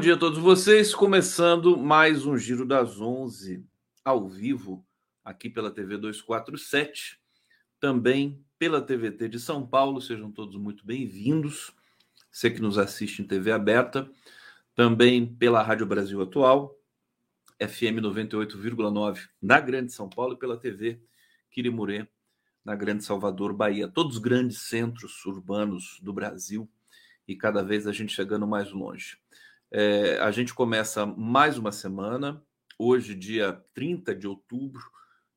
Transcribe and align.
Bom 0.00 0.04
dia 0.04 0.14
a 0.14 0.18
todos 0.18 0.38
vocês, 0.38 0.94
começando 0.94 1.76
mais 1.76 2.24
um 2.24 2.34
Giro 2.34 2.64
das 2.64 2.98
11 2.98 3.62
ao 4.02 4.26
vivo 4.26 4.82
aqui 5.22 5.50
pela 5.50 5.70
TV 5.70 5.98
247, 5.98 7.20
também 7.78 8.42
pela 8.58 8.80
TVT 8.80 9.28
de 9.28 9.38
São 9.38 9.66
Paulo. 9.66 10.00
Sejam 10.00 10.32
todos 10.32 10.56
muito 10.56 10.86
bem-vindos. 10.86 11.70
Você 12.32 12.50
que 12.50 12.62
nos 12.62 12.78
assiste 12.78 13.20
em 13.20 13.26
TV 13.26 13.52
aberta, 13.52 14.10
também 14.74 15.26
pela 15.26 15.62
Rádio 15.62 15.84
Brasil 15.84 16.22
Atual, 16.22 16.74
FM 17.60 18.00
98,9 18.00 19.28
na 19.42 19.60
Grande 19.60 19.92
São 19.92 20.08
Paulo 20.08 20.32
e 20.32 20.38
pela 20.38 20.56
TV 20.56 20.98
Quirimurê 21.50 22.08
na 22.64 22.74
Grande 22.74 23.04
Salvador, 23.04 23.52
Bahia. 23.52 23.86
Todos 23.86 24.14
os 24.14 24.22
grandes 24.22 24.62
centros 24.62 25.26
urbanos 25.26 26.00
do 26.00 26.10
Brasil 26.10 26.66
e 27.28 27.36
cada 27.36 27.62
vez 27.62 27.86
a 27.86 27.92
gente 27.92 28.14
chegando 28.14 28.46
mais 28.46 28.72
longe. 28.72 29.18
É, 29.72 30.18
a 30.18 30.32
gente 30.32 30.52
começa 30.52 31.06
mais 31.06 31.56
uma 31.56 31.70
semana, 31.70 32.44
hoje, 32.76 33.14
dia 33.14 33.64
30 33.72 34.16
de 34.16 34.26
outubro 34.26 34.82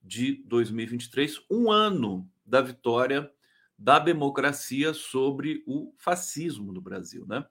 de 0.02 0.44
2023, 0.48 1.40
um 1.52 1.72
ano 1.72 2.28
da 2.44 2.60
vitória 2.60 3.32
da 3.78 4.00
democracia 4.00 4.92
sobre 4.92 5.64
o 5.68 5.94
fascismo 6.00 6.74
no 6.74 6.82
Brasil. 6.82 7.28
Né? 7.28 7.46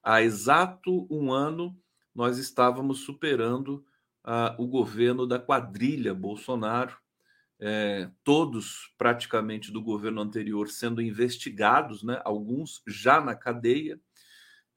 Há 0.00 0.22
exato 0.22 1.08
um 1.10 1.32
ano, 1.32 1.76
nós 2.14 2.38
estávamos 2.38 3.00
superando 3.00 3.84
uh, 4.24 4.62
o 4.62 4.68
governo 4.68 5.26
da 5.26 5.40
quadrilha 5.40 6.14
Bolsonaro, 6.14 6.96
é, 7.60 8.08
todos 8.22 8.94
praticamente 8.96 9.72
do 9.72 9.82
governo 9.82 10.20
anterior 10.20 10.68
sendo 10.68 11.02
investigados, 11.02 12.04
né? 12.04 12.22
alguns 12.24 12.80
já 12.86 13.20
na 13.20 13.34
cadeia, 13.34 14.00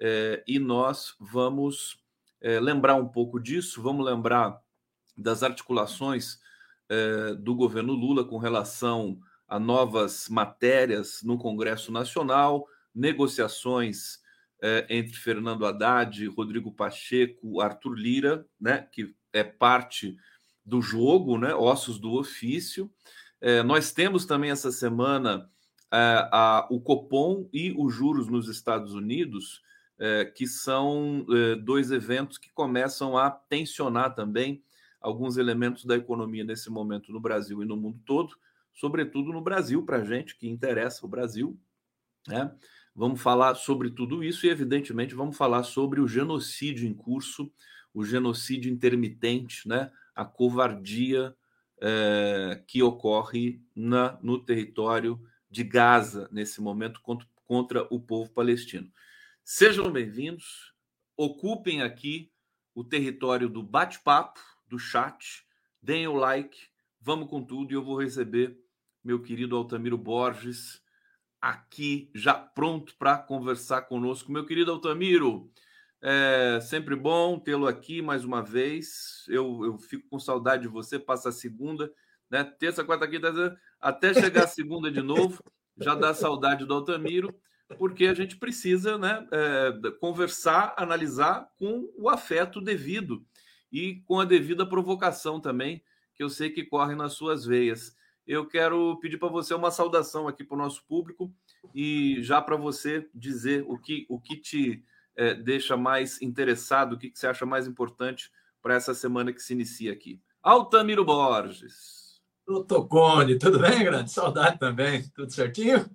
é, 0.02 0.44
e 0.48 0.58
nós 0.58 1.14
vamos 1.20 2.00
é, 2.42 2.60
lembrar 2.60 2.96
um 2.96 3.08
pouco 3.08 3.40
disso, 3.40 3.84
vamos 3.84 4.04
lembrar 4.04 4.60
das 5.16 5.44
articulações 5.44 6.40
é, 6.90 7.36
do 7.36 7.54
governo 7.54 7.94
Lula 7.94 8.26
com 8.26 8.40
relação 8.40 9.20
a 9.48 9.60
novas 9.60 10.28
matérias 10.28 11.22
no 11.22 11.38
Congresso 11.38 11.92
Nacional, 11.92 12.66
negociações 12.96 14.20
é, 14.60 14.88
entre 14.90 15.14
Fernando 15.14 15.68
Haddad, 15.68 16.26
Rodrigo 16.30 16.72
Pacheco, 16.72 17.62
Arthur 17.62 17.94
Lira, 17.94 18.46
né, 18.60 18.88
que 18.92 19.14
é 19.32 19.44
parte 19.44 20.18
do 20.66 20.82
jogo, 20.82 21.38
né, 21.38 21.54
ossos 21.54 22.00
do 22.00 22.14
ofício. 22.14 22.90
É, 23.40 23.62
nós 23.62 23.92
temos 23.92 24.26
também 24.26 24.50
essa 24.50 24.72
semana 24.72 25.48
a, 25.94 26.68
o 26.72 26.80
Copom 26.80 27.50
e 27.52 27.74
os 27.78 27.94
juros 27.94 28.30
nos 28.30 28.48
Estados 28.48 28.94
Unidos, 28.94 29.62
é, 30.02 30.26
que 30.26 30.48
são 30.48 31.24
é, 31.30 31.56
dois 31.56 31.92
eventos 31.92 32.40
que 32.40 32.52
começam 32.52 33.16
a 33.16 33.30
tensionar 33.30 34.16
também 34.16 34.64
alguns 35.00 35.38
elementos 35.38 35.86
da 35.86 35.96
economia 35.96 36.44
nesse 36.44 36.72
momento 36.72 37.12
no 37.12 37.20
Brasil 37.20 37.62
e 37.62 37.66
no 37.68 37.78
mundo 37.78 38.02
todo, 38.04 38.36
sobretudo 38.74 39.32
no 39.32 39.42
Brasil, 39.42 39.86
para 39.86 39.98
a 39.98 40.04
gente 40.04 40.36
que 40.36 40.50
interessa 40.50 41.06
o 41.06 41.10
Brasil. 41.10 41.56
Né? 42.28 42.52
Vamos 42.96 43.22
falar 43.22 43.54
sobre 43.54 43.92
tudo 43.92 44.24
isso 44.24 44.48
e, 44.48 44.50
evidentemente, 44.50 45.14
vamos 45.14 45.38
falar 45.38 45.62
sobre 45.62 46.02
o 46.02 46.08
genocídio 46.08 46.88
em 46.88 46.96
curso, 46.96 47.52
o 47.94 48.04
genocídio 48.04 48.74
intermitente, 48.74 49.68
né? 49.68 49.92
a 50.16 50.26
covardia 50.26 51.36
é, 51.80 52.64
que 52.66 52.82
ocorre 52.82 53.62
na, 53.76 54.18
no 54.20 54.40
território 54.44 55.22
de 55.48 55.64
Gaza 55.64 56.28
nesse 56.32 56.60
momento 56.60 57.02
contra, 57.02 57.28
contra 57.46 57.88
o 57.92 58.00
povo 58.00 58.32
palestino. 58.32 58.92
Sejam 59.44 59.92
bem-vindos, 59.92 60.72
ocupem 61.18 61.82
aqui 61.82 62.32
o 62.76 62.84
território 62.84 63.50
do 63.50 63.64
bate-papo, 63.64 64.40
do 64.68 64.78
chat, 64.78 65.44
deem 65.82 66.08
o 66.08 66.14
like, 66.14 66.70
vamos 67.00 67.28
com 67.28 67.44
tudo 67.44 67.72
e 67.72 67.76
eu 67.76 67.84
vou 67.84 68.00
receber 68.00 68.58
meu 69.04 69.20
querido 69.20 69.58
Altamiro 69.58 69.98
Borges 69.98 70.82
aqui 71.42 72.12
já 72.14 72.36
pronto 72.36 72.96
para 72.98 73.18
conversar 73.18 73.82
conosco. 73.82 74.32
Meu 74.32 74.46
querido 74.46 74.72
Altamiro, 74.72 75.52
é 76.02 76.60
sempre 76.62 76.96
bom 76.96 77.40
tê-lo 77.40 77.68
aqui 77.68 78.00
mais 78.00 78.24
uma 78.24 78.44
vez. 78.44 79.26
Eu, 79.28 79.66
eu 79.66 79.78
fico 79.80 80.08
com 80.08 80.20
saudade 80.20 80.64
de 80.64 80.70
você, 80.70 81.00
passa 81.00 81.30
a 81.30 81.34
segunda, 81.34 81.92
né? 82.30 82.44
Terça, 82.44 82.86
quarta, 82.86 83.08
quinta, 83.08 83.60
até 83.80 84.14
chegar 84.14 84.44
a 84.44 84.48
segunda 84.48 84.92
de 84.92 85.02
novo, 85.02 85.44
já 85.78 85.96
dá 85.96 86.14
saudade 86.14 86.64
do 86.64 86.76
Altamiro 86.76 87.36
porque 87.78 88.06
a 88.06 88.14
gente 88.14 88.38
precisa 88.38 88.98
né, 88.98 89.28
é, 89.32 89.92
conversar, 90.00 90.74
analisar 90.78 91.50
com 91.58 91.90
o 91.98 92.10
afeto 92.10 92.62
devido 92.62 93.26
e 93.72 94.02
com 94.06 94.20
a 94.20 94.26
devida 94.26 94.66
provocação 94.66 95.40
também, 95.40 95.84
que 96.16 96.24
eu 96.24 96.30
sei 96.30 96.50
que 96.50 96.64
corre 96.64 96.96
nas 96.96 97.14
suas 97.14 97.46
veias. 97.46 97.96
Eu 98.28 98.46
quero 98.46 98.98
pedir 99.00 99.18
para 99.18 99.30
você 99.30 99.54
uma 99.54 99.72
saudação 99.72 100.28
aqui 100.28 100.44
para 100.44 100.56
o 100.56 100.60
nosso 100.60 100.86
público 100.86 101.34
e 101.74 102.18
já 102.22 102.42
para 102.42 102.56
você 102.56 103.10
dizer 103.14 103.64
o 103.68 103.78
que, 103.78 104.06
o 104.10 104.20
que 104.20 104.36
te 104.36 104.84
é, 105.16 105.34
deixa 105.34 105.76
mais 105.76 106.22
interessado, 106.22 106.94
o 106.94 106.98
que, 106.98 107.10
que 107.10 107.18
você 107.18 107.28
acha 107.28 107.46
mais 107.46 107.68
importante 107.68 108.32
para 108.62 108.76
essa 108.76 108.94
semana 108.94 109.34
que 109.34 109.42
se 109.42 109.54
inicia 109.54 109.92
aqui. 109.92 110.22
Altamiro 110.42 111.04
Borges. 111.04 112.22
Doutor 112.46 112.88
Cone, 112.88 113.38
tudo 113.38 113.60
bem, 113.60 113.84
grande? 113.84 114.12
Saudade 114.12 114.60
também, 114.60 115.08
tudo 115.16 115.32
certinho? 115.32 115.90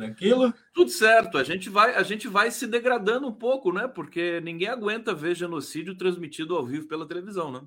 Tranquilo? 0.00 0.54
Tudo 0.72 0.90
certo. 0.90 1.36
A 1.36 1.44
gente 1.44 1.68
vai, 1.68 1.94
a 1.94 2.02
gente 2.02 2.26
vai 2.26 2.50
se 2.50 2.66
degradando 2.66 3.28
um 3.28 3.32
pouco, 3.32 3.70
né? 3.70 3.86
Porque 3.86 4.40
ninguém 4.40 4.68
aguenta 4.68 5.14
ver 5.14 5.36
genocídio 5.36 5.94
transmitido 5.94 6.56
ao 6.56 6.64
vivo 6.64 6.88
pela 6.88 7.06
televisão, 7.06 7.52
né? 7.52 7.60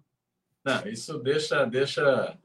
Não, 0.66 0.88
isso 0.88 1.20
deixa, 1.20 1.64
deixa 1.66 2.36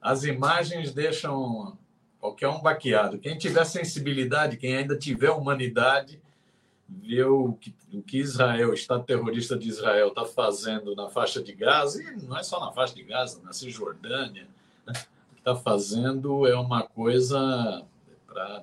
as 0.00 0.24
imagens 0.24 0.92
deixam 0.94 1.76
qualquer 2.18 2.48
um 2.48 2.62
baqueado. 2.62 3.18
Quem 3.18 3.36
tiver 3.36 3.64
sensibilidade, 3.64 4.56
quem 4.56 4.74
ainda 4.74 4.96
tiver 4.96 5.30
humanidade, 5.30 6.18
vê 6.88 7.22
o 7.24 7.52
que, 7.54 7.74
o 7.92 8.00
que 8.00 8.18
Israel, 8.18 8.70
o 8.70 8.74
Estado 8.74 9.04
terrorista 9.04 9.58
de 9.58 9.68
Israel, 9.68 10.08
está 10.08 10.24
fazendo 10.24 10.94
na 10.94 11.10
faixa 11.10 11.42
de 11.42 11.52
Gaza, 11.52 12.02
e 12.02 12.22
não 12.22 12.38
é 12.38 12.42
só 12.42 12.58
na 12.58 12.72
faixa 12.72 12.94
de 12.94 13.02
Gaza, 13.02 13.42
na 13.42 13.52
Cisjordânia, 13.52 14.48
né? 14.86 14.92
o 15.30 15.34
que 15.34 15.40
está 15.40 15.54
fazendo 15.54 16.46
é 16.46 16.56
uma 16.56 16.84
coisa 16.84 17.84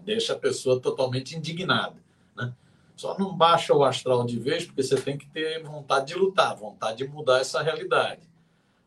deixa 0.03 0.33
a 0.33 0.39
pessoa 0.39 0.79
totalmente 0.79 1.35
indignada. 1.35 1.95
Né? 2.35 2.53
Só 2.95 3.17
não 3.17 3.35
baixa 3.35 3.73
o 3.73 3.83
astral 3.83 4.25
de 4.25 4.39
vez, 4.39 4.65
porque 4.65 4.83
você 4.83 4.95
tem 4.99 5.17
que 5.17 5.27
ter 5.29 5.61
vontade 5.63 6.07
de 6.07 6.15
lutar, 6.15 6.55
vontade 6.55 6.99
de 6.99 7.07
mudar 7.07 7.39
essa 7.39 7.61
realidade. 7.61 8.21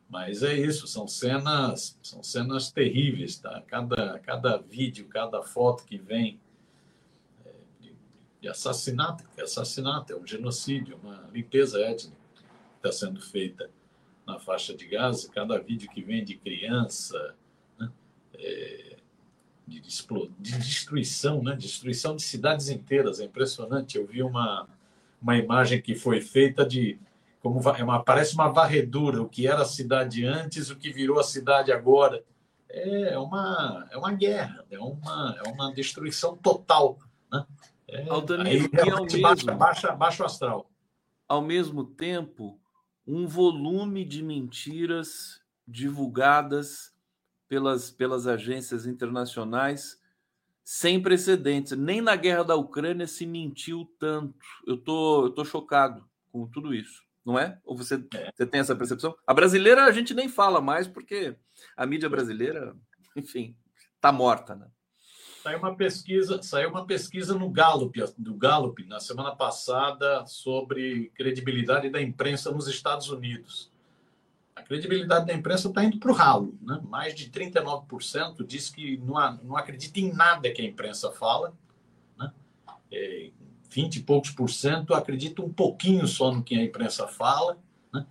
Mas 0.09 0.43
é 0.43 0.55
isso, 0.55 0.87
são 0.87 1.09
cenas, 1.09 1.99
são 2.01 2.23
cenas 2.23 2.71
terríveis, 2.71 3.39
tá? 3.39 3.61
Cada, 3.67 4.19
cada 4.21 4.57
vídeo, 4.57 5.09
cada 5.09 5.43
foto 5.43 5.85
que 5.85 5.99
vem 5.99 6.41
é, 7.45 7.51
de, 7.81 7.93
de 8.41 8.49
assassinato, 8.49 9.25
é 9.37 9.43
assassinato, 9.43 10.13
é 10.13 10.17
um 10.17 10.25
genocídio, 10.25 10.95
é 10.95 11.07
uma 11.07 11.29
limpeza 11.33 11.81
étnica 11.81 12.17
que 12.37 12.89
está 12.89 12.93
sendo 12.93 13.21
feita 13.21 13.69
na 14.25 14.39
faixa 14.39 14.75
de 14.75 14.87
Gaza. 14.87 15.29
Cada 15.33 15.59
vídeo 15.59 15.91
que 15.91 16.03
vem 16.03 16.25
de 16.25 16.37
criança, 16.37 17.35
né? 17.77 17.91
é, 18.35 18.96
de, 19.67 19.81
de 19.81 20.59
destruição, 20.59 21.43
né? 21.43 21.57
destruição 21.57 22.15
de 22.15 22.23
cidades 22.23 22.69
inteiras. 22.69 23.21
É 23.21 23.25
impressionante. 23.25 23.99
Eu 23.99 24.07
vi 24.07 24.23
uma, 24.23 24.69
uma 25.21 25.37
imagem 25.37 25.83
que 25.83 25.95
foi 25.95 26.21
feita 26.21 26.65
de 26.65 26.99
como 27.41 27.61
é 27.71 27.85
uma, 27.85 28.03
parece 28.03 28.35
uma 28.35 28.49
varredura, 28.49 29.23
o 29.23 29.29
que 29.29 29.47
era 29.47 29.63
a 29.63 29.67
cidade 29.67 30.25
antes, 30.25 30.71
o 30.71 30.77
que 30.77 30.93
virou 30.93 31.21
a 31.21 31.25
cidade 31.25 31.73
agora. 31.73 32.25
É 32.69 33.17
uma, 33.17 33.87
é 33.91 33.97
uma 33.97 34.13
guerra, 34.13 34.65
é 34.71 34.79
uma, 34.79 35.37
é 35.45 35.49
uma 35.49 35.73
destruição 35.73 36.37
total. 36.37 36.99
Né? 37.31 37.47
É, 37.89 38.09
Aldanilo, 38.09 38.69
aí, 38.75 38.91
ao 38.91 39.05
mesmo, 39.05 39.23
baixa, 39.23 39.55
baixa, 39.55 39.93
baixa 39.93 40.23
o 40.25 40.27
astral. 40.27 40.71
Ao 41.29 41.41
mesmo 41.41 41.85
tempo, 41.85 42.59
um 43.07 43.27
volume 43.27 44.05
de 44.05 44.23
mentiras 44.23 45.41
divulgadas 45.67 46.93
pelas, 47.49 47.91
pelas 47.91 48.27
agências 48.27 48.87
internacionais 48.87 50.01
sem 50.65 51.01
precedentes. 51.01 51.73
Nem 51.73 52.01
na 52.01 52.17
guerra 52.17 52.43
da 52.43 52.57
Ucrânia 52.57 53.07
se 53.07 53.25
mentiu 53.25 53.89
tanto. 53.99 54.35
Eu 54.67 54.77
tô, 54.77 55.27
eu 55.27 55.31
tô 55.31 55.45
chocado 55.45 56.05
com 56.33 56.47
tudo 56.47 56.75
isso, 56.75 57.03
não 57.25 57.39
é? 57.39 57.59
Ou 57.65 57.77
você, 57.77 57.95
é. 58.15 58.33
você 58.35 58.47
tem 58.47 58.61
essa 58.61 58.75
percepção? 58.75 59.17
A 59.27 59.33
brasileira 59.33 59.85
a 59.85 59.93
gente 59.93 60.13
nem 60.13 60.29
fala 60.29 60.61
mais 60.61 60.89
porque 60.89 61.37
a 61.77 61.87
mídia 61.87 62.09
brasileira, 62.09 62.77
enfim, 63.15 63.57
tá 64.01 64.11
morta, 64.11 64.55
né? 64.55 64.67
Saiu 65.43 65.61
uma 65.61 65.77
pesquisa, 65.77 66.43
saiu 66.43 66.71
uma 66.71 66.85
pesquisa 66.85 67.39
no 67.39 67.49
Gallup, 67.49 68.03
do 68.19 68.35
Gallup 68.35 68.85
na 68.87 68.99
semana 68.99 69.37
passada 69.37 70.27
sobre 70.27 71.13
credibilidade 71.15 71.89
da 71.89 72.03
imprensa 72.03 72.51
nos 72.51 72.67
Estados 72.67 73.09
Unidos 73.09 73.71
a 74.57 74.63
credibilidade 74.63 75.27
da 75.27 75.35
imprensa 75.35 75.69
está 75.69 75.85
indo 75.85 75.99
para 75.99 76.11
o 76.11 76.15
ralo. 76.15 76.59
Né? 76.63 76.81
Mais 76.89 77.15
de 77.15 77.31
39% 77.31 78.45
diz 78.47 78.71
que 78.71 78.97
não, 78.97 79.39
não 79.45 79.57
acredita 79.57 80.01
em 80.01 80.11
nada 80.11 80.51
que 80.51 80.63
a 80.63 80.65
imprensa 80.65 81.13
fala. 81.13 81.53
Né? 82.19 82.33
É, 82.91 83.31
20 83.71 83.97
e 83.97 84.03
poucos 84.03 84.31
por 84.31 84.49
cento 84.49 84.95
acreditam 84.95 85.45
um 85.45 85.53
pouquinho 85.53 86.07
só 86.09 86.33
no 86.33 86.43
que 86.43 86.59
a 86.59 86.65
imprensa 86.65 87.07
fala. 87.07 87.59
Né? 87.93 88.07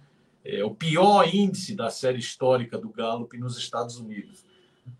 É 0.45 0.63
o 0.63 0.69
pior 0.69 1.27
índice 1.33 1.75
da 1.75 1.89
série 1.89 2.19
histórica 2.19 2.77
do 2.77 2.89
Gallup 2.89 3.36
nos 3.39 3.57
Estados 3.57 3.98
Unidos. 3.98 4.45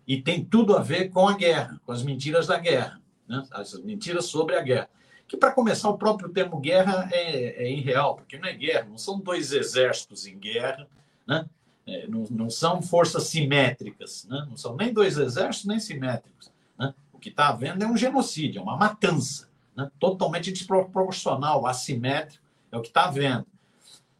E 0.04 0.20
tem 0.20 0.44
tudo 0.44 0.76
a 0.76 0.82
ver 0.82 1.10
com 1.10 1.28
a 1.28 1.36
guerra, 1.36 1.80
com 1.86 1.92
as 1.92 2.02
mentiras 2.02 2.48
da 2.48 2.58
guerra, 2.58 3.00
né? 3.28 3.46
as 3.52 3.72
mentiras 3.84 4.24
sobre 4.24 4.56
a 4.56 4.62
guerra. 4.62 4.90
Que, 5.28 5.36
para 5.36 5.52
começar, 5.52 5.88
o 5.88 5.98
próprio 5.98 6.28
termo 6.28 6.58
guerra 6.58 7.08
é, 7.12 7.66
é 7.66 7.70
irreal, 7.70 8.16
porque 8.16 8.36
não 8.36 8.48
é 8.48 8.52
guerra, 8.52 8.86
não 8.88 8.98
são 8.98 9.20
dois 9.20 9.52
exércitos 9.52 10.26
em 10.26 10.36
guerra, 10.38 10.88
né? 11.26 11.48
É, 11.86 12.06
não, 12.08 12.24
não, 12.30 12.50
são 12.50 12.82
forças 12.82 13.24
simétricas, 13.24 14.26
né? 14.28 14.44
não 14.48 14.56
são 14.56 14.74
nem 14.74 14.92
dois 14.92 15.16
exércitos, 15.16 15.66
nem 15.66 15.78
simétricos. 15.78 16.50
Né? 16.76 16.92
O 17.12 17.18
que 17.18 17.28
está 17.28 17.48
havendo 17.48 17.84
é 17.84 17.86
um 17.86 17.96
genocídio, 17.96 18.58
é 18.58 18.62
uma 18.62 18.76
matança, 18.76 19.48
né? 19.76 19.88
totalmente 20.00 20.50
desproporcional, 20.50 21.64
assimétrico, 21.64 22.44
é 22.72 22.76
o 22.76 22.82
que 22.82 22.88
está 22.88 23.04
havendo. 23.04 23.46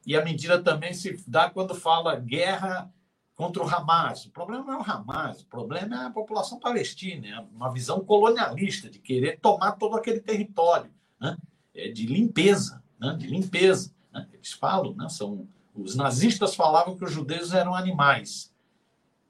E 0.06 0.16
a 0.16 0.24
mentira 0.24 0.62
também 0.62 0.94
se 0.94 1.20
dá 1.26 1.50
quando 1.50 1.74
fala 1.74 2.14
guerra 2.14 2.88
contra 3.34 3.62
o 3.62 3.68
Hamas. 3.68 4.26
O 4.26 4.30
problema 4.30 4.64
não 4.64 4.74
é 4.74 4.78
o 4.78 4.90
Hamas, 4.90 5.42
o 5.42 5.46
problema 5.46 6.04
é 6.04 6.06
a 6.06 6.10
população 6.10 6.60
palestina, 6.60 7.26
é 7.26 7.40
uma 7.52 7.72
visão 7.72 7.98
colonialista 7.98 8.88
de 8.88 9.00
querer 9.00 9.40
tomar 9.40 9.72
todo 9.72 9.96
aquele 9.96 10.20
território, 10.20 10.90
né? 11.20 11.36
é 11.74 11.88
de 11.88 12.06
limpeza, 12.06 12.80
né? 13.00 13.16
de 13.18 13.26
limpeza. 13.26 13.92
Né? 14.12 14.28
Eles 14.32 14.52
falam, 14.52 14.94
né? 14.94 15.08
são 15.08 15.48
os 15.76 15.94
nazistas 15.94 16.54
falavam 16.54 16.96
que 16.96 17.04
os 17.04 17.12
judeus 17.12 17.52
eram 17.52 17.74
animais. 17.74 18.52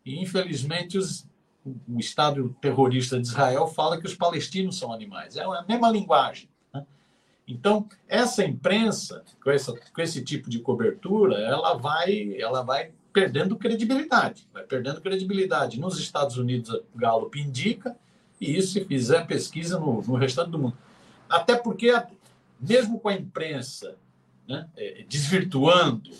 E, 0.04 0.20
infelizmente, 0.20 0.96
os, 0.96 1.26
o 1.64 1.98
Estado 1.98 2.54
terrorista 2.60 3.20
de 3.20 3.26
Israel 3.26 3.66
fala 3.66 4.00
que 4.00 4.06
os 4.06 4.14
palestinos 4.14 4.78
são 4.78 4.92
animais. 4.92 5.36
É 5.36 5.42
a 5.42 5.64
mesma 5.68 5.90
linguagem. 5.90 6.48
Né? 6.72 6.86
Então, 7.46 7.88
essa 8.06 8.44
imprensa, 8.44 9.24
com, 9.42 9.50
essa, 9.50 9.74
com 9.74 10.00
esse 10.00 10.22
tipo 10.22 10.48
de 10.48 10.60
cobertura, 10.60 11.38
ela 11.38 11.74
vai, 11.74 12.36
ela 12.38 12.62
vai 12.62 12.92
perdendo 13.12 13.56
credibilidade. 13.56 14.46
Vai 14.52 14.62
perdendo 14.62 15.00
credibilidade. 15.00 15.80
Nos 15.80 15.98
Estados 15.98 16.36
Unidos, 16.36 16.70
o 16.70 16.84
Gallup 16.98 17.40
indica, 17.40 17.96
e 18.40 18.56
isso 18.56 18.74
se 18.74 18.84
fizer 18.84 19.26
pesquisa 19.26 19.78
no, 19.80 20.02
no 20.02 20.14
restante 20.14 20.50
do 20.50 20.58
mundo. 20.58 20.78
Até 21.28 21.56
porque, 21.56 21.92
mesmo 22.60 23.00
com 23.00 23.08
a 23.08 23.14
imprensa 23.14 23.96
né, 24.46 24.68
é, 24.76 25.04
desvirtuando 25.08 26.10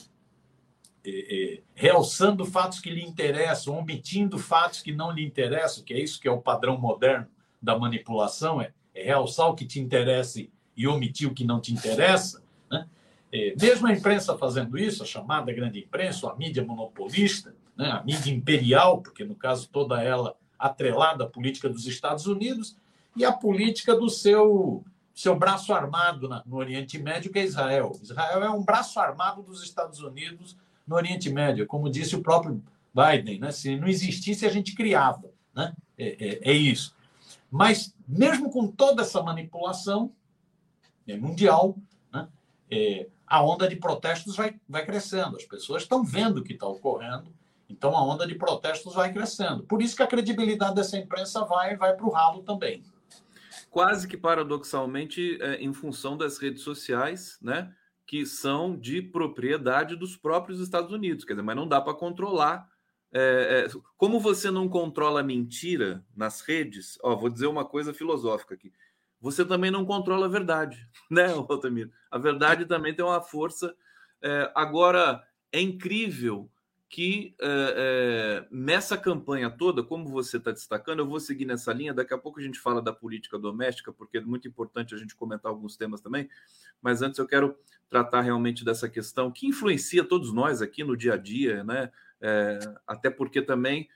é, 1.08 1.60
realçando 1.74 2.44
fatos 2.44 2.80
que 2.80 2.90
lhe 2.90 3.02
interessam, 3.02 3.78
omitindo 3.78 4.38
fatos 4.38 4.82
que 4.82 4.92
não 4.92 5.10
lhe 5.10 5.24
interessam, 5.24 5.84
que 5.84 5.94
é 5.94 6.00
isso 6.00 6.20
que 6.20 6.26
é 6.26 6.30
o 6.30 6.40
padrão 6.40 6.78
moderno 6.78 7.26
da 7.62 7.78
manipulação, 7.78 8.60
é, 8.60 8.72
é 8.94 9.04
realçar 9.04 9.48
o 9.48 9.54
que 9.54 9.64
te 9.64 9.78
interessa 9.78 10.44
e 10.76 10.88
omitir 10.88 11.28
o 11.28 11.34
que 11.34 11.44
não 11.44 11.60
te 11.60 11.72
interessa. 11.72 12.42
Né? 12.70 12.86
É, 13.32 13.54
mesmo 13.60 13.86
a 13.86 13.92
imprensa 13.92 14.36
fazendo 14.36 14.76
isso, 14.76 15.02
a 15.02 15.06
chamada 15.06 15.52
grande 15.52 15.80
imprensa, 15.80 16.30
a 16.30 16.34
mídia 16.34 16.64
monopolista, 16.64 17.54
né? 17.76 17.90
a 17.90 18.02
mídia 18.02 18.32
imperial, 18.32 19.00
porque 19.00 19.24
no 19.24 19.34
caso 19.34 19.68
toda 19.68 20.02
ela 20.02 20.36
atrelada 20.58 21.24
à 21.24 21.26
política 21.28 21.68
dos 21.68 21.86
Estados 21.86 22.26
Unidos 22.26 22.76
e 23.14 23.24
à 23.24 23.32
política 23.32 23.94
do 23.94 24.08
seu 24.10 24.84
seu 25.14 25.34
braço 25.34 25.72
armado 25.72 26.28
no 26.44 26.56
Oriente 26.56 26.98
Médio, 26.98 27.32
que 27.32 27.38
é 27.38 27.44
Israel. 27.44 27.92
Israel 28.02 28.44
é 28.44 28.50
um 28.50 28.62
braço 28.62 29.00
armado 29.00 29.42
dos 29.42 29.62
Estados 29.62 30.00
Unidos 30.00 30.54
no 30.86 30.96
Oriente 30.96 31.30
Médio, 31.30 31.66
como 31.66 31.90
disse 31.90 32.14
o 32.14 32.22
próprio 32.22 32.62
Biden, 32.94 33.40
né? 33.40 33.50
se 33.50 33.76
não 33.76 33.88
existisse, 33.88 34.46
a 34.46 34.50
gente 34.50 34.74
criava. 34.74 35.30
Né? 35.54 35.74
É, 35.98 36.26
é, 36.28 36.50
é 36.50 36.52
isso. 36.52 36.94
Mas, 37.50 37.94
mesmo 38.06 38.50
com 38.50 38.66
toda 38.68 39.02
essa 39.02 39.22
manipulação 39.22 40.12
é 41.06 41.16
mundial, 41.16 41.76
né? 42.12 42.28
é, 42.70 43.06
a 43.26 43.42
onda 43.42 43.68
de 43.68 43.76
protestos 43.76 44.36
vai, 44.36 44.54
vai 44.68 44.84
crescendo. 44.84 45.36
As 45.36 45.44
pessoas 45.44 45.82
estão 45.82 46.04
vendo 46.04 46.38
o 46.38 46.42
que 46.42 46.52
está 46.52 46.66
ocorrendo, 46.66 47.32
então 47.68 47.96
a 47.96 48.04
onda 48.04 48.26
de 48.26 48.34
protestos 48.34 48.94
vai 48.94 49.12
crescendo. 49.12 49.64
Por 49.64 49.82
isso 49.82 49.96
que 49.96 50.02
a 50.02 50.06
credibilidade 50.06 50.74
dessa 50.74 50.96
imprensa 50.96 51.44
vai, 51.44 51.76
vai 51.76 51.94
para 51.94 52.06
o 52.06 52.10
ralo 52.10 52.42
também. 52.42 52.82
Quase 53.70 54.08
que 54.08 54.16
paradoxalmente, 54.16 55.38
é, 55.40 55.56
em 55.56 55.72
função 55.72 56.16
das 56.16 56.38
redes 56.38 56.62
sociais, 56.62 57.38
né? 57.42 57.72
Que 58.06 58.24
são 58.24 58.78
de 58.78 59.02
propriedade 59.02 59.96
dos 59.96 60.16
próprios 60.16 60.60
Estados 60.60 60.92
Unidos. 60.92 61.24
Quer 61.24 61.32
dizer, 61.32 61.42
mas 61.42 61.56
não 61.56 61.66
dá 61.66 61.80
para 61.80 61.94
controlar. 61.94 62.68
É, 63.12 63.66
é, 63.66 63.80
como 63.96 64.20
você 64.20 64.50
não 64.50 64.68
controla 64.68 65.22
mentira 65.22 66.04
nas 66.14 66.40
redes, 66.40 66.98
ó, 67.02 67.16
vou 67.16 67.28
dizer 67.28 67.46
uma 67.46 67.64
coisa 67.64 67.92
filosófica 67.92 68.54
aqui. 68.54 68.72
Você 69.20 69.44
também 69.44 69.70
não 69.70 69.84
controla 69.84 70.26
a 70.26 70.28
verdade, 70.28 70.78
né, 71.10 71.26
Altamiro? 71.32 71.90
A 72.10 72.18
verdade 72.18 72.66
também 72.66 72.94
tem 72.94 73.04
uma 73.04 73.20
força. 73.20 73.74
É, 74.22 74.52
agora, 74.54 75.22
é 75.50 75.60
incrível 75.60 76.50
que 76.88 77.34
é, 77.40 77.74
é, 77.76 78.46
nessa 78.50 78.96
campanha 78.96 79.50
toda, 79.50 79.82
como 79.82 80.08
você 80.08 80.36
está 80.36 80.52
destacando, 80.52 81.00
eu 81.00 81.06
vou 81.06 81.18
seguir 81.18 81.44
nessa 81.44 81.72
linha. 81.72 81.92
Daqui 81.92 82.14
a 82.14 82.18
pouco 82.18 82.38
a 82.38 82.42
gente 82.42 82.60
fala 82.60 82.80
da 82.80 82.92
política 82.92 83.38
doméstica, 83.38 83.92
porque 83.92 84.18
é 84.18 84.20
muito 84.20 84.46
importante 84.46 84.94
a 84.94 84.98
gente 84.98 85.16
comentar 85.16 85.50
alguns 85.50 85.76
temas 85.76 86.00
também. 86.00 86.28
Mas 86.80 87.02
antes 87.02 87.18
eu 87.18 87.26
quero 87.26 87.56
tratar 87.88 88.20
realmente 88.20 88.64
dessa 88.64 88.88
questão 88.88 89.30
que 89.30 89.46
influencia 89.46 90.04
todos 90.04 90.32
nós 90.32 90.62
aqui 90.62 90.84
no 90.84 90.96
dia 90.96 91.14
a 91.14 91.16
dia, 91.16 91.64
né? 91.64 91.90
É, 92.20 92.58
até 92.86 93.10
porque 93.10 93.42
também 93.42 93.88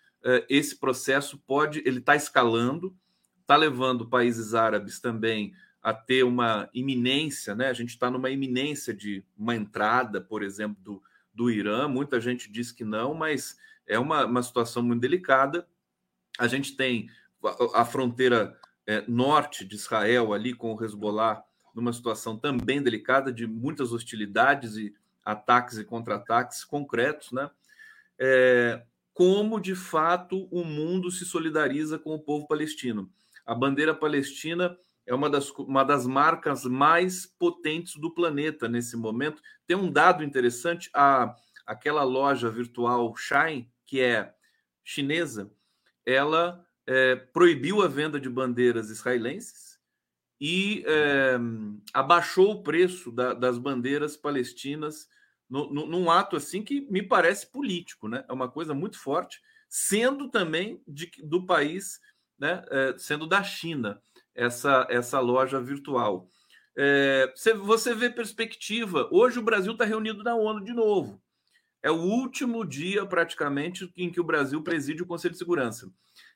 esse 0.50 0.78
processo 0.78 1.38
pode, 1.46 1.82
ele 1.86 1.98
está 1.98 2.14
escalando, 2.14 2.94
está 3.40 3.56
levando 3.56 4.06
países 4.06 4.52
árabes 4.52 5.00
também 5.00 5.54
a 5.82 5.94
ter 5.94 6.24
uma 6.24 6.68
iminência, 6.74 7.54
né? 7.54 7.68
A 7.68 7.72
gente 7.72 7.88
está 7.88 8.10
numa 8.10 8.28
iminência 8.28 8.92
de 8.92 9.24
uma 9.38 9.56
entrada, 9.56 10.20
por 10.20 10.42
exemplo, 10.42 10.76
do, 10.82 11.02
do 11.40 11.50
Irã. 11.50 11.88
Muita 11.88 12.20
gente 12.20 12.52
diz 12.52 12.70
que 12.70 12.84
não, 12.84 13.14
mas 13.14 13.56
é 13.86 13.98
uma, 13.98 14.26
uma 14.26 14.42
situação 14.42 14.82
muito 14.82 15.00
delicada. 15.00 15.66
A 16.38 16.46
gente 16.46 16.76
tem 16.76 17.08
a, 17.42 17.80
a 17.80 17.84
fronteira 17.86 18.60
é, 18.86 19.02
norte 19.08 19.64
de 19.64 19.74
Israel 19.74 20.34
ali 20.34 20.52
com 20.52 20.74
o 20.74 20.84
Hezbollah 20.84 21.42
numa 21.74 21.94
situação 21.94 22.36
também 22.36 22.82
delicada 22.82 23.32
de 23.32 23.46
muitas 23.46 23.90
hostilidades 23.90 24.76
e 24.76 24.94
ataques 25.24 25.78
e 25.78 25.84
contra-ataques 25.84 26.62
concretos, 26.62 27.32
né? 27.32 27.50
É, 28.18 28.82
como 29.14 29.58
de 29.58 29.74
fato 29.74 30.46
o 30.50 30.62
mundo 30.62 31.10
se 31.10 31.24
solidariza 31.24 31.98
com 31.98 32.14
o 32.14 32.20
povo 32.20 32.46
palestino. 32.46 33.10
A 33.46 33.54
bandeira 33.54 33.94
palestina 33.94 34.76
é 35.10 35.14
uma 35.14 35.28
das, 35.28 35.50
uma 35.50 35.82
das 35.82 36.06
marcas 36.06 36.64
mais 36.64 37.26
potentes 37.26 37.96
do 37.96 38.14
planeta 38.14 38.68
nesse 38.68 38.96
momento. 38.96 39.42
Tem 39.66 39.76
um 39.76 39.90
dado 39.90 40.22
interessante: 40.22 40.88
a, 40.94 41.34
aquela 41.66 42.04
loja 42.04 42.48
virtual 42.48 43.16
Shine, 43.16 43.68
que 43.84 44.00
é 44.00 44.32
chinesa, 44.84 45.50
ela 46.06 46.64
é, 46.86 47.16
proibiu 47.16 47.82
a 47.82 47.88
venda 47.88 48.20
de 48.20 48.30
bandeiras 48.30 48.88
israelenses 48.88 49.80
e 50.40 50.84
é, 50.86 51.36
abaixou 51.92 52.52
o 52.52 52.62
preço 52.62 53.10
da, 53.10 53.34
das 53.34 53.58
bandeiras 53.58 54.16
palestinas 54.16 55.08
no, 55.48 55.72
no, 55.72 55.86
num 55.86 56.08
ato 56.08 56.36
assim 56.36 56.62
que 56.62 56.82
me 56.82 57.02
parece 57.02 57.50
político, 57.50 58.06
né? 58.06 58.24
É 58.28 58.32
uma 58.32 58.48
coisa 58.48 58.72
muito 58.72 58.96
forte, 58.96 59.40
sendo 59.68 60.28
também 60.30 60.80
de, 60.86 61.10
do 61.24 61.44
país, 61.44 62.00
né? 62.38 62.64
É, 62.70 62.94
sendo 62.96 63.26
da 63.26 63.42
China 63.42 64.00
essa 64.34 64.86
essa 64.90 65.20
loja 65.20 65.60
virtual. 65.60 66.30
É, 66.76 67.32
você, 67.62 67.94
vê 67.94 68.08
perspectiva. 68.08 69.08
Hoje 69.10 69.38
o 69.38 69.42
Brasil 69.42 69.72
está 69.72 69.84
reunido 69.84 70.22
na 70.22 70.34
ONU 70.34 70.64
de 70.64 70.72
novo. 70.72 71.20
É 71.82 71.90
o 71.90 71.96
último 71.96 72.64
dia, 72.64 73.04
praticamente, 73.06 73.90
em 73.96 74.10
que 74.10 74.20
o 74.20 74.24
Brasil 74.24 74.62
preside 74.62 75.02
o 75.02 75.06
Conselho 75.06 75.32
de 75.32 75.38
Segurança. 75.38 75.90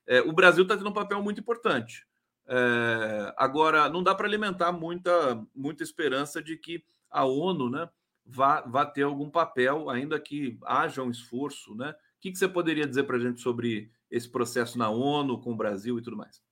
É, 0.07 0.21
o 0.21 0.33
Brasil 0.33 0.63
está 0.63 0.77
tendo 0.77 0.89
um 0.89 0.95
papel 0.95 1.23
muito 1.23 1.41
importante. 1.41 2.07
É, 2.47 3.33
agora, 3.37 3.89
não 3.89 4.03
dá 4.03 4.15
para 4.15 4.27
alimentar 4.27 4.73
muita, 4.73 5.43
muita 5.55 5.83
esperança 5.83 6.43
de 6.43 6.57
que 6.57 6.85
a 7.11 7.25
ONU 7.25 7.71
né, 7.71 7.89
vá, 8.25 8.63
vá 8.63 8.85
ter 8.85 9.03
algum 9.03 9.31
papel, 9.31 9.89
ainda 9.89 10.19
que 10.19 10.59
haja 10.65 11.03
um 11.03 11.11
esforço. 11.11 11.75
Né? 11.75 11.91
O 11.91 11.95
que, 12.21 12.33
que 12.33 12.39
você 12.39 12.49
poderia 12.49 12.87
dizer 12.87 13.05
para 13.05 13.17
a 13.17 13.21
gente 13.21 13.41
sobre 13.41 13.91
esse 14.11 14.29
processo 14.29 14.79
na 14.79 14.91
ONU, 14.91 15.41
com 15.41 15.53
o 15.53 15.57
Brasil 15.57 15.99
e 15.99 16.03
tudo 16.03 16.17
mais? 16.17 16.43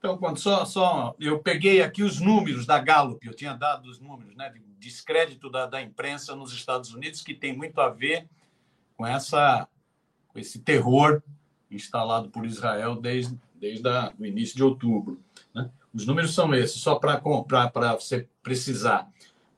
Então, 0.00 0.16
quando 0.16 0.38
só, 0.38 0.64
só 0.64 1.14
eu 1.20 1.40
peguei 1.40 1.82
aqui 1.82 2.02
os 2.02 2.18
números 2.20 2.64
da 2.64 2.78
Gallup, 2.78 3.24
eu 3.24 3.34
tinha 3.34 3.52
dado 3.52 3.84
os 3.84 4.00
números, 4.00 4.34
né, 4.34 4.48
de 4.48 4.60
descrédito 4.78 5.50
da, 5.50 5.66
da 5.66 5.82
imprensa 5.82 6.34
nos 6.34 6.54
Estados 6.54 6.94
Unidos, 6.94 7.20
que 7.20 7.34
tem 7.34 7.54
muito 7.54 7.78
a 7.78 7.90
ver 7.90 8.26
com 8.96 9.06
essa 9.06 9.68
com 10.28 10.38
esse 10.38 10.60
terror 10.60 11.22
instalado 11.70 12.30
por 12.30 12.46
Israel 12.46 12.96
desde 12.96 13.38
desde 13.60 13.86
o 14.18 14.24
início 14.24 14.56
de 14.56 14.64
outubro. 14.64 15.20
Né? 15.54 15.70
Os 15.92 16.06
números 16.06 16.34
são 16.34 16.54
esses, 16.54 16.80
só 16.80 16.94
para 16.94 17.20
você 17.94 18.26
precisar. 18.42 19.06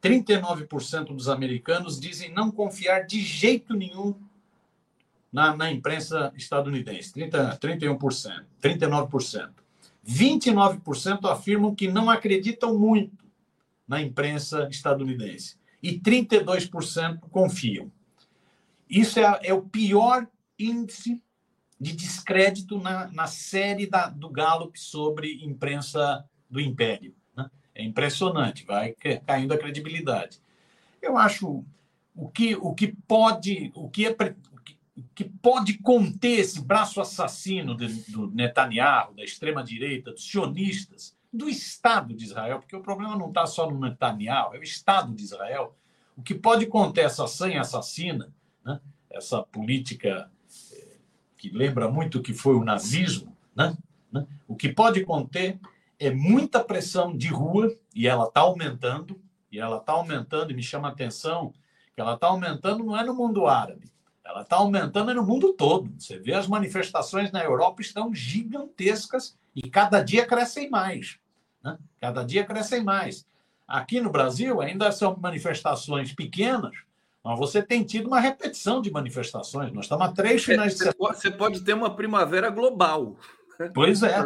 39% 0.02 1.14
dos 1.14 1.28
americanos 1.28 2.00
dizem 2.00 2.32
não 2.32 2.50
confiar 2.50 3.06
de 3.06 3.20
jeito 3.20 3.74
nenhum 3.74 4.14
na, 5.32 5.56
na 5.56 5.70
imprensa 5.70 6.32
estadunidense. 6.36 7.12
30, 7.12 7.56
31%, 7.58 8.44
39%. 8.60 9.61
29% 10.06 11.30
afirmam 11.30 11.74
que 11.74 11.88
não 11.88 12.10
acreditam 12.10 12.78
muito 12.78 13.24
na 13.86 14.00
imprensa 14.00 14.68
estadunidense 14.70 15.56
e 15.82 15.98
32% 15.98 17.20
confiam. 17.30 17.90
Isso 18.88 19.18
é, 19.18 19.40
é, 19.44 19.54
o 19.54 19.62
pior 19.62 20.26
índice 20.58 21.20
de 21.80 21.92
descrédito 21.92 22.78
na, 22.78 23.08
na 23.08 23.26
série 23.26 23.86
da, 23.86 24.08
do 24.08 24.28
Gallup 24.28 24.78
sobre 24.78 25.44
imprensa 25.44 26.24
do 26.48 26.60
Império. 26.60 27.14
Né? 27.36 27.50
É 27.74 27.82
impressionante, 27.82 28.64
vai 28.64 28.94
caindo 29.26 29.52
a 29.52 29.58
credibilidade. 29.58 30.40
Eu 31.00 31.16
acho 31.16 31.64
o 32.14 32.28
que, 32.28 32.54
o 32.54 32.74
que 32.74 32.94
pode 33.08 33.72
o 33.74 33.88
que, 33.88 34.06
é, 34.06 34.16
que 35.14 35.24
pode 35.24 35.78
conter 35.78 36.40
esse 36.40 36.60
braço 36.60 37.00
assassino 37.00 37.74
do, 37.74 37.86
do 38.10 38.30
Netanyahu, 38.30 39.14
da 39.14 39.24
extrema-direita, 39.24 40.12
dos 40.12 40.28
sionistas, 40.28 41.16
do 41.32 41.48
Estado 41.48 42.14
de 42.14 42.24
Israel, 42.24 42.58
porque 42.58 42.76
o 42.76 42.82
problema 42.82 43.16
não 43.16 43.28
está 43.28 43.46
só 43.46 43.70
no 43.70 43.80
Netanyahu, 43.80 44.54
é 44.54 44.58
o 44.58 44.62
Estado 44.62 45.14
de 45.14 45.22
Israel. 45.22 45.74
O 46.14 46.22
que 46.22 46.34
pode 46.34 46.66
conter 46.66 47.06
essa 47.06 47.26
sanha 47.26 47.62
assassina, 47.62 48.30
né? 48.64 48.80
essa 49.10 49.42
política 49.42 50.30
eh, 50.72 50.96
que 51.38 51.48
lembra 51.48 51.90
muito 51.90 52.18
o 52.18 52.22
que 52.22 52.34
foi 52.34 52.54
o 52.54 52.64
nazismo, 52.64 53.34
né? 53.56 53.74
né? 54.12 54.26
o 54.46 54.54
que 54.54 54.68
pode 54.68 55.04
conter 55.06 55.58
é 55.98 56.10
muita 56.10 56.62
pressão 56.62 57.16
de 57.16 57.28
rua, 57.28 57.74
e 57.94 58.06
ela 58.06 58.24
está 58.24 58.40
aumentando, 58.40 59.18
e 59.50 59.58
ela 59.58 59.78
está 59.78 59.92
aumentando, 59.92 60.50
e 60.50 60.54
me 60.54 60.62
chama 60.62 60.88
a 60.88 60.90
atenção 60.90 61.54
que 61.94 62.00
ela 62.00 62.14
está 62.14 62.26
aumentando 62.26 62.84
não 62.84 62.96
é 62.96 63.04
no 63.04 63.14
mundo 63.14 63.46
árabe, 63.46 63.90
ela 64.24 64.42
está 64.42 64.56
aumentando 64.56 65.12
no 65.14 65.24
mundo 65.24 65.52
todo. 65.52 65.92
Você 65.98 66.18
vê 66.18 66.32
as 66.34 66.46
manifestações 66.46 67.32
na 67.32 67.42
Europa 67.42 67.82
estão 67.82 68.14
gigantescas 68.14 69.36
e 69.54 69.68
cada 69.68 70.02
dia 70.02 70.26
crescem 70.26 70.70
mais. 70.70 71.18
Né? 71.62 71.76
Cada 72.00 72.24
dia 72.24 72.44
crescem 72.44 72.82
mais. 72.82 73.26
Aqui 73.66 74.00
no 74.00 74.10
Brasil 74.10 74.60
ainda 74.60 74.92
são 74.92 75.16
manifestações 75.16 76.12
pequenas, 76.12 76.72
mas 77.24 77.38
você 77.38 77.62
tem 77.62 77.84
tido 77.84 78.06
uma 78.06 78.20
repetição 78.20 78.80
de 78.80 78.90
manifestações. 78.90 79.72
Nós 79.72 79.84
estamos 79.84 80.06
a 80.06 80.12
três 80.12 80.42
é, 80.42 80.44
finais 80.44 80.72
de 80.74 80.78
semana. 80.78 81.14
Você 81.14 81.30
pode 81.30 81.60
ter 81.62 81.74
uma 81.74 81.94
primavera 81.94 82.50
global. 82.50 83.16
Pois 83.74 84.02
é. 84.02 84.22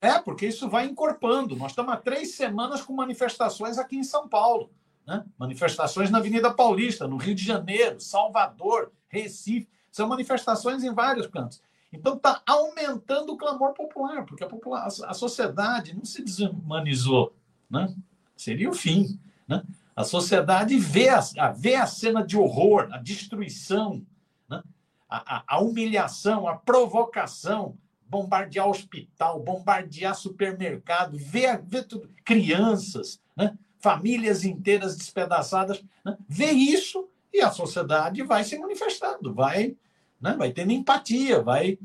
É, 0.00 0.18
porque 0.18 0.46
isso 0.46 0.68
vai 0.68 0.86
encorpando. 0.86 1.54
Nós 1.54 1.72
estamos 1.72 1.92
há 1.92 1.96
três 1.96 2.34
semanas 2.34 2.82
com 2.82 2.92
manifestações 2.92 3.78
aqui 3.78 3.96
em 3.96 4.02
São 4.02 4.28
Paulo. 4.28 4.70
Né? 5.06 5.24
Manifestações 5.38 6.10
na 6.10 6.18
Avenida 6.18 6.52
Paulista, 6.52 7.06
no 7.06 7.16
Rio 7.16 7.34
de 7.34 7.44
Janeiro, 7.44 8.00
Salvador, 8.00 8.90
Recife. 9.12 9.68
São 9.90 10.08
manifestações 10.08 10.82
em 10.82 10.92
vários 10.92 11.26
cantos. 11.26 11.62
Então 11.92 12.16
está 12.16 12.42
aumentando 12.46 13.34
o 13.34 13.36
clamor 13.36 13.74
popular, 13.74 14.24
porque 14.24 14.42
a, 14.42 14.48
popular, 14.48 14.86
a 14.86 15.14
sociedade 15.14 15.94
não 15.94 16.04
se 16.04 16.24
desumanizou. 16.24 17.34
Né? 17.68 17.94
Seria 18.34 18.70
o 18.70 18.74
fim. 18.74 19.20
Né? 19.46 19.62
A 19.94 20.02
sociedade 20.02 20.78
vê 20.78 21.10
a, 21.10 21.20
vê 21.54 21.74
a 21.74 21.86
cena 21.86 22.24
de 22.24 22.38
horror, 22.38 22.88
a 22.90 22.96
destruição, 22.96 24.04
né? 24.48 24.62
a, 25.08 25.36
a, 25.36 25.44
a 25.46 25.60
humilhação, 25.60 26.48
a 26.48 26.56
provocação, 26.56 27.76
bombardear 28.08 28.66
hospital, 28.66 29.40
bombardear 29.40 30.14
supermercado, 30.14 31.18
ver, 31.18 31.60
ver 31.62 31.84
tudo, 31.84 32.08
crianças, 32.24 33.20
né? 33.36 33.58
famílias 33.78 34.44
inteiras 34.44 34.96
despedaçadas. 34.96 35.84
Né? 36.02 36.16
Vê 36.26 36.52
isso 36.52 37.06
e 37.32 37.40
a 37.40 37.50
sociedade 37.50 38.22
vai 38.22 38.44
se 38.44 38.58
manifestando, 38.58 39.32
vai 39.32 39.76
né? 40.22 40.36
vai 40.38 40.52
tendo 40.52 40.70
empatia, 40.70 41.42
vai 41.42 41.76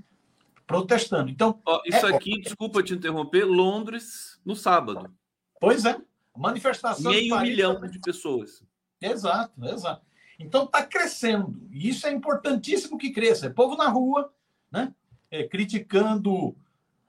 protestando. 0.67 1.31
Então, 1.31 1.59
isso 1.85 2.05
é... 2.05 2.13
aqui, 2.13 2.39
desculpa 2.39 2.83
te 2.83 2.93
interromper, 2.93 3.43
Londres 3.45 4.39
no 4.45 4.55
sábado. 4.55 5.11
Pois 5.59 5.85
é, 5.85 5.99
manifestação 6.35 7.11
meio 7.11 7.39
milhão 7.41 7.81
de 7.81 7.99
pessoas. 7.99 8.63
Exato, 9.01 9.65
exato. 9.65 10.05
Então 10.39 10.65
está 10.65 10.85
crescendo 10.85 11.67
e 11.71 11.89
isso 11.89 12.05
é 12.05 12.11
importantíssimo 12.11 12.97
que 12.97 13.11
cresça. 13.11 13.47
É 13.47 13.49
povo 13.49 13.75
na 13.75 13.89
rua, 13.89 14.31
né? 14.71 14.93
É, 15.31 15.43
criticando 15.43 16.55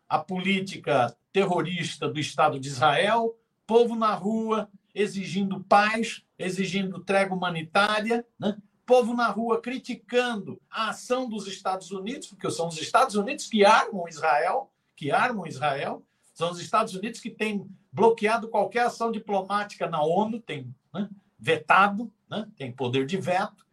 a 0.09 0.19
política 0.19 1.15
terrorista 1.31 2.09
do 2.09 2.19
Estado 2.19 2.59
de 2.59 2.69
Israel, 2.69 3.39
povo 3.67 3.95
na 3.95 4.15
rua 4.15 4.69
exigindo 4.95 5.63
paz, 5.65 6.25
exigindo 6.39 7.01
trégua 7.01 7.37
humanitária, 7.37 8.25
né? 8.39 8.57
povo 8.87 9.13
na 9.13 9.29
rua 9.29 9.61
criticando 9.61 10.61
a 10.71 10.91
ação 10.91 11.29
dos 11.29 11.47
Estados 11.47 11.91
Unidos, 11.91 12.29
porque 12.29 12.51
são 12.51 12.69
os 12.69 12.81
Estados 12.81 13.17
Unidos 13.17 13.47
que 13.47 13.65
armam 13.65 14.09
Israel, 14.09 14.71
que 14.97 15.11
armam 15.11 15.47
Israel, 15.47 16.03
são 16.33 16.51
os 16.51 16.61
Estados 16.61 16.95
Unidos 16.95 17.21
que 17.21 17.31
têm 17.31 17.69
bloqueado 17.93 18.49
qualquer 18.49 18.87
ação 18.87 19.11
diplomática 19.11 19.89
na 19.89 20.03
ONU, 20.03 20.41
tem 20.41 20.75
né, 20.95 21.11
vetado, 21.39 22.11
né, 22.31 22.49
tem 22.57 22.73
poder 22.73 23.05
de 23.05 23.17
veto. 23.17 23.67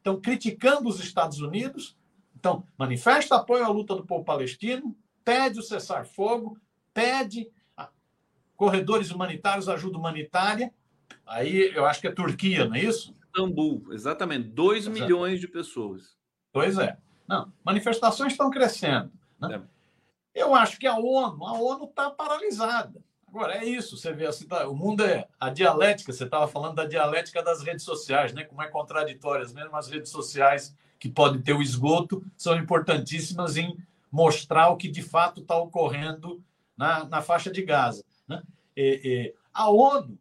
Então, 0.00 0.20
criticando 0.20 0.88
os 0.88 0.98
Estados 0.98 1.40
Unidos, 1.40 1.96
então 2.34 2.64
manifesta 2.76 3.36
apoio 3.36 3.64
à 3.64 3.68
luta 3.68 3.94
do 3.94 4.04
povo 4.04 4.24
palestino, 4.24 4.96
pede 5.24 5.60
o 5.60 5.62
cessar-fogo, 5.62 6.58
pede 6.92 7.50
corredores 8.56 9.10
humanitários, 9.10 9.68
ajuda 9.68 9.98
humanitária. 9.98 10.72
Aí 11.26 11.72
eu 11.74 11.84
acho 11.84 12.00
que 12.00 12.06
é 12.06 12.12
Turquia, 12.12 12.66
não 12.66 12.74
é 12.74 12.80
isso? 12.80 13.14
Istambul, 13.26 13.92
exatamente. 13.92 14.48
2 14.48 14.88
milhões 14.88 15.40
de 15.40 15.48
pessoas. 15.48 16.16
Pois 16.52 16.78
é. 16.78 16.96
Não, 17.28 17.52
manifestações 17.64 18.32
estão 18.32 18.50
crescendo. 18.50 19.10
Né? 19.40 19.60
É. 20.34 20.40
Eu 20.42 20.54
acho 20.54 20.78
que 20.78 20.86
a 20.86 20.96
ONU, 20.96 21.44
a 21.44 21.52
ONU 21.54 21.84
está 21.86 22.10
paralisada. 22.10 23.02
Agora, 23.26 23.54
é 23.54 23.64
isso, 23.64 23.96
você 23.96 24.12
vê, 24.12 24.26
assim, 24.26 24.46
tá, 24.46 24.66
o 24.68 24.74
mundo 24.74 25.04
é 25.04 25.26
a 25.38 25.50
dialética, 25.50 26.12
você 26.12 26.24
estava 26.24 26.46
falando 26.46 26.76
da 26.76 26.86
dialética 26.86 27.42
das 27.42 27.62
redes 27.62 27.84
sociais, 27.84 28.32
né? 28.32 28.44
como 28.44 28.62
é 28.62 28.68
contraditórias, 28.68 29.52
mesmo 29.52 29.76
as 29.76 29.88
redes 29.88 30.10
sociais 30.10 30.74
que 30.98 31.08
podem 31.08 31.42
ter 31.42 31.52
o 31.52 31.60
esgoto, 31.60 32.24
são 32.36 32.56
importantíssimas 32.56 33.56
em 33.56 33.76
mostrar 34.10 34.68
o 34.68 34.76
que 34.76 34.88
de 34.88 35.02
fato 35.02 35.42
está 35.42 35.56
ocorrendo 35.56 36.42
na, 36.76 37.04
na 37.04 37.20
faixa 37.20 37.50
de 37.50 37.62
Gaza. 37.62 38.04
Né? 38.26 38.42
E, 38.74 39.00
e, 39.04 39.34
a 39.52 39.68
ONU 39.70 40.18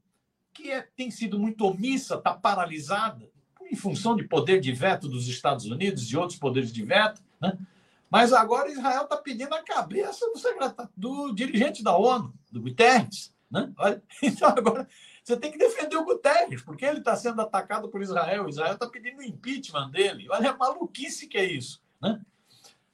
que 0.55 0.71
é, 0.71 0.87
tem 0.95 1.11
sido 1.11 1.37
muito 1.37 1.65
omissa, 1.65 2.15
está 2.15 2.33
paralisada, 2.33 3.29
em 3.69 3.75
função 3.75 4.15
de 4.15 4.23
poder 4.23 4.61
de 4.61 4.71
veto 4.71 5.09
dos 5.09 5.27
Estados 5.27 5.65
Unidos 5.65 6.09
e 6.09 6.17
outros 6.17 6.39
poderes 6.39 6.71
de 6.71 6.83
veto. 6.83 7.21
Né? 7.41 7.57
Mas 8.09 8.31
agora 8.31 8.71
Israel 8.71 9.03
está 9.03 9.17
pedindo 9.17 9.53
a 9.53 9.61
cabeça 9.61 10.25
do, 10.31 10.39
secretário, 10.39 10.89
do 10.95 11.33
dirigente 11.33 11.83
da 11.83 11.97
ONU, 11.97 12.33
do 12.51 12.61
Guterres. 12.61 13.33
Né? 13.51 13.71
Então 14.23 14.49
agora 14.49 14.87
você 15.23 15.35
tem 15.35 15.51
que 15.51 15.57
defender 15.57 15.97
o 15.97 16.05
Guterres, 16.05 16.61
porque 16.61 16.85
ele 16.85 16.99
está 16.99 17.15
sendo 17.15 17.41
atacado 17.41 17.89
por 17.89 18.01
Israel. 18.01 18.47
Israel 18.47 18.73
está 18.73 18.87
pedindo 18.87 19.19
o 19.19 19.23
impeachment 19.23 19.89
dele. 19.89 20.27
Olha 20.29 20.51
a 20.51 20.57
maluquice 20.57 21.27
que 21.27 21.37
é 21.37 21.43
isso. 21.43 21.81
Né? 22.01 22.21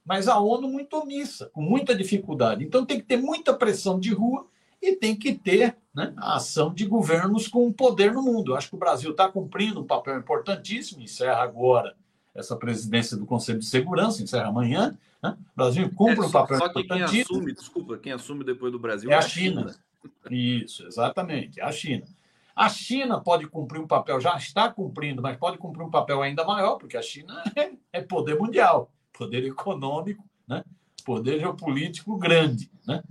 Mas 0.04 0.26
a 0.26 0.40
ONU 0.40 0.66
muito 0.66 0.96
omissa, 0.96 1.48
com 1.52 1.62
muita 1.62 1.94
dificuldade. 1.94 2.64
Então 2.64 2.84
tem 2.84 2.98
que 2.98 3.06
ter 3.06 3.18
muita 3.18 3.54
pressão 3.54 4.00
de 4.00 4.12
rua 4.12 4.48
e 4.82 4.96
tem 4.96 5.14
que 5.14 5.32
ter 5.32 5.76
né, 5.94 6.12
a 6.16 6.36
ação 6.36 6.74
de 6.74 6.84
governos 6.84 7.46
com 7.46 7.72
poder 7.72 8.12
no 8.12 8.22
mundo. 8.22 8.52
Eu 8.52 8.56
acho 8.56 8.68
que 8.68 8.74
o 8.74 8.78
Brasil 8.78 9.12
está 9.12 9.28
cumprindo 9.28 9.80
um 9.80 9.86
papel 9.86 10.18
importantíssimo, 10.18 11.00
encerra 11.00 11.42
agora 11.42 11.94
essa 12.34 12.56
presidência 12.56 13.16
do 13.16 13.24
Conselho 13.24 13.60
de 13.60 13.66
Segurança, 13.66 14.22
encerra 14.22 14.48
amanhã. 14.48 14.98
Né? 15.22 15.36
O 15.52 15.56
Brasil 15.56 15.90
cumpre 15.94 16.24
é, 16.24 16.26
um 16.26 16.30
papel 16.30 16.58
só 16.58 16.68
que 16.68 16.82
quem 16.82 17.02
assume, 17.02 17.54
desculpa, 17.54 17.98
quem 17.98 18.12
assume 18.12 18.42
depois 18.42 18.72
do 18.72 18.78
Brasil 18.78 19.10
é, 19.10 19.14
é 19.14 19.18
a 19.18 19.22
China. 19.22 19.60
China. 19.60 19.76
Isso, 20.28 20.84
exatamente, 20.86 21.60
é 21.60 21.64
a 21.64 21.70
China. 21.70 22.04
A 22.54 22.68
China 22.68 23.20
pode 23.20 23.46
cumprir 23.46 23.80
um 23.80 23.86
papel, 23.86 24.20
já 24.20 24.36
está 24.36 24.70
cumprindo, 24.70 25.22
mas 25.22 25.36
pode 25.36 25.58
cumprir 25.58 25.84
um 25.84 25.90
papel 25.90 26.20
ainda 26.20 26.44
maior, 26.44 26.76
porque 26.76 26.96
a 26.96 27.02
China 27.02 27.42
é, 27.56 27.70
é 27.92 28.02
poder 28.02 28.38
mundial, 28.38 28.90
poder 29.16 29.44
econômico, 29.44 30.24
né? 30.46 30.64
poder 31.04 31.38
geopolítico 31.38 32.16
grande. 32.18 32.70
Né? 32.86 33.02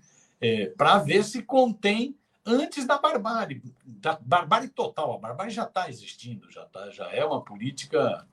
É, 0.41 0.65
para 0.65 0.97
ver 0.97 1.23
se 1.23 1.43
contém 1.43 2.17
antes 2.45 2.85
da 2.85 2.97
barbárie, 2.97 3.61
da 3.85 4.17
barbárie 4.19 4.69
total. 4.69 5.13
A 5.13 5.17
barbárie 5.19 5.53
já 5.53 5.63
está 5.63 5.87
existindo, 5.87 6.51
já, 6.51 6.65
tá, 6.65 6.89
já 6.89 7.09
é 7.11 7.23
uma 7.23 7.41
política 7.43 8.27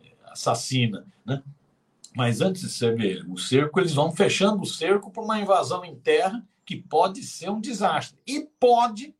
é, 0.00 0.12
assassina. 0.26 1.06
Né? 1.24 1.42
Mas 2.14 2.40
antes 2.40 2.62
de 2.62 2.68
você 2.68 2.92
ver 2.92 3.28
o 3.28 3.38
cerco, 3.38 3.80
eles 3.80 3.94
vão 3.94 4.12
fechando 4.12 4.62
o 4.62 4.66
cerco 4.66 5.10
para 5.10 5.22
uma 5.22 5.40
invasão 5.40 5.84
em 5.84 5.96
terra 5.96 6.46
que 6.64 6.76
pode 6.76 7.22
ser 7.22 7.50
um 7.50 7.60
desastre. 7.60 8.18
E 8.26 8.48
pode, 8.60 9.14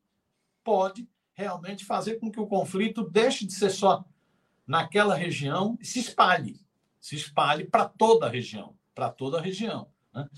pode 0.62 1.08
realmente 1.32 1.84
fazer 1.84 2.16
com 2.16 2.30
que 2.30 2.40
o 2.40 2.46
conflito 2.46 3.08
deixe 3.10 3.46
de 3.46 3.52
ser 3.52 3.70
só 3.70 4.04
naquela 4.66 5.14
região 5.14 5.76
e 5.80 5.84
se 5.84 5.98
espalhe. 5.98 6.60
Se 7.00 7.16
espalhe 7.16 7.64
para 7.64 7.86
toda 7.86 8.26
a 8.26 8.30
região. 8.30 8.74
Para 8.94 9.10
toda 9.10 9.38
a 9.38 9.42
região. 9.42 9.88
Né? 10.12 10.28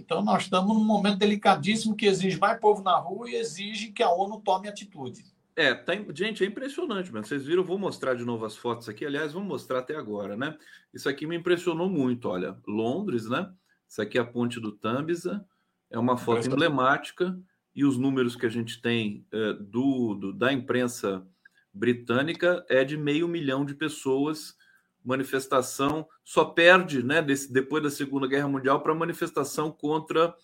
Então, 0.00 0.22
nós 0.22 0.44
estamos 0.44 0.76
num 0.76 0.84
momento 0.84 1.18
delicadíssimo 1.18 1.96
que 1.96 2.06
exige 2.06 2.38
mais 2.38 2.58
povo 2.60 2.82
na 2.82 2.96
rua 2.96 3.30
e 3.30 3.34
exige 3.34 3.92
que 3.92 4.02
a 4.02 4.10
ONU 4.10 4.40
tome 4.40 4.68
atitude. 4.68 5.24
É, 5.56 5.74
tá, 5.74 5.94
gente, 6.14 6.44
é 6.44 6.46
impressionante, 6.46 7.10
mano. 7.10 7.24
Vocês 7.24 7.44
viram, 7.44 7.62
eu 7.62 7.66
vou 7.66 7.78
mostrar 7.78 8.14
de 8.14 8.24
novo 8.24 8.44
as 8.44 8.56
fotos 8.56 8.88
aqui. 8.90 9.06
Aliás, 9.06 9.32
vamos 9.32 9.48
mostrar 9.48 9.78
até 9.78 9.96
agora, 9.96 10.36
né? 10.36 10.56
Isso 10.92 11.08
aqui 11.08 11.26
me 11.26 11.36
impressionou 11.36 11.88
muito. 11.88 12.28
Olha, 12.28 12.58
Londres, 12.68 13.26
né? 13.26 13.50
Isso 13.88 14.02
aqui 14.02 14.18
é 14.18 14.20
a 14.20 14.24
ponte 14.24 14.60
do 14.60 14.72
Tambisa, 14.72 15.46
é 15.90 15.98
uma 15.98 16.16
foto 16.16 16.46
emblemática. 16.46 17.38
e 17.74 17.84
os 17.84 17.96
números 17.96 18.36
que 18.36 18.44
a 18.44 18.50
gente 18.50 18.80
tem 18.82 19.26
é, 19.32 19.52
do, 19.54 20.14
do, 20.14 20.32
da 20.32 20.52
imprensa 20.52 21.26
britânica 21.72 22.64
é 22.68 22.84
de 22.84 22.96
meio 22.96 23.28
milhão 23.28 23.64
de 23.64 23.74
pessoas. 23.74 24.54
Manifestação 25.06 26.06
só 26.24 26.44
perde, 26.44 27.02
né, 27.02 27.22
desse, 27.22 27.52
depois 27.52 27.82
da 27.82 27.90
Segunda 27.90 28.26
Guerra 28.26 28.48
Mundial, 28.48 28.80
para 28.82 28.94
manifestação 28.94 29.70
contra 29.70 30.34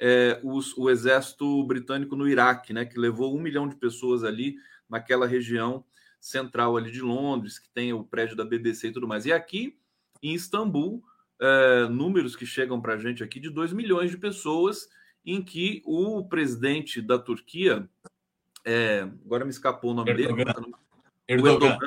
é, 0.00 0.40
os, 0.42 0.76
o 0.76 0.90
exército 0.90 1.62
britânico 1.64 2.16
no 2.16 2.28
Iraque, 2.28 2.72
né, 2.72 2.84
que 2.84 2.98
levou 2.98 3.36
um 3.36 3.40
milhão 3.40 3.68
de 3.68 3.76
pessoas 3.76 4.24
ali 4.24 4.56
naquela 4.88 5.26
região 5.26 5.84
central 6.20 6.76
ali 6.76 6.90
de 6.90 7.00
Londres, 7.00 7.58
que 7.58 7.70
tem 7.70 7.92
o 7.92 8.02
prédio 8.02 8.36
da 8.36 8.44
BBC 8.44 8.88
e 8.88 8.92
tudo 8.92 9.06
mais. 9.06 9.24
E 9.24 9.32
aqui 9.32 9.78
em 10.22 10.34
Istambul, 10.34 11.02
é, 11.40 11.86
números 11.88 12.34
que 12.34 12.44
chegam 12.44 12.80
para 12.80 12.94
a 12.94 12.98
gente 12.98 13.22
aqui 13.22 13.38
de 13.38 13.50
2 13.50 13.72
milhões 13.72 14.10
de 14.10 14.18
pessoas, 14.18 14.88
em 15.24 15.42
que 15.42 15.82
o 15.84 16.24
presidente 16.24 17.00
da 17.00 17.18
Turquia, 17.18 17.88
é, 18.64 19.02
agora 19.24 19.44
me 19.44 19.50
escapou 19.50 19.92
o 19.92 19.94
nome 19.94 20.10
Erdogan. 20.10 20.36
dele, 20.36 20.50
Erdogan. 20.50 20.78
o 21.28 21.64
Erdogan, 21.64 21.78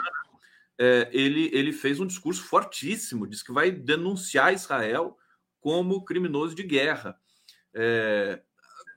é, 0.84 1.08
ele, 1.14 1.52
ele 1.54 1.72
fez 1.72 2.00
um 2.00 2.08
discurso 2.08 2.42
fortíssimo, 2.44 3.28
diz 3.28 3.44
que 3.44 3.52
vai 3.52 3.70
denunciar 3.70 4.52
Israel 4.52 5.16
como 5.60 6.04
criminoso 6.04 6.56
de 6.56 6.64
guerra. 6.64 7.20
Está 7.68 7.80
é, 7.84 8.44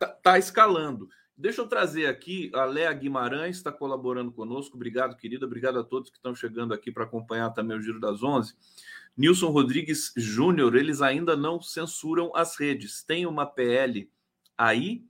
tá, 0.00 0.06
tá 0.06 0.38
escalando. 0.38 1.06
Deixa 1.36 1.60
eu 1.60 1.68
trazer 1.68 2.06
aqui 2.06 2.50
a 2.54 2.64
Léa 2.64 2.90
Guimarães, 2.94 3.56
está 3.56 3.70
colaborando 3.70 4.32
conosco. 4.32 4.76
Obrigado, 4.76 5.14
querida. 5.14 5.44
Obrigado 5.44 5.78
a 5.78 5.84
todos 5.84 6.08
que 6.08 6.16
estão 6.16 6.34
chegando 6.34 6.72
aqui 6.72 6.90
para 6.90 7.04
acompanhar 7.04 7.50
também 7.50 7.76
o 7.76 7.82
Giro 7.82 8.00
das 8.00 8.22
Onze. 8.22 8.54
Nilson 9.14 9.50
Rodrigues 9.50 10.10
Júnior, 10.16 10.74
eles 10.76 11.02
ainda 11.02 11.36
não 11.36 11.60
censuram 11.60 12.34
as 12.34 12.58
redes. 12.58 13.04
Tem 13.04 13.26
uma 13.26 13.44
PL 13.44 14.10
aí, 14.56 15.04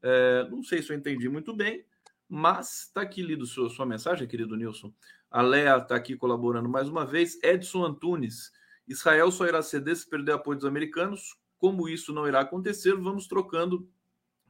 é, 0.00 0.46
não 0.48 0.62
sei 0.62 0.80
se 0.80 0.92
eu 0.92 0.96
entendi 0.96 1.28
muito 1.28 1.52
bem, 1.52 1.84
mas 2.28 2.84
está 2.84 3.00
aqui 3.00 3.20
lido 3.20 3.44
sua, 3.46 3.68
sua 3.68 3.84
mensagem, 3.84 4.28
querido 4.28 4.56
Nilson. 4.56 4.94
A 5.30 5.42
Léa 5.42 5.76
está 5.76 5.94
aqui 5.94 6.16
colaborando 6.16 6.68
mais 6.68 6.88
uma 6.88 7.06
vez. 7.06 7.38
Edson 7.42 7.84
Antunes, 7.84 8.50
Israel 8.86 9.30
só 9.30 9.46
irá 9.46 9.62
ceder 9.62 9.96
se 9.96 10.08
perder 10.08 10.32
apoio 10.32 10.58
dos 10.58 10.66
americanos. 10.66 11.36
Como 11.58 11.88
isso 11.88 12.12
não 12.12 12.26
irá 12.26 12.40
acontecer, 12.40 12.96
vamos 12.96 13.28
trocando 13.28 13.88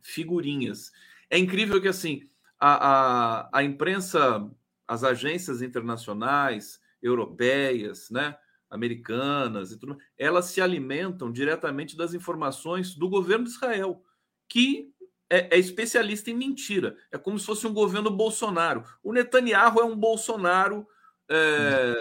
figurinhas. 0.00 0.90
É 1.28 1.36
incrível 1.36 1.80
que 1.80 1.88
assim 1.88 2.22
a, 2.58 3.48
a, 3.48 3.58
a 3.58 3.62
imprensa, 3.62 4.50
as 4.86 5.04
agências 5.04 5.60
internacionais, 5.60 6.80
europeias, 7.02 8.10
né? 8.10 8.36
americanas 8.70 9.72
e 9.72 9.78
tudo, 9.78 9.98
elas 10.16 10.46
se 10.46 10.60
alimentam 10.60 11.32
diretamente 11.32 11.96
das 11.96 12.14
informações 12.14 12.94
do 12.94 13.08
governo 13.08 13.44
de 13.44 13.50
Israel, 13.50 14.00
que 14.48 14.94
é, 15.30 15.56
é, 15.56 15.58
especialista 15.58 16.28
em 16.30 16.34
mentira. 16.34 16.96
É 17.12 17.16
como 17.16 17.38
se 17.38 17.46
fosse 17.46 17.64
um 17.66 17.72
governo 17.72 18.10
Bolsonaro. 18.10 18.82
O 19.00 19.12
Netanyahu 19.12 19.80
é 19.80 19.84
um 19.84 19.96
Bolsonaro, 19.96 20.86
é, 21.30 21.94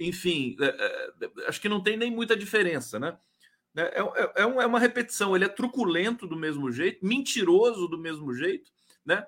enfim, 0.00 0.56
é, 0.60 0.66
é, 0.66 1.30
acho 1.46 1.60
que 1.60 1.68
não 1.68 1.80
tem 1.80 1.96
nem 1.96 2.10
muita 2.10 2.36
diferença, 2.36 2.98
né? 2.98 3.16
É, 3.76 4.00
é, 4.00 4.32
é, 4.42 4.46
uma 4.46 4.80
repetição. 4.80 5.36
Ele 5.36 5.44
é 5.44 5.48
truculento 5.48 6.26
do 6.26 6.34
mesmo 6.34 6.72
jeito, 6.72 7.06
mentiroso 7.06 7.86
do 7.86 7.98
mesmo 7.98 8.34
jeito, 8.34 8.70
né? 9.04 9.24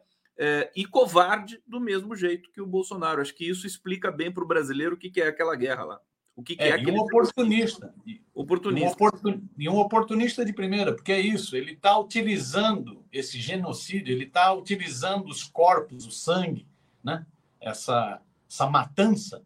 e 0.76 0.86
covarde 0.86 1.60
do 1.66 1.80
mesmo 1.80 2.14
jeito 2.14 2.52
que 2.52 2.60
o 2.60 2.66
Bolsonaro. 2.66 3.20
Acho 3.20 3.34
que 3.34 3.48
isso 3.48 3.66
explica 3.66 4.08
bem 4.12 4.30
para 4.30 4.44
o 4.44 4.46
brasileiro 4.46 4.94
o 4.94 4.96
que, 4.96 5.10
que 5.10 5.20
é 5.20 5.26
aquela 5.26 5.56
guerra 5.56 5.84
lá. 5.84 6.00
O 6.38 6.42
que, 6.44 6.54
que 6.54 6.62
é, 6.62 6.80
é 6.80 6.92
um 6.92 7.00
oportunista. 7.00 7.92
Oportunista. 8.32 8.88
Um 8.88 8.92
oportun... 8.92 9.42
E 9.58 9.68
um 9.68 9.76
oportunista 9.76 10.44
de 10.44 10.52
primeira, 10.52 10.94
porque 10.94 11.10
é 11.10 11.18
isso, 11.18 11.56
ele 11.56 11.72
está 11.72 11.98
utilizando 11.98 13.04
esse 13.12 13.40
genocídio, 13.40 14.12
ele 14.12 14.22
está 14.22 14.52
utilizando 14.52 15.26
os 15.26 15.42
corpos, 15.42 16.06
o 16.06 16.12
sangue, 16.12 16.64
né? 17.02 17.26
essa, 17.60 18.22
essa 18.48 18.70
matança, 18.70 19.42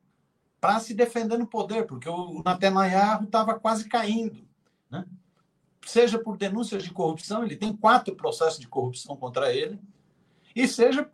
para 0.61 0.79
se 0.81 0.93
defender 0.93 1.39
no 1.39 1.47
poder, 1.47 1.87
porque 1.87 2.11
o 2.11 2.43
Netanyahu 2.45 3.25
estava 3.25 3.59
quase 3.59 3.89
caindo. 3.89 4.47
Né? 4.91 5.07
Seja 5.87 6.19
por 6.19 6.37
denúncias 6.37 6.85
de 6.85 6.91
corrupção, 6.91 7.43
ele 7.43 7.57
tem 7.57 7.75
quatro 7.75 8.15
processos 8.15 8.61
de 8.61 8.69
corrupção 8.69 9.17
contra 9.17 9.51
ele, 9.51 9.81
e 10.55 10.69
seja 10.69 11.09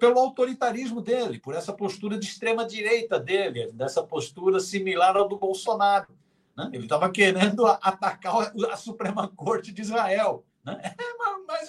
pelo 0.00 0.18
autoritarismo 0.18 1.00
dele, 1.00 1.38
por 1.38 1.54
essa 1.54 1.72
postura 1.72 2.18
de 2.18 2.26
extrema 2.26 2.66
direita 2.66 3.20
dele, 3.20 3.70
dessa 3.72 4.02
postura 4.02 4.60
similar 4.60 5.16
ao 5.16 5.28
do 5.28 5.36
Bolsonaro. 5.36 6.16
Né? 6.56 6.70
Ele 6.72 6.84
estava 6.84 7.10
querendo 7.10 7.66
atacar 7.66 8.52
a 8.70 8.76
Suprema 8.76 9.28
Corte 9.28 9.72
de 9.72 9.82
Israel, 9.82 10.44
né? 10.64 10.80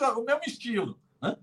é, 0.01 0.07
o 0.07 0.23
mesmo 0.23 0.41
estilo. 0.47 0.99
Né? 1.21 1.37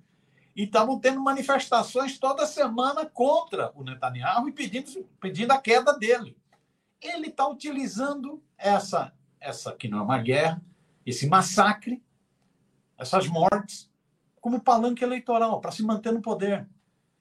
E 0.54 0.64
estavam 0.64 0.98
tendo 0.98 1.20
manifestações 1.20 2.18
toda 2.18 2.46
semana 2.46 3.06
contra 3.06 3.70
o 3.74 3.84
Netanyahu 3.84 4.48
e 4.48 4.52
pedindo, 4.52 5.06
pedindo 5.20 5.52
a 5.52 5.58
queda 5.58 5.92
dele. 5.96 6.36
Ele 7.00 7.28
está 7.28 7.46
utilizando 7.46 8.42
essa, 8.56 9.12
essa 9.38 9.72
que 9.72 9.86
não 9.86 9.98
é 9.98 10.02
uma 10.02 10.18
guerra, 10.18 10.60
esse 11.04 11.28
massacre, 11.28 12.02
essas 12.98 13.28
mortes, 13.28 13.88
como 14.46 14.60
palanque 14.60 15.02
eleitoral, 15.02 15.60
para 15.60 15.72
se 15.72 15.82
manter 15.82 16.12
no 16.12 16.22
poder. 16.22 16.64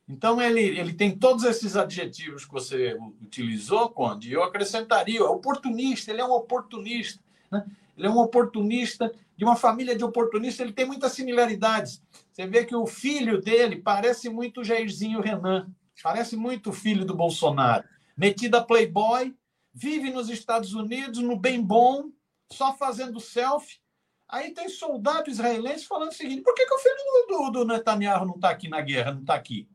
Então, 0.08 0.40
ele, 0.40 0.62
ele 0.62 0.94
tem 0.94 1.18
todos 1.18 1.44
esses 1.44 1.76
adjetivos 1.76 2.46
que 2.46 2.54
você 2.54 2.96
utilizou, 3.20 3.90
Conde, 3.90 4.30
e 4.30 4.34
eu 4.34 4.44
acrescentaria: 4.44 5.26
oportunista, 5.26 6.12
ele 6.12 6.22
é 6.22 6.24
um 6.24 6.34
oportunista. 6.34 7.20
Né? 7.52 7.66
Ele 7.98 8.06
é 8.06 8.10
um 8.12 8.20
oportunista, 8.20 9.12
de 9.36 9.44
uma 9.44 9.56
família 9.56 9.96
de 9.96 10.04
oportunistas, 10.04 10.60
ele 10.60 10.72
tem 10.72 10.86
muitas 10.86 11.14
similaridades. 11.14 12.00
Você 12.32 12.46
vê 12.46 12.64
que 12.64 12.76
o 12.76 12.86
filho 12.86 13.42
dele 13.42 13.78
parece 13.78 14.30
muito 14.30 14.62
o 14.62 14.64
Jairzinho 14.64 15.20
Renan, 15.20 15.68
parece 16.04 16.38
muito 16.38 16.70
o 16.70 16.74
filho 16.74 17.06
do 17.06 17.16
Bolsonaro. 17.16 17.86
Metido 18.16 18.54
a 18.58 18.64
playboy, 18.64 19.34
vive 19.74 20.12
nos 20.12 20.30
Estados 20.30 20.76
Unidos, 20.76 21.24
no 21.24 21.36
bem 21.36 21.60
bom, 21.60 22.12
só 22.52 22.78
fazendo 22.78 23.20
selfie, 23.20 23.80
Aí 24.28 24.52
tem 24.54 24.68
soldado 24.68 25.30
israelense 25.30 25.86
falando 25.86 26.10
o 26.10 26.16
seguinte: 26.16 26.42
por 26.42 26.54
que, 26.54 26.66
que 26.66 26.74
o 26.74 26.80
filho 26.80 26.96
do, 27.28 27.50
do 27.52 27.66
Netanyahu 27.66 28.26
não 28.26 28.36
está 28.36 28.50
aqui 28.50 28.68
na 28.68 28.82
guerra, 28.82 29.14
não 29.14 29.22
está 29.22 29.36
aqui? 29.36 29.70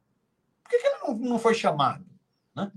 Por 0.63 0.71
que, 0.71 0.79
que 0.79 0.87
ele 0.87 0.99
não, 1.03 1.15
não 1.17 1.39
foi 1.39 1.55
chamado? 1.55 2.05
Né? 2.55 2.71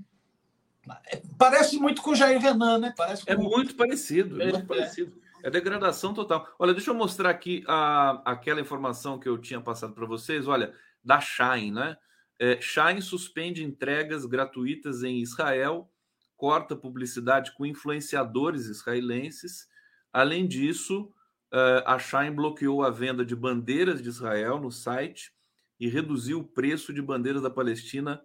É, 1.08 1.22
parece 1.38 1.78
muito 1.78 2.02
com 2.02 2.12
o 2.12 2.16
Jair 2.16 2.40
Renan, 2.40 2.78
né? 2.78 2.94
Parece 2.96 3.24
é 3.26 3.36
muito 3.36 3.76
parecido, 3.76 4.42
é, 4.42 4.52
muito 4.52 4.60
é. 4.60 4.66
parecido. 4.66 5.24
É 5.44 5.50
degradação 5.50 6.14
total. 6.14 6.48
Olha, 6.58 6.74
deixa 6.74 6.92
eu 6.92 6.96
mostrar 6.96 7.30
aqui 7.30 7.64
a, 7.68 8.22
aquela 8.24 8.62
informação 8.62 9.20
que 9.20 9.28
eu 9.28 9.38
tinha 9.38 9.60
passado 9.60 9.94
para 9.94 10.06
vocês. 10.06 10.48
Olha, 10.48 10.74
da 11.04 11.20
Shine, 11.20 11.72
né? 11.72 11.98
É, 12.40 12.60
Shine 12.62 13.02
suspende 13.02 13.64
entregas 13.64 14.26
gratuitas 14.26 15.04
em 15.04 15.22
Israel, 15.22 15.90
corta 16.38 16.76
publicidade 16.76 17.54
com 17.56 17.66
influenciadores 17.66 18.68
israelenses. 18.68 19.68
Além 20.14 20.48
disso, 20.48 21.12
Uh, 21.54 21.86
a 21.86 22.00
Shine 22.00 22.32
bloqueou 22.32 22.82
a 22.82 22.89
venda 22.89 23.24
de 23.24 23.36
bandeiras 23.36 24.02
de 24.02 24.10
Israel 24.10 24.60
no 24.60 24.72
site 24.72 25.32
e 25.80 25.88
reduziu 25.88 26.39
o 26.39 26.44
preço 26.44 26.92
de 26.92 27.00
bandeiras 27.00 27.44
da 27.44 27.50
Palestina 27.50 28.20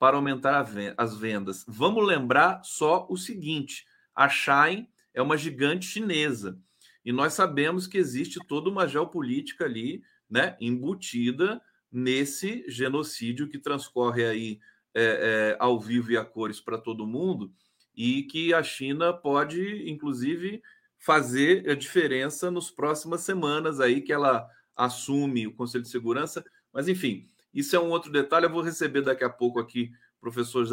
para 0.00 0.16
aumentar 0.16 0.66
as 0.98 1.16
vendas. 1.16 1.64
Vamos 1.68 2.04
lembrar 2.04 2.60
só 2.64 3.06
o 3.08 3.16
seguinte: 3.16 3.86
a 4.12 4.28
Shine 4.28 4.88
é 5.14 5.22
uma 5.22 5.36
gigante 5.36 5.86
chinesa 5.86 6.58
e 7.04 7.12
nós 7.12 7.34
sabemos 7.34 7.86
que 7.86 7.98
existe 7.98 8.40
toda 8.48 8.68
uma 8.68 8.88
geopolítica 8.88 9.64
ali, 9.64 10.02
né, 10.28 10.56
embutida 10.60 11.62
nesse 11.90 12.64
genocídio 12.68 13.48
que 13.48 13.58
transcorre 13.58 14.24
aí 14.24 14.60
é, 14.94 15.02
é, 15.02 15.56
ao 15.60 15.78
vivo 15.78 16.10
e 16.10 16.16
a 16.16 16.24
cores 16.24 16.60
para 16.60 16.78
todo 16.78 17.06
mundo 17.06 17.52
e 17.94 18.22
que 18.24 18.54
a 18.54 18.62
China 18.62 19.12
pode, 19.12 19.88
inclusive, 19.88 20.62
fazer 21.02 21.68
a 21.68 21.74
diferença 21.74 22.48
nas 22.48 22.70
próximas 22.70 23.22
semanas 23.22 23.80
aí 23.80 24.00
que 24.00 24.12
ela 24.12 24.48
assume 24.76 25.48
o 25.48 25.52
Conselho 25.52 25.82
de 25.82 25.90
Segurança. 25.90 26.44
Mas, 26.72 26.86
enfim, 26.86 27.28
isso 27.52 27.74
é 27.74 27.80
um 27.80 27.90
outro 27.90 28.10
detalhe. 28.10 28.46
Eu 28.46 28.52
vou 28.52 28.62
receber 28.62 29.02
daqui 29.02 29.24
a 29.24 29.28
pouco 29.28 29.58
aqui 29.58 29.90
o 30.18 30.20
professor 30.20 30.64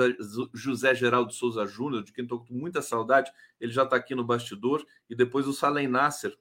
José 0.53 0.93
Geraldo 0.93 1.33
Souza 1.33 1.65
Júnior, 1.65 2.03
de 2.03 2.13
quem 2.13 2.23
estou 2.23 2.45
com 2.45 2.53
muita 2.53 2.79
saudade. 2.79 3.31
Ele 3.59 3.71
já 3.71 3.83
está 3.83 3.95
aqui 3.95 4.13
no 4.13 4.23
bastidor. 4.23 4.85
E 5.09 5.15
depois 5.15 5.47
o 5.47 5.53
Salem 5.53 5.87
Nasser, 5.87 6.37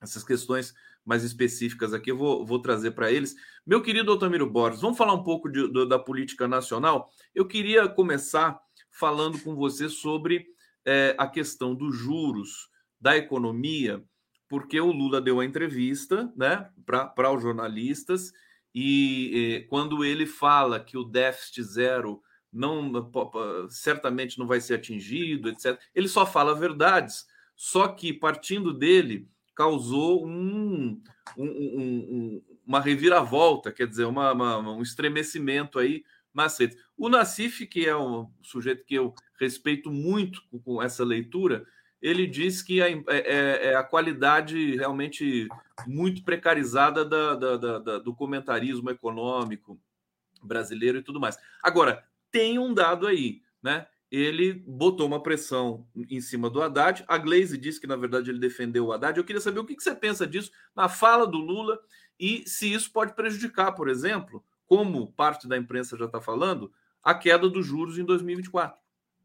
essas 0.00 0.24
questões 0.24 0.74
mais 1.04 1.22
específicas 1.22 1.94
aqui, 1.94 2.10
eu 2.10 2.16
vou, 2.16 2.44
vou 2.44 2.60
trazer 2.60 2.90
para 2.90 3.12
eles. 3.12 3.36
Meu 3.64 3.80
querido 3.80 4.10
Otamiro 4.10 4.50
Borges, 4.50 4.80
vamos 4.80 4.98
falar 4.98 5.14
um 5.14 5.22
pouco 5.22 5.48
de, 5.48 5.86
da 5.86 6.00
política 6.00 6.48
nacional? 6.48 7.12
Eu 7.32 7.46
queria 7.46 7.88
começar 7.88 8.60
falando 8.90 9.40
com 9.40 9.54
você 9.54 9.88
sobre 9.88 10.48
é, 10.84 11.14
a 11.16 11.28
questão 11.28 11.76
dos 11.76 11.96
juros 11.96 12.69
da 13.00 13.16
economia, 13.16 14.02
porque 14.48 14.80
o 14.80 14.92
Lula 14.92 15.20
deu 15.20 15.40
a 15.40 15.44
entrevista 15.44 16.32
né, 16.36 16.68
para 16.84 17.32
os 17.32 17.42
jornalistas 17.42 18.32
e, 18.74 19.30
e 19.34 19.60
quando 19.68 20.04
ele 20.04 20.26
fala 20.26 20.80
que 20.80 20.96
o 20.96 21.04
déficit 21.04 21.62
zero 21.62 22.20
não 22.52 22.92
certamente 23.68 24.38
não 24.38 24.46
vai 24.46 24.60
ser 24.60 24.74
atingido, 24.74 25.48
etc. 25.48 25.78
Ele 25.94 26.08
só 26.08 26.26
fala 26.26 26.54
verdades, 26.54 27.26
só 27.54 27.86
que 27.88 28.12
partindo 28.12 28.74
dele 28.74 29.28
causou 29.54 30.26
um, 30.26 31.00
um, 31.36 31.46
um, 31.46 32.42
uma 32.66 32.80
reviravolta, 32.80 33.70
quer 33.70 33.86
dizer, 33.86 34.04
uma, 34.04 34.32
uma, 34.32 34.58
um 34.58 34.82
estremecimento 34.82 35.78
aí 35.78 36.02
redes. 36.58 36.76
O 36.96 37.08
Nassif, 37.08 37.66
que 37.66 37.86
é 37.86 37.96
um 37.96 38.30
sujeito 38.42 38.84
que 38.84 38.94
eu 38.94 39.14
respeito 39.38 39.90
muito 39.90 40.42
com 40.64 40.82
essa 40.82 41.04
leitura, 41.04 41.66
ele 42.00 42.26
diz 42.26 42.62
que 42.62 42.80
é, 42.80 42.92
é, 43.08 43.68
é 43.70 43.74
a 43.74 43.82
qualidade 43.82 44.76
realmente 44.76 45.48
muito 45.86 46.22
precarizada 46.22 47.04
da, 47.04 47.34
da, 47.34 47.78
da, 47.78 47.98
do 47.98 48.14
comentarismo 48.14 48.90
econômico 48.90 49.78
brasileiro 50.42 50.98
e 50.98 51.02
tudo 51.02 51.20
mais. 51.20 51.36
Agora, 51.62 52.04
tem 52.30 52.58
um 52.58 52.72
dado 52.72 53.06
aí, 53.06 53.42
né? 53.62 53.86
Ele 54.10 54.52
botou 54.66 55.06
uma 55.06 55.22
pressão 55.22 55.86
em 56.08 56.20
cima 56.20 56.50
do 56.50 56.60
Haddad. 56.60 57.04
A 57.06 57.16
Glaze 57.16 57.56
disse 57.56 57.80
que, 57.80 57.86
na 57.86 57.94
verdade, 57.94 58.30
ele 58.30 58.40
defendeu 58.40 58.86
o 58.86 58.92
Haddad. 58.92 59.16
Eu 59.16 59.24
queria 59.24 59.40
saber 59.40 59.60
o 59.60 59.64
que 59.64 59.78
você 59.78 59.94
pensa 59.94 60.26
disso 60.26 60.50
na 60.74 60.88
fala 60.88 61.26
do 61.26 61.38
Lula 61.38 61.78
e 62.18 62.42
se 62.46 62.72
isso 62.72 62.92
pode 62.92 63.14
prejudicar, 63.14 63.72
por 63.72 63.88
exemplo, 63.88 64.44
como 64.66 65.12
parte 65.12 65.46
da 65.46 65.56
imprensa 65.56 65.96
já 65.96 66.06
está 66.06 66.20
falando, 66.20 66.72
a 67.02 67.14
queda 67.14 67.48
dos 67.48 67.64
juros 67.64 67.98
em 67.98 68.04
2024. 68.04 68.78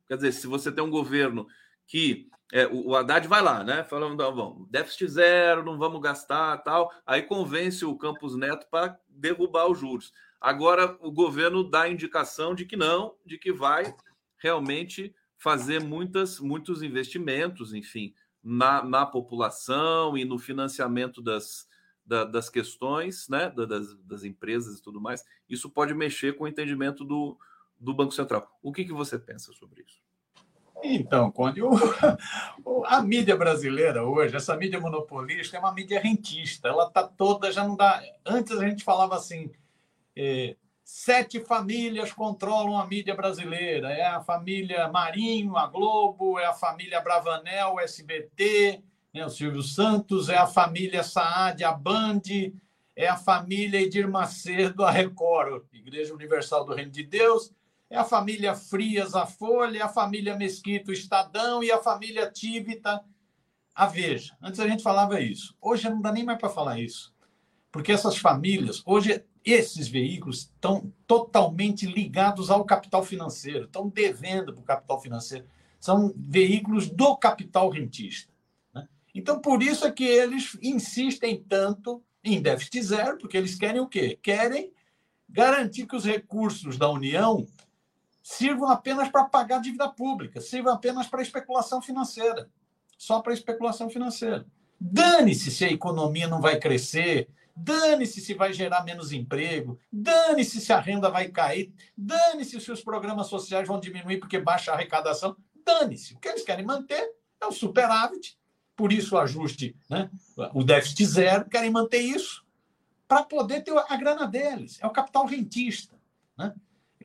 Quer 0.08 0.16
dizer, 0.18 0.32
se 0.32 0.48
você 0.48 0.72
tem 0.72 0.84
um 0.84 0.90
governo 0.90 1.48
que 1.88 2.30
é, 2.52 2.68
o, 2.68 2.90
o 2.90 2.96
Haddad 2.96 3.28
vai 3.28 3.42
lá, 3.42 3.64
né? 3.64 3.84
Falando, 3.84 4.16
bom, 4.32 4.66
déficit 4.70 5.08
zero, 5.08 5.64
não 5.64 5.78
vamos 5.78 6.02
gastar, 6.02 6.58
tal. 6.60 6.92
Aí 7.06 7.22
convence 7.22 7.84
o 7.84 7.98
Campos 7.98 8.36
Neto 8.36 8.68
para 8.70 8.98
derrubar 9.10 9.68
os 9.68 9.80
juros. 9.80 10.14
Agora 10.40 10.98
o 11.02 11.12
governo 11.12 11.64
dá 11.64 11.90
indicação 11.90 12.54
de 12.54 12.66
que 12.66 12.76
não, 12.76 13.16
de 13.26 13.38
que 13.38 13.52
vai 13.52 13.96
realmente 14.38 15.14
fazer 15.38 15.82
muitas, 15.82 16.40
muitos 16.40 16.82
investimentos, 16.82 17.74
enfim, 17.74 18.14
na, 18.44 18.84
na 18.84 19.06
população 19.06 20.18
e 20.18 20.24
no 20.24 20.38
financiamento 20.38 21.22
das, 21.22 21.68
da, 22.06 22.24
das 22.24 22.48
questões, 22.50 23.28
né, 23.28 23.50
das, 23.50 23.96
das 24.04 24.24
empresas 24.24 24.78
e 24.78 24.82
tudo 24.82 25.02
mais. 25.02 25.24
Isso 25.50 25.70
pode 25.70 25.94
mexer 25.94 26.36
com 26.36 26.44
o 26.44 26.48
entendimento 26.48 27.04
do, 27.04 27.38
do 27.80 27.94
Banco 27.94 28.12
Central. 28.12 28.48
O 28.62 28.72
que, 28.72 28.86
que 28.86 28.94
você 28.94 29.18
pensa 29.18 29.52
sobre 29.54 29.84
isso? 29.84 30.05
Então, 30.94 31.32
Conde, 31.32 31.62
o, 32.64 32.84
a 32.86 33.02
mídia 33.02 33.36
brasileira 33.36 34.04
hoje, 34.04 34.36
essa 34.36 34.56
mídia 34.56 34.80
monopolista, 34.80 35.58
é 35.58 35.60
uma 35.60 35.74
mídia 35.74 36.00
rentista. 36.00 36.68
Ela 36.68 36.88
está 36.88 37.04
toda, 37.04 37.52
já 37.52 37.68
não 37.68 37.76
dá. 37.76 38.02
Antes 38.26 38.58
a 38.58 38.68
gente 38.68 38.84
falava 38.84 39.16
assim: 39.16 39.52
é, 40.16 40.56
sete 40.84 41.40
famílias 41.40 42.14
controlam 42.14 42.78
a 42.78 42.86
mídia 42.86 43.16
brasileira. 43.16 43.92
É 43.92 44.06
a 44.06 44.22
família 44.22 44.88
Marinho, 44.88 45.58
a 45.58 45.66
Globo, 45.66 46.38
é 46.38 46.46
a 46.46 46.54
família 46.54 47.02
Bravanel, 47.02 47.74
o 47.74 47.80
SBT, 47.80 48.84
né, 49.14 49.26
o 49.26 49.30
Silvio 49.30 49.64
Santos, 49.64 50.30
é 50.30 50.38
a 50.38 50.46
família 50.46 51.04
Saad, 51.04 51.64
a 51.64 51.72
Band, 51.72 52.22
é 52.96 53.08
a 53.08 53.18
família 53.18 53.82
Edir 53.82 54.08
Macedo, 54.08 54.86
a 54.86 54.92
Record, 54.92 55.64
Igreja 55.74 56.14
Universal 56.14 56.64
do 56.64 56.76
Reino 56.76 56.92
de 56.92 57.04
Deus 57.04 57.52
é 57.96 58.00
a 58.00 58.04
família 58.04 58.54
Frias, 58.54 59.16
a 59.16 59.26
Folha, 59.26 59.86
a 59.86 59.90
família 59.90 60.36
Mesquita, 60.36 60.92
o 60.92 60.94
Estadão 60.94 61.64
e 61.64 61.72
a 61.72 61.82
família 61.82 62.30
Tívita, 62.30 63.02
a 63.74 63.86
Veja. 63.86 64.36
Antes 64.42 64.60
a 64.60 64.68
gente 64.68 64.84
falava 64.84 65.22
isso. 65.22 65.56
Hoje 65.62 65.90
não 65.90 66.02
dá 66.02 66.12
nem 66.12 66.26
mais 66.26 66.38
para 66.38 66.50
falar 66.50 66.78
isso. 66.80 67.14
Porque 67.72 67.94
essas 67.94 68.18
famílias, 68.18 68.84
hoje 68.86 69.24
esses 69.46 69.88
veículos 69.88 70.40
estão 70.42 70.92
totalmente 71.08 71.86
ligados 71.86 72.50
ao 72.50 72.66
capital 72.66 73.04
financeiro, 73.04 73.66
estão 73.66 73.88
devendo 73.88 74.54
para 74.54 74.62
o 74.62 74.66
capital 74.66 75.02
financeiro. 75.02 75.46
São 75.80 76.14
veículos 76.18 76.90
do 76.90 77.16
capital 77.16 77.70
rentista. 77.70 78.34
Né? 78.74 78.88
Então, 79.14 79.40
por 79.40 79.64
isso 79.64 79.86
é 79.86 79.92
que 79.92 80.04
eles 80.04 80.58
insistem 80.62 81.42
tanto 81.42 82.04
em 82.24 82.42
déficit 82.42 82.82
zero, 82.82 83.18
porque 83.18 83.38
eles 83.38 83.56
querem 83.56 83.80
o 83.80 83.88
quê? 83.88 84.20
Querem 84.22 84.74
garantir 85.30 85.86
que 85.86 85.96
os 85.96 86.04
recursos 86.04 86.78
da 86.78 86.90
União 86.90 87.46
sirvam 88.26 88.70
apenas 88.70 89.08
para 89.08 89.26
pagar 89.26 89.62
dívida 89.62 89.88
pública, 89.88 90.42
sirvam 90.42 90.74
apenas 90.74 91.06
para 91.06 91.22
especulação 91.22 91.80
financeira. 91.80 92.50
Só 92.98 93.22
para 93.22 93.34
especulação 93.34 93.88
financeira. 93.88 94.48
Dane-se 94.82 95.52
se 95.52 95.64
a 95.64 95.72
economia 95.72 96.28
não 96.28 96.42
vai 96.42 96.60
crescer, 96.60 97.30
dane-se 97.56 98.20
se 98.20 98.34
vai 98.34 98.52
gerar 98.52 98.84
menos 98.84 99.12
emprego, 99.12 99.80
dane-se 99.92 100.60
se 100.60 100.74
a 100.74 100.80
renda 100.80 101.08
vai 101.08 101.28
cair, 101.28 101.72
dane-se 101.96 102.60
se 102.60 102.72
os 102.72 102.82
programas 102.82 103.28
sociais 103.28 103.68
vão 103.68 103.80
diminuir 103.80 104.18
porque 104.18 104.40
baixa 104.40 104.72
a 104.72 104.74
arrecadação, 104.74 105.38
dane-se. 105.64 106.16
O 106.16 106.20
que 106.20 106.28
eles 106.28 106.44
querem 106.44 106.66
manter 106.66 107.08
é 107.40 107.46
o 107.46 107.52
superávit, 107.52 108.40
por 108.76 108.92
isso 108.92 109.14
o 109.14 109.20
ajuste, 109.20 109.76
né? 109.88 110.10
o 110.52 110.64
déficit 110.64 111.06
zero, 111.06 111.46
querem 111.48 111.70
manter 111.70 112.02
isso 112.02 112.44
para 113.08 113.22
poder 113.22 113.62
ter 113.62 113.78
a 113.78 113.96
grana 113.96 114.26
deles. 114.26 114.80
É 114.82 114.88
o 114.88 114.92
capital 114.92 115.28
rentista. 115.28 115.96
Né? 116.36 116.56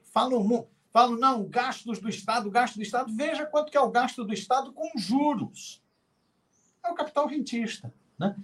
Falam 0.04 0.70
falam, 0.90 1.16
não, 1.16 1.44
gastos 1.44 1.98
do 1.98 2.08
Estado, 2.08 2.50
gasto 2.50 2.76
do 2.76 2.82
Estado, 2.82 3.14
veja 3.14 3.46
quanto 3.46 3.70
que 3.70 3.76
é 3.76 3.80
o 3.80 3.90
gasto 3.90 4.24
do 4.24 4.32
Estado 4.32 4.72
com 4.72 4.90
juros. 4.96 5.82
É 6.84 6.90
o 6.90 6.94
capital 6.94 7.26
rentista. 7.26 7.92
Né? 8.18 8.36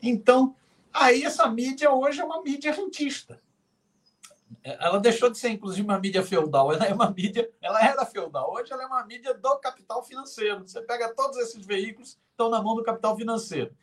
Então, 0.00 0.56
aí 0.92 1.22
essa 1.22 1.48
mídia 1.48 1.90
hoje 1.92 2.20
é 2.20 2.24
uma 2.24 2.42
mídia 2.42 2.72
rentista. 2.72 3.40
Ela 4.62 4.98
deixou 4.98 5.28
de 5.28 5.38
ser, 5.38 5.48
inclusive, 5.48 5.82
uma 5.82 5.98
mídia 5.98 6.24
feudal. 6.24 6.72
Ela 6.72 6.86
é 6.86 6.94
uma 6.94 7.10
mídia, 7.10 7.50
ela 7.60 7.82
era 7.84 8.06
feudal. 8.06 8.52
Hoje 8.52 8.72
ela 8.72 8.84
é 8.84 8.86
uma 8.86 9.04
mídia 9.04 9.34
do 9.34 9.58
capital 9.58 10.04
financeiro. 10.04 10.60
Você 10.60 10.80
pega 10.82 11.12
todos 11.14 11.36
esses 11.38 11.64
veículos, 11.66 12.18
estão 12.30 12.48
na 12.48 12.62
mão 12.62 12.76
do 12.76 12.84
capital 12.84 13.16
financeiro. 13.16 13.74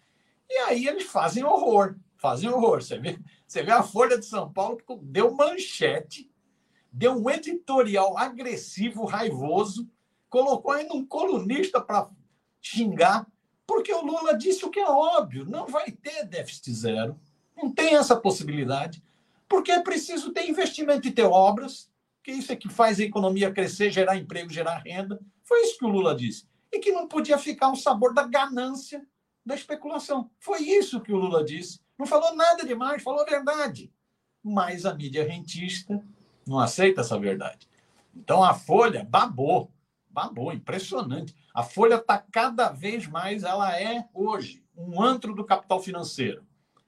E 0.50 0.58
aí 0.60 0.88
eles 0.88 1.04
fazem 1.04 1.44
horror. 1.44 1.96
Fazem 2.18 2.50
horror. 2.50 2.82
Você 2.82 2.98
vê, 2.98 3.20
você 3.46 3.62
vê 3.62 3.72
a 3.72 3.84
Folha 3.84 4.18
de 4.18 4.26
São 4.26 4.52
Paulo 4.52 4.78
que 4.78 4.96
deu 5.02 5.34
manchete 5.34 6.29
deu 7.00 7.14
um 7.14 7.30
editorial 7.30 8.18
agressivo, 8.18 9.06
raivoso, 9.06 9.90
colocou 10.30 10.74
ainda 10.74 10.94
um 10.94 11.06
colunista 11.06 11.80
para 11.80 12.10
xingar, 12.62 13.26
porque 13.66 13.94
o 13.94 14.02
Lula 14.02 14.38
disse 14.38 14.66
o 14.66 14.70
que 14.70 14.82
é 14.82 14.90
óbvio: 14.90 15.46
não 15.46 15.66
vai 15.66 15.90
ter 15.92 16.26
déficit 16.26 16.74
zero, 16.74 17.18
não 17.56 17.72
tem 17.72 17.96
essa 17.96 18.18
possibilidade, 18.18 19.02
porque 19.48 19.72
é 19.72 19.80
preciso 19.82 20.34
ter 20.34 20.50
investimento 20.50 21.08
e 21.08 21.12
ter 21.12 21.24
obras, 21.24 21.90
que 22.22 22.34
isso 22.34 22.52
é 22.52 22.56
que 22.58 22.68
faz 22.68 23.00
a 23.00 23.04
economia 23.04 23.50
crescer, 23.50 23.92
gerar 23.92 24.18
emprego, 24.18 24.52
gerar 24.52 24.80
renda. 24.80 25.22
Foi 25.46 25.62
isso 25.62 25.78
que 25.78 25.86
o 25.86 25.90
Lula 25.90 26.14
disse. 26.14 26.46
E 26.70 26.80
que 26.80 26.92
não 26.92 27.08
podia 27.08 27.38
ficar 27.38 27.72
o 27.72 27.78
sabor 27.78 28.14
da 28.14 28.28
ganância 28.28 29.08
da 29.46 29.56
especulação. 29.56 30.30
Foi 30.38 30.62
isso 30.62 31.00
que 31.00 31.14
o 31.14 31.18
Lula 31.18 31.46
disse. 31.46 31.80
Não 31.98 32.06
falou 32.06 32.36
nada 32.36 32.66
demais, 32.66 33.02
falou 33.02 33.22
a 33.22 33.26
verdade. 33.26 33.90
Mas 34.44 34.86
a 34.86 34.94
mídia 34.94 35.26
rentista 35.26 36.04
não 36.50 36.60
aceita 36.60 37.02
essa 37.02 37.18
verdade. 37.18 37.70
Então 38.16 38.44
a 38.44 38.56
Folha 38.56 39.08
babou, 39.08 39.72
babou, 40.10 40.52
impressionante. 40.52 41.36
A 41.54 41.62
Folha 41.62 41.96
está 41.96 42.18
cada 42.18 42.70
vez 42.70 43.08
mais, 43.08 43.44
ela 43.44 43.80
é 43.80 44.08
hoje 44.14 44.64
um 44.76 45.02
antro 45.02 45.36
do 45.36 45.46
capital 45.46 45.80
financeiro. 45.82 46.44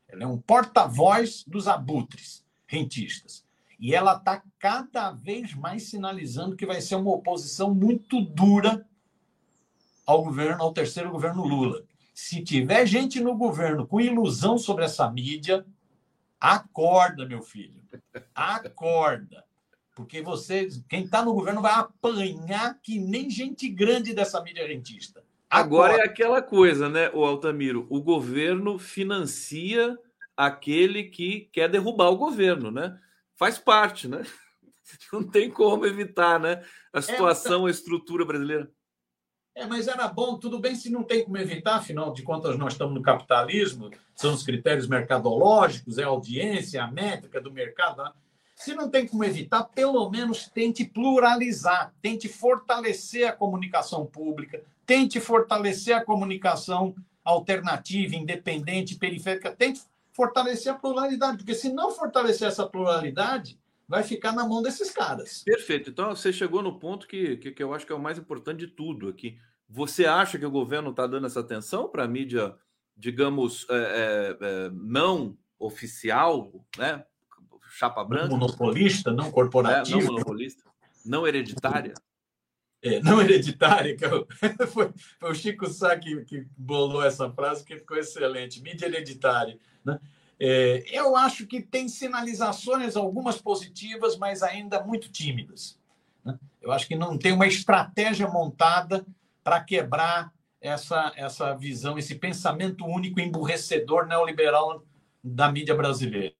Ela 0.07 0.23
é 0.23 0.27
um 0.27 0.39
porta-voz 0.39 1.43
dos 1.47 1.67
abutres 1.67 2.43
rentistas. 2.65 3.45
E 3.79 3.93
ela 3.93 4.15
está 4.15 4.43
cada 4.57 5.11
vez 5.11 5.53
mais 5.53 5.83
sinalizando 5.83 6.55
que 6.55 6.65
vai 6.65 6.81
ser 6.81 6.95
uma 6.95 7.11
oposição 7.11 7.73
muito 7.73 8.19
dura 8.21 8.85
ao 10.05 10.23
governo, 10.23 10.63
ao 10.63 10.73
terceiro 10.73 11.11
governo 11.11 11.43
Lula. 11.43 11.83
Se 12.13 12.43
tiver 12.43 12.85
gente 12.85 13.19
no 13.19 13.35
governo 13.35 13.85
com 13.85 14.01
ilusão 14.01 14.57
sobre 14.57 14.85
essa 14.85 15.09
mídia, 15.09 15.65
acorda, 16.39 17.25
meu 17.25 17.41
filho. 17.41 17.81
Acorda. 18.33 19.45
Porque 20.01 20.21
você, 20.21 20.67
quem 20.89 21.03
está 21.03 21.23
no 21.23 21.33
governo 21.33 21.61
vai 21.61 21.73
apanhar 21.73 22.79
que 22.81 22.99
nem 22.99 23.29
gente 23.29 23.67
grande 23.69 24.13
dessa 24.13 24.41
mídia 24.41 24.67
rentista. 24.67 25.23
Agora, 25.49 25.93
Agora 25.93 26.03
é 26.03 26.05
aquela 26.05 26.41
coisa, 26.41 26.87
né, 26.87 27.09
o 27.13 27.25
Altamiro? 27.25 27.85
O 27.89 28.01
governo 28.01 28.79
financia 28.79 29.97
aquele 30.35 31.05
que 31.05 31.49
quer 31.51 31.69
derrubar 31.69 32.09
o 32.09 32.17
governo, 32.17 32.71
né? 32.71 32.97
Faz 33.35 33.57
parte, 33.57 34.07
né? 34.07 34.23
Não 35.11 35.23
tem 35.23 35.49
como 35.49 35.85
evitar, 35.85 36.39
né? 36.39 36.63
A 36.93 36.99
é, 36.99 37.01
situação, 37.01 37.65
é, 37.65 37.69
a 37.69 37.71
estrutura 37.71 38.25
brasileira. 38.25 38.71
É, 39.53 39.65
mas 39.65 39.87
era 39.87 40.07
bom, 40.07 40.37
tudo 40.37 40.59
bem 40.59 40.75
se 40.75 40.89
não 40.89 41.03
tem 41.03 41.25
como 41.25 41.37
evitar, 41.37 41.75
afinal 41.75 42.13
de 42.13 42.23
contas, 42.23 42.57
nós 42.57 42.71
estamos 42.71 42.93
no 42.93 43.01
capitalismo, 43.01 43.91
são 44.15 44.33
os 44.33 44.43
critérios 44.43 44.87
mercadológicos, 44.87 45.97
é 45.97 46.03
a 46.03 46.07
audiência, 46.07 46.81
a 46.81 46.89
métrica 46.89 47.41
do 47.41 47.51
mercado. 47.51 48.01
Se 48.63 48.75
não 48.75 48.87
tem 48.87 49.07
como 49.07 49.23
evitar, 49.23 49.63
pelo 49.63 50.07
menos 50.11 50.47
tente 50.47 50.85
pluralizar, 50.85 51.91
tente 51.99 52.29
fortalecer 52.29 53.27
a 53.27 53.31
comunicação 53.31 54.05
pública, 54.05 54.63
tente 54.85 55.19
fortalecer 55.19 55.95
a 55.95 56.05
comunicação 56.05 56.93
alternativa, 57.23 58.15
independente, 58.15 58.99
periférica, 58.99 59.51
tente 59.51 59.81
fortalecer 60.13 60.71
a 60.71 60.75
pluralidade, 60.75 61.37
porque 61.37 61.55
se 61.55 61.73
não 61.73 61.89
fortalecer 61.89 62.47
essa 62.47 62.67
pluralidade, 62.67 63.59
vai 63.87 64.03
ficar 64.03 64.31
na 64.31 64.47
mão 64.47 64.61
desses 64.61 64.91
caras. 64.91 65.41
Perfeito. 65.43 65.89
Então 65.89 66.15
você 66.15 66.31
chegou 66.31 66.61
no 66.61 66.77
ponto 66.77 67.07
que, 67.07 67.37
que, 67.37 67.51
que 67.51 67.63
eu 67.63 67.73
acho 67.73 67.83
que 67.83 67.91
é 67.91 67.95
o 67.95 67.99
mais 67.99 68.19
importante 68.19 68.59
de 68.59 68.67
tudo 68.67 69.07
aqui. 69.09 69.39
Você 69.67 70.05
acha 70.05 70.37
que 70.37 70.45
o 70.45 70.51
governo 70.51 70.91
está 70.91 71.07
dando 71.07 71.25
essa 71.25 71.39
atenção 71.39 71.89
para 71.89 72.03
a 72.03 72.07
mídia, 72.07 72.55
digamos, 72.95 73.65
é, 73.71 73.73
é, 73.75 74.37
é, 74.39 74.69
não 74.71 75.35
oficial, 75.57 76.63
né? 76.77 77.03
Chapa 77.71 78.03
branca. 78.03 78.27
Não 78.27 78.37
monopolista, 78.37 79.11
não 79.11 79.31
corporativa. 79.31 79.97
É, 79.97 80.03
não 80.03 80.11
monopolista, 80.11 80.63
não 81.05 81.25
hereditária. 81.25 81.93
É, 82.83 82.99
não 82.99 83.21
hereditária, 83.21 83.95
que 83.95 84.03
eu, 84.03 84.27
foi, 84.67 84.91
foi, 85.19 85.31
o 85.31 85.35
Chico 85.35 85.67
Sá 85.67 85.97
que, 85.97 86.25
que, 86.25 86.45
bolou 86.57 87.03
essa 87.03 87.29
frase, 87.31 87.63
que 87.63 87.77
ficou 87.77 87.97
excelente. 87.97 88.61
Mídia 88.61 88.87
hereditária. 88.87 89.57
Né? 89.85 89.99
É, 90.39 90.83
eu 90.91 91.15
acho 91.15 91.45
que 91.45 91.61
tem 91.61 91.87
sinalizações, 91.87 92.95
algumas 92.95 93.39
positivas, 93.39 94.17
mas 94.17 94.41
ainda 94.41 94.83
muito 94.83 95.09
tímidas. 95.11 95.79
Né? 96.25 96.37
Eu 96.61 96.71
acho 96.71 96.87
que 96.87 96.95
não 96.95 97.17
tem 97.17 97.31
uma 97.31 97.47
estratégia 97.47 98.27
montada 98.27 99.05
para 99.43 99.63
quebrar 99.63 100.33
essa, 100.59 101.11
essa 101.15 101.53
visão, 101.53 101.97
esse 101.97 102.15
pensamento 102.15 102.85
único 102.85 103.19
emburrecedor 103.19 104.07
neoliberal 104.07 104.83
da 105.23 105.51
mídia 105.51 105.75
brasileira. 105.75 106.33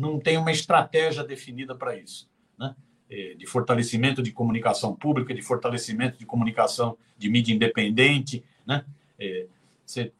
Não 0.00 0.18
tem 0.18 0.38
uma 0.38 0.50
estratégia 0.50 1.22
definida 1.22 1.74
para 1.74 1.96
isso, 1.96 2.28
né? 2.58 2.74
É, 3.08 3.34
de 3.34 3.44
fortalecimento 3.44 4.22
de 4.22 4.32
comunicação 4.32 4.94
pública, 4.94 5.34
de 5.34 5.42
fortalecimento 5.42 6.16
de 6.16 6.24
comunicação 6.24 6.96
de 7.18 7.28
mídia 7.28 7.52
independente, 7.52 8.44
né? 8.66 8.84
É, 9.18 9.46
você, 9.84 10.12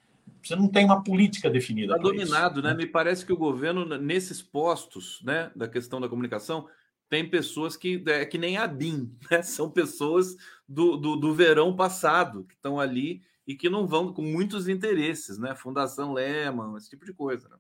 você 0.43 0.57
não 0.57 0.69
tem 0.69 0.85
uma 0.85 1.03
política 1.03 1.49
definida. 1.49 1.95
Está 1.95 2.03
dominado, 2.03 2.61
isso, 2.61 2.63
né? 2.63 2.75
né? 2.75 2.77
Me 2.77 2.87
parece 2.87 3.25
que 3.25 3.33
o 3.33 3.37
governo, 3.37 3.85
nesses 3.99 4.43
postos 4.43 5.21
né, 5.23 5.51
da 5.55 5.69
questão 5.69 6.01
da 6.01 6.09
comunicação, 6.09 6.69
tem 7.09 7.29
pessoas 7.29 7.77
que 7.77 8.03
é 8.07 8.25
que 8.25 8.39
nem 8.39 8.57
a 8.57 8.67
BIM, 8.67 9.13
né? 9.31 9.43
São 9.43 9.71
pessoas 9.71 10.37
do, 10.69 10.97
do, 10.97 11.17
do 11.17 11.35
verão 11.35 11.75
passado 11.75 12.45
que 12.45 12.55
estão 12.55 12.79
ali 12.79 13.23
e 13.47 13.55
que 13.55 13.69
não 13.69 13.87
vão 13.87 14.13
com 14.13 14.23
muitos 14.23 14.69
interesses, 14.69 15.39
né? 15.39 15.55
Fundação 15.55 16.13
Lehman, 16.13 16.77
esse 16.77 16.91
tipo 16.91 17.05
de 17.05 17.13
coisa. 17.13 17.49
Né? 17.49 17.57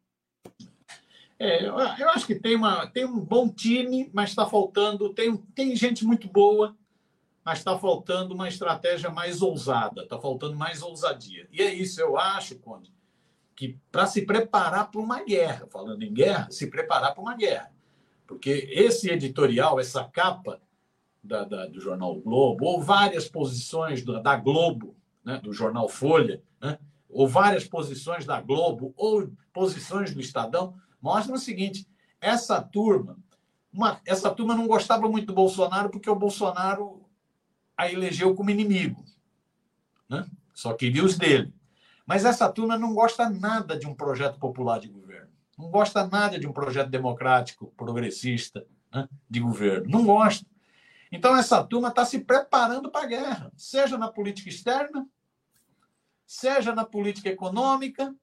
É, 1.43 1.67
eu, 1.67 2.11
acho 2.11 2.27
que 2.27 2.35
tem, 2.35 2.55
uma, 2.55 2.87
tem 2.87 3.07
um 3.07 3.19
bom 3.19 3.49
time, 3.49 4.11
mas 4.13 4.29
está 4.29 4.45
faltando. 4.45 5.09
Tem, 5.15 5.35
tem 5.55 5.75
gente 5.75 6.05
muito 6.05 6.29
boa, 6.29 6.77
mas 7.43 7.61
está 7.61 7.79
faltando 7.79 8.35
uma 8.35 8.47
estratégia 8.47 9.09
mais 9.09 9.41
ousada, 9.41 10.03
está 10.03 10.19
faltando 10.19 10.55
mais 10.55 10.83
ousadia. 10.83 11.49
E 11.51 11.63
é 11.63 11.73
isso, 11.73 11.99
eu 11.99 12.19
acho, 12.19 12.59
Conde, 12.59 12.93
que 13.57 13.79
para 13.91 14.05
se 14.07 14.21
preparar 14.21 14.91
para 14.91 15.01
uma 15.01 15.25
guerra, 15.25 15.67
falando 15.71 16.03
em 16.03 16.13
guerra, 16.13 16.51
se 16.51 16.67
preparar 16.67 17.15
para 17.15 17.23
uma 17.23 17.35
guerra. 17.35 17.73
Porque 18.27 18.69
esse 18.71 19.09
editorial, 19.09 19.81
essa 19.81 20.05
capa 20.05 20.61
da, 21.25 21.45
da, 21.45 21.65
do 21.65 21.81
jornal 21.81 22.17
Globo, 22.17 22.67
ou 22.67 22.83
várias 22.83 23.27
posições 23.27 24.05
da, 24.05 24.21
da 24.21 24.37
Globo, 24.37 24.95
né, 25.25 25.41
do 25.43 25.55
jornal 25.55 25.89
Folha, 25.89 26.43
né, 26.61 26.79
ou 27.09 27.27
várias 27.27 27.67
posições 27.67 28.27
da 28.27 28.43
Globo, 28.43 28.93
ou 28.95 29.33
posições 29.55 30.13
do 30.15 30.21
Estadão, 30.21 30.75
mostram 31.01 31.35
o 31.35 31.39
seguinte: 31.39 31.87
essa 32.21 32.61
turma, 32.61 33.19
uma, 33.73 34.01
essa 34.05 34.31
turma 34.31 34.55
não 34.55 34.67
gostava 34.67 35.09
muito 35.09 35.27
do 35.27 35.35
Bolsonaro 35.35 35.91
porque 35.91 36.11
o 36.11 36.17
Bolsonaro 36.17 37.05
a 37.77 37.91
elegeu 37.91 38.35
como 38.35 38.51
inimigo. 38.51 39.05
Né? 40.09 40.27
Só 40.55 40.75
queria 40.75 41.05
os 41.05 41.17
dele. 41.17 41.53
Mas 42.05 42.25
essa 42.25 42.51
turma 42.51 42.77
não 42.77 42.95
gosta 42.95 43.31
nada 43.31 43.79
de 43.79 43.87
um 43.87 43.95
projeto 43.95 44.39
popular 44.39 44.81
de 44.81 44.89
governo 44.89 45.31
não 45.61 45.71
gosta 45.71 46.07
nada 46.07 46.39
de 46.39 46.47
um 46.47 46.53
projeto 46.53 46.89
democrático, 46.89 47.73
progressista 47.77 48.67
né, 48.93 49.09
de 49.29 49.41
governo. 49.41 49.89
Não 49.89 50.05
gosta. 50.05 50.47
Então, 51.13 51.37
essa 51.37 51.63
turma 51.63 51.89
está 51.89 52.05
se 52.05 52.21
preparando 52.21 52.91
para 52.91 53.05
a 53.05 53.09
guerra, 53.09 53.53
seja 53.57 53.99
na 53.99 54.09
política 54.09 54.49
externa, 54.49 55.07
seja 56.27 56.75
na 56.75 56.85
política 56.85 57.29
econômica, 57.29 58.15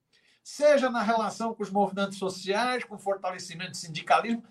seja 0.48 0.90
na 0.90 1.02
relação 1.02 1.54
com 1.54 1.62
os 1.62 1.70
movimentos 1.70 2.18
sociais, 2.18 2.86
com 2.86 2.96
o 2.96 3.00
fortalecimento 3.00 3.72
do 3.72 3.78
sindicalismo. 3.78 4.42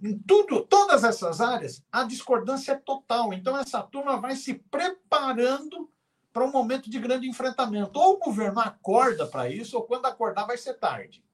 Em 0.00 0.16
tudo, 0.16 0.60
todas 0.60 1.02
essas 1.02 1.40
áreas, 1.40 1.82
a 1.90 2.04
discordância 2.04 2.70
é 2.70 2.76
total. 2.76 3.32
Então, 3.32 3.58
essa 3.58 3.82
turma 3.82 4.20
vai 4.20 4.36
se 4.36 4.54
preparando 4.54 5.90
para 6.32 6.44
um 6.44 6.52
momento 6.52 6.88
de 6.88 6.96
grande 7.00 7.28
enfrentamento. 7.28 7.98
Ou 7.98 8.14
o 8.14 8.18
governo 8.20 8.60
acorda 8.60 9.26
para 9.26 9.50
isso, 9.50 9.76
ou 9.76 9.82
quando 9.82 10.06
acordar, 10.06 10.46
vai 10.46 10.56
ser 10.56 10.74
tarde. 10.74 11.24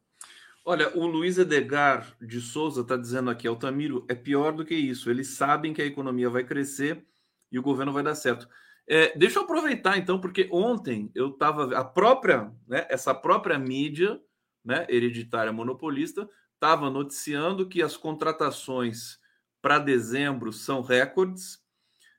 Olha, 0.64 0.88
o 0.96 1.06
Luiz 1.06 1.36
Edgar 1.36 2.10
de 2.18 2.40
Souza 2.40 2.80
está 2.80 2.96
dizendo 2.96 3.28
aqui, 3.28 3.46
Altamiro, 3.46 4.06
é 4.08 4.14
pior 4.14 4.52
do 4.52 4.64
que 4.64 4.74
isso. 4.74 5.10
Eles 5.10 5.28
sabem 5.36 5.74
que 5.74 5.82
a 5.82 5.86
economia 5.86 6.30
vai 6.30 6.44
crescer 6.44 7.06
e 7.52 7.58
o 7.58 7.62
governo 7.62 7.92
vai 7.92 8.02
dar 8.02 8.14
certo. 8.14 8.48
É, 8.90 9.16
deixa 9.18 9.38
eu 9.38 9.42
aproveitar 9.42 9.98
então, 9.98 10.18
porque 10.18 10.48
ontem 10.50 11.10
eu 11.14 11.28
estava 11.28 11.76
a 11.76 11.84
própria, 11.84 12.50
né, 12.66 12.86
essa 12.88 13.14
própria 13.14 13.58
mídia, 13.58 14.18
né, 14.64 14.86
hereditária 14.88 15.52
monopolista, 15.52 16.28
estava 16.54 16.88
noticiando 16.88 17.68
que 17.68 17.82
as 17.82 17.96
contratações 17.96 19.18
para 19.60 19.78
dezembro 19.78 20.52
são 20.52 20.80
recordes, 20.80 21.58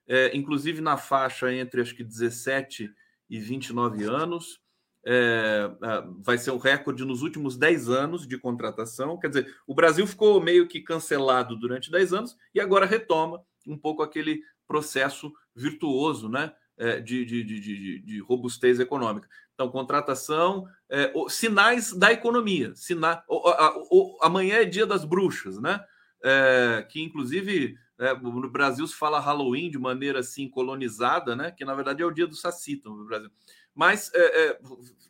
é, 0.07 0.35
inclusive 0.37 0.79
na 0.79 0.95
faixa 0.95 1.51
entre 1.51 1.81
acho 1.81 1.95
que 1.95 2.03
17 2.03 2.89
e 3.29 3.39
29 3.39 4.03
anos 4.03 4.61
é, 5.05 5.71
é, 5.81 6.03
vai 6.19 6.37
ser 6.37 6.51
o 6.51 6.57
recorde 6.57 7.03
nos 7.03 7.21
últimos 7.21 7.57
10 7.57 7.89
anos 7.89 8.27
de 8.27 8.37
contratação. 8.37 9.17
Quer 9.17 9.29
dizer, 9.29 9.55
o 9.65 9.73
Brasil 9.73 10.05
ficou 10.05 10.41
meio 10.41 10.67
que 10.67 10.81
cancelado 10.81 11.55
durante 11.55 11.89
10 11.89 12.13
anos 12.13 12.37
e 12.53 12.59
agora 12.59 12.85
retoma 12.85 13.41
um 13.67 13.77
pouco 13.77 14.03
aquele 14.03 14.41
processo 14.69 15.33
virtuoso 15.55 16.29
né, 16.29 16.53
é, 16.77 17.01
de, 17.01 17.25
de, 17.25 17.43
de, 17.43 17.99
de 17.99 18.19
robustez 18.19 18.79
econômica. 18.79 19.27
Então, 19.55 19.69
contratação, 19.69 20.65
é, 20.87 21.11
sinais 21.27 21.91
da 21.91 22.13
economia. 22.13 22.73
Sina, 22.75 23.23
o, 23.27 23.49
a, 23.49 23.75
o, 23.89 24.17
amanhã 24.21 24.57
é 24.57 24.65
dia 24.65 24.85
das 24.85 25.03
bruxas, 25.03 25.59
né? 25.59 25.83
É, 26.23 26.85
que 26.89 27.01
inclusive 27.01 27.77
é, 27.97 28.13
no 28.13 28.49
Brasil 28.49 28.85
se 28.85 28.93
fala 28.93 29.19
Halloween 29.19 29.69
de 29.69 29.79
maneira 29.79 30.19
assim 30.19 30.47
colonizada, 30.47 31.35
né? 31.35 31.51
Que 31.51 31.65
na 31.65 31.73
verdade 31.73 32.01
é 32.01 32.05
o 32.05 32.11
dia 32.11 32.27
do 32.27 32.35
Saci 32.35 32.81
no 32.85 33.05
Brasil. 33.05 33.29
Mas 33.73 34.11
é, 34.13 34.47
é, 34.47 34.59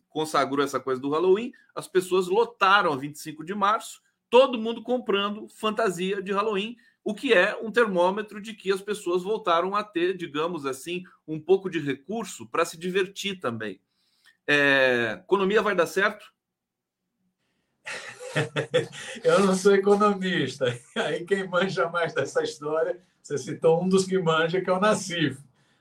consagrou 0.09 0.63
essa 0.63 0.79
coisa 0.79 0.99
do 0.99 1.09
Halloween, 1.09 1.51
as 1.75 1.87
pessoas 1.87 2.27
lotaram 2.27 2.91
a 2.93 2.95
25 2.95 3.43
de 3.43 3.53
março, 3.53 4.01
todo 4.29 4.57
mundo 4.57 4.81
comprando 4.81 5.47
fantasia 5.47 6.21
de 6.21 6.31
Halloween, 6.31 6.75
o 7.03 7.13
que 7.13 7.33
é 7.33 7.57
um 7.57 7.71
termômetro 7.71 8.41
de 8.41 8.53
que 8.53 8.71
as 8.71 8.81
pessoas 8.81 9.23
voltaram 9.23 9.75
a 9.75 9.83
ter, 9.83 10.15
digamos 10.15 10.65
assim, 10.65 11.03
um 11.27 11.39
pouco 11.39 11.69
de 11.69 11.79
recurso 11.79 12.47
para 12.47 12.65
se 12.65 12.77
divertir 12.77 13.39
também. 13.39 13.81
É, 14.45 15.19
economia 15.23 15.61
vai 15.61 15.75
dar 15.75 15.85
certo? 15.87 16.25
Eu 19.23 19.45
não 19.45 19.55
sou 19.55 19.73
economista. 19.75 20.65
Aí 20.95 21.25
quem 21.25 21.47
manja 21.47 21.89
mais 21.89 22.13
dessa 22.13 22.43
história, 22.43 22.99
você 23.21 23.37
citou 23.37 23.83
um 23.83 23.89
dos 23.89 24.05
que 24.05 24.17
manja, 24.19 24.61
que 24.61 24.69
é 24.69 24.73
o 24.73 24.79
Nassif. 24.79 25.37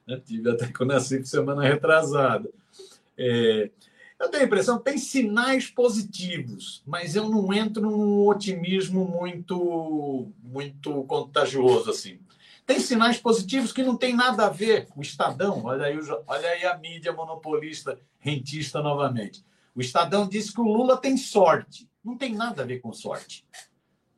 Né? 0.07 0.21
Tive 0.25 0.51
até 0.51 0.73
com 0.73 0.85
o 0.85 0.87
Nassif 0.87 1.27
semana 1.27 1.63
retrasada. 1.63 2.49
É, 3.17 3.71
eu 4.19 4.29
tenho 4.29 4.43
a 4.43 4.47
impressão 4.47 4.79
que 4.79 4.85
tem 4.85 4.99
sinais 4.99 5.69
positivos, 5.69 6.83
mas 6.87 7.15
eu 7.15 7.29
não 7.29 7.53
entro 7.53 7.83
num 7.83 8.27
otimismo 8.27 9.05
muito, 9.05 10.33
muito 10.43 11.05
contagioso 11.05 11.91
assim. 11.91 12.19
Tem 12.67 12.81
sinais 12.81 13.19
positivos 13.19 13.73
que 13.73 13.83
não 13.83 13.97
tem 13.97 14.15
nada 14.15 14.47
a 14.47 14.51
ver 14.51 14.89
o 14.95 15.01
Estadão. 15.01 15.65
Olha 15.65 15.87
aí, 15.87 15.99
olha 16.27 16.49
aí 16.51 16.65
a 16.67 16.77
mídia 16.77 17.13
monopolista, 17.13 17.99
rentista 18.19 18.83
novamente. 18.83 19.43
O 19.75 19.81
Estadão 19.81 20.29
disse 20.29 20.53
que 20.53 20.61
o 20.61 20.65
Lula 20.65 20.97
tem 20.97 21.17
sorte. 21.17 21.89
Não 22.05 22.17
tem 22.17 22.35
nada 22.35 22.63
a 22.63 22.67
ver 22.67 22.81
com 22.81 22.93
sorte. 22.93 23.47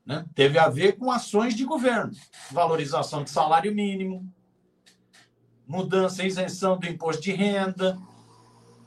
Né? 0.05 0.25
Teve 0.35 0.59
a 0.59 0.69
ver 0.69 0.97
com 0.97 1.13
ações 1.13 1.55
de 1.55 1.65
governo. 1.65 2.13
Valorização 2.51 3.23
do 3.23 3.31
salário 3.31 3.73
mínimo, 3.73 4.27
mudança, 5.67 6.25
isenção 6.25 6.77
do 6.77 6.89
imposto 6.89 7.23
de 7.23 7.31
renda, 7.31 7.97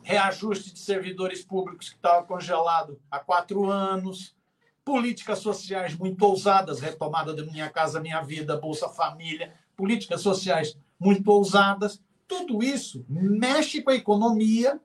reajuste 0.03 0.73
de 0.73 0.79
servidores 0.79 1.43
públicos 1.43 1.89
que 1.89 1.95
estava 1.95 2.23
congelado 2.25 2.99
há 3.09 3.19
quatro 3.19 3.69
anos, 3.69 4.35
políticas 4.83 5.39
sociais 5.39 5.95
muito 5.95 6.21
ousadas, 6.23 6.81
retomada 6.81 7.33
da 7.33 7.43
Minha 7.45 7.69
Casa 7.69 8.01
Minha 8.01 8.21
Vida, 8.21 8.57
Bolsa 8.57 8.89
Família, 8.89 9.53
políticas 9.75 10.21
sociais 10.21 10.77
muito 10.99 11.27
ousadas. 11.31 12.01
Tudo 12.27 12.61
isso 12.61 13.05
mexe 13.07 13.81
com 13.81 13.91
a 13.91 13.95
economia, 13.95 14.79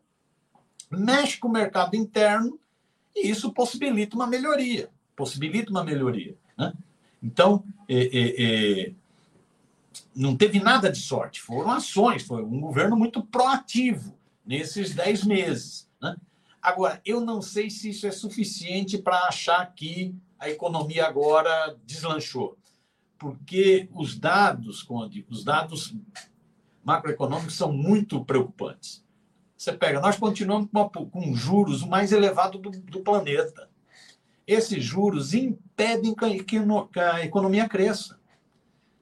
mexe 0.90 1.38
com 1.38 1.48
o 1.48 1.52
mercado 1.52 1.96
interno 1.96 2.59
e 3.14 3.28
isso 3.28 3.52
possibilita 3.52 4.14
uma 4.14 4.26
melhoria. 4.26 4.88
Possibilita 5.16 5.70
uma 5.70 5.83
melhoria. 5.83 6.37
Né? 6.57 6.72
Então, 7.20 7.64
é, 7.88 7.96
é, 7.96 8.85
é, 8.87 8.92
não 10.14 10.37
teve 10.37 10.61
nada 10.61 10.92
de 10.92 11.00
sorte, 11.00 11.40
foram 11.40 11.72
ações, 11.72 12.22
foi 12.22 12.42
um 12.44 12.61
governo 12.61 12.96
muito 12.96 13.20
proativo 13.24 14.17
nesses 14.48 14.94
10 14.94 15.24
meses. 15.24 15.90
Né? 16.00 16.16
Agora, 16.62 17.02
eu 17.04 17.20
não 17.20 17.42
sei 17.42 17.68
se 17.68 17.90
isso 17.90 18.06
é 18.06 18.11
suficiente 18.11 18.96
para 18.96 19.26
achar 19.26 19.64
que 19.74 20.14
a 20.38 20.48
economia 20.48 21.06
agora 21.06 21.76
deslanchou, 21.84 22.56
porque 23.18 23.88
os 23.92 24.18
dados, 24.18 24.82
Conde, 24.82 25.26
os 25.28 25.44
dados 25.44 25.94
macroeconômicos 26.82 27.54
são 27.54 27.70
muito 27.70 28.24
preocupantes. 28.24 29.04
Você 29.56 29.72
pega, 29.72 30.00
nós 30.00 30.16
continuamos 30.16 30.70
com, 30.72 30.78
uma, 30.78 30.88
com 30.88 31.34
juros 31.34 31.84
mais 31.84 32.12
elevado 32.12 32.58
do, 32.58 32.70
do 32.70 33.00
planeta. 33.00 33.68
esses 34.46 34.82
juros 34.82 35.34
impedem 35.34 36.14
que 36.46 36.56
a 37.00 37.24
economia 37.24 37.68
cresça, 37.68 38.18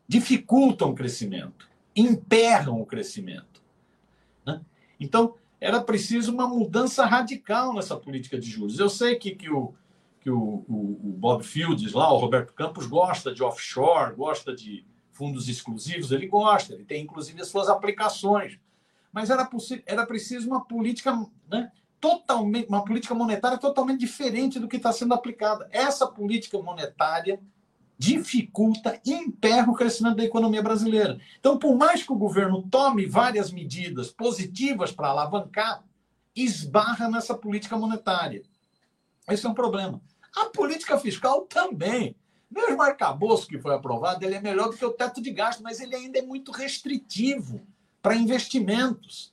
dificultam 0.08 0.90
o 0.90 0.94
crescimento, 0.94 1.68
emperram 1.94 2.80
o 2.80 2.86
crescimento. 2.86 3.55
Então, 4.98 5.34
era 5.60 5.80
preciso 5.80 6.32
uma 6.32 6.46
mudança 6.46 7.04
radical 7.04 7.72
nessa 7.74 7.96
política 7.96 8.38
de 8.38 8.50
juros. 8.50 8.78
Eu 8.78 8.88
sei 8.88 9.16
que, 9.16 9.34
que, 9.34 9.50
o, 9.50 9.74
que 10.20 10.30
o, 10.30 10.64
o, 10.68 11.00
o 11.04 11.12
Bob 11.12 11.42
Fields, 11.42 11.92
lá, 11.92 12.12
o 12.12 12.18
Roberto 12.18 12.52
Campos, 12.52 12.86
gosta 12.86 13.34
de 13.34 13.42
offshore, 13.42 14.14
gosta 14.14 14.54
de 14.54 14.84
fundos 15.12 15.48
exclusivos, 15.48 16.12
ele 16.12 16.26
gosta, 16.26 16.74
ele 16.74 16.84
tem 16.84 17.02
inclusive 17.02 17.40
as 17.40 17.48
suas 17.48 17.68
aplicações. 17.68 18.58
Mas 19.10 19.30
era, 19.30 19.48
era 19.86 20.06
preciso 20.06 20.46
uma 20.46 20.64
política 20.66 21.26
né, 21.48 21.72
totalmente, 21.98 22.68
uma 22.68 22.84
política 22.84 23.14
monetária 23.14 23.56
totalmente 23.56 24.00
diferente 24.00 24.60
do 24.60 24.68
que 24.68 24.76
está 24.76 24.92
sendo 24.92 25.14
aplicada. 25.14 25.66
Essa 25.72 26.06
política 26.06 26.58
monetária 26.60 27.40
dificulta 27.98 29.00
emperra 29.04 29.70
o 29.70 29.74
crescimento 29.74 30.16
da 30.16 30.24
economia 30.24 30.62
brasileira. 30.62 31.18
Então, 31.38 31.58
por 31.58 31.76
mais 31.76 32.02
que 32.02 32.12
o 32.12 32.16
governo 32.16 32.62
tome 32.70 33.06
várias 33.06 33.50
medidas 33.50 34.10
positivas 34.10 34.92
para 34.92 35.08
alavancar, 35.08 35.82
esbarra 36.34 37.08
nessa 37.08 37.34
política 37.34 37.76
monetária. 37.76 38.42
Esse 39.28 39.46
é 39.46 39.48
um 39.48 39.54
problema. 39.54 40.00
A 40.34 40.46
política 40.46 40.98
fiscal 40.98 41.42
também. 41.42 42.14
Mesmo 42.50 42.76
o 42.76 42.82
arcabouço 42.82 43.48
que 43.48 43.58
foi 43.58 43.74
aprovado, 43.74 44.24
ele 44.24 44.34
é 44.34 44.40
melhor 44.40 44.70
do 44.70 44.76
que 44.76 44.84
o 44.84 44.92
teto 44.92 45.20
de 45.20 45.30
gasto, 45.30 45.62
mas 45.62 45.80
ele 45.80 45.96
ainda 45.96 46.18
é 46.18 46.22
muito 46.22 46.52
restritivo 46.52 47.66
para 48.00 48.14
investimentos, 48.14 49.32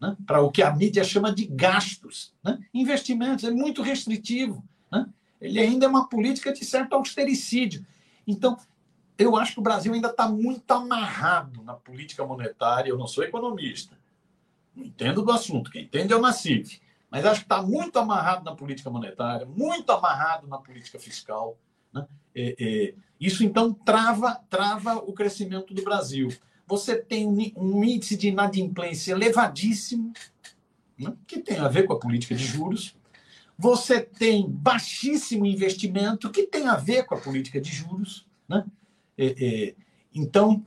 né? 0.00 0.14
para 0.26 0.42
o 0.42 0.50
que 0.50 0.62
a 0.62 0.74
mídia 0.74 1.02
chama 1.02 1.34
de 1.34 1.46
gastos. 1.46 2.34
Né? 2.44 2.58
Investimentos, 2.74 3.44
é 3.44 3.50
muito 3.50 3.80
restritivo. 3.80 4.62
Né? 4.92 5.06
Ele 5.40 5.60
ainda 5.60 5.86
é 5.86 5.88
uma 5.88 6.08
política 6.08 6.52
de 6.52 6.64
certo 6.64 6.94
austericídio. 6.94 7.84
Então, 8.26 8.58
eu 9.18 9.36
acho 9.36 9.54
que 9.54 9.60
o 9.60 9.62
Brasil 9.62 9.92
ainda 9.92 10.08
está 10.08 10.28
muito 10.28 10.70
amarrado 10.70 11.62
na 11.62 11.74
política 11.74 12.24
monetária. 12.24 12.90
Eu 12.90 12.98
não 12.98 13.06
sou 13.06 13.24
economista, 13.24 13.96
não 14.74 14.84
entendo 14.84 15.22
do 15.22 15.32
assunto. 15.32 15.70
Quem 15.70 15.84
entende 15.84 16.12
é 16.12 16.16
o 16.16 16.20
Nassif. 16.20 16.80
Mas 17.10 17.24
acho 17.24 17.40
que 17.40 17.46
está 17.46 17.62
muito 17.62 17.98
amarrado 17.98 18.44
na 18.44 18.54
política 18.54 18.90
monetária, 18.90 19.46
muito 19.46 19.90
amarrado 19.90 20.46
na 20.46 20.58
política 20.58 20.98
fiscal. 20.98 21.56
Né? 21.92 22.06
É, 22.34 22.56
é, 22.58 22.94
isso, 23.18 23.44
então, 23.44 23.72
trava, 23.72 24.34
trava 24.50 24.96
o 24.96 25.12
crescimento 25.12 25.72
do 25.72 25.82
Brasil. 25.82 26.28
Você 26.66 26.96
tem 26.96 27.26
um 27.56 27.84
índice 27.84 28.16
de 28.16 28.28
inadimplência 28.28 29.12
elevadíssimo, 29.12 30.12
né? 30.98 31.14
que 31.26 31.38
tem 31.38 31.58
a 31.58 31.68
ver 31.68 31.84
com 31.84 31.92
a 31.92 31.98
política 31.98 32.34
de 32.34 32.44
juros. 32.44 32.96
Você 33.58 34.00
tem 34.00 34.48
baixíssimo 34.48 35.46
investimento, 35.46 36.30
que 36.30 36.46
tem 36.46 36.68
a 36.68 36.76
ver 36.76 37.04
com 37.04 37.14
a 37.14 37.20
política 37.20 37.60
de 37.60 37.72
juros. 37.72 38.26
Né? 38.48 38.64
É, 39.16 39.26
é, 39.26 39.74
então, 40.14 40.64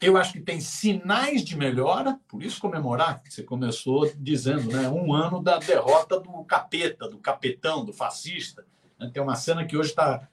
eu 0.00 0.16
acho 0.16 0.32
que 0.32 0.40
tem 0.40 0.60
sinais 0.60 1.44
de 1.44 1.56
melhora, 1.56 2.18
por 2.26 2.42
isso 2.42 2.60
comemorar, 2.60 3.22
você 3.24 3.42
começou 3.42 4.10
dizendo, 4.16 4.72
né, 4.72 4.88
um 4.88 5.12
ano 5.12 5.40
da 5.40 5.58
derrota 5.58 6.18
do 6.18 6.44
capeta, 6.44 7.08
do 7.08 7.18
capetão, 7.18 7.84
do 7.84 7.92
fascista. 7.92 8.66
Né? 8.98 9.10
Tem 9.12 9.22
uma 9.22 9.36
cena 9.36 9.64
que 9.64 9.76
hoje 9.76 9.90
está 9.90 10.28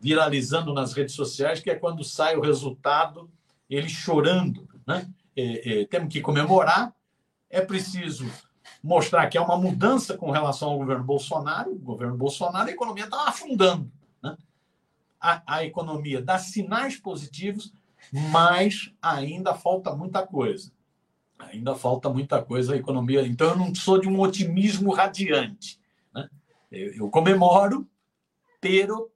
viralizando 0.00 0.72
nas 0.72 0.92
redes 0.92 1.14
sociais, 1.14 1.60
que 1.60 1.70
é 1.70 1.74
quando 1.74 2.02
sai 2.04 2.36
o 2.36 2.40
resultado, 2.40 3.30
ele 3.68 3.88
chorando. 3.88 4.68
Né? 4.86 5.08
É, 5.36 5.80
é, 5.80 5.84
temos 5.86 6.12
que 6.12 6.20
comemorar, 6.20 6.94
é 7.48 7.60
preciso 7.60 8.30
mostrar 8.82 9.28
que 9.28 9.36
há 9.36 9.42
uma 9.42 9.56
mudança 9.56 10.16
com 10.16 10.30
relação 10.30 10.70
ao 10.70 10.78
governo 10.78 11.04
Bolsonaro. 11.04 11.72
O 11.72 11.78
governo 11.78 12.16
Bolsonaro, 12.16 12.68
a 12.68 12.72
economia 12.72 13.04
está 13.04 13.28
afundando. 13.28 13.90
Né? 14.22 14.36
A, 15.20 15.42
a 15.46 15.64
economia 15.64 16.22
dá 16.22 16.38
sinais 16.38 16.96
positivos, 16.96 17.72
mas 18.12 18.92
ainda 19.00 19.54
falta 19.54 19.94
muita 19.94 20.26
coisa. 20.26 20.72
Ainda 21.38 21.74
falta 21.74 22.08
muita 22.08 22.42
coisa 22.42 22.74
a 22.74 22.76
economia. 22.76 23.26
Então, 23.26 23.50
eu 23.50 23.56
não 23.56 23.74
sou 23.74 24.00
de 24.00 24.08
um 24.08 24.20
otimismo 24.20 24.92
radiante. 24.92 25.78
Né? 26.14 26.28
Eu, 26.70 26.94
eu 26.94 27.10
comemoro, 27.10 27.88
pero 28.60 29.10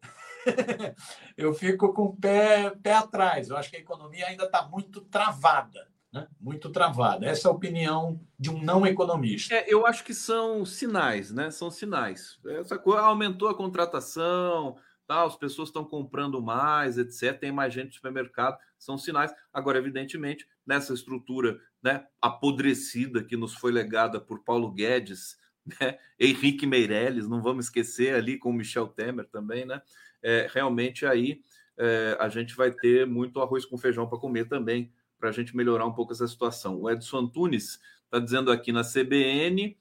eu 1.37 1.55
fico 1.55 1.93
com 1.93 2.05
o 2.05 2.17
pé, 2.17 2.71
pé 2.83 2.95
atrás. 2.95 3.49
Eu 3.49 3.57
acho 3.57 3.71
que 3.71 3.77
a 3.77 3.81
economia 3.81 4.27
ainda 4.27 4.45
está 4.45 4.67
muito 4.67 5.01
travada 5.03 5.94
né? 6.15 6.29
muito 6.41 6.71
travada. 6.71 7.27
Essa 7.27 7.49
é 7.49 7.51
a 7.51 7.53
opinião 7.53 8.21
de 8.39 8.49
um 8.49 8.63
não 8.63 8.87
economista. 8.87 9.53
É, 9.53 9.65
eu 9.67 9.85
acho 9.85 10.05
que 10.05 10.15
são 10.15 10.65
sinais, 10.65 11.33
né? 11.33 11.51
São 11.51 11.73
sinais. 11.73 12.39
Essa 12.47 12.79
coisa 12.79 13.03
aumentou 13.03 13.49
a 13.49 13.55
contratação, 13.55 14.77
tal, 15.09 15.27
as 15.27 15.35
pessoas 15.35 15.71
estão 15.71 15.85
comprando 15.85 16.41
mais, 16.41 16.99
etc. 16.99 17.37
Tem 17.37 17.51
mais 17.51 17.75
gente 17.75 17.89
no 17.89 17.93
supermercado, 17.95 18.57
são 18.79 18.97
sinais. 18.97 19.35
Agora, 19.53 19.77
evidentemente, 19.77 20.47
nessa 20.65 20.95
estrutura 20.95 21.59
né, 21.83 22.07
apodrecida 22.23 23.25
que 23.25 23.37
nos 23.37 23.55
foi 23.55 23.73
legada 23.73 24.21
por 24.21 24.45
Paulo 24.45 24.71
Guedes, 24.71 25.37
né, 25.81 25.99
Henrique 26.19 26.65
Meirelles, 26.65 27.27
não 27.27 27.43
vamos 27.43 27.67
esquecer 27.67 28.15
ali 28.15 28.39
com 28.39 28.53
Michel 28.53 28.87
Temer 28.87 29.27
também, 29.27 29.67
né? 29.67 29.83
É, 30.23 30.49
realmente 30.55 31.05
aí 31.05 31.43
é, 31.77 32.17
a 32.21 32.29
gente 32.29 32.55
vai 32.55 32.71
ter 32.71 33.05
muito 33.05 33.41
arroz 33.41 33.65
com 33.65 33.77
feijão 33.77 34.09
para 34.09 34.19
comer 34.19 34.47
também 34.47 34.93
para 35.25 35.31
a 35.31 35.33
gente 35.33 35.57
melhorar 35.57 35.87
um 35.87 35.93
pouco 35.95 36.13
essa 36.13 36.29
situação. 36.29 36.83
O 36.83 36.91
Edson 36.91 37.21
Antunes 37.21 37.81
está 38.05 38.19
dizendo 38.19 38.53
aqui 38.53 38.71
na 38.73 38.83
CBN 38.85 39.75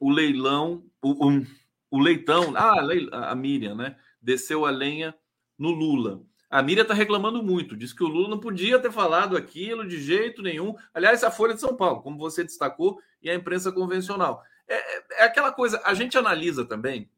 o 0.00 0.10
leilão, 0.10 0.86
o, 1.02 1.28
o, 1.28 1.46
o 1.90 1.98
leitão, 1.98 2.54
ah, 2.56 2.80
a 3.30 3.34
Miriam, 3.34 3.74
né? 3.74 3.98
Desceu 4.22 4.64
a 4.64 4.70
lenha 4.70 5.14
no 5.58 5.70
Lula. 5.70 6.22
A 6.48 6.62
Miriam 6.62 6.80
está 6.80 6.94
reclamando 6.94 7.42
muito, 7.42 7.76
diz 7.76 7.92
que 7.92 8.02
o 8.02 8.08
Lula 8.08 8.30
não 8.30 8.40
podia 8.40 8.78
ter 8.78 8.90
falado 8.90 9.36
aquilo 9.36 9.86
de 9.86 10.00
jeito 10.00 10.40
nenhum. 10.40 10.74
Aliás, 10.94 11.22
a 11.22 11.30
Folha 11.30 11.52
de 11.52 11.60
São 11.60 11.76
Paulo, 11.76 12.00
como 12.00 12.16
você 12.16 12.42
destacou, 12.42 12.98
e 13.22 13.28
a 13.28 13.34
imprensa 13.34 13.70
convencional. 13.70 14.42
É, 14.66 14.76
é, 14.76 15.04
é 15.18 15.24
aquela 15.24 15.52
coisa, 15.52 15.78
a 15.84 15.92
gente 15.92 16.16
analisa 16.16 16.64
também 16.64 17.10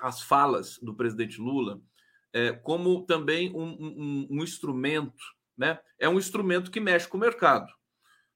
as 0.00 0.22
falas 0.22 0.78
do 0.78 0.94
presidente 0.94 1.38
Lula 1.38 1.78
é, 2.32 2.52
como 2.52 3.02
também 3.02 3.50
um, 3.54 3.64
um, 3.64 4.26
um 4.30 4.42
instrumento 4.42 5.35
né? 5.56 5.78
É 5.98 6.08
um 6.08 6.18
instrumento 6.18 6.70
que 6.70 6.80
mexe 6.80 7.08
com 7.08 7.16
o 7.16 7.20
mercado. 7.20 7.72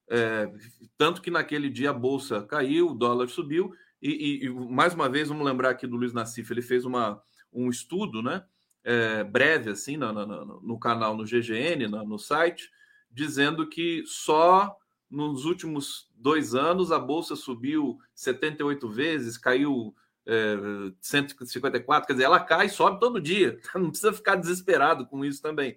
É, 0.09 0.51
tanto 0.99 1.23
que 1.23 1.31
naquele 1.31 1.71
dia 1.71 1.91
a 1.91 1.95
bolsa 1.95 2.43
caiu, 2.43 2.89
o 2.89 2.95
dólar 2.95 3.29
subiu, 3.29 3.73
e, 4.03 4.11
e, 4.11 4.47
e, 4.47 4.51
mais 4.51 4.95
uma 4.95 5.09
vez, 5.09 5.29
vamos 5.29 5.47
lembrar 5.47 5.71
aqui 5.71 5.87
do 5.87 5.97
Luiz 5.97 6.13
Nassif, 6.13 6.51
ele 6.51 6.63
fez 6.63 6.85
uma, 6.85 7.23
um 7.53 7.69
estudo 7.69 8.23
né, 8.23 8.45
é, 8.83 9.23
breve 9.23 9.71
assim 9.71 9.97
no, 9.97 10.13
no, 10.13 10.61
no, 10.63 10.79
canal, 10.79 11.17
no 11.17 11.25
GGN, 11.25 11.87
no, 11.87 12.05
no 12.05 12.19
site, 12.19 12.71
dizendo 13.11 13.69
que 13.69 14.03
só 14.07 14.77
nos 15.11 15.45
últimos 15.45 16.09
dois 16.15 16.55
anos 16.55 16.93
a 16.93 16.99
bolsa 16.99 17.37
subiu 17.37 17.99
78 18.15 18.89
vezes, 18.89 19.37
caiu 19.37 19.95
é, 20.27 20.57
154, 21.01 22.07
quer 22.07 22.13
dizer, 22.13 22.25
ela 22.25 22.41
cai 22.41 22.67
e 22.67 22.71
sobe 22.71 23.01
todo 23.01 23.21
dia, 23.21 23.59
não 23.75 23.91
precisa 23.91 24.13
ficar 24.13 24.37
desesperado 24.37 25.07
com 25.07 25.25
isso 25.25 25.43
também. 25.43 25.77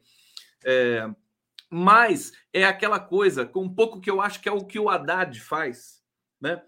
É, 0.63 1.09
mas 1.73 2.31
é 2.53 2.63
aquela 2.63 2.99
coisa, 2.99 3.45
com 3.45 3.63
um 3.63 3.73
pouco 3.73 3.99
que 3.99 4.09
eu 4.09 4.21
acho 4.21 4.39
que 4.39 4.47
é 4.47 4.51
o 4.51 4.63
que 4.63 4.79
o 4.79 4.89
Haddad 4.89 5.39
faz, 5.41 6.01
né? 6.39 6.61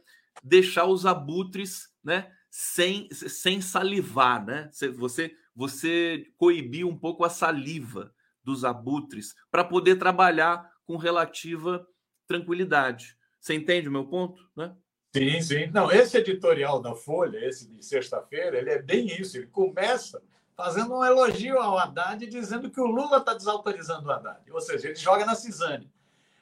Deixar 0.43 0.86
os 0.86 1.06
abutres, 1.06 1.89
né? 2.03 2.32
Sem, 2.49 3.08
sem 3.12 3.62
salivar, 3.62 4.43
né? 4.43 4.70
Você, 4.97 5.36
você 5.56 6.26
coibir 6.38 6.88
um 6.88 6.97
pouco 6.97 7.24
a 7.24 7.30
saliva 7.30 8.14
dos 8.43 8.66
abutres 8.66 9.36
para 9.51 9.64
poder 9.64 9.97
trabalhar 9.97 10.70
com 10.86 10.97
relativa 10.97 11.88
tranquilidade. 12.28 13.18
Você 13.39 13.53
entende 13.53 13.88
o 13.88 13.91
meu 13.91 14.06
ponto, 14.06 14.41
né? 14.56 14.76
Sim, 15.16 15.41
sim. 15.41 15.68
Não, 15.68 15.91
esse 15.91 16.18
editorial 16.18 16.82
da 16.82 16.93
Folha, 16.93 17.38
esse 17.45 17.70
de 17.70 17.86
sexta-feira, 17.86 18.58
ele 18.58 18.70
é 18.70 18.82
bem 18.82 19.06
isso. 19.06 19.38
Ele 19.38 19.47
começa 19.47 20.22
fazendo 20.56 20.95
um 20.95 21.03
elogio 21.03 21.60
ao 21.60 21.78
Haddad, 21.78 22.26
dizendo 22.26 22.70
que 22.70 22.80
o 22.80 22.86
Lula 22.86 23.18
está 23.18 23.34
desautorizando 23.34 24.08
o 24.08 24.12
Haddad. 24.12 24.49
Ou 24.51 24.62
seja, 24.62 24.88
ele 24.88 24.95
joga 24.95 25.26
na 25.26 25.36
cisane. 25.36 25.91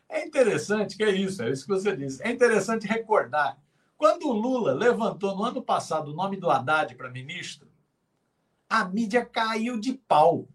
É 0.07 0.23
interessante 0.23 0.95
que 0.95 1.03
é 1.03 1.09
isso, 1.09 1.41
é 1.41 1.49
isso 1.49 1.65
que 1.65 1.71
você 1.71 1.95
disse. 1.95 2.21
É 2.23 2.31
interessante 2.31 2.85
recordar. 2.85 3.57
Quando 3.97 4.27
o 4.27 4.33
Lula 4.33 4.73
levantou 4.73 5.35
no 5.35 5.43
ano 5.43 5.61
passado 5.61 6.11
o 6.11 6.15
nome 6.15 6.37
do 6.37 6.49
Haddad 6.49 6.93
para 6.95 7.09
ministro, 7.09 7.67
a 8.69 8.85
mídia 8.85 9.25
caiu 9.25 9.79
de 9.79 9.93
pau. 9.93 10.47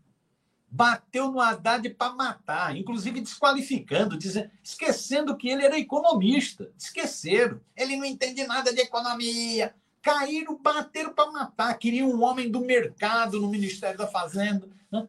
Bateu 0.71 1.33
no 1.33 1.41
Haddad 1.41 1.89
para 1.95 2.13
matar, 2.13 2.77
inclusive 2.77 3.23
desqualificando, 3.23 4.19
dizendo, 4.19 4.51
esquecendo 4.63 5.37
que 5.37 5.49
ele 5.49 5.65
era 5.65 5.79
economista. 5.79 6.71
Esqueceram. 6.77 7.61
Ele 7.75 7.97
não 7.97 8.05
entende 8.05 8.47
nada 8.47 8.73
de 8.73 8.81
economia 8.81 9.75
caíram, 10.03 10.57
bateram 10.57 11.13
para 11.13 11.31
matar, 11.31 11.75
queriam 11.79 12.11
um 12.11 12.23
homem 12.23 12.51
do 12.51 12.61
mercado 12.61 13.41
no 13.41 13.49
Ministério 13.49 13.99
da 13.99 14.07
Fazenda. 14.07 14.69
Né? 14.91 15.07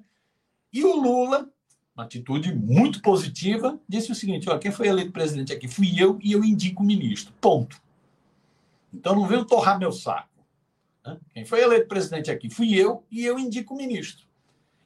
E 0.71 0.83
o 0.83 0.95
Lula, 0.95 1.49
uma 1.95 2.05
atitude 2.05 2.53
muito 2.55 3.01
positiva, 3.01 3.79
disse 3.87 4.11
o 4.11 4.15
seguinte: 4.15 4.49
ó, 4.49 4.57
quem 4.57 4.71
foi 4.71 4.87
eleito 4.87 5.11
presidente 5.11 5.51
aqui 5.51 5.67
fui 5.67 6.01
eu 6.01 6.17
e 6.21 6.31
eu 6.31 6.43
indico 6.43 6.81
o 6.81 6.85
ministro. 6.85 7.33
Ponto. 7.41 7.81
Então 8.93 9.15
não 9.15 9.27
venham 9.27 9.45
torrar 9.45 9.77
meu 9.77 9.91
saco. 9.91 10.29
Né? 11.05 11.19
Quem 11.33 11.45
foi 11.45 11.61
eleito 11.61 11.87
presidente 11.87 12.31
aqui 12.31 12.49
fui 12.49 12.73
eu 12.73 13.03
e 13.11 13.25
eu 13.25 13.37
indico 13.37 13.73
o 13.73 13.77
ministro. 13.77 14.25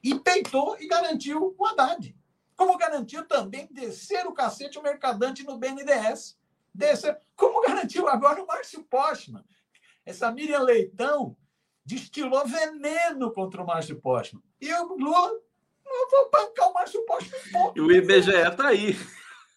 E 0.02 0.18
peitou 0.18 0.76
e 0.80 0.86
garantiu 0.86 1.54
o 1.56 1.66
Haddad. 1.66 2.14
Como 2.56 2.76
garantiu 2.76 3.24
também 3.26 3.68
descer 3.70 4.26
o 4.26 4.32
cacete 4.32 4.78
o 4.78 4.82
mercadante 4.82 5.42
no 5.42 5.58
BNDES. 5.58 6.36
Descer, 6.74 7.18
como 7.36 7.62
garantiu 7.62 8.08
agora 8.08 8.42
o 8.42 8.46
Márcio 8.46 8.82
Postman. 8.84 9.44
Essa 10.04 10.30
Miriam 10.30 10.60
Leitão 10.60 11.36
destilou 11.84 12.46
veneno 12.46 13.30
contra 13.32 13.62
o 13.62 13.66
Márcio 13.66 14.00
Postman. 14.00 14.42
E 14.60 14.72
o 14.72 14.96
Lula, 14.96 15.32
eu 15.86 16.10
vou 16.10 16.30
bancar 16.30 16.68
o 16.68 16.74
Márcio 16.74 17.04
Postman. 17.06 17.72
E 17.74 17.80
o 17.80 17.90
IBGE 17.90 18.30
está 18.30 18.68
aí. 18.68 18.96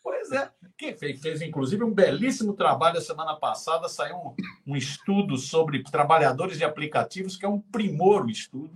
Pois 0.04 0.32
é. 0.32 0.50
Quem 0.78 0.95
fez, 0.95 1.20
fez, 1.20 1.41
inclusive, 1.41 1.84
um 1.84 1.93
belíssimo 1.93 2.54
trabalho 2.54 2.98
a 2.98 3.02
semana 3.02 3.36
passada. 3.36 3.89
Saiu 3.89 4.16
um, 4.16 4.36
um 4.74 4.76
estudo 4.76 5.38
sobre 5.38 5.84
trabalhadores 5.84 6.58
de 6.58 6.64
aplicativos, 6.64 7.36
que 7.36 7.45
é 7.45 7.50
um 7.50 7.60
primor 7.60 8.26
o 8.26 8.30
estudo. 8.30 8.72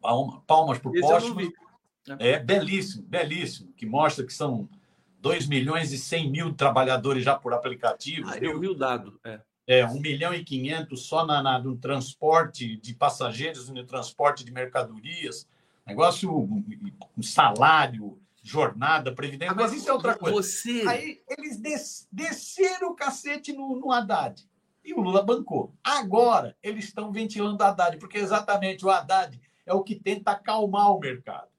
Palmas, 0.00 0.40
palmas 0.46 0.78
para 0.78 0.90
o 0.90 1.00
Postman. 1.00 1.52
É 2.18 2.38
belíssimo, 2.38 3.02
belíssimo, 3.06 3.72
que 3.72 3.84
mostra 3.84 4.24
que 4.24 4.32
são 4.32 4.68
2 5.18 5.46
milhões 5.46 5.92
e 5.92 5.98
100 5.98 6.30
mil 6.30 6.54
trabalhadores 6.54 7.24
já 7.24 7.34
por 7.34 7.52
aplicativo. 7.52 8.28
Ah, 8.28 8.38
eu 8.38 8.58
vi 8.58 8.68
o 8.68 8.74
dado. 8.74 9.18
É. 9.24 9.40
É, 9.66 9.86
1 9.86 10.00
milhão 10.00 10.34
e 10.34 10.42
500 10.42 11.00
só 11.00 11.24
na, 11.24 11.42
na, 11.42 11.58
no 11.58 11.76
transporte 11.76 12.76
de 12.76 12.94
passageiros 12.94 13.68
no 13.68 13.84
transporte 13.84 14.44
de 14.44 14.50
mercadorias. 14.50 15.48
Negócio, 15.86 16.48
salário, 17.22 18.18
jornada, 18.42 19.12
previdência, 19.12 19.54
mas 19.54 19.72
isso 19.72 19.88
é 19.88 19.92
outra 19.92 20.16
coisa. 20.16 20.36
Você... 20.36 20.84
Aí 20.86 21.22
eles 21.28 21.58
des, 21.58 22.08
desceram 22.10 22.90
o 22.90 22.94
cacete 22.94 23.52
no, 23.52 23.76
no 23.76 23.92
Haddad. 23.92 24.48
E 24.84 24.94
o 24.94 25.00
Lula 25.00 25.22
bancou. 25.22 25.74
Agora, 25.84 26.56
eles 26.62 26.86
estão 26.86 27.12
ventilando 27.12 27.62
o 27.62 27.66
Haddad, 27.66 27.98
porque 27.98 28.18
exatamente 28.18 28.84
o 28.84 28.90
Haddad 28.90 29.38
é 29.66 29.74
o 29.74 29.82
que 29.82 29.94
tenta 29.94 30.32
acalmar 30.32 30.90
o 30.94 30.98
mercado. 30.98 31.49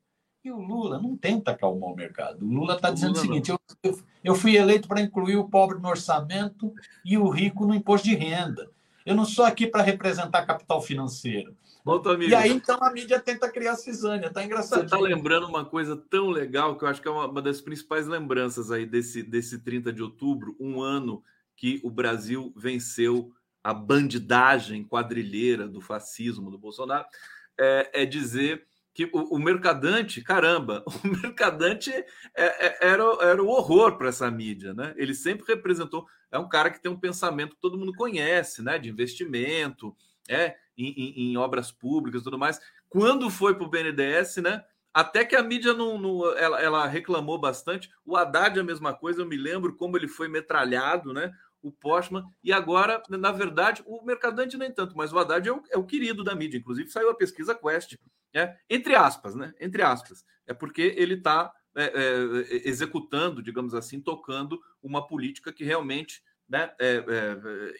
E 0.43 0.51
o 0.51 0.59
Lula 0.59 0.99
não 0.99 1.15
tenta 1.15 1.51
acalmar 1.51 1.89
o 1.89 1.95
mercado. 1.95 2.45
O 2.45 2.49
Lula 2.49 2.75
está 2.75 2.89
dizendo 2.89 3.11
Lula 3.11 3.21
o 3.21 3.25
seguinte: 3.25 3.51
eu, 3.51 3.59
eu 4.23 4.35
fui 4.35 4.55
eleito 4.55 4.87
para 4.87 5.01
incluir 5.01 5.37
o 5.37 5.47
pobre 5.47 5.79
no 5.79 5.87
orçamento 5.87 6.73
e 7.05 7.17
o 7.17 7.29
rico 7.29 7.65
no 7.65 7.75
imposto 7.75 8.07
de 8.07 8.15
renda. 8.15 8.69
Eu 9.05 9.15
não 9.15 9.25
sou 9.25 9.45
aqui 9.45 9.67
para 9.67 9.81
representar 9.83 10.45
capital 10.45 10.81
financeiro. 10.81 11.55
E 12.29 12.35
aí, 12.35 12.51
então, 12.51 12.77
a 12.81 12.91
mídia 12.91 13.19
tenta 13.19 13.49
criar 13.49 13.75
cisânia. 13.75 14.27
Está 14.27 14.43
engraçado. 14.43 14.79
Você 14.79 14.85
está 14.85 14.99
lembrando 14.99 15.47
uma 15.47 15.65
coisa 15.65 15.97
tão 15.97 16.29
legal 16.29 16.77
que 16.77 16.83
eu 16.83 16.87
acho 16.87 17.01
que 17.01 17.07
é 17.07 17.11
uma, 17.11 17.27
uma, 17.27 17.41
das 17.41 17.59
principais 17.59 18.05
lembranças 18.05 18.71
aí 18.71 18.85
desse, 18.85 19.23
desse 19.23 19.59
30 19.59 19.91
de 19.91 20.03
outubro, 20.03 20.55
um 20.59 20.81
ano 20.81 21.23
que 21.55 21.81
o 21.83 21.89
Brasil 21.89 22.53
venceu 22.55 23.31
a 23.63 23.73
bandidagem 23.73 24.83
quadrilheira 24.83 25.67
do 25.67 25.81
fascismo 25.81 26.49
do 26.51 26.57
Bolsonaro, 26.57 27.05
é, 27.59 28.03
é 28.03 28.05
dizer 28.05 28.67
que 28.93 29.05
o, 29.13 29.35
o, 29.35 29.39
mercadante, 29.39 30.21
caramba, 30.21 30.83
o 31.03 31.07
mercadante 31.07 31.91
é, 31.91 32.05
é, 32.35 32.77
era, 32.81 33.03
era 33.21 33.41
o 33.41 33.47
horror 33.47 33.97
para 33.97 34.09
essa 34.09 34.29
mídia, 34.29 34.73
né? 34.73 34.93
Ele 34.97 35.13
sempre 35.13 35.45
representou, 35.47 36.05
é 36.31 36.37
um 36.37 36.49
cara 36.49 36.69
que 36.69 36.81
tem 36.81 36.91
um 36.91 36.99
pensamento 36.99 37.55
que 37.55 37.61
todo 37.61 37.77
mundo 37.77 37.93
conhece, 37.93 38.61
né? 38.61 38.77
De 38.77 38.89
investimento, 38.89 39.95
é, 40.29 40.55
em, 40.77 40.89
em, 40.89 41.31
em 41.31 41.37
obras 41.37 41.71
públicas 41.71 42.23
tudo 42.23 42.37
mais. 42.37 42.59
Quando 42.89 43.29
foi 43.29 43.55
para 43.55 43.65
o 43.65 43.69
BNDES, 43.69 44.37
né? 44.37 44.63
Até 44.93 45.23
que 45.23 45.37
a 45.37 45.43
mídia 45.43 45.73
não, 45.73 45.97
não 45.97 46.37
ela, 46.37 46.61
ela, 46.61 46.85
reclamou 46.85 47.39
bastante. 47.39 47.89
O 48.05 48.17
Haddad 48.17 48.57
é 48.57 48.61
a 48.61 48.65
mesma 48.65 48.93
coisa, 48.93 49.21
eu 49.21 49.25
me 49.25 49.37
lembro 49.37 49.75
como 49.77 49.95
ele 49.95 50.07
foi 50.07 50.27
metralhado, 50.27 51.13
né? 51.13 51.31
O 51.61 51.71
Postman, 51.71 52.25
e 52.43 52.51
agora, 52.51 53.01
na 53.07 53.31
verdade, 53.31 53.83
o 53.85 54.03
Mercadante 54.03 54.57
nem 54.57 54.71
tanto, 54.71 54.97
mas 54.97 55.13
o 55.13 55.19
Haddad 55.19 55.47
é 55.47 55.51
o, 55.51 55.63
é 55.69 55.77
o 55.77 55.85
querido 55.85 56.23
da 56.23 56.35
mídia. 56.35 56.57
Inclusive, 56.57 56.89
saiu 56.89 57.09
a 57.09 57.15
pesquisa 57.15 57.55
Quest 57.55 57.97
é, 58.33 58.57
entre 58.69 58.95
aspas, 58.95 59.35
né? 59.35 59.53
Entre 59.59 59.81
aspas. 59.81 60.25
É 60.47 60.53
porque 60.53 60.95
ele 60.97 61.15
está 61.15 61.53
é, 61.75 61.85
é, 61.85 62.67
executando, 62.67 63.41
digamos 63.41 63.73
assim, 63.73 63.99
tocando 63.99 64.59
uma 64.81 65.05
política 65.05 65.53
que 65.53 65.63
realmente, 65.63 66.21
né, 66.47 66.73
é, 66.79 67.03
é, 67.07 67.73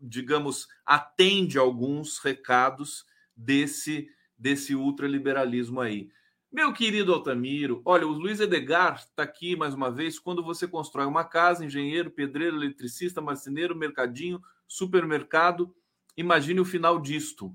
digamos, 0.00 0.66
atende 0.84 1.58
alguns 1.58 2.18
recados 2.18 3.04
desse, 3.36 4.08
desse 4.38 4.74
ultraliberalismo 4.74 5.80
aí. 5.80 6.10
Meu 6.52 6.72
querido 6.72 7.14
Altamiro, 7.14 7.80
olha, 7.84 8.06
o 8.06 8.10
Luiz 8.10 8.40
Edgar 8.40 8.96
está 8.96 9.22
aqui 9.22 9.54
mais 9.54 9.72
uma 9.72 9.90
vez. 9.90 10.18
Quando 10.18 10.42
você 10.42 10.66
constrói 10.66 11.06
uma 11.06 11.24
casa, 11.24 11.64
engenheiro, 11.64 12.10
pedreiro, 12.10 12.56
eletricista, 12.56 13.20
marceneiro, 13.20 13.76
mercadinho, 13.76 14.42
supermercado, 14.66 15.74
imagine 16.16 16.60
o 16.60 16.64
final 16.64 17.00
disto 17.00 17.54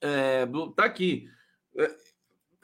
é, 0.00 0.46
tá 0.74 0.84
aqui. 0.84 1.28
É, 1.76 1.96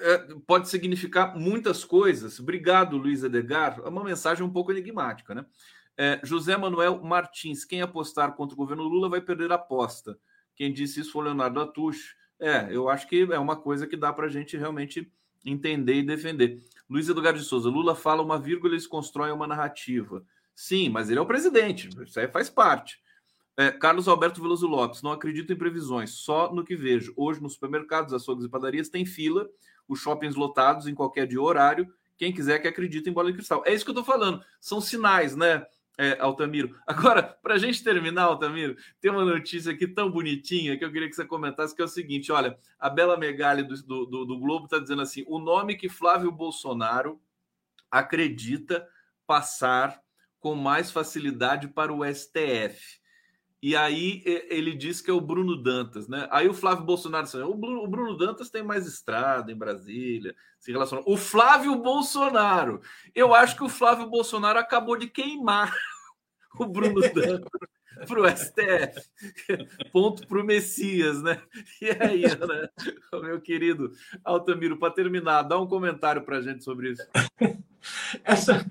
é, 0.01 0.19
pode 0.47 0.69
significar 0.69 1.37
muitas 1.37 1.85
coisas. 1.85 2.41
Obrigado, 2.41 2.97
Luiz 2.97 3.23
Edgar. 3.23 3.81
É 3.85 3.89
uma 3.89 4.05
mensagem 4.05 4.45
um 4.45 4.51
pouco 4.51 4.73
enigmática, 4.73 5.35
né? 5.35 5.47
É, 5.97 6.21
José 6.23 6.57
Manuel 6.57 7.03
Martins, 7.03 7.65
quem 7.65 7.83
apostar 7.83 8.35
contra 8.35 8.55
o 8.55 8.57
governo 8.57 8.85
Lula 8.85 9.09
vai 9.09 9.21
perder 9.21 9.53
a 9.53 9.57
aposta. 9.57 10.19
Quem 10.55 10.73
disse 10.73 11.01
isso 11.01 11.13
foi 11.13 11.25
Leonardo 11.25 11.61
Atush. 11.61 12.17
É, 12.41 12.75
eu 12.75 12.89
acho 12.89 13.07
que 13.07 13.23
é 13.31 13.39
uma 13.39 13.57
coisa 13.57 13.87
que 13.87 13.97
dá 13.97 14.13
para 14.13 14.27
a 14.27 14.31
gente 14.31 14.57
realmente 14.57 15.11
entender 15.45 15.95
e 15.95 16.03
defender. 16.03 16.59
Luiz 16.89 17.09
Edgar 17.09 17.35
de 17.35 17.45
Souza, 17.45 17.69
Lula 17.69 17.95
fala 17.95 18.23
uma 18.23 18.39
vírgula 18.39 18.73
e 18.73 18.75
eles 18.75 18.87
constroem 18.87 19.33
uma 19.33 19.47
narrativa. 19.47 20.25
Sim, 20.55 20.89
mas 20.89 21.09
ele 21.09 21.19
é 21.19 21.23
o 21.23 21.27
presidente, 21.27 21.89
isso 22.03 22.19
aí 22.19 22.29
faz 22.29 22.51
parte. 22.51 23.01
É, 23.57 23.71
Carlos 23.71 24.09
Alberto 24.09 24.41
Veloso 24.41 24.67
Lopes, 24.67 25.03
não 25.03 25.13
acredito 25.13 25.53
em 25.53 25.57
previsões, 25.57 26.11
só 26.11 26.53
no 26.53 26.65
que 26.65 26.75
vejo. 26.75 27.13
Hoje, 27.17 27.43
nos 27.43 27.55
supermercados, 27.55 28.15
açougues 28.15 28.47
e 28.47 28.49
padarias, 28.49 28.89
tem 28.89 29.05
fila, 29.05 29.49
os 29.87 30.01
shoppings 30.01 30.35
lotados 30.35 30.87
em 30.87 30.95
qualquer 30.95 31.27
dia 31.27 31.41
horário. 31.41 31.93
Quem 32.17 32.33
quiser 32.33 32.61
que 32.61 32.69
acredite 32.69 33.11
em 33.11 33.13
bola 33.13 33.31
de 33.31 33.37
cristal. 33.37 33.63
É 33.67 33.75
isso 33.75 33.85
que 33.85 33.91
eu 33.91 33.99
estou 33.99 34.05
falando. 34.05 34.43
São 34.59 34.81
sinais, 34.81 35.37
né, 35.37 35.67
é, 35.99 36.17
Altamiro? 36.19 36.79
Agora, 36.87 37.23
para 37.23 37.55
a 37.55 37.59
gente 37.59 37.85
terminar, 37.85 38.25
Altamiro, 38.25 38.77
tem 39.01 39.11
uma 39.11 39.25
notícia 39.25 39.73
aqui 39.73 39.87
tão 39.87 40.11
bonitinha 40.11 40.79
que 40.79 40.85
eu 40.85 40.91
queria 40.91 41.09
que 41.09 41.15
você 41.15 41.25
comentasse, 41.25 41.75
que 41.75 41.83
é 41.83 41.85
o 41.85 41.89
seguinte: 41.89 42.33
olha, 42.33 42.59
a 42.79 42.89
Bela 42.89 43.19
Megali 43.19 43.63
do, 43.65 44.07
do, 44.07 44.25
do 44.25 44.39
Globo 44.39 44.65
está 44.65 44.79
dizendo 44.79 45.03
assim: 45.03 45.25
o 45.27 45.39
nome 45.39 45.77
que 45.77 45.91
Flávio 45.91 46.33
Bolsonaro 46.33 47.21
acredita 47.91 48.89
passar 49.27 50.01
com 50.41 50.55
mais 50.55 50.91
facilidade 50.91 51.69
para 51.69 51.93
o 51.93 52.03
STF 52.03 53.02
e 53.63 53.77
aí 53.77 54.23
ele 54.25 54.75
diz 54.75 55.01
que 55.01 55.09
é 55.09 55.15
o 55.15 55.21
Bruno 55.21 55.57
Dantas, 55.57 56.09
né? 56.09 56.27
Aí 56.33 56.49
o 56.49 56.55
Flávio 56.55 56.85
Bolsonaro 56.85 57.25
disse, 57.25 57.37
o 57.39 57.55
Bruno, 57.55 57.85
o 57.85 57.87
Bruno 57.87 58.17
Dantas 58.17 58.51
tem 58.51 58.63
mais 58.63 58.87
estrada 58.89 59.53
em 59.53 59.57
Brasília, 59.57 60.35
se 60.59 60.73
relaciona. 60.73 61.05
O 61.07 61.17
Flávio 61.17 61.77
Bolsonaro, 61.77 62.81
eu 63.15 63.33
acho 63.33 63.57
que 63.57 63.63
o 63.63 63.69
Flávio 63.69 64.09
Bolsonaro 64.11 64.59
acabou 64.59 64.97
de 64.97 65.07
queimar 65.07 65.73
o 66.59 66.67
Bruno 66.67 67.01
Dantas 67.15 67.51
para 68.07 68.21
o 68.21 68.29
STF. 68.29 69.09
Ponto 69.93 70.27
para 70.27 70.41
o 70.41 70.45
Messias, 70.45 71.23
né? 71.23 71.41
E 71.81 71.91
aí, 71.91 72.23
né? 72.23 72.69
meu 73.21 73.41
querido 73.41 73.93
Altamiro, 74.25 74.79
para 74.79 74.93
terminar, 74.93 75.43
dá 75.43 75.59
um 75.59 75.67
comentário 75.67 76.23
para 76.23 76.39
a 76.39 76.43
gente 76.43 76.65
sobre 76.65 76.93
isso. 76.93 77.07
Essa, 78.23 78.65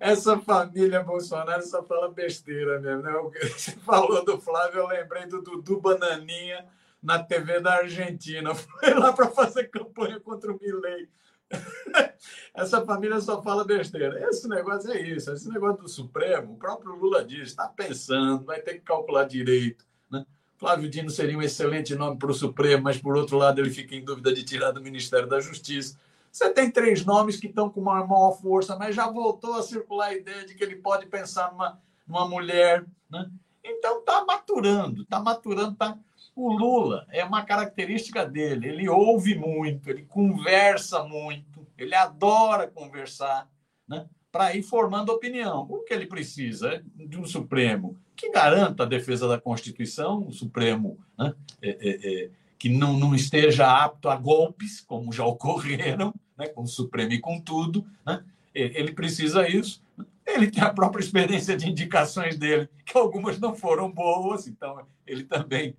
essa 0.00 0.38
família 0.38 1.02
Bolsonaro 1.02 1.62
só 1.62 1.82
fala 1.84 2.10
besteira 2.10 2.80
mesmo. 2.80 3.02
Né? 3.02 3.12
Você 3.52 3.72
falou 3.72 4.24
do 4.24 4.40
Flávio, 4.40 4.80
eu 4.80 4.88
lembrei 4.88 5.26
do 5.26 5.40
Dudu 5.40 5.80
Bananinha 5.80 6.66
na 7.02 7.22
TV 7.22 7.60
da 7.60 7.74
Argentina. 7.74 8.52
Foi 8.54 8.94
lá 8.94 9.12
para 9.12 9.30
fazer 9.30 9.68
campanha 9.68 10.18
contra 10.18 10.52
o 10.52 10.58
Milley. 10.60 11.08
Essa 12.54 12.84
família 12.84 13.20
só 13.20 13.42
fala 13.42 13.64
besteira. 13.64 14.28
Esse 14.28 14.48
negócio 14.48 14.90
é 14.90 15.00
isso. 15.00 15.30
Esse 15.30 15.48
negócio 15.48 15.82
do 15.82 15.88
Supremo, 15.88 16.54
o 16.54 16.56
próprio 16.56 16.94
Lula 16.94 17.24
diz, 17.24 17.48
está 17.48 17.68
pensando, 17.68 18.44
vai 18.44 18.60
ter 18.60 18.74
que 18.74 18.80
calcular 18.80 19.24
direito. 19.24 19.84
Né? 20.10 20.24
Flávio 20.56 20.88
Dino 20.88 21.10
seria 21.10 21.36
um 21.36 21.42
excelente 21.42 21.94
nome 21.94 22.18
para 22.18 22.30
o 22.30 22.34
Supremo, 22.34 22.84
mas 22.84 22.98
por 22.98 23.16
outro 23.16 23.36
lado 23.36 23.60
ele 23.60 23.70
fica 23.70 23.94
em 23.94 24.04
dúvida 24.04 24.32
de 24.32 24.42
tirar 24.42 24.70
do 24.70 24.82
Ministério 24.82 25.28
da 25.28 25.40
Justiça. 25.40 25.98
Você 26.32 26.50
tem 26.50 26.70
três 26.70 27.04
nomes 27.04 27.38
que 27.38 27.46
estão 27.46 27.70
com 27.70 27.80
uma 27.80 28.04
maior 28.04 28.32
força, 28.32 28.76
mas 28.76 28.94
já 28.94 29.10
voltou 29.10 29.54
a 29.54 29.62
circular 29.62 30.08
a 30.08 30.14
ideia 30.14 30.44
de 30.44 30.54
que 30.54 30.62
ele 30.62 30.76
pode 30.76 31.06
pensar 31.06 31.50
numa, 31.50 31.80
numa 32.06 32.28
mulher. 32.28 32.84
Né? 33.08 33.30
Então 33.64 34.00
está 34.00 34.24
maturando, 34.24 35.02
está 35.02 35.20
maturando. 35.20 35.74
Tá... 35.76 35.96
O 36.36 36.52
Lula 36.52 37.06
é 37.10 37.24
uma 37.24 37.42
característica 37.46 38.26
dele. 38.26 38.68
Ele 38.68 38.88
ouve 38.90 39.34
muito, 39.34 39.88
ele 39.88 40.02
conversa 40.04 41.02
muito, 41.02 41.66
ele 41.78 41.94
adora 41.94 42.68
conversar, 42.68 43.48
né? 43.88 44.06
para 44.30 44.54
ir 44.54 44.62
formando 44.62 45.08
opinião. 45.08 45.66
O 45.70 45.78
que 45.82 45.94
ele 45.94 46.04
precisa 46.04 46.84
de 46.94 47.18
um 47.18 47.24
Supremo 47.24 47.96
que 48.14 48.30
garanta 48.30 48.82
a 48.82 48.86
defesa 48.86 49.26
da 49.26 49.40
Constituição, 49.40 50.26
um 50.28 50.30
Supremo 50.30 50.98
né? 51.18 51.34
é, 51.62 51.70
é, 51.70 52.24
é, 52.24 52.30
que 52.58 52.68
não, 52.68 52.92
não 52.98 53.14
esteja 53.14 53.66
apto 53.66 54.10
a 54.10 54.16
golpes, 54.16 54.82
como 54.82 55.14
já 55.14 55.24
ocorreram, 55.26 56.14
né, 56.36 56.48
com 56.48 56.64
o 56.64 56.68
Supremo 56.68 57.12
e 57.12 57.18
com 57.18 57.40
tudo, 57.40 57.86
né, 58.04 58.22
ele 58.54 58.92
precisa 58.92 59.48
isso. 59.48 59.82
Ele 60.26 60.50
tem 60.50 60.62
a 60.62 60.72
própria 60.72 61.02
experiência 61.02 61.56
de 61.56 61.70
indicações 61.70 62.36
dele, 62.36 62.68
que 62.84 62.96
algumas 62.98 63.38
não 63.38 63.54
foram 63.54 63.90
boas, 63.90 64.46
então 64.46 64.84
ele 65.06 65.24
também 65.24 65.74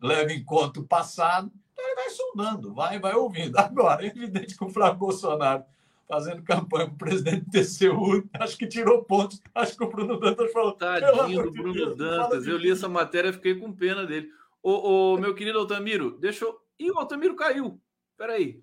leva 0.00 0.32
em 0.32 0.42
conta 0.42 0.80
o 0.80 0.86
passado, 0.86 1.50
então 1.72 1.84
ele 1.84 1.94
vai 1.94 2.10
sondando, 2.10 2.74
vai, 2.74 2.98
vai 2.98 3.14
ouvindo. 3.14 3.56
Agora, 3.58 4.04
é 4.04 4.08
evidente 4.08 4.56
que 4.56 4.64
o 4.64 4.70
Flávio 4.70 4.98
Bolsonaro 4.98 5.64
fazendo 6.10 6.42
campanha 6.42 6.86
para 6.86 6.94
o 6.94 6.98
presidente 6.98 7.44
do 7.44 7.50
TCU, 7.52 8.28
acho 8.34 8.58
que 8.58 8.66
tirou 8.66 9.04
pontos. 9.04 9.40
Acho 9.54 9.76
que 9.76 9.84
o 9.84 9.88
Bruno 9.88 10.18
Dantas 10.18 10.52
falou. 10.52 10.72
Tadinho 10.72 11.44
do 11.44 11.52
Bruno 11.52 11.72
Deus, 11.72 11.96
Dantas. 11.96 12.46
Eu 12.48 12.56
li 12.56 12.68
essa 12.68 12.88
matéria 12.88 13.28
e 13.28 13.32
fiquei 13.32 13.54
com 13.54 13.72
pena 13.72 14.04
dele. 14.04 14.28
Ô, 14.60 15.12
ô, 15.12 15.18
meu 15.18 15.34
querido 15.36 15.60
Altamiro, 15.60 16.18
deixa 16.18 16.44
eu. 16.44 16.60
Ih, 16.80 16.90
o 16.90 16.98
Altamiro 16.98 17.36
caiu. 17.36 17.80
Peraí. 18.16 18.60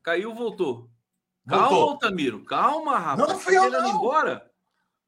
Caiu, 0.00 0.32
voltou. 0.32 0.88
voltou. 1.44 1.68
Calma, 1.68 1.92
Altamiro. 1.92 2.44
Calma, 2.44 2.98
rapaz. 2.98 3.18
Não, 3.18 3.34
não 3.34 3.40
fui 3.40 3.56
eu, 3.56 3.70
não. 3.70 3.90
embora? 3.90 4.47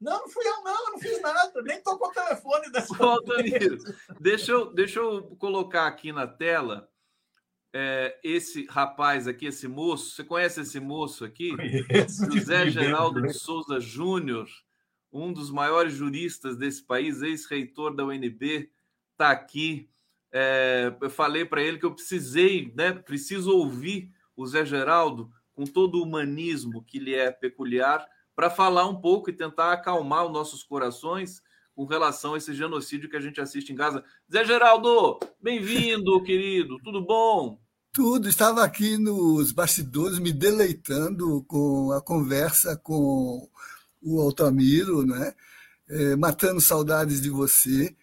Não, 0.01 0.19
não 0.21 0.29
fui 0.29 0.43
eu, 0.45 0.63
não. 0.63 0.85
Eu 0.85 0.91
não 0.93 0.99
fiz 0.99 1.21
nada. 1.21 1.61
Nem 1.61 1.81
tocou 1.83 2.09
o 2.09 2.11
telefone 2.11 2.71
dessa 2.71 2.91
Ô, 3.01 3.07
Altamiro, 3.07 3.77
deixa 4.19 4.51
eu, 4.51 4.73
deixa 4.73 4.99
eu 4.99 5.23
colocar 5.37 5.85
aqui 5.85 6.11
na 6.11 6.25
tela 6.25 6.89
é, 7.73 8.19
esse 8.23 8.65
rapaz 8.65 9.27
aqui, 9.27 9.45
esse 9.45 9.67
moço, 9.67 10.11
você 10.11 10.23
conhece 10.23 10.61
esse 10.61 10.79
moço 10.79 11.23
aqui? 11.23 11.55
Conheço, 11.55 12.31
José 12.31 12.69
Geraldo 12.69 13.21
de 13.21 13.33
Souza 13.33 13.79
Júnior, 13.79 14.47
um 15.11 15.31
dos 15.31 15.49
maiores 15.49 15.93
juristas 15.93 16.57
desse 16.57 16.83
país, 16.83 17.21
ex-reitor 17.21 17.95
da 17.95 18.03
UNB, 18.05 18.69
está 19.11 19.31
aqui. 19.31 19.89
É, 20.33 20.93
eu 21.01 21.09
falei 21.09 21.45
para 21.45 21.61
ele 21.61 21.77
que 21.77 21.85
eu 21.85 21.93
precisei, 21.93 22.73
né, 22.75 22.93
preciso 22.93 23.55
ouvir 23.55 24.11
o 24.35 24.45
Zé 24.45 24.65
Geraldo 24.65 25.29
com 25.53 25.65
todo 25.65 25.95
o 25.95 26.03
humanismo 26.03 26.83
que 26.83 26.99
lhe 26.99 27.13
é 27.13 27.31
peculiar 27.31 28.05
para 28.35 28.49
falar 28.49 28.87
um 28.87 28.99
pouco 28.99 29.29
e 29.29 29.33
tentar 29.33 29.73
acalmar 29.73 30.25
os 30.25 30.31
nossos 30.31 30.63
corações 30.63 31.41
com 31.75 31.85
relação 31.85 32.33
a 32.33 32.37
esse 32.37 32.53
genocídio 32.53 33.09
que 33.09 33.15
a 33.15 33.21
gente 33.21 33.41
assiste 33.41 33.71
em 33.71 33.75
Gaza. 33.75 34.03
Zé 34.31 34.45
Geraldo, 34.45 35.19
bem-vindo, 35.41 36.21
querido, 36.23 36.77
tudo 36.83 37.03
bom? 37.03 37.59
Tudo, 37.93 38.29
estava 38.29 38.63
aqui 38.63 38.97
nos 38.97 39.51
bastidores 39.51 40.19
me 40.19 40.31
deleitando 40.31 41.43
com 41.43 41.91
a 41.91 42.01
conversa 42.01 42.77
com 42.77 43.49
o 44.01 44.21
Altamiro, 44.21 45.05
né? 45.05 45.33
É, 45.89 46.15
matando 46.15 46.61
saudades 46.61 47.21
de 47.21 47.29
você. 47.29 47.93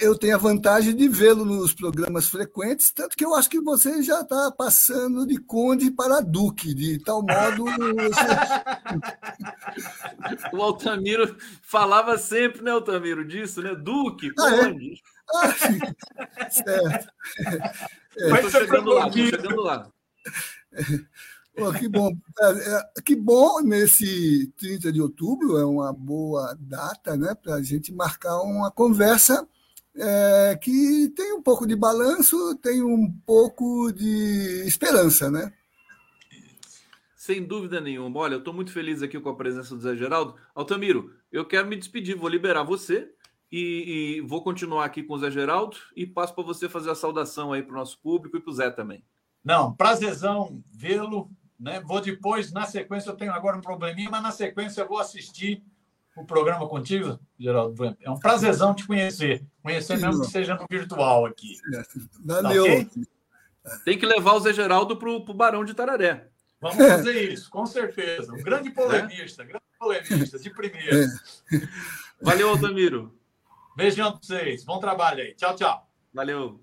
Eu 0.00 0.16
tenho 0.16 0.36
a 0.36 0.38
vantagem 0.38 0.94
de 0.94 1.08
vê-lo 1.08 1.44
nos 1.44 1.74
programas 1.74 2.28
frequentes, 2.28 2.92
tanto 2.92 3.16
que 3.16 3.24
eu 3.24 3.34
acho 3.34 3.50
que 3.50 3.60
você 3.60 4.00
já 4.00 4.20
está 4.20 4.48
passando 4.52 5.26
de 5.26 5.38
conde 5.38 5.90
para 5.90 6.20
duque, 6.20 6.72
de 6.72 7.00
tal 7.00 7.20
modo. 7.20 7.64
o 10.52 10.62
Altamiro 10.62 11.36
falava 11.62 12.16
sempre, 12.16 12.62
né, 12.62 12.70
Altamiro, 12.70 13.26
disso, 13.26 13.60
né? 13.60 13.74
Duque, 13.74 14.30
conde. 14.30 15.02
Ah, 15.34 15.48
é? 15.48 15.50
ah, 16.36 16.50
certo. 16.50 17.08
É, 18.18 18.30
Mas 18.30 18.52
chegando 18.52 18.92
lá, 18.92 19.10
chegando 19.10 19.62
lá. 19.62 19.90
Pô, 21.56 21.72
que 21.72 21.88
bom. 21.88 22.12
É, 22.38 22.50
é, 22.50 22.84
que 23.04 23.16
bom 23.16 23.60
nesse 23.62 24.46
30 24.58 24.92
de 24.92 25.02
outubro, 25.02 25.58
é 25.58 25.66
uma 25.66 25.92
boa 25.92 26.56
data 26.60 27.16
né, 27.16 27.34
para 27.34 27.56
a 27.56 27.62
gente 27.62 27.92
marcar 27.92 28.40
uma 28.42 28.70
conversa 28.70 29.44
é, 29.98 30.56
que 30.56 31.12
tem 31.16 31.32
um 31.32 31.42
pouco 31.42 31.66
de 31.66 31.74
balanço, 31.74 32.56
tem 32.56 32.82
um 32.82 33.12
pouco 33.26 33.92
de 33.92 34.64
esperança, 34.66 35.30
né? 35.30 35.52
Sem 37.16 37.44
dúvida 37.44 37.80
nenhuma. 37.80 38.20
Olha, 38.20 38.34
eu 38.34 38.38
estou 38.38 38.54
muito 38.54 38.72
feliz 38.72 39.02
aqui 39.02 39.20
com 39.20 39.28
a 39.28 39.36
presença 39.36 39.74
do 39.74 39.82
Zé 39.82 39.96
Geraldo. 39.96 40.34
Altamiro, 40.54 41.12
eu 41.30 41.44
quero 41.44 41.66
me 41.66 41.76
despedir, 41.76 42.16
vou 42.16 42.28
liberar 42.28 42.62
você 42.62 43.10
e, 43.50 44.18
e, 44.18 44.20
vou 44.22 44.42
continuar 44.42 44.84
aqui 44.84 45.02
com 45.02 45.14
o 45.14 45.18
Zé 45.18 45.30
Geraldo 45.30 45.76
e 45.94 46.06
passo 46.06 46.34
para 46.34 46.44
você 46.44 46.68
fazer 46.68 46.90
a 46.90 46.94
saudação 46.94 47.52
aí 47.52 47.62
para 47.62 47.74
o 47.74 47.78
nosso 47.78 48.00
público 48.00 48.36
e 48.36 48.40
para 48.40 48.50
o 48.50 48.54
Zé 48.54 48.70
também. 48.70 49.04
Não, 49.44 49.74
prazerzão 49.74 50.62
vê-lo. 50.70 51.30
Né? 51.58 51.80
Vou 51.80 52.00
depois, 52.00 52.52
na 52.52 52.64
sequência, 52.64 53.10
eu 53.10 53.16
tenho 53.16 53.32
agora 53.32 53.56
um 53.56 53.62
probleminha, 53.62 54.08
mas 54.10 54.22
na 54.22 54.30
sequência 54.30 54.82
eu 54.82 54.88
vou 54.88 54.98
assistir 54.98 55.62
o 56.20 56.26
programa 56.26 56.68
contigo, 56.68 57.18
Geraldo. 57.38 57.96
É 58.00 58.10
um 58.10 58.18
prazerzão 58.18 58.74
te 58.74 58.86
conhecer. 58.86 59.44
Conhecer 59.62 59.96
mesmo 59.98 60.22
que 60.22 60.30
seja 60.30 60.54
no 60.54 60.66
virtual 60.68 61.26
aqui. 61.26 61.56
Valeu. 62.24 62.64
Tá 62.64 62.70
okay? 62.72 62.88
Tem 63.84 63.98
que 63.98 64.06
levar 64.06 64.34
o 64.34 64.40
Zé 64.40 64.52
Geraldo 64.52 64.96
para 64.96 65.10
o 65.10 65.34
Barão 65.34 65.64
de 65.64 65.74
Tararé. 65.74 66.28
Vamos 66.60 66.76
fazer 66.76 67.32
isso, 67.32 67.50
com 67.50 67.64
certeza. 67.66 68.32
Um 68.32 68.42
grande 68.42 68.70
polemista, 68.70 69.42
é? 69.42 69.46
grande 69.46 69.64
polemista, 69.78 70.38
de 70.38 70.50
primeira. 70.50 71.04
É. 71.04 71.06
Valeu, 72.20 72.48
Altamiro. 72.50 73.14
Beijão 73.76 74.10
para 74.10 74.20
vocês. 74.20 74.64
Bom 74.64 74.80
trabalho 74.80 75.22
aí. 75.22 75.34
Tchau, 75.34 75.54
tchau. 75.54 75.88
Valeu. 76.12 76.60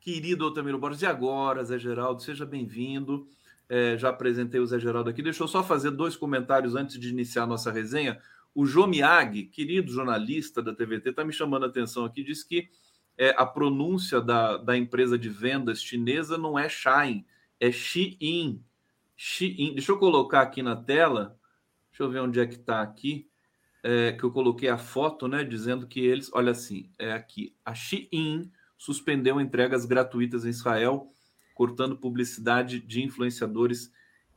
Querido 0.00 0.46
Otamiro 0.46 0.78
Borges, 0.78 1.02
e 1.02 1.06
agora, 1.06 1.64
Zé 1.64 1.78
Geraldo, 1.78 2.22
seja 2.22 2.44
bem-vindo. 2.44 3.26
É, 3.68 3.96
já 3.96 4.08
apresentei 4.08 4.60
o 4.60 4.66
Zé 4.66 4.78
Geraldo 4.78 5.08
aqui. 5.08 5.22
Deixa 5.22 5.42
eu 5.42 5.48
só 5.48 5.62
fazer 5.62 5.90
dois 5.92 6.16
comentários 6.16 6.74
antes 6.74 6.98
de 6.98 7.08
iniciar 7.08 7.44
a 7.44 7.46
nossa 7.46 7.70
resenha. 7.70 8.20
O 8.54 8.66
Jô 8.66 8.86
Miyagi, 8.86 9.44
querido 9.44 9.92
jornalista 9.92 10.62
da 10.62 10.74
TVT, 10.74 11.10
está 11.10 11.24
me 11.24 11.32
chamando 11.32 11.64
a 11.64 11.68
atenção 11.68 12.04
aqui, 12.04 12.22
diz 12.22 12.42
que 12.42 12.68
é, 13.16 13.34
a 13.36 13.46
pronúncia 13.46 14.20
da, 14.20 14.56
da 14.56 14.76
empresa 14.76 15.18
de 15.18 15.28
vendas 15.28 15.82
chinesa 15.82 16.38
não 16.38 16.58
é 16.58 16.68
Shine, 16.68 17.26
é 17.58 17.70
Shein. 17.70 18.64
Shein. 19.16 19.74
Deixa 19.74 19.92
eu 19.92 19.98
colocar 19.98 20.40
aqui 20.40 20.62
na 20.62 20.74
tela. 20.74 21.38
Deixa 21.90 22.02
eu 22.02 22.10
ver 22.10 22.20
onde 22.20 22.40
é 22.40 22.46
que 22.46 22.54
está 22.54 22.80
aqui 22.80 23.30
é, 23.82 24.12
que 24.12 24.24
eu 24.24 24.30
coloquei 24.30 24.68
a 24.68 24.78
foto, 24.78 25.26
né, 25.26 25.44
dizendo 25.44 25.86
que 25.86 26.00
eles, 26.00 26.30
olha 26.32 26.52
assim, 26.52 26.90
é 26.98 27.12
aqui, 27.12 27.54
a 27.64 27.74
Shein 27.74 28.50
suspendeu 28.76 29.40
entregas 29.40 29.84
gratuitas 29.84 30.44
em 30.44 30.50
Israel, 30.50 31.12
cortando 31.54 31.96
publicidade 31.96 32.80
de 32.80 33.02
influenciadores 33.02 33.92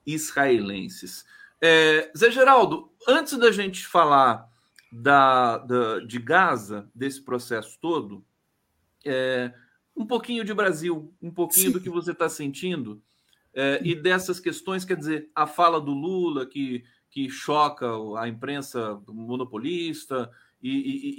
israelenses. 0.06 1.26
É, 1.66 2.12
Zé 2.18 2.30
Geraldo, 2.30 2.92
antes 3.08 3.38
da 3.38 3.50
gente 3.50 3.88
falar 3.88 4.50
da, 4.92 5.60
da 5.60 6.00
de 6.00 6.20
Gaza, 6.20 6.90
desse 6.94 7.22
processo 7.22 7.80
todo, 7.80 8.22
é, 9.06 9.54
um 9.96 10.06
pouquinho 10.06 10.44
de 10.44 10.54
Brasil, 10.54 11.14
um 11.22 11.32
pouquinho 11.32 11.68
Sim. 11.68 11.72
do 11.72 11.80
que 11.80 11.90
você 11.90 12.12
está 12.12 12.28
sentindo, 12.28 13.02
é, 13.54 13.80
e 13.82 13.96
dessas 13.96 14.42
questões, 14.42 14.84
quer 14.84 14.98
dizer, 14.98 15.30
a 15.34 15.48
fala 15.48 15.80
do 15.80 15.94
Lula, 15.94 16.46
que 16.46 16.84
que 17.14 17.30
choca 17.30 17.88
a 18.18 18.28
imprensa 18.28 19.00
monopolista 19.08 20.32
e, 20.60 20.72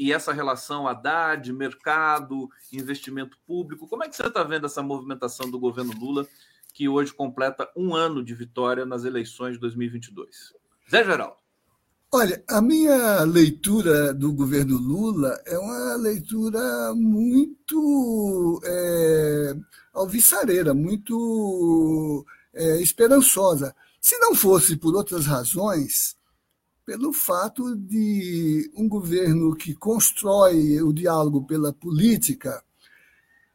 e, 0.02 0.06
e, 0.06 0.12
essa 0.12 0.32
relação 0.32 0.88
Haddad, 0.88 1.52
mercado, 1.52 2.50
investimento 2.72 3.38
público. 3.46 3.86
Como 3.86 4.02
é 4.02 4.08
que 4.08 4.16
você 4.16 4.26
está 4.26 4.42
vendo 4.42 4.66
essa 4.66 4.82
movimentação 4.82 5.48
do 5.48 5.56
governo 5.56 5.92
Lula, 5.96 6.26
que 6.74 6.88
hoje 6.88 7.14
completa 7.14 7.70
um 7.76 7.94
ano 7.94 8.22
de 8.22 8.34
vitória 8.34 8.84
nas 8.84 9.04
eleições 9.04 9.54
de 9.54 9.60
2022? 9.60 10.52
Zé 10.90 11.04
Geraldo. 11.04 11.36
Olha, 12.12 12.44
a 12.48 12.60
minha 12.60 13.22
leitura 13.22 14.12
do 14.12 14.32
governo 14.32 14.76
Lula 14.76 15.40
é 15.46 15.58
uma 15.58 15.96
leitura 15.96 16.94
muito 16.94 18.60
é, 18.64 19.56
alvissareira, 19.92 20.74
muito 20.74 22.24
é, 22.52 22.80
esperançosa. 22.80 23.74
Se 24.00 24.18
não 24.18 24.34
fosse 24.34 24.76
por 24.76 24.94
outras 24.94 25.26
razões, 25.26 26.16
pelo 26.84 27.12
fato 27.12 27.74
de 27.74 28.70
um 28.76 28.88
governo 28.88 29.56
que 29.56 29.74
constrói 29.74 30.80
o 30.82 30.92
diálogo 30.92 31.46
pela 31.46 31.72
política 31.72 32.62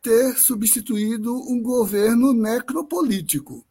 ter 0.09 0.35
substituído 0.39 1.35
um 1.35 1.61
governo 1.61 2.33
necropolítico. 2.33 3.63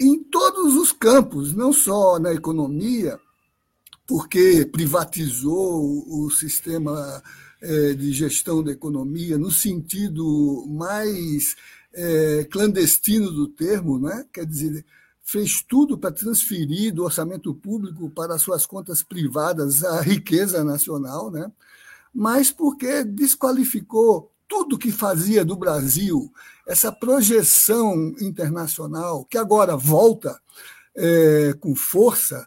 Em 0.00 0.20
todos 0.20 0.74
os 0.74 0.90
campos, 0.90 1.54
não 1.54 1.72
só 1.72 2.18
na 2.18 2.34
economia, 2.34 3.20
porque 4.04 4.66
privatizou 4.66 6.04
o 6.08 6.28
sistema 6.28 7.22
é, 7.60 7.94
de 7.94 8.10
gestão 8.10 8.64
da 8.64 8.72
economia 8.72 9.38
no 9.38 9.48
sentido 9.48 10.66
mais 10.66 11.54
é, 11.94 12.44
clandestino 12.50 13.30
do 13.30 13.46
termo, 13.46 14.00
né? 14.00 14.26
quer 14.32 14.44
dizer, 14.44 14.84
fez 15.22 15.62
tudo 15.62 15.96
para 15.96 16.10
transferir 16.10 16.92
do 16.92 17.04
orçamento 17.04 17.54
público 17.54 18.10
para 18.10 18.38
suas 18.38 18.66
contas 18.66 19.04
privadas 19.04 19.84
a 19.84 20.00
riqueza 20.02 20.64
nacional, 20.64 21.30
né? 21.30 21.48
mas 22.12 22.50
porque 22.50 23.04
desqualificou 23.04 24.31
tudo 24.52 24.76
que 24.76 24.92
fazia 24.92 25.46
do 25.46 25.56
Brasil 25.56 26.30
essa 26.66 26.92
projeção 26.92 28.14
internacional, 28.20 29.24
que 29.24 29.38
agora 29.38 29.78
volta 29.78 30.38
é, 30.94 31.54
com 31.58 31.74
força, 31.74 32.46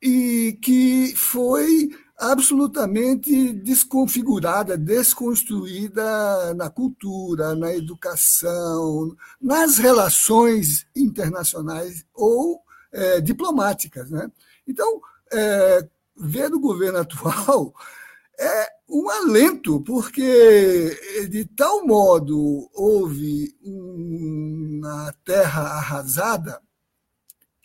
e 0.00 0.58
que 0.62 1.14
foi 1.14 1.90
absolutamente 2.18 3.52
desconfigurada, 3.52 4.78
desconstruída 4.78 6.54
na 6.54 6.70
cultura, 6.70 7.54
na 7.54 7.74
educação, 7.74 9.14
nas 9.38 9.76
relações 9.76 10.86
internacionais 10.96 12.06
ou 12.14 12.62
é, 12.90 13.20
diplomáticas. 13.20 14.10
Né? 14.10 14.30
Então, 14.66 14.98
é, 15.30 15.86
ver 16.16 16.54
o 16.54 16.58
governo 16.58 17.00
atual 17.00 17.74
é 18.40 18.77
um 18.88 19.10
alento, 19.10 19.80
porque 19.82 21.28
de 21.28 21.44
tal 21.44 21.86
modo 21.86 22.70
houve 22.72 23.54
uma 23.62 25.14
terra 25.24 25.62
arrasada, 25.62 26.60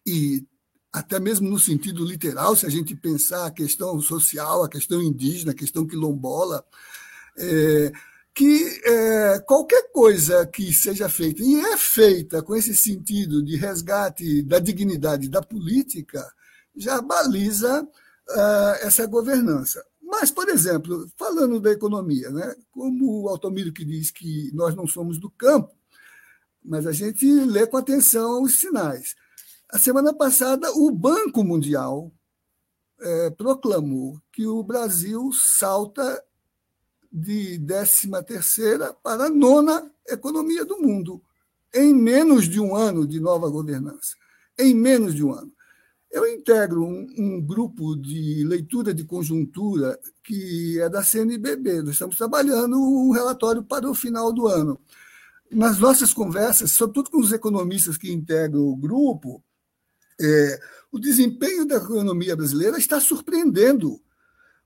e 0.05 0.45
até 0.91 1.19
mesmo 1.19 1.49
no 1.49 1.57
sentido 1.57 2.05
literal, 2.05 2.55
se 2.55 2.65
a 2.65 2.69
gente 2.69 2.95
pensar 2.95 3.45
a 3.45 3.51
questão 3.51 3.99
social, 4.01 4.63
a 4.63 4.69
questão 4.69 5.01
indígena, 5.01 5.51
a 5.51 5.55
questão 5.55 5.87
quilombola, 5.87 6.63
é, 7.37 7.91
que 8.35 8.81
é, 8.83 9.39
qualquer 9.39 9.91
coisa 9.91 10.45
que 10.45 10.73
seja 10.73 11.07
feita, 11.07 11.41
e 11.41 11.55
é 11.55 11.77
feita 11.77 12.43
com 12.43 12.55
esse 12.55 12.75
sentido 12.75 13.43
de 13.43 13.55
resgate 13.55 14.43
da 14.43 14.59
dignidade 14.59 15.29
da 15.29 15.41
política, 15.41 16.23
já 16.75 17.01
baliza 17.01 17.83
uh, 17.83 18.75
essa 18.81 19.05
governança. 19.05 19.83
Mas, 20.13 20.29
por 20.29 20.47
exemplo, 20.47 21.09
falando 21.17 21.59
da 21.59 21.71
economia, 21.71 22.29
né, 22.29 22.55
como 22.71 23.23
o 23.23 23.29
Altomiro 23.29 23.73
que 23.73 23.83
diz 23.83 24.11
que 24.11 24.51
nós 24.53 24.75
não 24.75 24.85
somos 24.85 25.17
do 25.17 25.27
campo, 25.27 25.75
mas 26.63 26.85
a 26.85 26.91
gente 26.91 27.25
lê 27.25 27.65
com 27.65 27.77
atenção 27.77 28.43
os 28.43 28.59
sinais. 28.59 29.15
A 29.71 29.79
semana 29.79 30.13
passada, 30.13 30.71
o 30.71 30.91
Banco 30.91 31.43
Mundial 31.43 32.11
é, 33.01 33.31
proclamou 33.31 34.21
que 34.31 34.45
o 34.45 34.61
Brasil 34.61 35.31
salta 35.33 36.23
de 37.11 37.59
13ª 37.59 38.95
para 39.01 39.25
a 39.25 39.29
nona 39.31 39.91
economia 40.07 40.63
do 40.63 40.79
mundo, 40.79 41.23
em 41.73 41.91
menos 41.91 42.47
de 42.47 42.59
um 42.59 42.75
ano 42.75 43.07
de 43.07 43.19
nova 43.19 43.49
governança. 43.49 44.15
Em 44.59 44.75
menos 44.75 45.15
de 45.15 45.23
um 45.23 45.33
ano. 45.33 45.51
Eu 46.13 46.27
integro 46.27 46.85
um, 46.85 47.07
um, 47.17 47.41
grupo 47.41 47.95
de 47.95 48.43
leitura 48.43 48.93
de 48.93 49.03
conjuntura 49.03 49.99
que 50.23 50.79
é 50.79 50.87
da 50.87 51.03
CNBB. 51.03 51.81
Nós 51.81 51.93
estamos 51.93 52.15
trabalhando 52.15 52.79
um 52.79 53.09
relatório 53.09 53.63
para 53.63 53.89
o 53.89 53.95
final 53.95 54.31
do 54.31 54.47
ano. 54.47 54.79
Nas 55.51 55.79
nossas 55.79 56.13
conversas, 56.13 56.71
sobretudo 56.71 57.09
com 57.09 57.17
os 57.17 57.33
economistas 57.33 57.97
que 57.97 58.13
integram 58.13 58.61
o 58.61 58.75
grupo, 58.75 59.43
é, 60.21 60.59
o 60.91 60.99
desempenho 60.99 61.65
da 61.65 61.77
economia 61.77 62.35
brasileira 62.35 62.77
está 62.77 62.99
surpreendendo. 63.01 63.99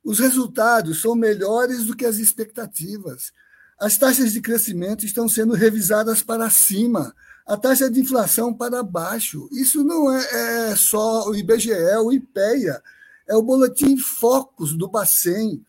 Os 0.04 0.20
resultados 0.20 1.02
são 1.02 1.16
melhores 1.16 1.86
do 1.86 1.96
que 1.96 2.06
as 2.06 2.18
expectativas. 2.18 3.32
As 3.80 3.98
taxas 3.98 4.34
de 4.34 4.42
crescimento 4.42 5.06
estão 5.06 5.30
sendo 5.30 5.54
revisadas 5.54 6.22
para 6.22 6.50
cima 6.50 7.16
a 7.48 7.56
taxa 7.56 7.90
de 7.90 8.02
inflação 8.02 8.54
para 8.54 8.84
baixo. 8.84 9.48
Isso 9.54 9.84
não 9.84 10.12
é, 10.12 10.72
é 10.72 10.76
só 10.76 11.30
o 11.30 11.36
IBGE, 11.36 11.72
é 11.72 11.98
o 11.98 12.12
IPEA, 12.12 12.84
é 13.28 13.36
o 13.36 13.42
Boletim 13.42 13.98
Focus 13.98 14.74
do 14.74 14.90
Bacen, 14.90 15.66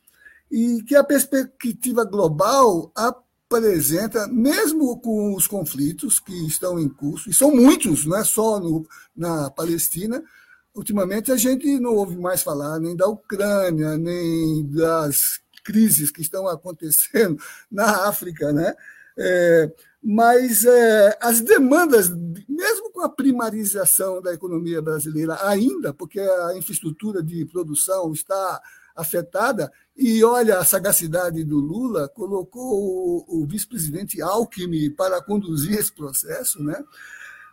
e 0.51 0.83
que 0.83 0.97
a 0.97 1.05
perspectiva 1.05 2.05
global 2.05 2.91
apresenta, 2.97 4.27
mesmo 4.27 4.99
com 5.01 5.35
os 5.35 5.47
conflitos 5.47 6.19
que 6.19 6.47
estão 6.47 6.81
em 6.81 6.89
curso, 6.89 7.31
e 7.31 7.35
são 7.35 7.55
muitos, 7.55 8.05
não 8.05 8.17
é 8.17 8.25
só 8.25 8.59
no, 8.59 8.85
na 9.17 9.49
Palestina, 9.51 10.23
ultimamente 10.75 11.31
a 11.31 11.37
gente 11.37 11.79
não 11.79 11.95
ouve 11.95 12.17
mais 12.17 12.43
falar 12.43 12.81
nem 12.81 12.97
da 12.97 13.07
Ucrânia, 13.07 13.97
nem 13.97 14.67
das 14.67 15.41
crises 15.63 16.11
que 16.11 16.23
estão 16.23 16.49
acontecendo 16.49 17.39
na 17.71 18.09
África, 18.09 18.53
né? 18.53 18.75
É, 19.17 19.71
mas 20.03 20.65
é, 20.65 21.19
as 21.21 21.41
demandas, 21.41 22.09
mesmo 22.49 22.91
com 22.93 23.03
a 23.03 23.09
primarização 23.09 24.23
da 24.23 24.33
economia 24.33 24.81
brasileira, 24.81 25.39
ainda, 25.47 25.93
porque 25.93 26.21
a 26.21 26.57
infraestrutura 26.57 27.23
de 27.23 27.45
produção 27.45 28.13
está 28.13 28.61
afetada, 28.97 29.71
e 29.97 30.23
olha 30.25 30.59
a 30.59 30.65
sagacidade 30.65 31.45
do 31.45 31.59
Lula, 31.59 32.09
colocou 32.09 33.25
o, 33.29 33.43
o 33.43 33.47
vice-presidente 33.47 34.21
Alckmin 34.21 34.91
para 34.91 35.23
conduzir 35.23 35.79
esse 35.79 35.93
processo, 35.93 36.63
né? 36.63 36.85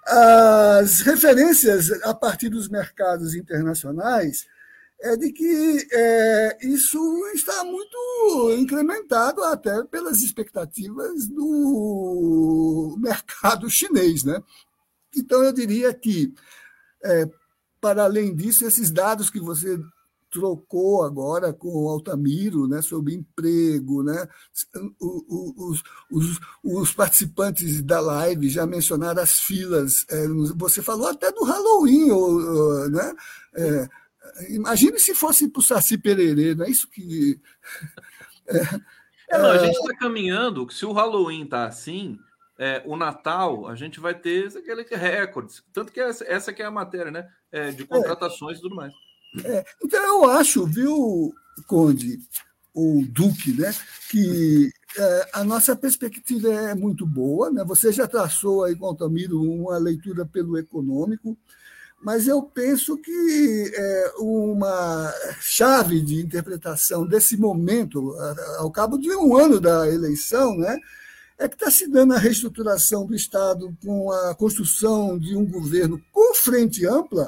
As 0.06 1.02
referências 1.02 1.92
a 2.04 2.14
partir 2.14 2.50
dos 2.50 2.70
mercados 2.70 3.34
internacionais 3.34 4.46
é 5.06 5.16
de 5.16 5.32
que 5.32 5.88
é, 5.92 6.58
isso 6.64 7.00
está 7.36 7.64
muito 7.64 8.56
incrementado 8.58 9.44
até 9.44 9.84
pelas 9.84 10.22
expectativas 10.24 11.28
do 11.28 12.96
mercado 13.00 13.70
chinês. 13.70 14.24
Né? 14.24 14.42
Então, 15.16 15.44
eu 15.44 15.54
diria 15.54 15.94
que, 15.94 16.34
é, 17.04 17.30
para 17.80 18.04
além 18.04 18.36
disso, 18.36 18.66
esses 18.66 18.90
dados 18.90 19.30
que 19.30 19.40
você 19.40 19.80
trocou 20.32 21.04
agora 21.04 21.54
com 21.54 21.70
o 21.70 21.88
Altamiro 21.88 22.68
né, 22.68 22.82
sobre 22.82 23.14
emprego, 23.14 24.04
né? 24.04 24.28
Os, 25.00 25.82
os, 26.12 26.40
os, 26.62 26.94
participantes 26.94 27.82
da 27.82 28.02
live 28.02 28.50
já 28.50 28.66
mencionaram 28.66 29.22
as 29.22 29.40
filas. 29.40 30.04
É, 30.10 30.28
você 30.58 30.82
falou 30.82 31.08
até 31.08 31.32
do 31.32 31.44
Halloween, 31.44 32.10
né? 32.92 33.16
É, 34.36 34.54
Imagine 34.54 35.00
se 35.00 35.16
fosse 35.16 35.48
para 35.48 35.60
o 35.60 35.64
Saci 35.64 35.98
Pererê, 35.98 36.56
não 36.56 36.66
é 36.66 36.70
isso 36.70 36.88
que. 36.90 37.40
É, 39.28 39.38
é, 39.38 39.40
não, 39.40 39.50
a 39.50 39.58
gente 39.58 39.76
está 39.76 39.98
caminhando, 39.98 40.72
se 40.72 40.86
o 40.86 40.92
Halloween 40.92 41.46
está 41.46 41.66
assim, 41.66 42.20
é, 42.60 42.84
o 42.86 42.96
Natal, 42.96 43.68
a 43.68 43.74
gente 43.74 44.00
vai 44.00 44.14
ter 44.14 44.56
aquele 44.56 44.84
recordes. 44.84 45.64
Tanto 45.74 45.92
que 45.92 46.00
essa, 46.00 46.24
essa 46.26 46.54
que 46.54 46.62
é 46.62 46.66
a 46.66 46.70
matéria, 46.70 47.10
né? 47.10 47.28
É, 47.52 47.72
de 47.72 47.86
contratações 47.86 48.60
e 48.60 48.62
tudo 48.62 48.76
mais. 48.76 48.94
É, 49.44 49.66
então 49.84 50.00
eu 50.00 50.30
acho, 50.30 50.68
viu, 50.68 51.34
Conde, 51.66 52.20
o 52.74 53.04
Duque, 53.10 53.54
né, 53.54 53.74
que 54.10 54.70
é, 54.98 55.30
a 55.34 55.44
nossa 55.44 55.76
perspectiva 55.76 56.50
é 56.50 56.76
muito 56.76 57.06
boa. 57.06 57.50
Né? 57.50 57.64
Você 57.66 57.92
já 57.92 58.08
traçou 58.08 58.64
aí, 58.64 58.76
com 58.76 58.86
Altamiro, 58.86 59.42
uma 59.42 59.78
leitura 59.78 60.26
pelo 60.26 60.58
econômico 60.58 61.38
mas 62.06 62.28
eu 62.28 62.44
penso 62.44 62.96
que 63.00 63.74
é, 63.74 64.14
uma 64.20 65.12
chave 65.42 66.00
de 66.00 66.22
interpretação 66.22 67.04
desse 67.04 67.36
momento, 67.36 68.16
ao 68.60 68.70
cabo 68.70 68.96
de 68.96 69.10
um 69.16 69.36
ano 69.36 69.60
da 69.60 69.90
eleição, 69.90 70.56
né, 70.56 70.78
é 71.36 71.50
que 71.50 71.56
está 71.56 71.72
se 71.72 71.90
dando 71.90 72.14
a 72.14 72.20
reestruturação 72.20 73.08
do 73.08 73.16
Estado 73.16 73.76
com 73.84 74.12
a 74.12 74.36
construção 74.36 75.18
de 75.18 75.36
um 75.36 75.48
governo 75.48 76.00
com 76.12 76.36
frente 76.36 76.86
ampla, 76.86 77.28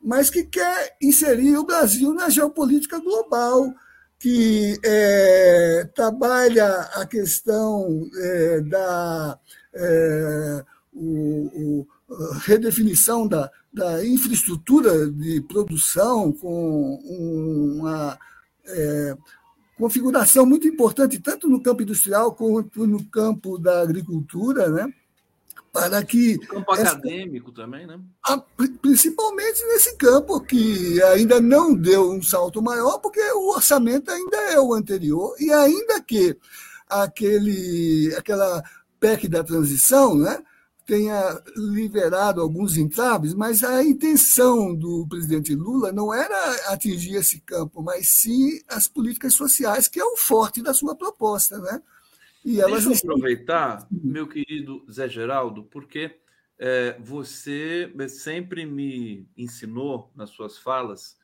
mas 0.00 0.30
que 0.30 0.44
quer 0.44 0.96
inserir 1.02 1.56
o 1.56 1.66
Brasil 1.66 2.14
na 2.14 2.28
geopolítica 2.28 3.00
global, 3.00 3.74
que 4.16 4.78
é, 4.84 5.88
trabalha 5.92 6.68
a 6.94 7.04
questão 7.04 8.08
é, 8.16 8.60
da 8.60 9.40
é, 9.74 10.64
o, 10.92 11.50
o, 11.52 11.86
redefinição 12.44 13.26
da, 13.26 13.50
da 13.74 14.06
infraestrutura 14.06 15.10
de 15.10 15.40
produção 15.42 16.32
com 16.32 16.94
uma 17.76 18.18
é, 18.64 19.16
configuração 19.76 20.46
muito 20.46 20.68
importante, 20.68 21.18
tanto 21.18 21.48
no 21.48 21.60
campo 21.60 21.82
industrial 21.82 22.34
quanto 22.34 22.86
no 22.86 23.04
campo 23.06 23.58
da 23.58 23.82
agricultura, 23.82 24.68
né? 24.68 24.92
para 25.74 26.04
que. 26.04 26.36
No 26.36 26.46
campo 26.46 26.74
essa, 26.74 26.92
acadêmico 26.92 27.50
também, 27.50 27.84
né? 27.84 27.98
A, 28.24 28.38
principalmente 28.80 29.60
nesse 29.66 29.96
campo, 29.96 30.40
que 30.40 31.02
ainda 31.02 31.40
não 31.40 31.74
deu 31.74 32.12
um 32.12 32.22
salto 32.22 32.62
maior, 32.62 32.98
porque 33.00 33.20
o 33.32 33.50
orçamento 33.56 34.08
ainda 34.08 34.36
é 34.52 34.60
o 34.60 34.72
anterior, 34.72 35.34
e 35.40 35.52
ainda 35.52 36.00
que 36.00 36.38
aquele, 36.88 38.14
aquela 38.16 38.62
PEC 39.00 39.26
da 39.26 39.42
transição, 39.42 40.14
né? 40.14 40.40
Tenha 40.86 41.42
liberado 41.56 42.40
alguns 42.40 42.76
entraves, 42.76 43.32
mas 43.32 43.64
a 43.64 43.82
intenção 43.82 44.74
do 44.74 45.06
presidente 45.08 45.54
Lula 45.54 45.92
não 45.92 46.12
era 46.12 46.72
atingir 46.72 47.16
esse 47.16 47.40
campo, 47.40 47.82
mas 47.82 48.08
sim 48.08 48.60
as 48.68 48.86
políticas 48.86 49.34
sociais, 49.34 49.88
que 49.88 49.98
é 49.98 50.04
o 50.04 50.16
forte 50.16 50.62
da 50.62 50.74
sua 50.74 50.94
proposta. 50.94 51.58
Né? 51.58 51.82
E 52.44 52.60
elas 52.60 52.84
Deixa 52.84 53.06
eu 53.06 53.10
aproveitar, 53.12 53.86
meu 53.90 54.28
querido 54.28 54.84
Zé 54.90 55.08
Geraldo, 55.08 55.64
porque 55.64 56.18
é, 56.58 56.96
você 57.00 57.90
sempre 58.08 58.66
me 58.66 59.26
ensinou 59.36 60.12
nas 60.14 60.30
suas 60.30 60.58
falas 60.58 61.16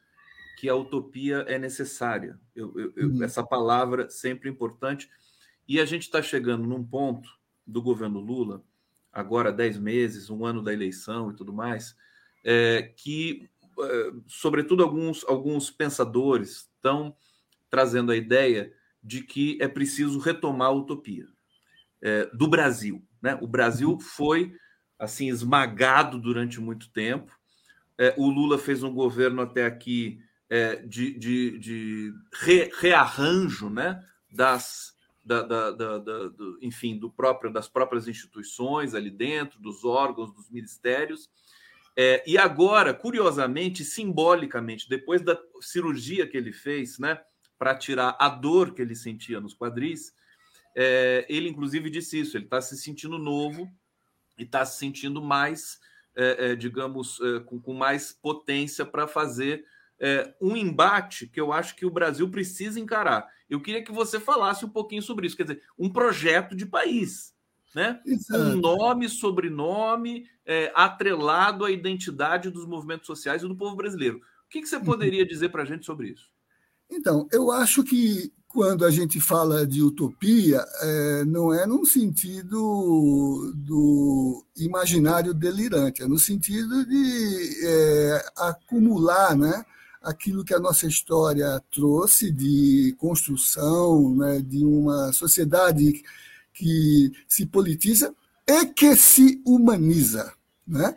que 0.59 0.69
a 0.69 0.75
utopia 0.75 1.45
é 1.49 1.59
necessária. 1.59 2.39
Eu, 2.55 2.73
eu, 2.79 2.93
eu, 2.97 3.09
uhum. 3.09 3.23
Essa 3.23 3.43
palavra 3.43 4.09
sempre 4.09 4.49
importante. 4.49 5.09
E 5.69 5.81
a 5.81 5.85
gente 5.85 6.03
está 6.03 6.21
chegando 6.21 6.67
num 6.67 6.85
ponto 6.85 7.29
do 7.67 7.81
governo 7.81 8.21
Lula 8.21 8.63
agora 9.13 9.53
dez 9.53 9.79
meses, 9.79 10.31
um 10.31 10.45
ano 10.45 10.63
da 10.63 10.73
eleição 10.73 11.31
e 11.31 11.35
tudo 11.35 11.53
mais, 11.53 11.97
é, 12.45 12.93
que, 12.97 13.49
é, 13.81 14.13
sobretudo, 14.27 14.83
alguns, 14.83 15.25
alguns 15.25 15.71
pensadores 15.71 16.69
estão 16.75 17.15
trazendo 17.69 18.13
a 18.13 18.17
ideia 18.17 18.73
de 19.03 19.23
que 19.23 19.59
é 19.61 19.69
preciso 19.69 20.19
retomar 20.19 20.69
a 20.69 20.73
utopia 20.73 21.27
é, 22.03 22.27
do 22.33 22.49
Brasil. 22.49 23.03
Né? 23.21 23.39
O 23.41 23.47
Brasil 23.47 23.99
foi 23.99 24.55
assim 24.99 25.29
esmagado 25.29 26.19
durante 26.19 26.61
muito 26.61 26.91
tempo. 26.91 27.33
É, 27.97 28.15
o 28.17 28.29
Lula 28.29 28.59
fez 28.59 28.83
um 28.83 28.93
governo 28.93 29.43
até 29.43 29.65
aqui 29.65 30.21
é, 30.49 30.77
de, 30.77 31.19
de, 31.19 31.59
de 31.59 32.15
re, 32.35 32.71
rearranjo 32.79 33.71
né? 33.71 34.03
das 34.31 34.90
da, 35.25 35.43
da, 35.43 35.71
da, 35.71 35.99
do, 35.99 36.59
enfim, 36.63 36.99
do 36.99 37.11
próprio, 37.11 37.53
das 37.53 37.69
próprias 37.69 38.09
instituições 38.09 38.95
ali 38.95 39.11
dentro, 39.11 39.61
dos 39.61 39.85
órgãos, 39.85 40.33
dos 40.33 40.51
ministérios. 40.51 41.29
É, 41.97 42.23
e 42.27 42.39
agora, 42.39 42.95
curiosamente, 42.95 43.85
simbolicamente, 43.85 44.89
depois 44.89 45.23
da 45.23 45.39
cirurgia 45.61 46.27
que 46.27 46.37
ele 46.37 46.53
fez, 46.53 46.99
né, 46.99 47.21
para 47.59 47.75
tirar 47.75 48.17
a 48.19 48.29
dor 48.29 48.73
que 48.73 48.81
ele 48.81 48.95
sentia 48.95 49.41
nos 49.41 49.55
quadris, 49.55 50.15
é, 50.75 51.27
ele 51.29 51.49
inclusive 51.49 51.91
disse 51.91 52.19
isso: 52.21 52.37
ele 52.37 52.45
está 52.45 52.61
se 52.61 52.77
sentindo 52.79 53.19
novo 53.19 53.71
e 54.39 54.45
está 54.45 54.65
se 54.65 54.79
sentindo 54.79 55.21
mais, 55.21 55.79
é, 56.17 56.53
é 56.53 56.57
digamos, 56.57 57.21
é, 57.21 57.41
com, 57.41 57.61
com, 57.61 57.75
mais 57.75 58.13
potência 58.13 58.87
para 58.87 59.07
fazer 59.07 59.65
é, 59.99 60.33
um 60.41 60.57
embate 60.57 61.27
que 61.27 61.41
eu 61.41 61.53
acho 61.53 61.77
que 61.77 61.85
o 61.85 61.91
Brasil 61.91 62.31
precisa 62.31 62.81
encarar. 62.81 63.29
Eu 63.51 63.61
queria 63.61 63.83
que 63.83 63.91
você 63.91 64.21
falasse 64.21 64.65
um 64.65 64.69
pouquinho 64.69 65.03
sobre 65.03 65.27
isso, 65.27 65.37
quer 65.37 65.43
dizer, 65.43 65.63
um 65.77 65.91
projeto 65.91 66.55
de 66.55 66.65
país, 66.65 67.35
né? 67.75 68.01
Exato. 68.07 68.41
Um 68.41 68.57
nome, 68.57 69.09
sobrenome, 69.09 70.25
é, 70.47 70.73
atrelado 70.75 71.65
à 71.65 71.71
identidade 71.71 72.49
dos 72.49 72.65
movimentos 72.65 73.07
sociais 73.07 73.43
e 73.43 73.49
do 73.49 73.57
povo 73.57 73.75
brasileiro. 73.75 74.19
O 74.19 74.49
que, 74.49 74.63
que 74.63 74.69
você 74.69 74.77
uhum. 74.77 74.85
poderia 74.85 75.27
dizer 75.27 75.49
para 75.49 75.65
a 75.65 75.67
gente 75.67 75.85
sobre 75.85 76.11
isso? 76.11 76.31
Então, 76.89 77.29
eu 77.33 77.51
acho 77.53 77.85
que 77.85 78.33
quando 78.49 78.85
a 78.85 78.91
gente 78.91 79.21
fala 79.21 79.65
de 79.65 79.81
utopia, 79.81 80.65
é, 80.81 81.25
não 81.25 81.55
é 81.55 81.65
no 81.67 81.87
sentido 81.87 83.53
do 83.55 84.45
imaginário 84.57 85.33
delirante, 85.33 86.03
é 86.03 86.09
no 86.09 86.19
sentido 86.19 86.85
de 86.85 87.65
é, 87.65 88.25
acumular, 88.37 89.37
né? 89.37 89.65
Aquilo 90.01 90.45
que 90.45 90.55
a 90.55 90.61
nossa 90.61 90.87
história 90.87 91.63
trouxe 91.71 92.31
de 92.31 92.95
construção 92.99 94.15
né, 94.17 94.41
de 94.41 94.65
uma 94.65 95.13
sociedade 95.13 96.03
que 96.55 97.13
se 97.29 97.47
politiza 97.47 98.15
e 98.47 98.67
que 98.67 98.97
se 98.97 99.41
humaniza. 99.45 100.33
Né? 100.67 100.97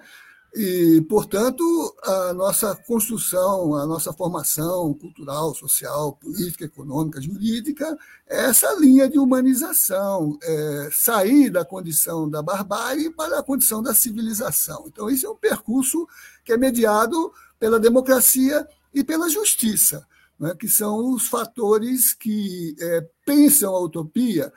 E, 0.55 1.01
portanto, 1.09 1.63
a 2.03 2.33
nossa 2.33 2.75
construção, 2.75 3.75
a 3.75 3.87
nossa 3.87 4.13
formação 4.13 4.93
cultural, 4.93 5.55
social, 5.55 6.13
política, 6.13 6.65
econômica, 6.65 7.19
jurídica, 7.19 7.97
é 8.27 8.45
essa 8.45 8.71
linha 8.79 9.09
de 9.09 9.17
humanização, 9.17 10.37
é 10.43 10.89
sair 10.91 11.49
da 11.49 11.65
condição 11.65 12.29
da 12.29 12.43
barbárie 12.43 13.09
para 13.09 13.39
a 13.39 13.43
condição 13.43 13.81
da 13.81 13.95
civilização. 13.95 14.85
Então, 14.87 15.09
isso 15.09 15.25
é 15.25 15.29
um 15.29 15.35
percurso 15.35 16.07
que 16.45 16.53
é 16.53 16.57
mediado 16.57 17.33
pela 17.59 17.79
democracia 17.79 18.67
e 18.93 19.03
pela 19.03 19.29
justiça, 19.29 20.05
né, 20.39 20.55
que 20.55 20.67
são 20.67 21.13
os 21.13 21.27
fatores 21.27 22.13
que 22.13 22.75
é, 22.79 23.07
pensam 23.25 23.75
a 23.75 23.79
utopia 23.79 24.51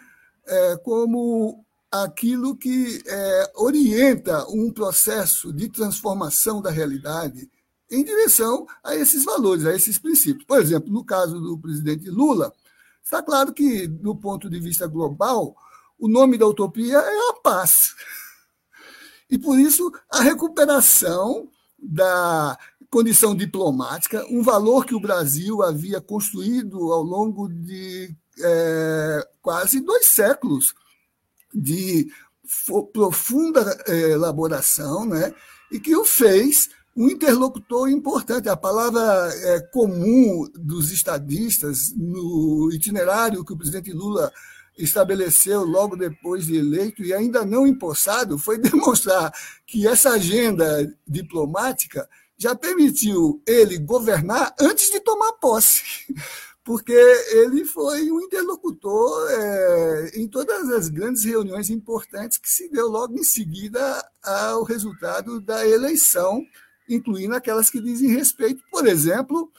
é, 0.47 0.77
como 0.77 1.65
aquilo 1.91 2.57
que 2.57 3.03
é, 3.07 3.53
orienta 3.57 4.47
um 4.49 4.71
processo 4.71 5.53
de 5.53 5.69
transformação 5.69 6.61
da 6.61 6.71
realidade 6.71 7.51
em 7.91 8.03
direção 8.03 8.67
a 8.83 8.95
esses 8.97 9.25
valores, 9.25 9.65
a 9.65 9.75
esses 9.75 9.99
princípios. 9.99 10.45
Por 10.45 10.61
exemplo, 10.61 10.93
no 10.93 11.05
caso 11.05 11.41
do 11.41 11.57
presidente 11.59 12.11
Lula, 12.11 12.53
está 13.03 13.23
claro 13.23 13.53
que, 13.53 13.87
do 13.87 14.15
ponto 14.15 14.51
de 14.51 14.59
vista 14.59 14.87
global, 14.87 15.57
o 15.99 16.09
nome 16.09 16.37
da 16.37 16.47
utopia 16.47 16.99
é 16.99 17.31
a 17.31 17.35
paz. 17.35 17.95
E, 19.31 19.39
por 19.39 19.59
isso, 19.59 19.93
a 20.11 20.21
recuperação 20.21 21.49
da 21.79 22.59
condição 22.97 23.35
diplomática, 23.35 24.25
um 24.31 24.43
valor 24.43 24.87
que 24.87 24.95
o 24.95 25.01
Brasil 25.01 25.63
havia 25.63 26.01
construído 26.01 26.91
ao 26.91 27.03
longo 27.03 27.47
de 27.47 28.09
é, 28.43 29.29
quase 29.43 29.81
dois 29.81 30.07
séculos 30.07 30.75
de 31.53 32.11
profunda 32.95 33.79
é, 33.87 34.13
elaboração, 34.13 35.05
né? 35.05 35.35
e 35.71 35.79
que 35.79 35.95
o 35.95 36.07
fez 36.07 36.71
um 36.97 37.11
interlocutor 37.11 37.91
importante. 37.91 38.49
A 38.49 38.57
palavra 38.57 39.31
é, 39.43 39.61
comum 39.61 40.51
dos 40.55 40.91
estadistas 40.91 41.93
no 41.95 42.71
itinerário 42.73 43.45
que 43.45 43.53
o 43.53 43.59
presidente 43.59 43.93
Lula 43.93 44.33
estabeleceu 44.79 45.65
logo 45.65 45.97
depois 45.97 46.47
de 46.47 46.57
eleito 46.57 47.03
e 47.03 47.13
ainda 47.13 47.45
não 47.45 47.67
empossado 47.67 48.39
foi 48.39 48.57
demonstrar 48.59 49.31
que 49.67 49.87
essa 49.87 50.13
agenda 50.13 50.91
diplomática 51.07 52.09
já 52.39 52.55
permitiu 52.55 53.43
ele 53.47 53.79
governar 53.79 54.55
antes 54.61 54.91
de 54.91 55.01
tomar 55.01 55.33
posse, 55.35 55.83
porque 56.63 56.93
ele 56.93 57.65
foi 57.65 58.11
um 58.11 58.21
interlocutor 58.21 59.31
é, 59.31 60.11
em 60.15 60.29
todas 60.29 60.69
as 60.71 60.89
grandes 60.89 61.25
reuniões 61.25 61.71
importantes 61.71 62.39
que 62.39 62.51
se 62.51 62.69
deu 62.69 62.89
logo 62.89 63.19
em 63.19 63.23
seguida 63.23 64.05
ao 64.23 64.65
resultado 64.65 65.41
da 65.41 65.67
eleição, 65.67 66.45
incluindo 66.89 67.35
aquelas 67.35 67.71
que 67.71 67.81
dizem 67.81 68.11
respeito, 68.11 68.63
por 68.71 68.87
exemplo, 68.87 69.51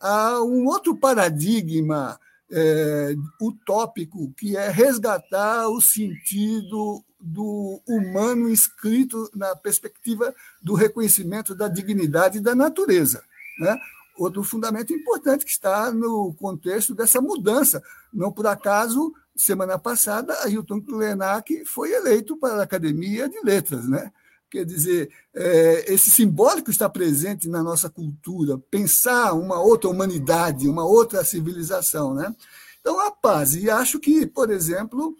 a 0.00 0.42
um 0.42 0.66
outro 0.66 0.96
paradigma 0.96 2.18
é, 2.50 3.14
utópico, 3.40 4.32
que 4.36 4.56
é 4.56 4.68
resgatar 4.68 5.68
o 5.68 5.80
sentido 5.80 7.04
do 7.22 7.80
humano 7.86 8.50
inscrito 8.50 9.30
na 9.32 9.54
perspectiva 9.54 10.34
do 10.60 10.74
reconhecimento 10.74 11.54
da 11.54 11.68
dignidade 11.68 12.40
da 12.40 12.54
natureza. 12.54 13.22
Né? 13.60 13.78
Outro 14.18 14.42
fundamento 14.42 14.92
importante 14.92 15.44
que 15.44 15.50
está 15.52 15.92
no 15.92 16.34
contexto 16.34 16.94
dessa 16.94 17.20
mudança. 17.20 17.80
Não 18.12 18.32
por 18.32 18.46
acaso, 18.48 19.14
semana 19.36 19.78
passada, 19.78 20.34
Ailton 20.42 20.80
Krenak 20.80 21.64
foi 21.64 21.92
eleito 21.92 22.36
para 22.36 22.54
a 22.56 22.62
Academia 22.64 23.28
de 23.28 23.40
Letras. 23.42 23.88
Né? 23.88 24.12
Quer 24.50 24.64
dizer, 24.64 25.10
é, 25.32 25.94
esse 25.94 26.10
simbólico 26.10 26.70
está 26.70 26.88
presente 26.88 27.48
na 27.48 27.62
nossa 27.62 27.88
cultura, 27.88 28.58
pensar 28.70 29.32
uma 29.32 29.60
outra 29.60 29.88
humanidade, 29.88 30.68
uma 30.68 30.84
outra 30.84 31.24
civilização. 31.24 32.14
Né? 32.14 32.34
Então, 32.80 32.98
a 32.98 33.12
paz. 33.12 33.54
E 33.54 33.70
acho 33.70 34.00
que, 34.00 34.26
por 34.26 34.50
exemplo, 34.50 35.16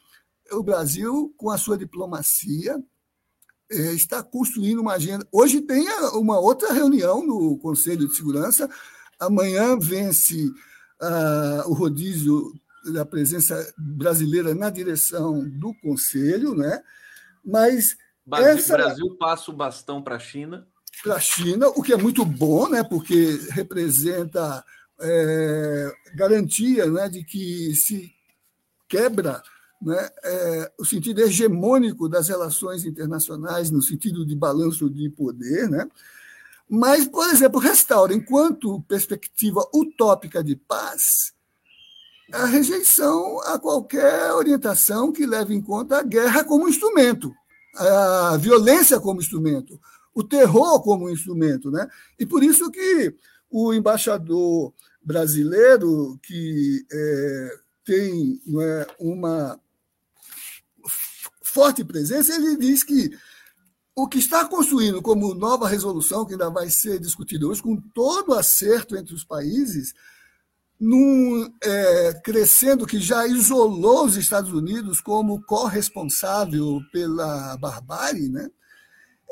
o 0.52 0.62
Brasil, 0.62 1.34
com 1.36 1.50
a 1.50 1.58
sua 1.58 1.76
diplomacia, 1.76 2.82
é, 3.70 3.92
está 3.92 4.22
construindo 4.22 4.80
uma 4.80 4.94
agenda. 4.94 5.26
Hoje 5.32 5.60
tem 5.60 5.88
uma 6.14 6.38
outra 6.38 6.72
reunião 6.72 7.26
no 7.26 7.58
Conselho 7.58 8.08
de 8.08 8.14
Segurança. 8.14 8.68
Amanhã 9.18 9.78
vence 9.78 10.46
uh, 11.00 11.70
o 11.70 11.72
rodízio 11.72 12.52
da 12.92 13.06
presença 13.06 13.72
brasileira 13.78 14.54
na 14.54 14.68
direção 14.68 15.48
do 15.48 15.72
Conselho, 15.74 16.54
né? 16.54 16.82
Mas 17.44 17.96
Brasil, 18.26 18.48
Essa... 18.50 18.76
Brasil 18.76 19.16
passa 19.18 19.50
o 19.50 19.54
bastão 19.54 20.02
para 20.02 20.16
a 20.16 20.20
China. 20.20 20.66
Para 21.02 21.16
a 21.16 21.20
China, 21.20 21.68
o 21.68 21.82
que 21.82 21.92
é 21.92 21.96
muito 21.96 22.24
bom, 22.24 22.68
né, 22.68 22.84
porque 22.84 23.40
representa 23.50 24.64
é, 25.00 25.92
garantia 26.14 26.86
né, 26.86 27.08
de 27.08 27.24
que 27.24 27.74
se 27.74 28.12
quebra 28.88 29.42
né, 29.82 30.08
é, 30.24 30.72
o 30.78 30.84
sentido 30.84 31.20
hegemônico 31.20 32.08
das 32.08 32.28
relações 32.28 32.84
internacionais, 32.84 33.70
no 33.70 33.82
sentido 33.82 34.24
de 34.24 34.34
balanço 34.34 34.88
de 34.88 35.08
poder. 35.10 35.68
Né? 35.68 35.88
Mas, 36.68 37.06
por 37.06 37.28
exemplo, 37.28 37.60
restaura, 37.60 38.14
enquanto 38.14 38.82
perspectiva 38.82 39.66
utópica 39.74 40.42
de 40.42 40.56
paz, 40.56 41.32
a 42.32 42.46
rejeição 42.46 43.40
a 43.42 43.58
qualquer 43.58 44.32
orientação 44.32 45.12
que 45.12 45.26
leve 45.26 45.54
em 45.54 45.60
conta 45.60 45.98
a 45.98 46.02
guerra 46.02 46.44
como 46.44 46.68
instrumento 46.68 47.34
a 47.74 48.36
violência 48.36 49.00
como 49.00 49.20
instrumento, 49.20 49.80
o 50.14 50.22
terror 50.22 50.82
como 50.82 51.10
instrumento. 51.10 51.70
Né? 51.70 51.88
E 52.18 52.26
por 52.26 52.42
isso 52.42 52.70
que 52.70 53.14
o 53.50 53.72
embaixador 53.72 54.72
brasileiro, 55.02 56.18
que 56.22 56.84
é, 56.90 57.50
tem 57.84 58.40
é, 58.60 58.86
uma 58.98 59.58
forte 61.52 61.84
presença, 61.84 62.34
ele 62.34 62.56
diz 62.56 62.82
que 62.82 63.10
o 63.94 64.08
que 64.08 64.18
está 64.18 64.44
construindo 64.46 65.02
como 65.02 65.34
nova 65.34 65.68
resolução, 65.68 66.24
que 66.24 66.32
ainda 66.32 66.48
vai 66.48 66.70
ser 66.70 66.98
discutido 66.98 67.50
hoje, 67.50 67.62
com 67.62 67.76
todo 67.76 68.32
acerto 68.32 68.96
entre 68.96 69.14
os 69.14 69.22
países, 69.22 69.92
num 70.80 71.48
é, 71.62 72.14
crescendo 72.24 72.86
que 72.86 72.98
já 72.98 73.26
isolou 73.26 74.06
os 74.06 74.16
Estados 74.16 74.52
Unidos 74.52 75.00
como 75.00 75.42
corresponsável 75.42 76.80
pela 76.90 77.56
barbárie, 77.58 78.28
né? 78.28 78.50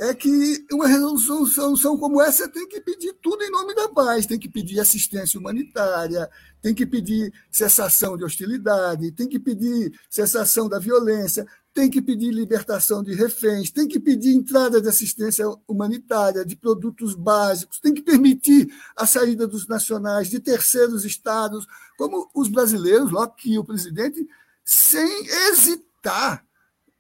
é 0.00 0.14
que 0.14 0.64
uma 0.72 0.88
resolução 0.88 1.98
como 1.98 2.22
essa 2.22 2.48
tem 2.48 2.66
que 2.66 2.80
pedir 2.80 3.12
tudo 3.20 3.44
em 3.44 3.50
nome 3.50 3.74
da 3.74 3.86
paz, 3.86 4.24
tem 4.24 4.38
que 4.38 4.48
pedir 4.48 4.80
assistência 4.80 5.38
humanitária, 5.38 6.26
tem 6.62 6.74
que 6.74 6.86
pedir 6.86 7.30
cessação 7.50 8.16
de 8.16 8.24
hostilidade, 8.24 9.12
tem 9.12 9.28
que 9.28 9.38
pedir 9.38 9.92
cessação 10.08 10.70
da 10.70 10.78
violência, 10.78 11.46
tem 11.72 11.88
que 11.88 12.02
pedir 12.02 12.32
libertação 12.32 13.02
de 13.02 13.14
reféns, 13.14 13.70
tem 13.70 13.86
que 13.86 14.00
pedir 14.00 14.34
entrada 14.34 14.80
de 14.80 14.88
assistência 14.88 15.46
humanitária, 15.68 16.44
de 16.44 16.56
produtos 16.56 17.14
básicos, 17.14 17.78
tem 17.78 17.94
que 17.94 18.02
permitir 18.02 18.72
a 18.96 19.06
saída 19.06 19.46
dos 19.46 19.68
nacionais 19.68 20.28
de 20.28 20.40
terceiros 20.40 21.04
estados, 21.04 21.66
como 21.96 22.28
os 22.34 22.48
brasileiros, 22.48 23.10
logo 23.10 23.34
que 23.34 23.56
o 23.56 23.64
presidente, 23.64 24.28
sem 24.64 25.26
hesitar, 25.48 26.44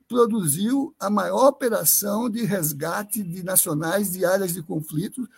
produziu 0.08 0.94
a 0.98 1.08
maior 1.08 1.48
operação 1.48 2.28
de 2.28 2.44
resgate 2.44 3.22
de 3.22 3.44
nacionais 3.44 4.12
de 4.12 4.24
áreas 4.24 4.52
de 4.52 4.62
conflito 4.62 5.28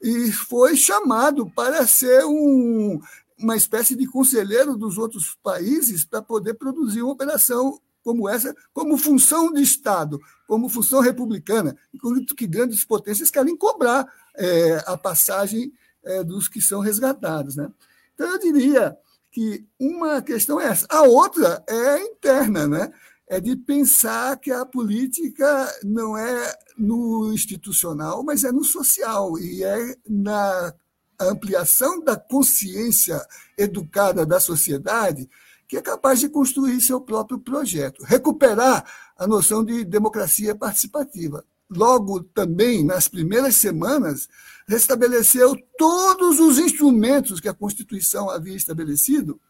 e 0.00 0.30
foi 0.30 0.76
chamado 0.76 1.50
para 1.50 1.84
ser 1.86 2.24
um, 2.24 3.00
uma 3.38 3.56
espécie 3.56 3.96
de 3.96 4.06
conselheiro 4.06 4.76
dos 4.76 4.98
outros 4.98 5.36
países 5.42 6.04
para 6.04 6.22
poder 6.22 6.54
produzir 6.54 7.02
uma 7.02 7.12
operação 7.12 7.80
como 8.10 8.28
essa, 8.28 8.52
como 8.72 8.98
função 8.98 9.52
de 9.52 9.62
Estado, 9.62 10.20
como 10.48 10.68
função 10.68 11.00
republicana, 11.00 11.76
enquanto 11.94 12.34
que 12.34 12.44
grandes 12.44 12.82
potências 12.82 13.30
querem 13.30 13.56
cobrar 13.56 14.04
é, 14.36 14.82
a 14.84 14.96
passagem 14.96 15.72
é, 16.04 16.24
dos 16.24 16.48
que 16.48 16.60
são 16.60 16.80
resgatados. 16.80 17.54
Né? 17.54 17.70
Então, 18.14 18.28
eu 18.28 18.38
diria 18.40 18.96
que 19.30 19.64
uma 19.78 20.20
questão 20.20 20.60
é 20.60 20.66
essa. 20.66 20.86
A 20.90 21.02
outra 21.02 21.62
é 21.68 22.02
interna, 22.02 22.66
né? 22.66 22.92
é 23.28 23.40
de 23.40 23.54
pensar 23.54 24.36
que 24.40 24.50
a 24.50 24.66
política 24.66 25.72
não 25.84 26.18
é 26.18 26.52
no 26.76 27.32
institucional, 27.32 28.24
mas 28.24 28.42
é 28.42 28.50
no 28.50 28.64
social, 28.64 29.38
e 29.38 29.62
é 29.62 29.96
na 30.08 30.74
ampliação 31.20 32.02
da 32.02 32.16
consciência 32.16 33.24
educada 33.56 34.26
da 34.26 34.40
sociedade 34.40 35.30
que 35.70 35.76
é 35.76 35.80
capaz 35.80 36.18
de 36.18 36.28
construir 36.28 36.80
seu 36.80 37.00
próprio 37.00 37.38
projeto, 37.38 38.02
recuperar 38.02 38.84
a 39.16 39.24
noção 39.24 39.64
de 39.64 39.84
democracia 39.84 40.52
participativa. 40.52 41.44
Logo, 41.70 42.24
também, 42.24 42.84
nas 42.84 43.06
primeiras 43.06 43.54
semanas, 43.54 44.28
restabeleceu 44.66 45.56
todos 45.78 46.40
os 46.40 46.58
instrumentos 46.58 47.38
que 47.38 47.48
a 47.48 47.54
Constituição 47.54 48.28
havia 48.28 48.56
estabelecido 48.56 49.40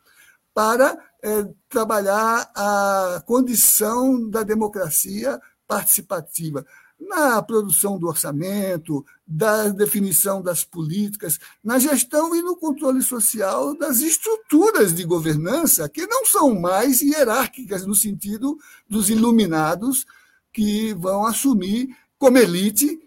para 0.53 0.99
é, 1.23 1.49
trabalhar 1.71 2.51
a 2.55 3.23
condição 3.25 4.29
da 4.29 4.43
democracia 4.43 5.41
participativa 5.67 6.67
na 7.01 7.43
produção 7.43 7.99
do 7.99 8.07
orçamento, 8.07 9.05
da 9.27 9.69
definição 9.69 10.43
das 10.43 10.65
políticas, 10.65 11.39
na 11.65 11.79
gestão 11.79 12.35
e 12.37 12.43
no 12.43 12.55
controle 12.57 13.03
social 13.03 13.75
das 13.75 14.01
estruturas 14.01 14.95
de 14.95 15.05
governança, 15.05 15.89
que 15.89 16.07
não 16.07 16.27
são 16.27 16.61
mais 16.61 17.01
hierárquicas 17.01 17.87
no 17.87 17.95
sentido 17.95 18.59
dos 18.89 19.09
iluminados 19.09 20.05
que 20.53 20.93
vão 20.95 21.27
assumir 21.27 21.97
como 22.19 22.37
elite, 22.37 23.01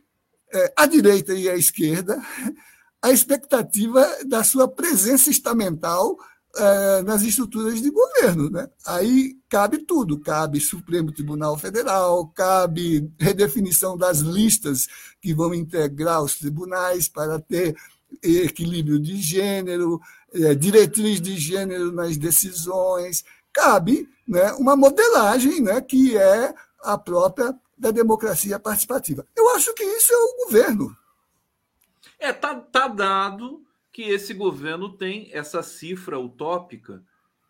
é, 0.51 0.73
a 0.75 0.85
direita 0.85 1.33
e 1.33 1.47
a 1.49 1.55
esquerda, 1.55 2.21
a 3.01 3.11
expectativa 3.11 4.07
da 4.25 4.43
sua 4.43 4.67
presença 4.67 5.29
estamental 5.29 6.17
é, 6.55 7.01
nas 7.01 7.21
estruturas 7.23 7.81
de 7.81 7.89
governo. 7.89 8.49
Né? 8.49 8.69
Aí 8.85 9.35
cabe 9.49 9.79
tudo: 9.79 10.19
cabe 10.19 10.59
Supremo 10.59 11.11
Tribunal 11.11 11.57
Federal, 11.57 12.27
cabe 12.27 13.11
redefinição 13.19 13.97
das 13.97 14.19
listas 14.19 14.87
que 15.21 15.33
vão 15.33 15.53
integrar 15.53 16.21
os 16.21 16.35
tribunais 16.35 17.07
para 17.07 17.39
ter 17.39 17.75
equilíbrio 18.21 18.99
de 18.99 19.17
gênero, 19.17 19.99
é, 20.33 20.53
diretriz 20.53 21.19
de 21.19 21.37
gênero 21.37 21.91
nas 21.91 22.17
decisões, 22.17 23.23
cabe 23.51 24.07
né, 24.27 24.51
uma 24.53 24.75
modelagem 24.75 25.61
né, 25.61 25.81
que 25.81 26.15
é 26.15 26.53
a 26.83 26.97
própria 26.97 27.55
da 27.77 27.91
democracia 27.91 28.59
participativa. 28.59 29.25
Eu 29.35 29.49
acho 29.55 29.73
que 29.73 29.83
isso 29.83 30.13
é 30.13 30.17
o 30.17 30.45
governo. 30.45 30.95
É, 32.19 32.31
tá, 32.31 32.55
tá 32.55 32.87
dado 32.87 33.61
que 33.93 34.01
esse 34.01 34.33
governo 34.33 34.89
tem 34.89 35.29
essa 35.31 35.61
cifra 35.61 36.19
utópica 36.19 37.03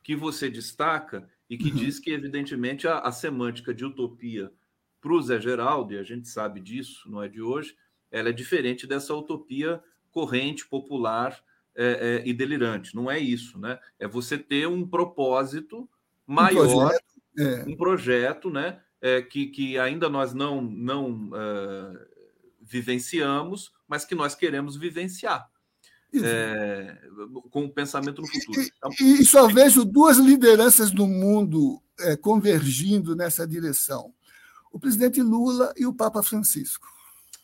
que 0.03 0.13
você 0.13 0.49
destaca 0.49 1.27
e 1.49 1.57
que 1.57 1.69
uhum. 1.69 1.75
diz 1.75 1.99
que, 1.99 2.11
evidentemente, 2.11 2.85
a, 2.85 2.99
a 2.99 3.11
semântica 3.13 3.73
de 3.73 3.85
utopia 3.85 4.51
para 4.99 5.13
o 5.13 5.21
Zé 5.21 5.39
Geraldo, 5.39 5.93
e 5.93 5.97
a 5.97 6.03
gente 6.03 6.27
sabe 6.27 6.59
disso, 6.59 7.09
não 7.09 7.23
é 7.23 7.29
de 7.29 7.41
hoje, 7.41 7.75
ela 8.11 8.29
é 8.29 8.33
diferente 8.33 8.85
dessa 8.85 9.15
utopia 9.15 9.81
corrente, 10.11 10.67
popular 10.67 11.41
é, 11.75 12.21
é, 12.23 12.27
e 12.27 12.33
delirante. 12.33 12.93
Não 12.93 13.09
é 13.09 13.17
isso, 13.17 13.57
né? 13.57 13.79
É 13.97 14.07
você 14.07 14.37
ter 14.37 14.67
um 14.67 14.85
propósito 14.85 15.89
maior, 16.27 16.67
um 16.67 16.77
projeto, 16.77 17.21
é. 17.39 17.63
um 17.67 17.75
projeto 17.75 18.49
né? 18.49 18.81
É, 19.01 19.21
que, 19.21 19.47
que 19.47 19.77
ainda 19.77 20.09
nós 20.09 20.33
não, 20.33 20.61
não 20.61 21.29
uh, 21.29 21.99
vivenciamos, 22.61 23.73
mas 23.87 24.05
que 24.05 24.15
nós 24.15 24.35
queremos 24.35 24.77
vivenciar 24.77 25.49
é, 26.21 26.97
com 27.49 27.65
o 27.65 27.69
pensamento 27.69 28.21
no 28.21 28.27
futuro. 28.27 28.61
E, 28.99 29.21
e, 29.21 29.25
só 29.25 29.47
vejo 29.47 29.85
duas 29.85 30.17
lideranças 30.17 30.91
do 30.91 31.07
mundo 31.07 31.81
é, 31.99 32.15
convergindo 32.15 33.15
nessa 33.15 33.47
direção: 33.47 34.13
o 34.71 34.79
presidente 34.79 35.21
Lula 35.21 35.73
e 35.77 35.85
o 35.85 35.93
Papa 35.93 36.21
Francisco. 36.21 36.87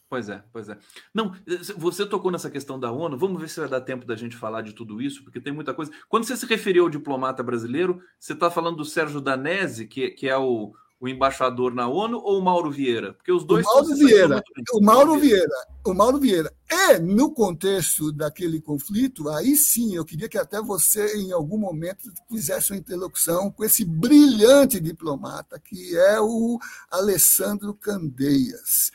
Pois 0.09 0.27
é, 0.27 0.43
pois 0.51 0.67
é. 0.67 0.77
Não, 1.13 1.35
você 1.77 2.03
tocou 2.03 2.31
nessa 2.31 2.49
questão 2.49 2.79
da 2.79 2.91
ONU, 2.91 3.15
vamos 3.15 3.39
ver 3.39 3.47
se 3.47 3.59
vai 3.59 3.69
dar 3.69 3.81
tempo 3.81 4.07
da 4.07 4.15
gente 4.15 4.35
falar 4.35 4.63
de 4.63 4.73
tudo 4.73 4.99
isso, 4.99 5.23
porque 5.23 5.39
tem 5.39 5.53
muita 5.53 5.71
coisa. 5.71 5.91
Quando 6.07 6.23
você 6.23 6.35
se 6.35 6.47
referiu 6.47 6.83
ao 6.83 6.89
diplomata 6.89 7.43
brasileiro, 7.43 8.01
você 8.19 8.33
está 8.33 8.49
falando 8.49 8.77
do 8.77 8.85
Sérgio 8.85 9.21
Danese, 9.21 9.85
que, 9.85 10.09
que 10.09 10.27
é 10.27 10.35
o, 10.35 10.73
o 10.99 11.07
embaixador 11.07 11.73
na 11.73 11.87
ONU 11.87 12.19
ou 12.19 12.39
o 12.39 12.43
Mauro 12.43 12.69
Vieira? 12.69 13.13
Porque 13.13 13.31
os 13.31 13.45
dois. 13.45 13.65
O 13.65 13.69
Mauro 13.69 13.95
Vieira. 13.95 14.43
O 14.73 14.81
Mauro 14.81 15.19
Vieira. 15.19 15.55
O 15.85 15.93
Mauro 15.93 16.19
Vieira. 16.19 16.53
E 16.69 16.99
no 16.99 17.31
contexto 17.31 18.11
daquele 18.11 18.59
conflito, 18.59 19.29
aí 19.29 19.55
sim, 19.55 19.95
eu 19.95 20.03
queria 20.03 20.27
que 20.27 20.37
até 20.37 20.61
você, 20.61 21.17
em 21.17 21.31
algum 21.31 21.57
momento, 21.57 22.11
fizesse 22.29 22.71
uma 22.71 22.79
interlocução 22.79 23.49
com 23.49 23.63
esse 23.63 23.85
brilhante 23.85 24.79
diplomata, 24.79 25.57
que 25.59 25.97
é 25.97 26.19
o 26.19 26.59
Alessandro 26.91 27.73
Candeias, 27.73 28.91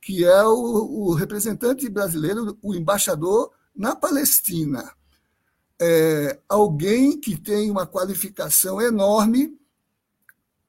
que 0.00 0.24
é 0.24 0.42
o, 0.44 1.10
o 1.10 1.14
representante 1.14 1.88
brasileiro, 1.88 2.56
o 2.62 2.74
embaixador 2.74 3.50
na 3.76 3.94
Palestina. 3.94 4.90
É, 5.80 6.38
alguém 6.48 7.18
que 7.20 7.36
tem 7.36 7.70
uma 7.70 7.86
qualificação 7.86 8.80
enorme 8.80 9.58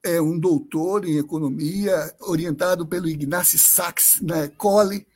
é 0.04 0.20
um 0.20 0.38
doutor 0.38 1.06
em 1.06 1.16
economia, 1.16 2.14
orientado 2.20 2.86
pelo 2.86 3.08
Ignace 3.08 3.58
Sachs 3.58 4.20
na 4.20 4.44
École, 4.44 5.06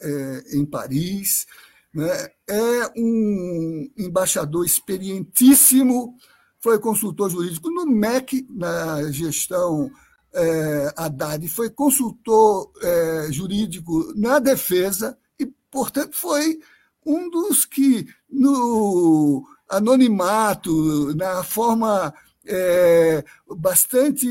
é, 0.00 0.44
em 0.52 0.66
Paris. 0.66 1.46
Né? 1.94 2.28
É 2.46 2.92
um 2.94 3.90
embaixador 3.96 4.66
experientíssimo, 4.66 6.14
foi 6.60 6.78
consultor 6.78 7.30
jurídico 7.30 7.70
no 7.70 7.86
MEC, 7.86 8.46
na 8.50 9.10
gestão 9.10 9.90
é, 10.34 10.92
Haddad, 10.94 11.48
foi 11.48 11.70
consultor 11.70 12.70
é, 12.82 13.28
jurídico 13.32 14.12
na 14.14 14.38
defesa 14.38 15.16
e, 15.40 15.46
portanto, 15.70 16.14
foi 16.14 16.60
um 17.04 17.30
dos 17.30 17.64
que, 17.64 18.06
no 18.28 19.46
anonimato, 19.70 21.14
na 21.14 21.42
forma 21.42 22.12
é, 22.46 23.24
bastante 23.56 24.26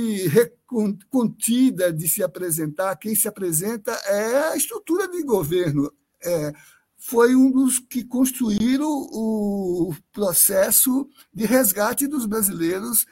contida 1.09 1.91
de 1.91 2.07
se 2.07 2.23
apresentar. 2.23 2.95
Quem 2.95 3.15
se 3.15 3.27
apresenta 3.27 3.91
é 3.91 4.49
a 4.49 4.55
estrutura 4.55 5.07
de 5.07 5.21
governo. 5.23 5.91
É, 6.23 6.53
foi 6.97 7.35
um 7.35 7.51
dos 7.51 7.79
que 7.79 8.03
construíram 8.03 8.89
o 8.89 9.93
processo 10.11 11.07
de 11.33 11.45
resgate 11.45 12.07
dos 12.07 12.25
brasileiros 12.25 13.05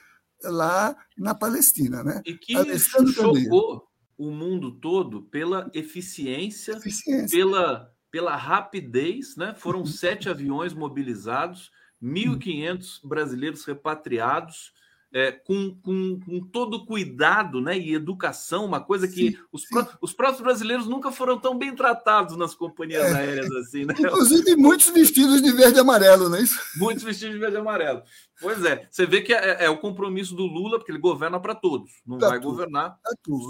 lá 0.44 0.96
na 1.18 1.36
Palestina. 1.36 2.04
Né? 2.04 2.22
E 2.26 2.34
que 2.34 2.56
chocou 2.80 3.88
o 4.18 4.32
mundo 4.32 4.72
todo 4.72 5.24
pela 5.24 5.70
eficiência, 5.74 6.74
eficiência. 6.74 7.38
Pela, 7.38 7.94
pela 8.10 8.36
rapidez. 8.36 9.36
Né? 9.36 9.54
Foram 9.58 9.80
uhum. 9.80 9.86
sete 9.86 10.30
aviões 10.30 10.74
mobilizados, 10.74 11.72
1.500 12.02 13.00
brasileiros 13.04 13.66
repatriados 13.66 14.74
é, 15.14 15.32
com, 15.32 15.76
com, 15.84 16.20
com, 16.20 16.42
todo 16.52 16.86
cuidado 16.86 17.62
né, 17.62 17.78
e 17.78 17.94
educação, 17.94 18.66
uma 18.66 18.82
coisa 18.82 19.08
que 19.08 19.32
sim, 19.32 19.38
os, 19.52 19.62
sim. 19.62 19.88
os 20.02 20.12
próprios 20.12 20.42
brasileiros 20.42 20.88
nunca 20.88 21.12
foram 21.12 21.40
tão 21.40 21.56
bem 21.56 21.76
tratados 21.76 22.36
nas 22.36 22.56
companhias 22.56 23.06
é. 23.06 23.16
aéreas 23.16 23.52
assim. 23.52 23.86
Né? 23.86 23.94
Inclusive, 23.98 24.56
muitos 24.56 24.90
vestidos 24.90 25.40
de 25.42 25.52
verde 25.52 25.78
e 25.78 25.82
amarelo, 25.82 26.30
não 26.30 26.38
é 26.38 26.42
isso? 26.42 26.60
Muitos 26.78 27.04
vestidos 27.04 27.36
de 27.36 27.40
verde 27.40 27.58
e 27.58 27.60
amarelo. 27.60 28.02
Pois 28.42 28.66
é, 28.66 28.88
você 28.90 29.06
vê 29.06 29.22
que 29.22 29.32
é, 29.32 29.66
é 29.66 29.70
o 29.70 29.78
compromisso 29.78 30.36
do 30.36 30.48
Lula, 30.48 30.80
porque 30.80 30.92
ele 30.92 31.00
governa 31.00 31.40
para 31.40 31.54
todos, 31.54 31.92
não 32.06 32.18
pra 32.18 32.30
vai 32.30 32.40
tudo, 32.40 32.50
governar 32.52 32.98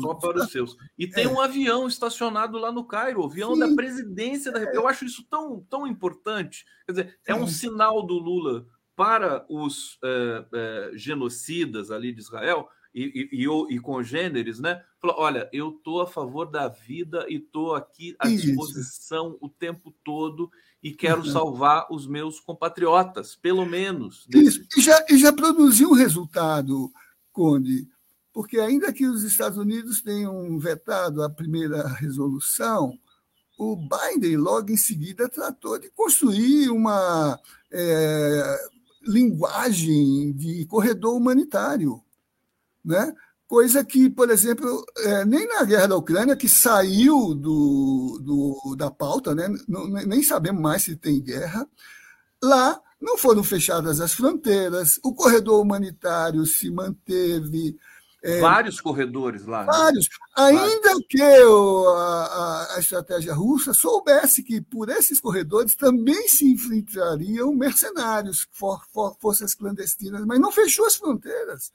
só 0.02 0.14
para 0.16 0.44
os 0.44 0.52
seus. 0.52 0.76
E 1.00 1.08
tem 1.08 1.24
é. 1.24 1.30
um 1.30 1.40
avião 1.40 1.88
estacionado 1.88 2.58
lá 2.58 2.74
no 2.74 2.86
Cairo, 2.86 3.22
o 3.22 3.26
avião 3.26 3.54
sim. 3.54 3.60
da 3.60 3.74
presidência 3.74 4.52
da 4.52 4.60
República. 4.60 4.84
Eu 4.84 4.88
acho 4.88 5.06
isso 5.06 5.26
tão, 5.30 5.66
tão 5.70 5.88
importante. 5.88 6.66
Quer 6.86 6.92
dizer, 6.92 7.20
é 7.26 7.34
um 7.34 7.48
sinal 7.48 8.06
do 8.06 8.16
Lula 8.16 8.66
para 8.96 9.46
os 9.50 9.98
é, 10.04 10.46
é, 10.54 10.92
genocidas 10.96 11.92
ali 11.92 12.12
de 12.12 12.22
Israel 12.22 12.68
e, 12.94 13.30
e, 13.32 13.46
e, 13.46 13.76
e 13.76 13.80
congêneres, 13.80 14.60
né? 14.60 14.84
Falou: 15.00 15.18
olha, 15.20 15.50
eu 15.52 15.70
estou 15.70 16.02
a 16.02 16.08
favor 16.08 16.46
da 16.46 16.68
vida 16.68 17.26
e 17.28 17.36
estou 17.36 17.76
aqui 17.76 18.16
à 18.20 18.30
Isso. 18.30 18.46
disposição 18.46 19.38
o 19.42 19.50
tempo 19.50 19.94
todo 20.04 20.50
e 20.82 20.92
quero 20.92 21.22
uhum. 21.22 21.32
salvar 21.32 21.88
os 21.90 22.06
meus 22.06 22.40
compatriotas, 22.40 23.36
pelo 23.36 23.66
menos. 23.66 24.28
Isso, 24.30 24.62
e 24.78 24.82
já, 24.82 25.06
e 25.10 25.18
já 25.18 25.34
produziu 25.34 25.90
um 25.90 25.96
resultado, 25.96 26.92
Conde, 27.32 27.88
porque 28.32 28.60
ainda 28.60 28.94
que 28.94 29.06
os 29.08 29.24
Estados 29.24 29.58
Unidos 29.58 30.02
tenham 30.02 30.60
vetado 30.60 31.24
a 31.24 31.30
primeira 31.30 31.88
resolução, 31.88 32.98
o 33.58 33.76
Biden 33.76 34.38
logo 34.38 34.72
em 34.72 34.78
seguida 34.78 35.30
tratou 35.30 35.80
de 35.80 35.90
construir 35.92 36.70
uma 36.70 37.40
é, 37.72 38.60
linguagem 39.06 40.34
de 40.34 40.66
corredor 40.66 41.16
humanitário, 41.16 42.02
né? 42.84 43.14
coisa 43.54 43.84
que, 43.84 44.10
por 44.10 44.32
exemplo, 44.32 44.84
é, 44.98 45.26
nem 45.26 45.48
na 45.48 45.64
guerra 45.64 45.90
da 45.90 45.96
Ucrânia, 45.96 46.36
que 46.36 46.50
saiu 46.50 47.36
do, 47.36 48.20
do, 48.20 48.76
da 48.76 48.90
pauta, 48.90 49.36
né? 49.36 49.48
Não, 49.68 49.88
nem 49.88 50.24
sabemos 50.24 50.60
mais 50.60 50.82
se 50.82 50.96
tem 50.96 51.22
guerra, 51.22 51.68
lá 52.44 52.82
não 53.00 53.16
foram 53.16 53.44
fechadas 53.44 54.00
as 54.00 54.14
fronteiras, 54.14 55.00
o 55.04 55.14
corredor 55.14 55.62
humanitário 55.62 56.46
se 56.48 56.72
manteve. 56.72 57.78
É, 58.24 58.40
vários 58.40 58.80
corredores 58.80 59.46
lá. 59.46 59.66
Né? 59.66 59.68
Vários. 59.68 60.08
Né? 60.08 60.44
Ainda 60.46 60.90
vários. 60.90 61.08
que 61.10 61.44
o, 61.44 61.90
a, 61.90 62.76
a, 62.76 62.80
estratégia 62.80 63.34
russa 63.34 63.74
soubesse 63.74 64.42
que 64.42 64.62
por 64.62 64.88
esses 64.88 65.20
corredores 65.20 65.76
também 65.76 66.28
se 66.30 66.50
infiltrariam 66.50 67.54
mercenários, 67.54 68.48
for, 68.54 68.82
for, 68.94 69.18
forças 69.20 69.54
clandestinas, 69.54 70.26
mas 70.26 70.40
não 70.40 70.54
fechou 70.54 70.86
as 70.86 70.96
fronteiras. 70.96 71.74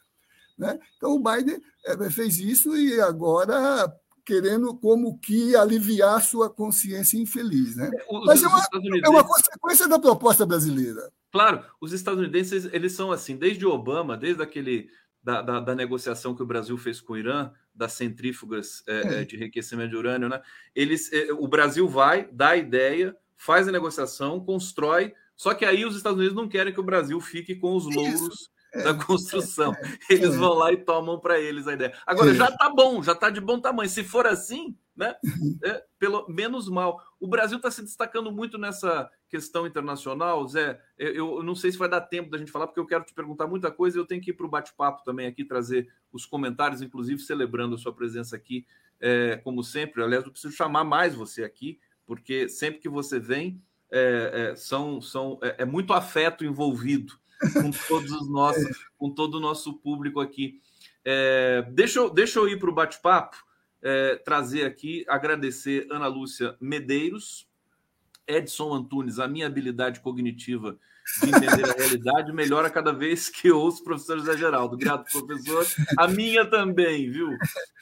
Né? 0.57 0.79
Então, 0.97 1.13
o 1.13 1.23
Biden 1.23 1.63
eh, 1.85 2.11
fez 2.11 2.39
isso 2.39 2.75
e 2.77 2.99
agora 2.99 3.87
querendo 4.25 4.75
como 4.75 5.19
que 5.19 5.55
aliviar 5.55 6.23
sua 6.23 6.51
consciência 6.51 7.19
infeliz. 7.19 7.77
Né? 7.77 7.91
É, 7.95 8.07
os, 8.11 8.27
Mas 8.27 8.43
é 8.43 8.49
uma, 8.49 8.63
é 9.05 9.09
uma 9.09 9.25
consequência 9.25 9.87
da 9.87 9.99
proposta 9.99 10.45
brasileira. 10.45 11.11
Claro, 11.31 11.63
os 11.81 11.93
estadunidenses 11.93 12.69
eles 12.73 12.93
são 12.93 13.13
assim, 13.13 13.37
desde 13.37 13.65
Obama, 13.65 14.17
desde 14.17 14.43
aquele 14.43 14.89
da, 15.29 15.43
da, 15.43 15.61
da 15.61 15.75
negociação 15.75 16.35
que 16.35 16.43
o 16.43 16.47
Brasil 16.47 16.79
fez 16.79 17.03
com 17.03 17.13
o 17.13 17.19
Irã, 17.19 17.51
das 17.75 17.93
centrífugas 17.93 18.83
é, 18.89 19.21
é. 19.21 19.25
de 19.25 19.37
enriquecimento 19.37 19.91
de 19.91 19.97
urânio, 19.97 20.27
né? 20.27 20.41
Eles, 20.75 21.13
é, 21.13 21.31
o 21.35 21.47
Brasil 21.47 21.87
vai, 21.87 22.27
dá 22.33 22.51
a 22.51 22.57
ideia, 22.57 23.15
faz 23.37 23.69
a 23.69 23.73
negociação, 23.73 24.41
constrói, 24.41 25.13
só 25.37 25.53
que 25.53 25.67
aí 25.67 25.85
os 25.85 25.95
Estados 25.95 26.19
Unidos 26.19 26.35
não 26.35 26.49
querem 26.49 26.73
que 26.73 26.81
o 26.81 26.85
Brasil 26.85 27.21
fique 27.21 27.55
com 27.55 27.77
os 27.77 27.85
louros 27.85 28.23
Isso 28.23 28.51
da 28.83 28.95
construção. 28.95 29.75
Eles 30.09 30.35
vão 30.35 30.55
lá 30.55 30.73
e 30.73 30.79
tomam 30.79 31.21
para 31.21 31.39
eles 31.39 31.69
a 31.69 31.75
ideia. 31.75 31.93
Agora, 32.07 32.35
já 32.35 32.49
está 32.49 32.71
bom, 32.71 33.03
já 33.03 33.13
está 33.13 33.29
de 33.29 33.41
bom 33.41 33.61
tamanho. 33.61 33.89
Se 33.89 34.03
for 34.03 34.27
assim, 34.27 34.75
né? 34.99 35.15
É, 35.63 35.85
pelo 35.99 36.27
menos 36.29 36.69
mal. 36.69 37.01
O 37.21 37.29
Brasil 37.29 37.57
está 37.57 37.71
se 37.71 37.83
destacando 37.83 38.33
muito 38.33 38.59
nessa 38.59 39.09
questão 39.29 39.67
internacional, 39.67 40.47
Zé. 40.49 40.81
Eu, 40.99 41.37
eu, 41.37 41.43
não 41.43 41.55
sei 41.55 41.71
se 41.71 41.79
vai 41.79 41.89
dar 41.89 42.01
tempo 42.01 42.31
da 42.31 42.37
gente 42.37 42.51
falar, 42.51 42.67
porque 42.67 42.81
eu 42.81 42.87
quero 42.87 43.05
te 43.05 43.15
perguntar 43.15 43.47
muita 43.47 43.71
coisa 43.71 43.99
eu 43.99 44.07
tenho 44.07 44.21
que 44.21 44.31
ir 44.31 44.35
para 44.35 44.47
o 44.47 44.51
bate-papo 44.51 45.05
também 45.05 45.27
aqui, 45.27 45.45
trazer 45.45 45.89
os 46.13 46.27
comentários, 46.27 46.83
inclusive 46.83 47.21
celebrando 47.21 47.77
a 47.77 47.79
sua 47.79 47.93
presença 47.93 48.35
aqui, 48.35 48.67
é, 49.01 49.37
como 49.37 49.63
sempre. 49.63 50.03
Aliás, 50.03 50.25
eu 50.25 50.33
preciso 50.33 50.55
chamar 50.55 50.83
mais 50.83 51.15
você 51.15 51.45
aqui, 51.45 51.79
porque 52.05 52.49
sempre 52.49 52.81
que 52.81 52.89
você 52.89 53.21
vem, 53.21 53.63
é, 53.91 54.51
é 54.53 54.57
são, 54.57 55.01
são, 55.01 55.39
é, 55.43 55.63
é 55.63 55.65
muito 55.65 55.93
afeto 55.93 56.45
envolvido 56.45 57.15
com 57.53 57.71
todos 57.87 58.11
os 58.11 58.29
nossos, 58.29 58.91
com 58.99 59.11
todo 59.11 59.37
o 59.37 59.41
nosso 59.41 59.75
público 59.75 60.21
aqui. 60.21 60.61
É, 61.05 61.63
deixa, 61.71 62.11
deixa 62.11 62.39
eu 62.41 62.49
ir 62.49 62.59
para 62.59 62.71
o 62.71 62.75
bate-papo, 62.75 63.37
é, 63.83 64.17
trazer 64.17 64.65
aqui, 64.65 65.05
agradecer 65.09 65.87
Ana 65.91 66.07
Lúcia 66.07 66.57
Medeiros, 66.61 67.49
Edson 68.27 68.75
Antunes, 68.75 69.19
a 69.19 69.27
minha 69.27 69.47
habilidade 69.47 70.01
cognitiva 70.01 70.79
de 71.23 71.31
entender 71.31 71.65
a 71.65 71.73
realidade 71.73 72.33
melhora 72.33 72.69
cada 72.69 72.93
vez 72.93 73.31
que 73.31 73.51
ouço 73.51 73.81
o 73.81 73.85
professor 73.85 74.19
José 74.19 74.37
Geraldo. 74.37 74.77
Grato, 74.77 75.11
professor. 75.11 75.67
A 75.97 76.07
minha 76.07 76.45
também, 76.45 77.11
viu? 77.11 77.31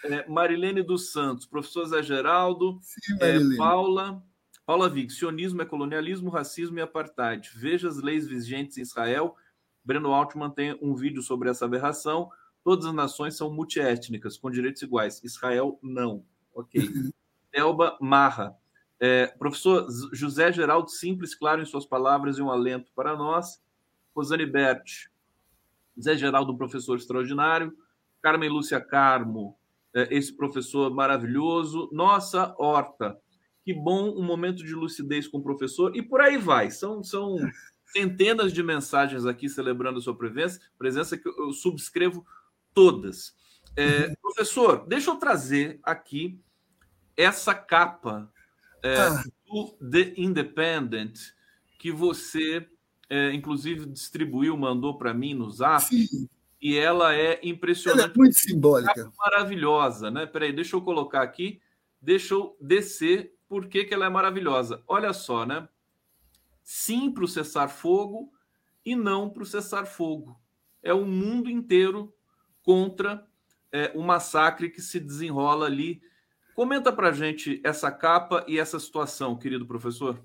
É, 0.04 0.28
Marilene 0.28 0.82
dos 0.82 1.10
Santos, 1.10 1.44
professor 1.44 1.86
Zé 1.86 2.02
Geraldo, 2.02 2.78
Sim, 2.82 3.18
é, 3.20 3.56
Paula. 3.56 4.22
Paula 4.64 4.88
Vick, 4.88 5.12
sionismo 5.12 5.62
é 5.62 5.64
colonialismo, 5.64 6.30
racismo 6.30 6.78
e 6.78 6.82
apartheid. 6.82 7.50
Veja 7.54 7.88
as 7.88 8.00
leis 8.00 8.26
vigentes 8.26 8.78
em 8.78 8.82
Israel 8.82 9.36
Breno 9.86 10.12
Altman 10.12 10.50
tem 10.50 10.76
um 10.82 10.96
vídeo 10.96 11.22
sobre 11.22 11.48
essa 11.48 11.64
aberração. 11.64 12.28
Todas 12.66 12.84
as 12.86 12.92
nações 12.92 13.36
são 13.36 13.48
multiétnicas, 13.48 14.36
com 14.36 14.50
direitos 14.50 14.82
iguais. 14.82 15.22
Israel, 15.22 15.78
não. 15.80 16.24
Ok. 16.52 16.82
Elba 17.54 17.96
Marra. 18.00 18.56
É, 18.98 19.28
professor 19.28 19.86
José 20.12 20.50
Geraldo, 20.50 20.90
simples, 20.90 21.32
claro 21.32 21.62
em 21.62 21.64
suas 21.64 21.86
palavras 21.86 22.38
e 22.38 22.42
um 22.42 22.50
alento 22.50 22.90
para 22.92 23.16
nós. 23.16 23.62
Rosane 24.12 24.44
Berti. 24.44 25.08
Zé 25.96 26.16
Geraldo, 26.16 26.54
um 26.54 26.56
professor 26.56 26.96
extraordinário. 26.96 27.72
Carmen 28.20 28.48
Lúcia 28.48 28.80
Carmo, 28.80 29.56
é, 29.94 30.12
esse 30.12 30.36
professor 30.36 30.92
maravilhoso. 30.92 31.88
Nossa 31.92 32.52
Horta, 32.58 33.16
que 33.64 33.72
bom 33.72 34.10
um 34.10 34.24
momento 34.24 34.64
de 34.64 34.74
lucidez 34.74 35.28
com 35.28 35.38
o 35.38 35.42
professor. 35.44 35.94
E 35.94 36.02
por 36.02 36.20
aí 36.20 36.36
vai. 36.36 36.72
São, 36.72 37.00
são 37.04 37.36
centenas 37.94 38.52
de 38.52 38.60
mensagens 38.60 39.24
aqui 39.24 39.48
celebrando 39.48 40.00
a 40.00 40.02
sua 40.02 40.18
presença, 40.18 40.60
presença 40.76 41.16
que 41.16 41.28
eu 41.28 41.52
subscrevo 41.52 42.26
todas. 42.76 43.34
É, 43.74 44.06
uhum. 44.06 44.14
professor, 44.20 44.86
deixa 44.86 45.10
eu 45.10 45.16
trazer 45.16 45.80
aqui 45.82 46.38
essa 47.16 47.54
capa 47.54 48.30
é, 48.82 48.98
ah. 48.98 49.24
do 49.46 49.72
The 49.90 50.12
Independent 50.16 51.18
que 51.78 51.90
você, 51.90 52.68
é, 53.08 53.32
inclusive, 53.32 53.86
distribuiu, 53.86 54.56
mandou 54.56 54.98
para 54.98 55.14
mim 55.14 55.32
no 55.32 55.50
Zap. 55.50 55.84
Sim. 55.84 56.28
E 56.60 56.76
ela 56.76 57.14
é 57.14 57.40
impressionante. 57.42 58.02
Ela 58.02 58.12
é 58.12 58.16
muito 58.16 58.38
simbólica. 58.38 59.12
Maravilhosa, 59.18 60.10
né? 60.10 60.26
Peraí, 60.26 60.52
deixa 60.52 60.76
eu 60.76 60.82
colocar 60.82 61.22
aqui, 61.22 61.60
deixa 62.00 62.34
eu 62.34 62.56
descer 62.60 63.34
por 63.48 63.66
que, 63.66 63.84
que 63.84 63.94
ela 63.94 64.06
é 64.06 64.08
maravilhosa. 64.10 64.82
Olha 64.86 65.12
só, 65.12 65.46
né? 65.46 65.66
sim 66.66 67.12
para 67.12 67.22
o 67.22 67.28
cessar-fogo 67.28 68.32
e 68.84 68.96
não 68.96 69.30
para 69.30 69.44
o 69.44 69.46
cessar-fogo. 69.46 70.36
É 70.82 70.92
o 70.92 71.06
mundo 71.06 71.48
inteiro 71.48 72.12
contra 72.66 73.24
é, 73.72 73.92
o 73.94 74.02
massacre 74.02 74.68
que 74.68 74.82
se 74.82 74.98
desenrola 74.98 75.66
ali. 75.66 76.02
Comenta 76.56 76.92
para 76.92 77.12
gente 77.12 77.60
essa 77.64 77.92
capa 77.92 78.44
e 78.48 78.58
essa 78.58 78.80
situação, 78.80 79.38
querido 79.38 79.64
professor. 79.64 80.20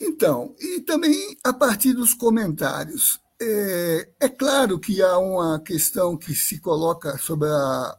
Então, 0.00 0.54
e 0.58 0.80
também 0.80 1.36
a 1.44 1.52
partir 1.52 1.92
dos 1.92 2.14
comentários. 2.14 3.20
É, 3.42 4.08
é 4.20 4.28
claro 4.28 4.78
que 4.78 5.02
há 5.02 5.18
uma 5.18 5.60
questão 5.60 6.16
que 6.16 6.34
se 6.34 6.58
coloca 6.58 7.18
sobre 7.18 7.48
a, 7.48 7.98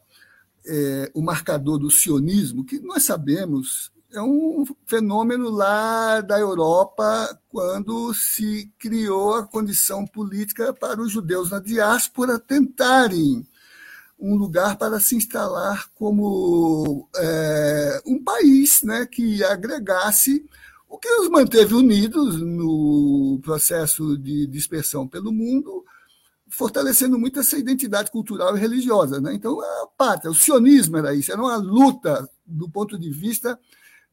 é, 0.65 1.11
o 1.13 1.21
marcador 1.21 1.77
do 1.77 1.91
sionismo, 1.91 2.65
que 2.65 2.79
nós 2.79 3.03
sabemos 3.03 3.91
é 4.13 4.21
um 4.21 4.65
fenômeno 4.85 5.49
lá 5.49 6.19
da 6.19 6.37
Europa, 6.37 7.39
quando 7.47 8.13
se 8.13 8.69
criou 8.77 9.35
a 9.35 9.47
condição 9.47 10.05
política 10.05 10.73
para 10.73 11.01
os 11.01 11.11
judeus 11.11 11.51
na 11.51 11.59
diáspora 11.59 12.37
tentarem 12.37 13.47
um 14.21 14.35
lugar 14.35 14.77
para 14.77 14.99
se 14.99 15.15
instalar 15.15 15.89
como 15.95 17.09
é, 17.15 18.01
um 18.05 18.23
país 18.23 18.83
né, 18.83 19.07
que 19.07 19.43
agregasse 19.43 20.45
o 20.87 20.97
que 20.97 21.09
os 21.09 21.29
manteve 21.29 21.73
unidos 21.73 22.39
no 22.39 23.39
processo 23.41 24.15
de 24.17 24.45
dispersão 24.45 25.07
pelo 25.07 25.31
mundo, 25.31 25.83
fortalecendo 26.47 27.17
muito 27.17 27.39
essa 27.39 27.57
identidade 27.57 28.11
cultural 28.11 28.55
e 28.55 28.59
religiosa. 28.59 29.19
Né? 29.19 29.33
Então, 29.33 29.59
a 29.59 29.87
pátria, 29.97 30.29
o 30.29 30.35
sionismo 30.35 30.97
era 30.97 31.15
isso, 31.15 31.31
era 31.31 31.41
uma 31.41 31.55
luta 31.55 32.29
do 32.45 32.69
ponto 32.69 32.99
de 32.99 33.09
vista 33.09 33.57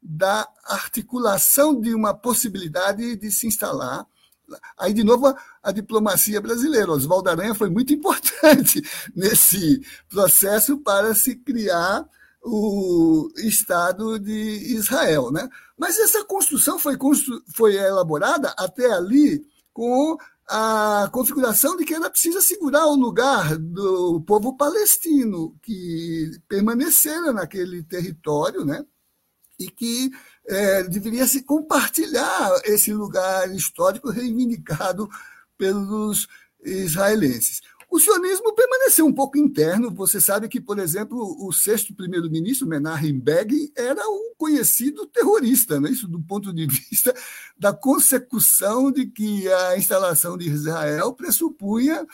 da 0.00 0.48
articulação 0.64 1.78
de 1.78 1.92
uma 1.94 2.14
possibilidade 2.14 3.16
de 3.16 3.30
se 3.30 3.46
instalar. 3.46 4.06
Aí, 4.78 4.92
de 4.92 5.04
novo, 5.04 5.26
a, 5.26 5.36
a 5.62 5.72
diplomacia 5.72 6.40
brasileira. 6.40 6.92
Oswaldo 6.92 7.30
Aranha 7.30 7.54
foi 7.54 7.70
muito 7.70 7.92
importante 7.94 8.82
nesse 9.14 9.80
processo 10.08 10.78
para 10.78 11.14
se 11.14 11.36
criar 11.36 12.08
o 12.42 13.30
Estado 13.38 14.18
de 14.18 14.74
Israel. 14.74 15.30
Né? 15.30 15.48
Mas 15.76 15.98
essa 15.98 16.24
construção 16.24 16.78
foi, 16.78 16.96
constru 16.96 17.42
foi 17.54 17.76
elaborada 17.76 18.54
até 18.56 18.90
ali 18.90 19.44
com 19.72 20.16
a 20.48 21.08
configuração 21.12 21.76
de 21.76 21.84
que 21.84 21.94
ela 21.94 22.08
precisa 22.08 22.40
segurar 22.40 22.86
o 22.86 22.96
lugar 22.96 23.56
do 23.58 24.22
povo 24.22 24.56
palestino, 24.56 25.54
que 25.62 26.30
permaneceram 26.48 27.34
naquele 27.34 27.82
território, 27.82 28.64
né? 28.64 28.82
E 29.58 29.70
que 29.70 30.10
é, 30.46 30.82
deveria 30.84 31.26
se 31.26 31.42
compartilhar 31.42 32.50
esse 32.64 32.92
lugar 32.92 33.52
histórico 33.54 34.10
reivindicado 34.10 35.08
pelos 35.56 36.28
israelenses. 36.64 37.60
O 37.90 37.98
sionismo 37.98 38.54
permaneceu 38.54 39.06
um 39.06 39.12
pouco 39.12 39.38
interno. 39.38 39.90
Você 39.90 40.20
sabe 40.20 40.46
que, 40.46 40.60
por 40.60 40.78
exemplo, 40.78 41.36
o 41.40 41.50
sexto 41.52 41.94
primeiro-ministro, 41.94 42.66
Menachem 42.68 43.18
Begin, 43.18 43.72
era 43.74 44.06
um 44.06 44.34
conhecido 44.36 45.06
terrorista, 45.06 45.80
né? 45.80 45.90
isso 45.90 46.06
do 46.06 46.20
ponto 46.20 46.52
de 46.52 46.66
vista 46.66 47.14
da 47.58 47.72
consecução 47.72 48.92
de 48.92 49.06
que 49.06 49.50
a 49.50 49.78
instalação 49.78 50.36
de 50.36 50.48
Israel 50.50 51.14
pressupunha 51.14 52.06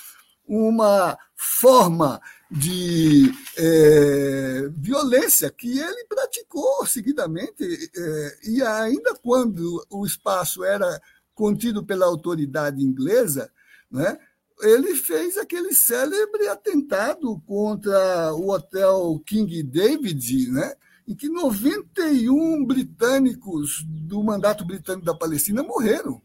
uma 0.46 1.18
forma 1.34 2.20
de 2.54 3.32
é, 3.56 4.68
violência 4.76 5.50
que 5.50 5.76
ele 5.76 6.04
praticou 6.08 6.86
seguidamente, 6.86 7.64
é, 7.64 8.38
e 8.44 8.62
ainda 8.62 9.12
quando 9.16 9.84
o 9.90 10.06
espaço 10.06 10.62
era 10.62 11.00
contido 11.34 11.84
pela 11.84 12.06
autoridade 12.06 12.80
inglesa, 12.80 13.50
né, 13.90 14.16
ele 14.62 14.94
fez 14.94 15.36
aquele 15.36 15.74
célebre 15.74 16.46
atentado 16.46 17.42
contra 17.44 18.32
o 18.34 18.50
hotel 18.50 19.20
King 19.26 19.60
David, 19.64 20.52
né, 20.52 20.74
em 21.08 21.14
que 21.14 21.28
91 21.28 22.64
britânicos 22.64 23.84
do 23.84 24.22
mandato 24.22 24.64
britânico 24.64 25.04
da 25.04 25.14
Palestina 25.14 25.64
morreram. 25.64 26.22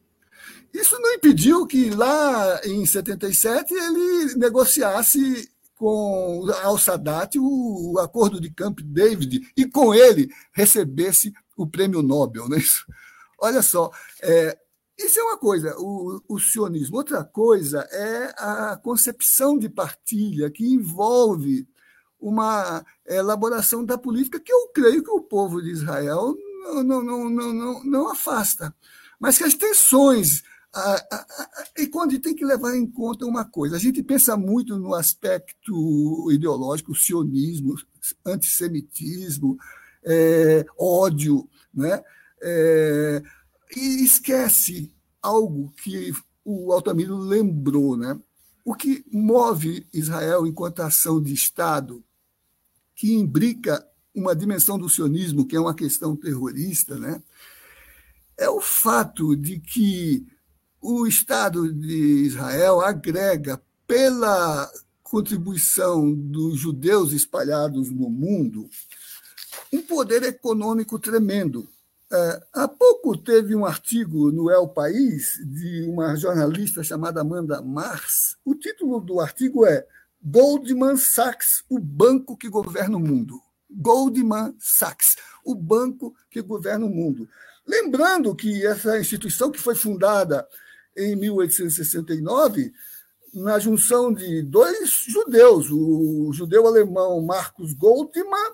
Isso 0.72 0.96
não 1.00 1.16
impediu 1.16 1.66
que 1.66 1.90
lá 1.90 2.62
em 2.64 2.86
77 2.86 3.74
ele 3.74 4.36
negociasse 4.36 5.50
com 5.80 6.46
Al 6.62 6.78
Sadat 6.78 7.40
o 7.40 7.98
acordo 8.00 8.40
de 8.40 8.52
Camp 8.52 8.82
David 8.82 9.50
e 9.56 9.66
com 9.66 9.94
ele 9.94 10.30
recebesse 10.52 11.34
o 11.56 11.66
prêmio 11.66 12.02
Nobel. 12.02 12.50
Né? 12.50 12.58
Olha 13.40 13.62
só, 13.62 13.90
é, 14.22 14.60
isso 14.98 15.18
é 15.18 15.24
uma 15.24 15.38
coisa, 15.38 15.74
o, 15.78 16.22
o 16.28 16.38
sionismo. 16.38 16.98
Outra 16.98 17.24
coisa 17.24 17.88
é 17.92 18.34
a 18.38 18.78
concepção 18.84 19.58
de 19.58 19.70
partilha 19.70 20.52
que 20.52 20.68
envolve 20.68 21.66
uma 22.20 22.86
elaboração 23.08 23.86
da 23.86 23.98
política 23.98 24.38
que 24.38 24.52
eu 24.52 24.68
creio 24.74 25.02
que 25.02 25.10
o 25.10 25.22
povo 25.22 25.62
de 25.62 25.72
Israel 25.72 26.36
não, 26.66 26.84
não, 26.84 27.02
não, 27.02 27.30
não, 27.30 27.54
não, 27.54 27.84
não 27.86 28.12
afasta. 28.12 28.76
Mas 29.18 29.38
que 29.38 29.46
as 29.46 29.54
tensões. 29.54 30.44
A, 30.74 30.94
a, 30.94 31.16
a, 31.16 31.68
e 31.78 31.88
quando 31.88 32.18
tem 32.20 32.36
que 32.36 32.46
levar 32.46 32.76
em 32.76 32.86
conta 32.86 33.26
uma 33.26 33.44
coisa, 33.44 33.76
a 33.76 33.80
gente 33.80 34.04
pensa 34.04 34.38
muito 34.38 34.78
no 34.78 34.94
aspecto 34.94 36.32
ideológico, 36.32 36.96
sionismo, 36.96 37.76
antissemitismo, 38.26 39.58
é, 40.04 40.66
ódio, 40.78 41.50
né? 41.74 42.04
É, 42.42 43.24
e 43.76 44.04
esquece 44.04 44.94
algo 45.22 45.72
que 45.84 46.14
o 46.46 46.72
Altamiro 46.72 47.18
lembrou, 47.18 47.98
né? 47.98 48.20
O 48.64 48.76
que 48.76 49.04
move 49.12 49.88
Israel 49.92 50.46
enquanto 50.46 50.82
ação 50.82 51.22
de 51.22 51.34
Estado, 51.34 52.04
que 52.96 53.14
imbrica 53.14 53.86
uma 54.14 54.36
dimensão 54.36 54.78
do 54.78 54.90
sionismo, 54.90 55.46
que 55.46 55.56
é 55.56 55.60
uma 55.60 55.74
questão 55.74 56.16
terrorista, 56.16 56.98
né? 56.98 57.22
é 58.40 58.50
o 58.50 58.62
fato 58.62 59.36
de 59.36 59.60
que 59.60 60.26
o 60.82 61.06
Estado 61.06 61.72
de 61.74 62.26
Israel 62.26 62.82
agrega, 62.82 63.62
pela 63.86 64.70
contribuição 65.02 66.14
dos 66.14 66.60
judeus 66.60 67.12
espalhados 67.12 67.90
no 67.90 68.10
mundo, 68.10 68.70
um 69.74 69.82
poder 69.82 70.24
econômico 70.24 71.00
tremendo. 71.00 71.68
É, 72.12 72.44
há 72.54 72.68
pouco 72.68 73.18
teve 73.18 73.56
um 73.56 73.66
artigo 73.66 74.32
no 74.32 74.50
El 74.50 74.68
País 74.68 75.40
de 75.46 75.88
uma 75.90 76.16
jornalista 76.16 76.84
chamada 76.84 77.22
Amanda 77.22 77.62
Mars. 77.62 78.38
O 78.46 78.56
título 78.56 79.00
do 79.00 79.20
artigo 79.20 79.66
é 79.66 79.86
Goldman 80.24 80.98
Sachs, 80.98 81.64
o 81.70 81.80
banco 81.80 82.38
que 82.38 82.50
governa 82.50 82.98
o 82.98 83.00
mundo. 83.00 83.40
Goldman 83.70 84.56
Sachs, 84.60 85.16
o 85.44 85.54
banco 85.56 86.16
que 86.30 86.42
governa 86.42 86.86
o 86.86 86.90
mundo. 86.90 87.28
Lembrando 87.66 88.36
que 88.36 88.66
essa 88.66 89.00
instituição 89.00 89.52
que 89.52 89.60
foi 89.60 89.76
fundada 89.76 90.48
em 90.96 91.16
1869 91.16 92.72
na 93.34 93.60
junção 93.60 94.12
de 94.12 94.42
dois 94.42 94.90
judeus, 95.08 95.70
o 95.70 96.32
judeu 96.34 96.66
alemão 96.66 97.22
Marcos 97.22 97.74
Goldman 97.74 98.54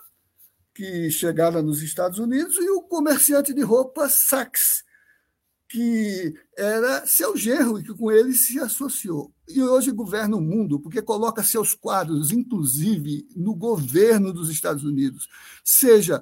que 0.75 1.09
chegaram 1.09 1.63
nos 1.63 1.81
Estados 1.81 2.19
Unidos, 2.19 2.57
e 2.57 2.69
o 2.69 2.81
comerciante 2.81 3.53
de 3.53 3.61
roupa 3.61 4.09
Saks, 4.09 4.83
que 5.69 6.35
era 6.57 7.07
seu 7.07 7.35
genro 7.37 7.79
e 7.79 7.83
que 7.83 7.93
com 7.93 8.11
ele 8.11 8.33
se 8.33 8.59
associou. 8.59 9.33
E 9.47 9.63
hoje 9.63 9.91
governa 9.91 10.35
o 10.35 10.41
mundo, 10.41 10.77
porque 10.77 11.01
coloca 11.01 11.41
seus 11.43 11.73
quadros, 11.73 12.31
inclusive, 12.31 13.25
no 13.35 13.55
governo 13.55 14.33
dos 14.33 14.49
Estados 14.49 14.83
Unidos, 14.83 15.29
seja 15.63 16.21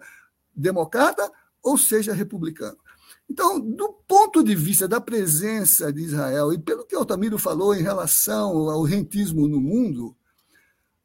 democrata 0.56 1.30
ou 1.62 1.76
seja 1.76 2.14
republicano. 2.14 2.78
Então, 3.30 3.60
do 3.60 3.94
ponto 4.08 4.44
de 4.44 4.56
vista 4.56 4.88
da 4.88 5.02
presença 5.02 5.92
de 5.92 6.02
Israel, 6.02 6.54
e 6.54 6.58
pelo 6.58 6.86
que 6.86 6.96
Altamiro 6.96 7.38
falou 7.38 7.74
em 7.74 7.82
relação 7.82 8.70
ao 8.70 8.84
rentismo 8.84 9.48
no 9.48 9.60
mundo, 9.60 10.16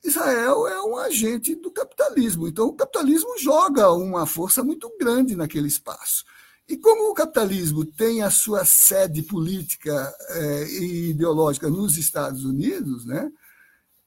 Israel 0.05 0.66
é 0.66 0.83
um 0.83 0.97
agente 0.97 1.55
do 1.55 1.71
capitalismo. 1.71 2.49
Então, 2.49 2.66
o 2.66 2.75
capitalismo 2.75 3.39
joga 3.39 3.93
uma 3.93 4.27
força 4.27 4.62
muito 4.62 4.91
grande 4.99 5.35
naquele 5.35 5.69
espaço. 5.69 6.25
E 6.69 6.77
como 6.77 7.11
o 7.11 7.14
capitalismo 7.14 7.84
tem 7.84 8.22
a 8.22 8.30
sua 8.30 8.64
sede 8.64 9.22
política 9.22 10.14
é, 10.29 10.64
e 10.64 11.11
ideológica 11.11 11.71
nos 11.71 11.97
Estados 11.97 12.45
Unidos, 12.45 13.07
né, 13.07 13.30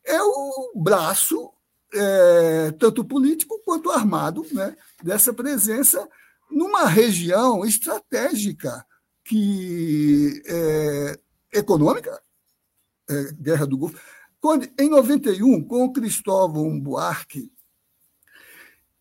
é 0.06 0.22
o 0.22 0.72
braço, 0.76 1.52
é, 1.94 2.72
tanto 2.80 3.03
político 3.03 3.60
quanto 3.65 3.90
armado, 3.90 4.45
né, 4.52 4.76
dessa 5.03 5.34
presença 5.34 6.07
numa 6.52 6.86
região 6.86 7.65
estratégica 7.65 8.86
que 9.23 10.41
é, 10.45 11.19
econômica, 11.53 12.22
é, 13.10 13.32
guerra 13.34 13.65
do 13.65 13.78
Golfo, 13.78 13.99
quando, 14.40 14.68
em 14.80 14.90
91, 14.90 15.64
com 15.64 15.91
Cristóvão 15.94 16.80
Buarque 16.80 17.52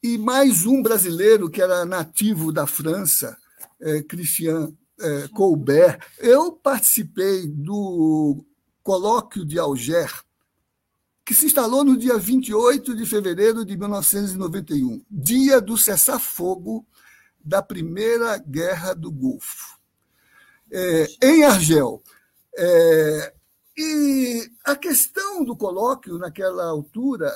e 0.02 0.16
mais 0.16 0.66
um 0.66 0.82
brasileiro 0.82 1.51
que 1.51 1.60
era 1.60 1.85
nativo 1.85 2.52
da 2.52 2.66
França, 2.66 3.36
é, 3.81 4.02
Christian 4.02 4.72
é, 4.98 5.28
Colbert, 5.28 5.98
eu 6.18 6.52
participei 6.52 7.47
do 7.47 8.44
colóquio 8.82 9.44
de 9.44 9.59
Alger, 9.59 10.10
que 11.24 11.35
se 11.35 11.47
instalou 11.47 11.85
no 11.85 11.97
dia 11.97 12.18
28 12.18 12.94
de 12.97 13.06
fevereiro 13.06 13.64
de 13.64 13.77
1991, 13.77 15.05
dia 15.10 15.60
do 15.60 15.77
cessar-fogo 15.77 16.86
da 17.44 17.62
Primeira 17.62 18.38
Guerra 18.38 18.94
do 18.94 19.10
Golfo. 19.10 19.78
É, 20.72 21.06
em 21.22 21.44
Argel, 21.44 22.02
é, 22.56 23.34
e 23.76 24.50
a 24.64 24.76
questão 24.76 25.44
do 25.44 25.56
colóquio, 25.56 26.18
naquela 26.18 26.64
altura, 26.64 27.34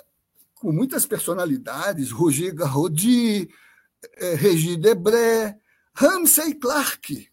com 0.54 0.70
muitas 0.72 1.06
personalidades, 1.06 2.10
Roger 2.10 2.54
Garrodi, 2.54 3.48
eh, 4.16 4.34
Regis 4.34 4.76
Debré, 4.76 5.58
Ramsey 5.94 6.54
Clark, 6.54 7.28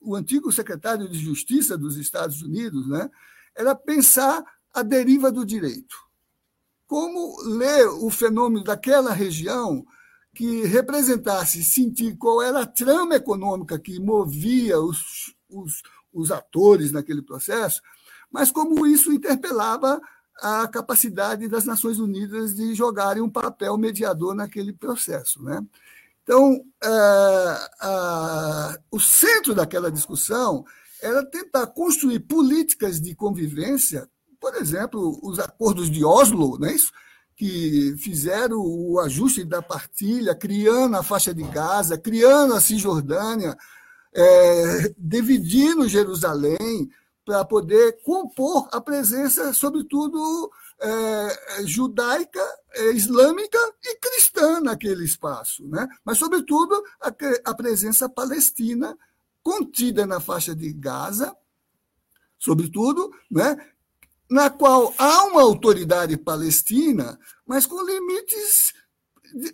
o 0.00 0.14
antigo 0.14 0.52
secretário 0.52 1.08
de 1.08 1.18
Justiça 1.18 1.78
dos 1.78 1.96
Estados 1.96 2.42
Unidos, 2.42 2.86
né, 2.88 3.10
era 3.56 3.74
pensar 3.74 4.44
a 4.72 4.82
deriva 4.82 5.32
do 5.32 5.46
direito. 5.46 5.96
Como 6.86 7.40
ler 7.44 7.86
o 7.88 8.10
fenômeno 8.10 8.62
daquela 8.62 9.12
região 9.12 9.86
que 10.34 10.64
representasse, 10.64 11.62
sentir 11.62 12.16
qual 12.16 12.42
era 12.42 12.62
a 12.62 12.66
trama 12.66 13.14
econômica 13.14 13.78
que 13.78 13.98
movia 14.00 14.78
os, 14.80 15.34
os, 15.48 15.82
os 16.12 16.30
atores 16.30 16.92
naquele 16.92 17.22
processo, 17.22 17.80
mas 18.30 18.50
como 18.50 18.86
isso 18.86 19.12
interpelava 19.12 20.00
a 20.40 20.66
capacidade 20.66 21.48
das 21.48 21.64
Nações 21.64 21.98
Unidas 21.98 22.54
de 22.54 22.74
jogarem 22.74 23.22
um 23.22 23.30
papel 23.30 23.78
mediador 23.78 24.34
naquele 24.34 24.72
processo. 24.72 25.42
Né? 25.42 25.64
Então, 26.22 26.64
é, 26.82 28.80
o 28.90 28.98
centro 28.98 29.54
daquela 29.54 29.92
discussão 29.92 30.64
era 31.00 31.24
tentar 31.24 31.66
construir 31.68 32.20
políticas 32.20 33.00
de 33.00 33.14
convivência, 33.14 34.08
por 34.40 34.56
exemplo, 34.56 35.20
os 35.22 35.38
acordos 35.38 35.90
de 35.90 36.04
Oslo, 36.04 36.58
não 36.58 36.68
é 36.68 36.72
isso? 36.72 36.92
Que 37.36 37.96
fizeram 37.98 38.58
o 38.60 38.98
ajuste 39.00 39.44
da 39.44 39.60
partilha, 39.60 40.34
criando 40.34 40.96
a 40.96 41.02
faixa 41.02 41.34
de 41.34 41.42
Gaza, 41.42 41.98
criando 41.98 42.54
a 42.54 42.60
Cisjordânia, 42.60 43.56
é, 44.14 44.94
dividindo 44.96 45.88
Jerusalém, 45.88 46.90
para 47.24 47.44
poder 47.44 48.02
compor 48.02 48.68
a 48.70 48.80
presença, 48.80 49.52
sobretudo, 49.52 50.50
é, 50.80 51.64
judaica, 51.64 52.42
é, 52.74 52.90
islâmica 52.92 53.58
e 53.82 53.96
cristã 53.96 54.60
naquele 54.60 55.04
espaço, 55.04 55.66
né? 55.66 55.88
mas, 56.04 56.18
sobretudo, 56.18 56.74
a, 57.00 57.12
a 57.50 57.54
presença 57.54 58.08
palestina 58.08 58.96
contida 59.42 60.06
na 60.06 60.20
faixa 60.20 60.54
de 60.54 60.72
Gaza, 60.72 61.34
sobretudo, 62.38 63.10
né? 63.30 63.56
Na 64.34 64.50
qual 64.50 64.92
há 64.98 65.26
uma 65.26 65.42
autoridade 65.42 66.16
palestina, 66.16 67.16
mas 67.46 67.66
com 67.66 67.80
limites 67.84 68.74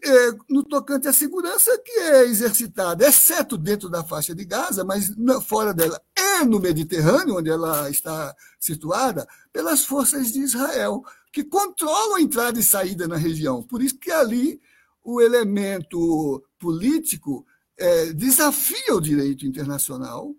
é, 0.02 0.32
no 0.48 0.65
tocante 0.65 1.07
à 1.07 1.12
segurança 1.12 1.70
que 1.85 1.93
é 1.93 2.24
exercitada, 2.24 3.07
exceto 3.07 3.59
dentro 3.59 3.90
da 3.90 4.02
faixa 4.02 4.35
de 4.35 4.43
Gaza, 4.43 4.82
mas 4.82 5.12
fora 5.44 5.74
dela 5.74 6.01
e 6.16 6.47
no 6.47 6.59
Mediterrâneo, 6.59 7.36
onde 7.36 7.51
ela 7.51 7.90
está 7.90 8.35
situada, 8.59 9.28
pelas 9.52 9.85
forças 9.85 10.32
de 10.32 10.40
Israel, 10.40 11.02
que 11.31 11.44
controlam 11.44 12.15
a 12.15 12.23
entrada 12.23 12.59
e 12.59 12.62
saída 12.62 13.07
na 13.07 13.19
região. 13.19 13.62
Por 13.62 13.82
isso 13.82 13.98
que 13.98 14.11
ali 14.11 14.62
o 15.05 15.20
elemento 15.20 16.43
político 16.59 17.47
é, 17.78 18.15
desafia 18.15 18.94
o 18.94 19.01
direito 19.01 19.44
internacional, 19.44 20.35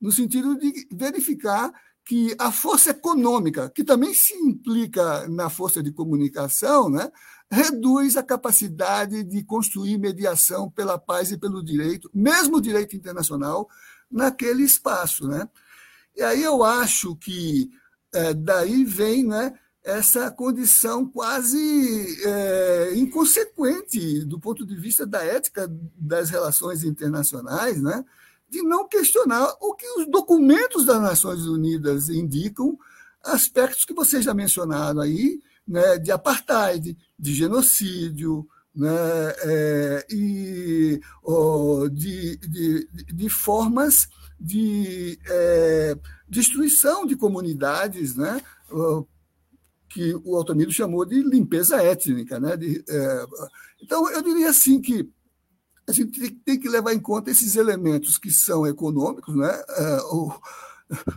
no 0.00 0.10
sentido 0.10 0.58
de 0.58 0.88
verificar 0.92 1.72
que 2.04 2.34
a 2.38 2.52
força 2.52 2.90
econômica, 2.90 3.70
que 3.70 3.82
também 3.82 4.12
se 4.12 4.34
implica 4.34 5.26
na 5.28 5.48
força 5.48 5.82
de 5.82 5.90
comunicação, 5.90 6.90
né, 6.90 7.10
reduz 7.50 8.16
a 8.16 8.22
capacidade 8.22 9.24
de 9.24 9.42
construir 9.42 9.98
mediação 9.98 10.70
pela 10.70 10.98
paz 10.98 11.32
e 11.32 11.38
pelo 11.38 11.64
direito, 11.64 12.10
mesmo 12.12 12.58
o 12.58 12.60
direito 12.60 12.94
internacional, 12.94 13.68
naquele 14.10 14.62
espaço. 14.62 15.26
Né? 15.26 15.48
E 16.14 16.22
aí 16.22 16.42
eu 16.42 16.62
acho 16.62 17.16
que 17.16 17.70
é, 18.12 18.34
daí 18.34 18.84
vem 18.84 19.24
né, 19.24 19.58
essa 19.82 20.30
condição 20.30 21.06
quase 21.06 22.22
é, 22.24 22.92
inconsequente 22.96 24.24
do 24.24 24.38
ponto 24.38 24.66
de 24.66 24.76
vista 24.76 25.06
da 25.06 25.24
ética 25.24 25.68
das 25.96 26.30
relações 26.30 26.84
internacionais, 26.84 27.82
né? 27.82 28.04
De 28.48 28.62
não 28.62 28.88
questionar 28.88 29.54
o 29.60 29.74
que 29.74 29.86
os 29.98 30.06
documentos 30.08 30.84
das 30.84 31.00
Nações 31.00 31.46
Unidas 31.46 32.08
indicam, 32.08 32.78
aspectos 33.22 33.84
que 33.84 33.94
vocês 33.94 34.24
já 34.24 34.34
mencionaram 34.34 35.00
aí, 35.00 35.40
né, 35.66 35.98
de 35.98 36.12
apartheid, 36.12 36.96
de 37.18 37.34
genocídio, 37.34 38.46
né, 38.74 38.88
é, 39.44 40.06
e 40.10 41.00
oh, 41.22 41.88
de, 41.88 42.36
de, 42.36 42.88
de, 42.92 43.28
formas 43.28 44.08
de 44.38 45.18
é, 45.26 45.96
destruição 46.28 47.06
de 47.06 47.16
comunidades, 47.16 48.16
né, 48.16 48.42
que 49.88 50.14
o 50.24 50.36
Altamiro 50.36 50.72
chamou 50.72 51.04
de 51.04 51.22
limpeza 51.22 51.82
étnica. 51.82 52.38
Né, 52.38 52.56
de, 52.56 52.84
é, 52.88 53.26
então, 53.82 54.10
eu 54.10 54.22
diria 54.22 54.50
assim 54.50 54.80
que 54.80 55.08
a 55.86 55.92
gente 55.92 56.30
tem 56.30 56.58
que 56.58 56.68
levar 56.68 56.92
em 56.92 57.00
conta 57.00 57.30
esses 57.30 57.56
elementos 57.56 58.18
que 58.18 58.30
são 58.30 58.66
econômicos, 58.66 59.34
né? 59.34 59.62
É, 59.68 59.98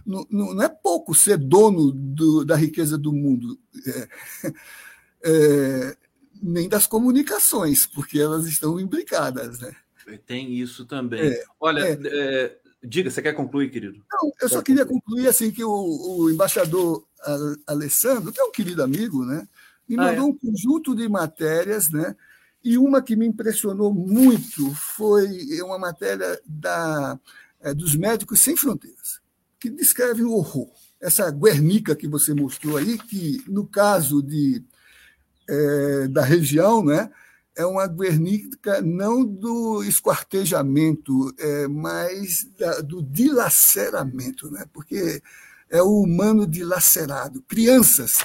não, 0.06 0.26
não 0.30 0.61
é 0.61 0.69
pouco 0.69 1.14
ser 1.14 1.38
dono 1.38 1.91
do, 1.91 2.45
da 2.45 2.56
riqueza 2.56 2.98
do 2.98 3.11
mundo, 3.14 3.60
é, 3.85 4.07
é, 5.23 5.98
nem 6.41 6.69
das 6.69 6.88
comunicações, 6.88 7.85
porque 7.85 8.19
elas 8.19 8.45
estão 8.45 8.80
imbricadas. 8.80 9.60
Né? 9.60 9.76
Tem 10.26 10.53
isso 10.53 10.85
também. 10.85 11.22
É, 11.22 11.44
Olha, 11.60 11.81
é. 11.81 11.99
É, 12.03 12.57
diga, 12.84 13.10
você 13.10 13.22
quer 13.22 13.34
concluir, 13.34 13.69
querido? 13.69 14.03
Não, 14.11 14.31
eu 14.41 14.49
só 14.49 14.61
queria 14.61 14.85
concluir 14.85 15.27
assim 15.27 15.52
que 15.52 15.64
o, 15.64 15.72
o, 15.72 16.30
embaixador 16.30 17.06
Alessandro, 17.65 18.31
que 18.31 18.39
é 18.39 18.44
um 18.44 18.52
querido 18.52 18.84
amigo, 18.84 19.26
né, 19.26 19.48
me 19.88 19.95
ah, 19.98 20.03
mandou 20.03 20.30
um 20.30 20.38
conjunto 20.38 20.95
de 20.95 21.07
matérias, 21.10 21.89
né, 21.89 22.15
e 22.64 22.78
uma 22.78 23.02
que 23.02 23.16
me 23.16 23.26
impressionou 23.26 23.94
muito 23.94 24.74
foi 24.76 25.62
uma 25.62 25.78
matéria 25.78 26.40
da, 26.46 27.20
dos 27.76 27.96
Médicos 27.96 28.40
Sem 28.40 28.56
Fronteiras 28.56 29.22
que 29.60 29.70
descreve 29.70 30.24
o 30.24 30.34
horror. 30.34 30.70
Essa 31.00 31.30
Guernica 31.30 31.96
que 31.96 32.08
você 32.08 32.34
mostrou 32.34 32.78
aí, 32.78 32.98
que 32.98 33.44
no 33.48 33.68
caso 33.68 34.22
de, 34.22 34.64
é, 35.48 36.08
da 36.08 36.24
região, 36.24 36.84
né, 36.84 37.10
é 37.56 37.66
uma 37.66 37.88
Guernica 37.88 38.82
não 38.82 39.26
do 39.26 39.84
esquartejamento, 39.84 41.34
é, 41.40 41.68
mas 41.68 42.48
da, 42.58 42.82
do 42.82 43.02
dilaceramento, 43.02 44.50
né, 44.52 44.66
porque 44.74 45.22
é 45.70 45.82
o 45.82 46.02
humano 46.02 46.48
dilacerado. 46.48 47.42
Crianças. 47.44 48.18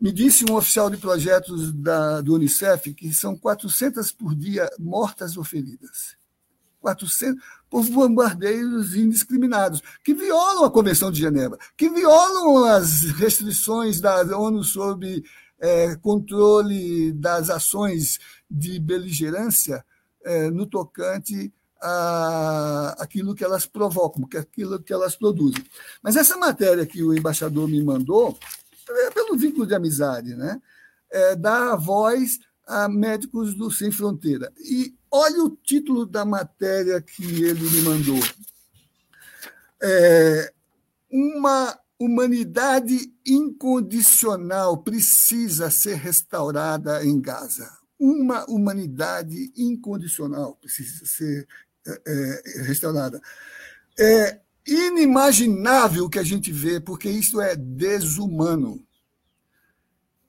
Me 0.00 0.12
disse 0.12 0.44
um 0.50 0.54
oficial 0.54 0.90
de 0.90 0.98
projetos 0.98 1.72
da, 1.72 2.20
do 2.20 2.34
Unicef 2.34 2.92
que 2.92 3.12
são 3.12 3.36
400 3.36 4.12
por 4.12 4.34
dia 4.34 4.68
mortas 4.78 5.36
ou 5.36 5.44
feridas. 5.44 6.16
400 6.80 7.42
por 7.68 7.84
bombardeios 7.86 8.94
indiscriminados, 8.94 9.82
que 10.04 10.14
violam 10.14 10.64
a 10.64 10.70
Convenção 10.70 11.10
de 11.10 11.20
Genebra, 11.20 11.58
que 11.76 11.90
violam 11.90 12.64
as 12.64 13.10
restrições 13.12 14.00
da 14.00 14.38
ONU 14.38 14.62
sobre 14.62 15.24
é, 15.58 15.96
controle 15.96 17.12
das 17.12 17.50
ações 17.50 18.20
de 18.48 18.78
beligerância 18.78 19.84
é, 20.24 20.50
no 20.50 20.66
tocante 20.66 21.52
a 21.80 22.96
aquilo 22.98 23.34
que 23.34 23.44
elas 23.44 23.66
provocam, 23.66 24.26
que 24.26 24.36
aquilo 24.36 24.80
que 24.80 24.92
elas 24.92 25.14
produzem. 25.14 25.64
Mas 26.02 26.16
essa 26.16 26.36
matéria 26.36 26.86
que 26.86 27.02
o 27.02 27.14
embaixador 27.14 27.68
me 27.68 27.82
mandou, 27.82 28.38
é 28.65 28.65
pelo 29.12 29.36
vínculo 29.36 29.66
de 29.66 29.74
amizade, 29.74 30.34
né? 30.34 30.60
É, 31.10 31.36
dá 31.36 31.74
voz 31.76 32.38
a 32.66 32.88
Médicos 32.88 33.54
do 33.54 33.70
Sem 33.70 33.90
Fronteira. 33.90 34.52
E 34.58 34.94
olha 35.10 35.42
o 35.44 35.50
título 35.50 36.04
da 36.04 36.24
matéria 36.24 37.00
que 37.00 37.42
ele 37.42 37.68
me 37.70 37.82
mandou. 37.82 38.20
É, 39.82 40.52
uma 41.10 41.78
humanidade 41.98 43.12
incondicional 43.24 44.78
precisa 44.78 45.70
ser 45.70 45.94
restaurada 45.94 47.04
em 47.04 47.20
Gaza. 47.20 47.70
Uma 47.98 48.44
humanidade 48.46 49.52
incondicional 49.56 50.56
precisa 50.56 51.06
ser 51.06 51.46
é, 51.86 52.02
é, 52.06 52.62
restaurada. 52.62 53.20
É 53.98 54.40
inimaginável 54.66 56.08
que 56.08 56.18
a 56.18 56.22
gente 56.22 56.50
vê, 56.50 56.80
porque 56.80 57.08
isso 57.08 57.40
é 57.40 57.54
desumano 57.54 58.86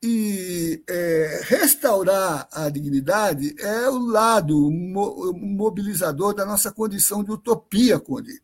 e 0.01 0.83
é, 0.87 1.41
restaurar 1.43 2.47
a 2.51 2.69
dignidade 2.69 3.55
é 3.59 3.89
o 3.89 3.97
lado 3.97 4.69
mobilizador 4.71 6.33
da 6.35 6.45
nossa 6.45 6.71
condição 6.71 7.23
de 7.23 7.31
utopia, 7.31 7.99
Conde. 7.99 8.41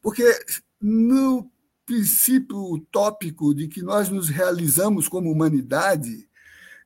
Porque 0.00 0.24
no 0.80 1.50
princípio 1.84 2.58
utópico 2.72 3.54
de 3.54 3.68
que 3.68 3.82
nós 3.82 4.08
nos 4.08 4.28
realizamos 4.28 5.08
como 5.08 5.30
humanidade, 5.30 6.28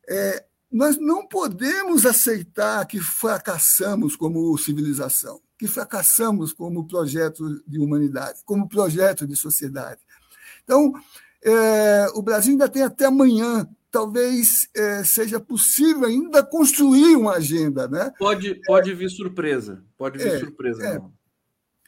é, 0.09 0.45
nós 0.71 0.97
não 0.99 1.27
podemos 1.27 2.05
aceitar 2.05 2.85
que 2.87 3.01
fracassamos 3.01 4.17
como 4.17 4.57
civilização, 4.59 5.41
que 5.61 5.69
fracassamos 5.69 6.55
como 6.55 6.89
projeto 6.89 7.63
de 7.67 7.79
humanidade, 7.79 8.41
como 8.47 8.67
projeto 8.67 9.27
de 9.27 9.37
sociedade. 9.37 10.01
Então, 10.65 10.91
é, 11.45 12.07
o 12.15 12.23
Brasil 12.23 12.53
ainda 12.53 12.67
tem 12.67 12.83
até 12.83 13.05
amanhã 13.05 13.69
talvez 13.91 14.71
é, 14.75 15.05
seja 15.05 15.39
possível 15.39 16.07
ainda 16.07 16.43
construir 16.43 17.15
uma 17.15 17.33
agenda. 17.35 17.87
Né? 17.87 18.11
Pode, 18.19 18.55
pode 18.65 18.95
vir 18.95 19.11
surpresa, 19.11 19.85
pode 19.99 20.17
vir 20.17 20.29
é, 20.29 20.39
surpresa. 20.39 21.13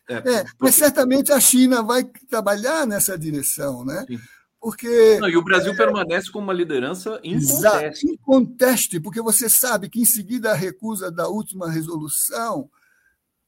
É, 0.07 0.15
é, 0.16 0.16
é 0.16 0.44
mas 0.59 0.74
certamente 0.74 1.32
a 1.32 1.40
China 1.40 1.82
vai 1.82 2.05
trabalhar 2.28 2.86
nessa 2.86 3.16
direção, 3.16 3.86
né? 3.86 4.05
Sim. 4.07 4.19
Porque, 4.61 5.19
Não, 5.19 5.31
e 5.31 5.36
o 5.36 5.43
Brasil 5.43 5.74
permanece 5.74 6.31
com 6.31 6.40
uma 6.40 6.53
liderança 6.53 7.19
inconteste. 7.24 8.07
Inconteste, 8.07 9.01
porque 9.01 9.23
você 9.23 9.49
sabe 9.49 9.89
que 9.89 10.03
em 10.03 10.05
seguida 10.05 10.53
a 10.53 10.55
recusa 10.55 11.11
da 11.11 11.27
última 11.27 11.70
resolução, 11.70 12.69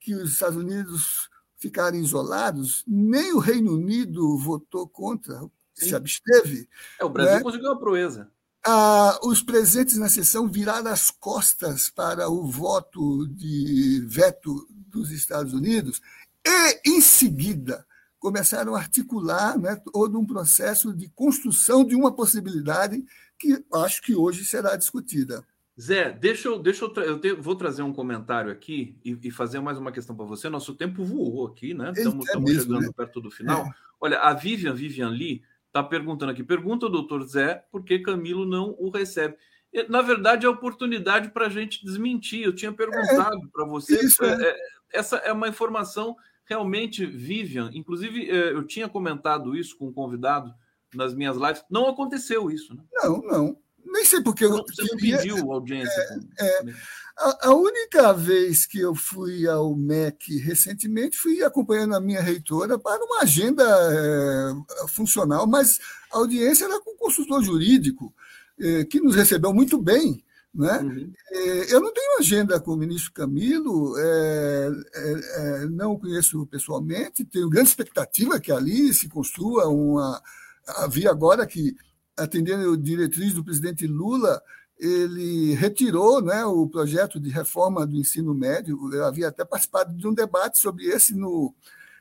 que 0.04 0.14
os 0.14 0.32
Estados 0.32 0.56
Unidos 0.56 1.28
ficarem 1.56 2.00
isolados, 2.00 2.84
nem 2.86 3.32
o 3.32 3.38
Reino 3.38 3.72
Unido 3.72 4.36
votou 4.36 4.86
contra, 4.86 5.40
Sim. 5.72 5.88
se 5.88 5.94
absteve. 5.96 6.68
É, 7.00 7.04
o 7.04 7.08
Brasil 7.08 7.36
né? 7.36 7.42
conseguiu 7.42 7.70
uma 7.70 7.78
proeza 7.78 8.30
ah, 8.66 9.20
os 9.22 9.42
presentes 9.42 9.98
na 9.98 10.08
sessão 10.08 10.48
viraram 10.48 10.90
as 10.90 11.10
costas 11.10 11.90
para 11.90 12.30
o 12.30 12.46
voto 12.46 13.26
de 13.28 14.02
veto 14.06 14.66
dos 14.70 15.10
Estados 15.10 15.52
Unidos 15.52 16.00
e, 16.46 16.80
em 16.86 17.00
seguida, 17.02 17.86
começaram 18.18 18.74
a 18.74 18.78
articular 18.78 19.58
né, 19.58 19.76
todo 19.92 20.18
um 20.18 20.24
processo 20.24 20.94
de 20.94 21.10
construção 21.10 21.84
de 21.84 21.94
uma 21.94 22.10
possibilidade 22.10 23.04
que 23.38 23.62
acho 23.74 24.00
que 24.00 24.14
hoje 24.14 24.46
será 24.46 24.76
discutida. 24.76 25.44
Zé, 25.80 26.12
deixa 26.12 26.48
eu, 26.48 26.58
deixa 26.58 26.84
eu, 26.84 26.88
tra 26.88 27.04
eu 27.04 27.18
te, 27.18 27.32
vou 27.32 27.56
trazer 27.56 27.82
um 27.82 27.92
comentário 27.92 28.50
aqui 28.50 28.96
e, 29.04 29.18
e 29.24 29.30
fazer 29.30 29.60
mais 29.60 29.76
uma 29.76 29.90
questão 29.90 30.14
para 30.14 30.24
você. 30.24 30.48
Nosso 30.48 30.74
tempo 30.74 31.04
voou 31.04 31.46
aqui, 31.46 31.74
né? 31.74 31.92
Estamos, 31.96 32.28
é 32.28 32.38
mesmo, 32.38 32.74
chegando 32.74 32.86
né? 32.86 32.90
perto 32.96 33.20
do 33.20 33.30
final. 33.30 33.62
É. 33.62 33.70
Olha, 34.00 34.18
a 34.20 34.32
Vivian 34.32 34.74
Vivian 34.74 35.08
Lee 35.08 35.42
Está 35.74 35.82
perguntando 35.82 36.30
aqui. 36.30 36.44
Pergunta 36.44 36.86
ao 36.86 36.92
doutor 36.92 37.26
Zé 37.26 37.64
por 37.72 37.82
que 37.82 37.98
Camilo 37.98 38.46
não 38.46 38.76
o 38.78 38.90
recebe. 38.90 39.36
Na 39.88 40.02
verdade, 40.02 40.46
é 40.46 40.48
oportunidade 40.48 41.30
para 41.30 41.46
a 41.46 41.48
gente 41.48 41.84
desmentir. 41.84 42.44
Eu 42.44 42.54
tinha 42.54 42.72
perguntado 42.72 43.36
é, 43.36 43.48
para 43.52 43.66
você. 43.66 43.96
Isso, 43.96 44.24
é. 44.24 44.50
é. 44.50 44.56
essa 44.92 45.16
é 45.16 45.32
uma 45.32 45.48
informação 45.48 46.14
realmente, 46.44 47.04
Vivian. 47.04 47.72
Inclusive, 47.74 48.30
é, 48.30 48.52
eu 48.52 48.64
tinha 48.64 48.88
comentado 48.88 49.56
isso 49.56 49.76
com 49.76 49.88
um 49.88 49.92
convidado 49.92 50.54
nas 50.94 51.12
minhas 51.12 51.36
lives. 51.36 51.64
Não 51.68 51.88
aconteceu 51.88 52.48
isso, 52.52 52.72
né? 52.72 52.84
Não, 53.02 53.20
não. 53.22 53.58
Nem 53.84 54.04
sei 54.04 54.22
porque 54.22 54.44
eu. 54.44 54.50
Você 54.50 54.82
não 54.82 54.96
pediu 54.96 55.52
audiência. 55.52 56.02
É, 56.38 56.46
é, 56.46 56.74
a, 57.16 57.48
a, 57.48 57.54
única 57.54 58.12
vez 58.12 58.66
que 58.66 58.80
eu 58.80 58.94
fui 58.94 59.46
ao 59.46 59.74
MEC 59.76 60.38
recentemente, 60.38 61.16
fui 61.16 61.42
acompanhando 61.42 61.94
a 61.94 62.00
minha 62.00 62.20
reitora 62.20 62.78
para 62.78 63.04
uma 63.04 63.22
agenda 63.22 63.62
é, 63.64 64.88
funcional, 64.88 65.46
mas 65.46 65.78
a 66.12 66.18
audiência 66.18 66.64
era 66.64 66.80
com 66.80 66.90
o 66.90 66.96
consultor 66.96 67.42
jurídico, 67.42 68.12
é, 68.58 68.84
que 68.84 69.00
nos 69.00 69.14
recebeu 69.14 69.52
muito 69.54 69.80
bem. 69.80 70.24
Né? 70.54 70.78
Uhum. 70.78 71.12
É, 71.32 71.74
eu 71.74 71.80
não 71.80 71.92
tenho 71.92 72.18
agenda 72.18 72.60
com 72.60 72.72
o 72.72 72.76
ministro 72.76 73.12
Camilo, 73.12 73.98
é, 73.98 74.70
é, 74.94 75.66
não 75.66 75.92
o 75.92 75.98
conheço 75.98 76.46
pessoalmente, 76.46 77.24
tenho 77.24 77.50
grande 77.50 77.70
expectativa 77.70 78.38
que 78.38 78.52
ali 78.52 78.94
se 78.94 79.08
construa 79.08 79.68
uma. 79.68 80.22
Havia 80.66 81.10
agora 81.10 81.44
que 81.44 81.76
atendendo 82.16 82.72
a 82.72 82.76
diretriz 82.76 83.32
do 83.32 83.44
presidente 83.44 83.86
Lula, 83.86 84.40
ele 84.78 85.54
retirou 85.54 86.20
né, 86.20 86.44
o 86.44 86.66
projeto 86.68 87.20
de 87.20 87.30
reforma 87.30 87.86
do 87.86 87.96
ensino 87.96 88.34
médio. 88.34 88.78
Eu 88.92 89.04
havia 89.04 89.28
até 89.28 89.44
participado 89.44 89.96
de 89.96 90.06
um 90.06 90.14
debate 90.14 90.58
sobre 90.58 90.86
esse, 90.86 91.14
no, 91.14 91.54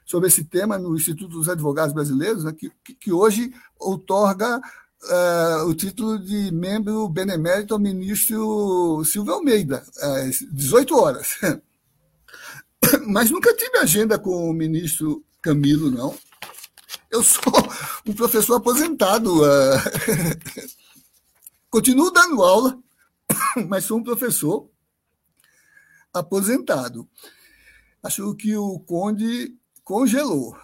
sobre 0.06 0.28
esse 0.28 0.44
tema 0.44 0.78
no 0.78 0.96
Instituto 0.96 1.32
dos 1.32 1.50
Advogados 1.50 1.94
Brasileiros, 1.94 2.44
né, 2.44 2.54
que, 2.54 2.72
que 2.96 3.12
hoje 3.12 3.54
outorga 3.80 4.60
uh, 4.60 5.68
o 5.68 5.74
título 5.74 6.20
de 6.20 6.52
membro 6.52 7.08
benemérito 7.10 7.74
ao 7.74 7.80
ministro 7.80 9.04
Silvio 9.06 9.34
Almeida, 9.34 9.84
às 10.00 10.40
18 10.52 10.96
horas. 10.96 11.40
Mas 13.08 13.30
nunca 13.30 13.56
tive 13.56 13.78
agenda 13.78 14.18
com 14.20 14.50
o 14.50 14.54
ministro 14.54 15.24
Camilo, 15.42 15.92
não. 15.92 16.16
Eu 17.14 17.24
sou 17.24 17.54
um 18.08 18.14
professor 18.16 18.56
aposentado. 18.56 19.44
Uh, 19.44 19.78
continuo 21.70 22.10
dando 22.10 22.42
aula, 22.42 22.82
mas 23.70 23.86
sou 23.86 24.00
um 24.00 24.04
professor 24.04 24.68
aposentado. 26.12 27.08
Acho 28.02 28.34
que 28.34 28.58
o 28.58 28.80
Conde 28.80 29.56
congelou. 29.84 30.58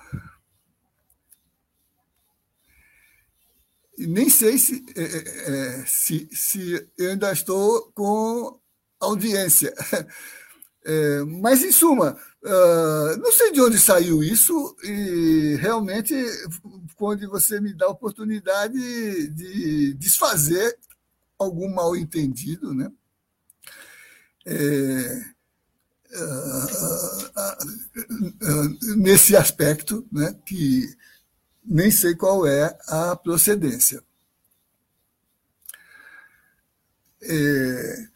Nem 3.99 4.27
sei 4.27 4.57
se, 4.57 4.83
é, 4.95 5.03
é, 5.03 5.85
se, 5.85 6.27
se 6.31 6.89
eu 6.97 7.11
ainda 7.11 7.31
estou 7.31 7.91
com 7.93 8.59
audiência. 8.99 9.71
É, 10.85 11.23
mas, 11.23 11.61
em 11.61 11.71
suma, 11.71 12.17
uh, 12.43 13.17
não 13.17 13.31
sei 13.31 13.51
de 13.51 13.61
onde 13.61 13.77
saiu 13.77 14.23
isso, 14.23 14.75
e 14.83 15.57
realmente, 15.59 16.15
quando 16.95 17.29
você 17.29 17.59
me 17.59 17.73
dá 17.73 17.85
a 17.85 17.89
oportunidade 17.89 19.27
de 19.29 19.93
desfazer 19.95 20.77
algum 21.37 21.73
mal 21.73 21.95
entendido, 21.95 22.73
né? 22.73 22.91
É, 24.45 25.21
uh, 26.15 27.25
uh, 28.41 28.95
nesse 28.97 29.35
aspecto, 29.35 30.07
né, 30.11 30.33
que 30.45 30.95
nem 31.63 31.91
sei 31.91 32.15
qual 32.15 32.47
é 32.47 32.77
a 32.87 33.15
procedência. 33.15 34.03
É, 37.21 38.07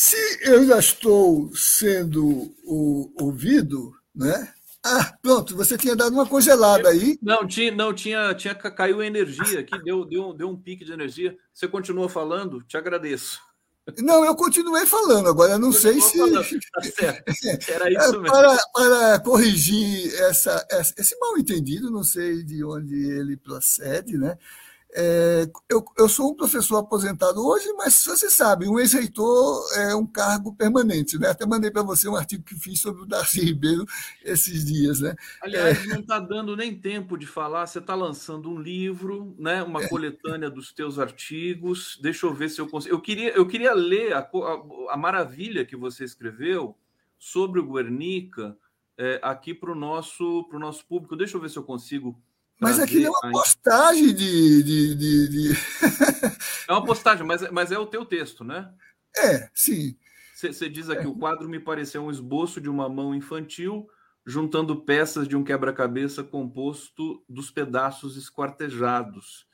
se 0.00 0.16
eu 0.42 0.64
já 0.64 0.78
estou 0.78 1.50
sendo 1.56 2.54
ouvido, 3.20 3.92
né? 4.14 4.54
Ah, 4.80 5.12
pronto, 5.20 5.56
você 5.56 5.76
tinha 5.76 5.96
dado 5.96 6.12
uma 6.12 6.24
congelada 6.24 6.88
aí. 6.88 7.18
Não, 7.20 7.44
tinha, 7.44 7.72
não 7.72 7.92
tinha, 7.92 8.32
tinha 8.32 8.54
caiu 8.54 9.00
a 9.00 9.06
energia 9.06 9.58
aqui, 9.58 9.76
deu, 9.82 10.04
deu, 10.04 10.32
deu 10.32 10.50
um 10.50 10.56
pique 10.56 10.84
de 10.84 10.92
energia. 10.92 11.36
Você 11.52 11.66
continua 11.66 12.08
falando? 12.08 12.62
Te 12.62 12.76
agradeço. 12.76 13.40
Não, 13.98 14.24
eu 14.24 14.36
continuei 14.36 14.86
falando, 14.86 15.30
agora 15.30 15.54
eu 15.54 15.58
não 15.58 15.72
sei 15.72 16.00
se. 16.00 16.16
Tá 16.16 16.82
certo. 16.94 17.68
Era 17.68 17.90
isso 17.90 18.20
mesmo. 18.20 18.26
Para, 18.26 18.56
para 18.72 19.18
corrigir 19.18 20.14
essa, 20.14 20.64
esse 20.96 21.18
mal 21.18 21.36
entendido, 21.36 21.90
não 21.90 22.04
sei 22.04 22.44
de 22.44 22.62
onde 22.62 22.94
ele 22.94 23.36
procede, 23.36 24.16
né? 24.16 24.38
É, 24.94 25.46
eu, 25.68 25.84
eu, 25.98 26.08
sou 26.08 26.32
um 26.32 26.34
professor 26.34 26.78
aposentado 26.78 27.46
hoje, 27.46 27.70
mas 27.74 28.02
você 28.02 28.30
sabe, 28.30 28.66
um 28.66 28.78
ex-reitor 28.78 29.62
é 29.76 29.94
um 29.94 30.06
cargo 30.06 30.54
permanente. 30.54 31.18
Né? 31.18 31.28
Até 31.28 31.44
mandei 31.44 31.70
para 31.70 31.82
você 31.82 32.08
um 32.08 32.16
artigo 32.16 32.42
que 32.42 32.54
fiz 32.54 32.80
sobre 32.80 33.02
o 33.02 33.06
Darcy 33.06 33.40
Ribeiro 33.40 33.84
esses 34.24 34.64
dias. 34.64 35.00
Né? 35.00 35.14
Aliás, 35.42 35.84
é... 35.84 35.86
não 35.88 36.00
está 36.00 36.18
dando 36.18 36.56
nem 36.56 36.74
tempo 36.74 37.18
de 37.18 37.26
falar. 37.26 37.66
Você 37.66 37.80
está 37.80 37.94
lançando 37.94 38.50
um 38.50 38.58
livro, 38.58 39.34
né? 39.38 39.62
uma 39.62 39.82
é. 39.82 39.88
coletânea 39.88 40.50
dos 40.50 40.72
teus 40.72 40.98
artigos. 40.98 41.98
Deixa 42.00 42.26
eu 42.26 42.32
ver 42.32 42.48
se 42.48 42.60
eu 42.60 42.66
consigo. 42.66 42.94
Eu 42.94 43.00
queria, 43.00 43.30
eu 43.36 43.46
queria 43.46 43.74
ler 43.74 44.14
a, 44.14 44.20
a, 44.20 44.94
a 44.94 44.96
maravilha 44.96 45.66
que 45.66 45.76
você 45.76 46.02
escreveu 46.02 46.74
sobre 47.18 47.60
o 47.60 47.72
Guernica 47.72 48.56
é, 48.96 49.20
aqui 49.22 49.52
para 49.52 49.70
o 49.70 49.74
nosso, 49.74 50.48
nosso 50.52 50.86
público. 50.86 51.14
Deixa 51.14 51.36
eu 51.36 51.40
ver 51.40 51.50
se 51.50 51.58
eu 51.58 51.62
consigo 51.62 52.18
mas 52.60 52.80
aquilo 52.80 53.06
é 53.06 53.10
uma 53.10 53.32
postagem 53.32 54.14
de. 54.14 54.62
de, 54.62 54.94
de, 54.94 55.28
de... 55.28 55.52
é 56.68 56.72
uma 56.72 56.84
postagem, 56.84 57.26
mas, 57.26 57.48
mas 57.50 57.70
é 57.70 57.78
o 57.78 57.86
teu 57.86 58.04
texto, 58.04 58.42
né? 58.42 58.72
É, 59.16 59.48
sim. 59.54 59.96
Você 60.34 60.68
diz 60.68 60.90
aqui: 60.90 61.04
é. 61.04 61.08
o 61.08 61.16
quadro 61.16 61.48
me 61.48 61.60
pareceu 61.60 62.02
um 62.02 62.10
esboço 62.10 62.60
de 62.60 62.68
uma 62.68 62.88
mão 62.88 63.14
infantil 63.14 63.88
juntando 64.26 64.84
peças 64.84 65.26
de 65.26 65.34
um 65.34 65.42
quebra-cabeça 65.42 66.22
composto 66.22 67.24
dos 67.26 67.50
pedaços 67.50 68.14
esquartejados. 68.14 69.46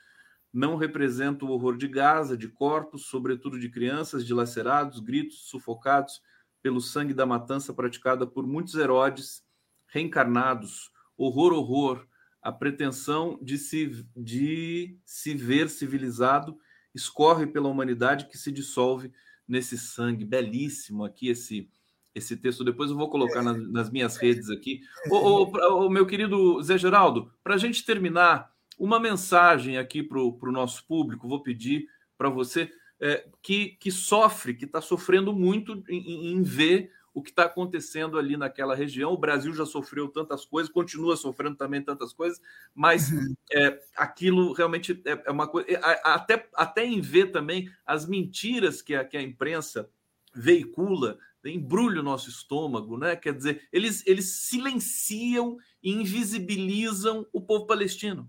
Não 0.52 0.76
representa 0.76 1.44
o 1.44 1.50
horror 1.50 1.76
de 1.76 1.86
Gaza, 1.86 2.36
de 2.36 2.48
corpos, 2.48 3.06
sobretudo 3.06 3.58
de 3.58 3.68
crianças 3.68 4.26
dilacerados, 4.26 4.98
gritos 4.98 5.48
sufocados 5.48 6.20
pelo 6.60 6.80
sangue 6.80 7.14
da 7.14 7.24
matança 7.24 7.72
praticada 7.72 8.26
por 8.26 8.46
muitos 8.46 8.74
herodes 8.74 9.44
reencarnados. 9.86 10.90
Horror, 11.16 11.52
horror 11.52 12.04
a 12.44 12.52
pretensão 12.52 13.38
de 13.40 13.56
se, 13.56 14.06
de 14.14 14.98
se 15.02 15.34
ver 15.34 15.70
civilizado 15.70 16.58
escorre 16.94 17.46
pela 17.46 17.70
humanidade 17.70 18.26
que 18.26 18.36
se 18.36 18.52
dissolve 18.52 19.10
nesse 19.48 19.78
sangue. 19.78 20.26
Belíssimo 20.26 21.04
aqui 21.04 21.28
esse 21.28 21.70
esse 22.14 22.36
texto. 22.36 22.62
Depois 22.62 22.90
eu 22.90 22.96
vou 22.96 23.10
colocar 23.10 23.42
nas, 23.42 23.58
nas 23.72 23.90
minhas 23.90 24.16
redes 24.16 24.48
aqui. 24.48 24.82
O 25.10 25.88
meu 25.88 26.06
querido 26.06 26.62
Zé 26.62 26.78
Geraldo, 26.78 27.32
para 27.42 27.56
a 27.56 27.58
gente 27.58 27.84
terminar, 27.84 28.52
uma 28.78 29.00
mensagem 29.00 29.78
aqui 29.78 30.00
para 30.00 30.20
o 30.20 30.52
nosso 30.52 30.86
público, 30.86 31.28
vou 31.28 31.42
pedir 31.42 31.88
para 32.16 32.28
você 32.28 32.70
é, 33.00 33.28
que, 33.42 33.76
que 33.80 33.90
sofre, 33.90 34.54
que 34.54 34.64
está 34.64 34.80
sofrendo 34.80 35.32
muito 35.32 35.82
em, 35.88 36.34
em 36.34 36.42
ver 36.42 36.92
o 37.14 37.22
que 37.22 37.30
está 37.30 37.44
acontecendo 37.44 38.18
ali 38.18 38.36
naquela 38.36 38.74
região. 38.74 39.12
O 39.12 39.18
Brasil 39.18 39.54
já 39.54 39.64
sofreu 39.64 40.08
tantas 40.08 40.44
coisas, 40.44 40.70
continua 40.70 41.16
sofrendo 41.16 41.56
também 41.56 41.80
tantas 41.80 42.12
coisas, 42.12 42.40
mas 42.74 43.10
uhum. 43.10 43.34
é, 43.52 43.80
aquilo 43.96 44.52
realmente 44.52 45.00
é, 45.06 45.22
é 45.24 45.30
uma 45.30 45.46
coisa. 45.46 45.68
Até, 46.02 46.48
até 46.54 46.84
em 46.84 47.00
ver 47.00 47.30
também 47.30 47.70
as 47.86 48.04
mentiras 48.06 48.82
que 48.82 48.94
a, 48.96 49.04
que 49.04 49.16
a 49.16 49.22
imprensa 49.22 49.88
veicula, 50.34 51.16
embrulha 51.44 52.00
o 52.00 52.04
nosso 52.04 52.28
estômago, 52.28 52.98
né? 52.98 53.14
Quer 53.14 53.34
dizer, 53.34 53.68
eles, 53.72 54.02
eles 54.06 54.30
silenciam 54.48 55.56
e 55.82 55.92
invisibilizam 55.92 57.24
o 57.32 57.40
povo 57.40 57.66
palestino. 57.66 58.28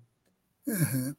Uhum. 0.67 1.15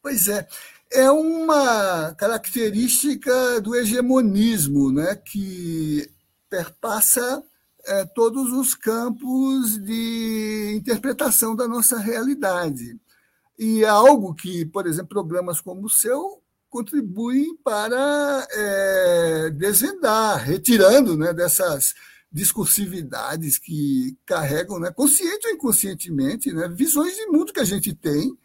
Pois 0.00 0.28
é, 0.28 0.46
é 0.92 1.10
uma 1.10 2.14
característica 2.14 3.60
do 3.60 3.74
hegemonismo, 3.74 4.92
né? 4.92 5.16
Que 5.16 6.08
perpassa 6.48 7.42
é, 7.86 8.04
todos 8.04 8.52
os 8.52 8.74
campos 8.74 9.78
de 9.78 10.74
interpretação 10.76 11.54
da 11.54 11.66
nossa 11.66 11.98
realidade. 11.98 12.98
E 13.58 13.82
é 13.82 13.88
algo 13.88 14.34
que, 14.34 14.64
por 14.66 14.86
exemplo, 14.86 15.08
programas 15.08 15.60
como 15.60 15.86
o 15.86 15.90
seu 15.90 16.42
contribuem 16.68 17.56
para 17.64 18.46
é, 18.52 19.50
desvendar, 19.50 20.44
retirando 20.44 21.16
né, 21.16 21.32
dessas 21.32 21.94
discursividades 22.30 23.58
que 23.58 24.16
carregam, 24.26 24.78
né, 24.78 24.92
consciente 24.92 25.46
ou 25.48 25.54
inconscientemente, 25.54 26.52
né, 26.52 26.68
visões 26.68 27.16
de 27.16 27.26
mundo 27.26 27.52
que 27.52 27.60
a 27.60 27.64
gente 27.64 27.94
tem 27.94 28.36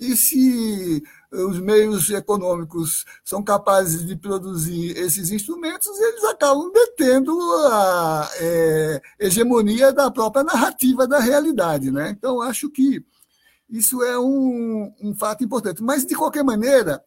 e 0.00 0.16
se 0.16 1.02
os 1.32 1.58
meios 1.58 2.10
econômicos 2.10 3.04
são 3.24 3.42
capazes 3.42 4.06
de 4.06 4.16
produzir 4.16 4.96
esses 4.96 5.30
instrumentos, 5.30 5.98
eles 5.98 6.24
acabam 6.24 6.70
detendo 6.72 7.38
a 7.68 8.30
é, 8.36 9.02
hegemonia 9.18 9.92
da 9.92 10.10
própria 10.10 10.44
narrativa 10.44 11.06
da 11.06 11.18
realidade. 11.18 11.90
Né? 11.90 12.10
Então, 12.10 12.40
acho 12.40 12.70
que 12.70 13.04
isso 13.68 14.02
é 14.02 14.18
um, 14.18 14.92
um 15.02 15.14
fato 15.14 15.44
importante. 15.44 15.82
Mas, 15.82 16.04
de 16.04 16.14
qualquer 16.14 16.44
maneira, 16.44 17.02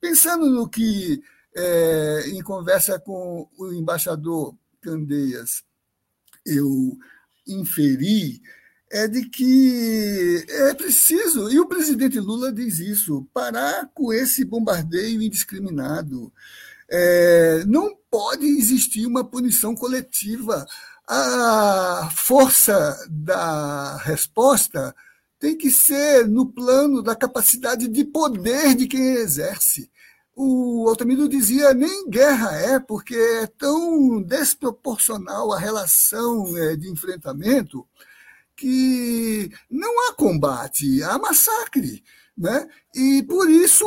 pensando 0.00 0.46
no 0.46 0.68
que, 0.68 1.22
é, 1.54 2.24
em 2.28 2.42
conversa 2.42 2.98
com 2.98 3.48
o 3.58 3.72
embaixador 3.72 4.54
Candeias, 4.80 5.62
eu 6.44 6.96
inferi 7.46 8.40
é 8.90 9.06
de 9.06 9.28
que 9.28 10.44
é 10.48 10.74
preciso, 10.74 11.48
e 11.50 11.60
o 11.60 11.66
presidente 11.66 12.18
Lula 12.18 12.52
diz 12.52 12.80
isso, 12.80 13.26
parar 13.32 13.88
com 13.94 14.12
esse 14.12 14.44
bombardeio 14.44 15.22
indiscriminado. 15.22 16.32
É, 16.90 17.64
não 17.66 17.96
pode 18.10 18.44
existir 18.46 19.06
uma 19.06 19.22
punição 19.22 19.76
coletiva. 19.76 20.66
A 21.08 22.10
força 22.12 22.98
da 23.08 23.96
resposta 23.98 24.94
tem 25.38 25.56
que 25.56 25.70
ser 25.70 26.28
no 26.28 26.46
plano 26.46 27.00
da 27.00 27.14
capacidade 27.14 27.88
de 27.88 28.04
poder 28.04 28.74
de 28.74 28.88
quem 28.88 29.14
exerce. 29.14 29.90
O 30.34 30.88
Altamiro 30.88 31.28
dizia 31.28 31.72
nem 31.74 32.08
guerra 32.08 32.52
é, 32.56 32.80
porque 32.80 33.14
é 33.14 33.46
tão 33.46 34.20
desproporcional 34.22 35.52
a 35.52 35.58
relação 35.58 36.56
é, 36.56 36.76
de 36.76 36.90
enfrentamento 36.90 37.86
que 38.60 39.50
não 39.70 40.08
há 40.08 40.12
combate, 40.12 41.02
há 41.02 41.18
massacre. 41.18 42.04
Né? 42.36 42.68
E 42.94 43.22
por 43.22 43.50
isso, 43.50 43.86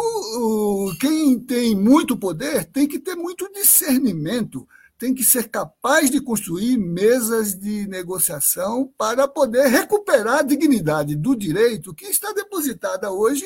quem 0.99 1.39
tem 1.39 1.75
muito 1.75 2.17
poder 2.17 2.65
tem 2.65 2.87
que 2.87 2.99
ter 2.99 3.15
muito 3.15 3.51
discernimento, 3.53 4.67
tem 4.97 5.13
que 5.13 5.23
ser 5.23 5.49
capaz 5.49 6.09
de 6.09 6.19
construir 6.19 6.77
mesas 6.77 7.53
de 7.53 7.87
negociação 7.87 8.91
para 8.97 9.27
poder 9.27 9.67
recuperar 9.67 10.39
a 10.39 10.43
dignidade 10.43 11.15
do 11.15 11.35
direito 11.35 11.93
que 11.93 12.05
está 12.05 12.31
depositada 12.33 13.11
hoje 13.11 13.45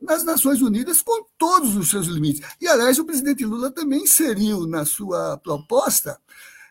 nas 0.00 0.24
Nações 0.24 0.60
Unidas 0.60 1.02
com 1.02 1.24
todos 1.36 1.76
os 1.76 1.90
seus 1.90 2.06
limites. 2.06 2.42
E, 2.60 2.66
aliás, 2.66 2.98
o 2.98 3.04
presidente 3.04 3.44
Lula 3.44 3.70
também 3.70 4.02
inseriu 4.02 4.66
na 4.66 4.84
sua 4.84 5.36
proposta 5.38 6.18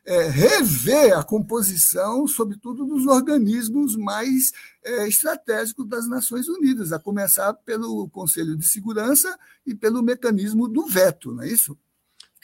é, 0.08 0.30
rever 0.30 1.18
a 1.18 1.24
composição, 1.24 2.26
sobretudo, 2.26 2.86
dos 2.86 3.06
organismos 3.06 3.98
mais 3.98 4.54
é, 4.82 5.06
estratégicos 5.06 5.86
das 5.86 6.08
Nações 6.08 6.48
Unidas, 6.48 6.94
a 6.94 7.00
começar 7.00 7.54
pelo 7.54 8.08
Conselho 8.10 8.56
de 8.56 8.66
Segurança 8.66 9.38
e 9.66 9.76
pelo 9.76 10.02
mecanismo 10.02 10.70
do 10.70 10.88
veto, 10.88 11.34
não 11.34 11.44
é 11.44 11.50
isso? 11.50 11.78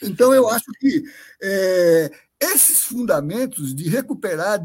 Então, 0.02 0.34
eu 0.34 0.46
acho 0.48 0.70
que 0.78 1.04
é, 1.42 2.12
esses 2.38 2.82
fundamentos 2.82 3.74
de 3.74 3.88
recuperar 3.88 4.62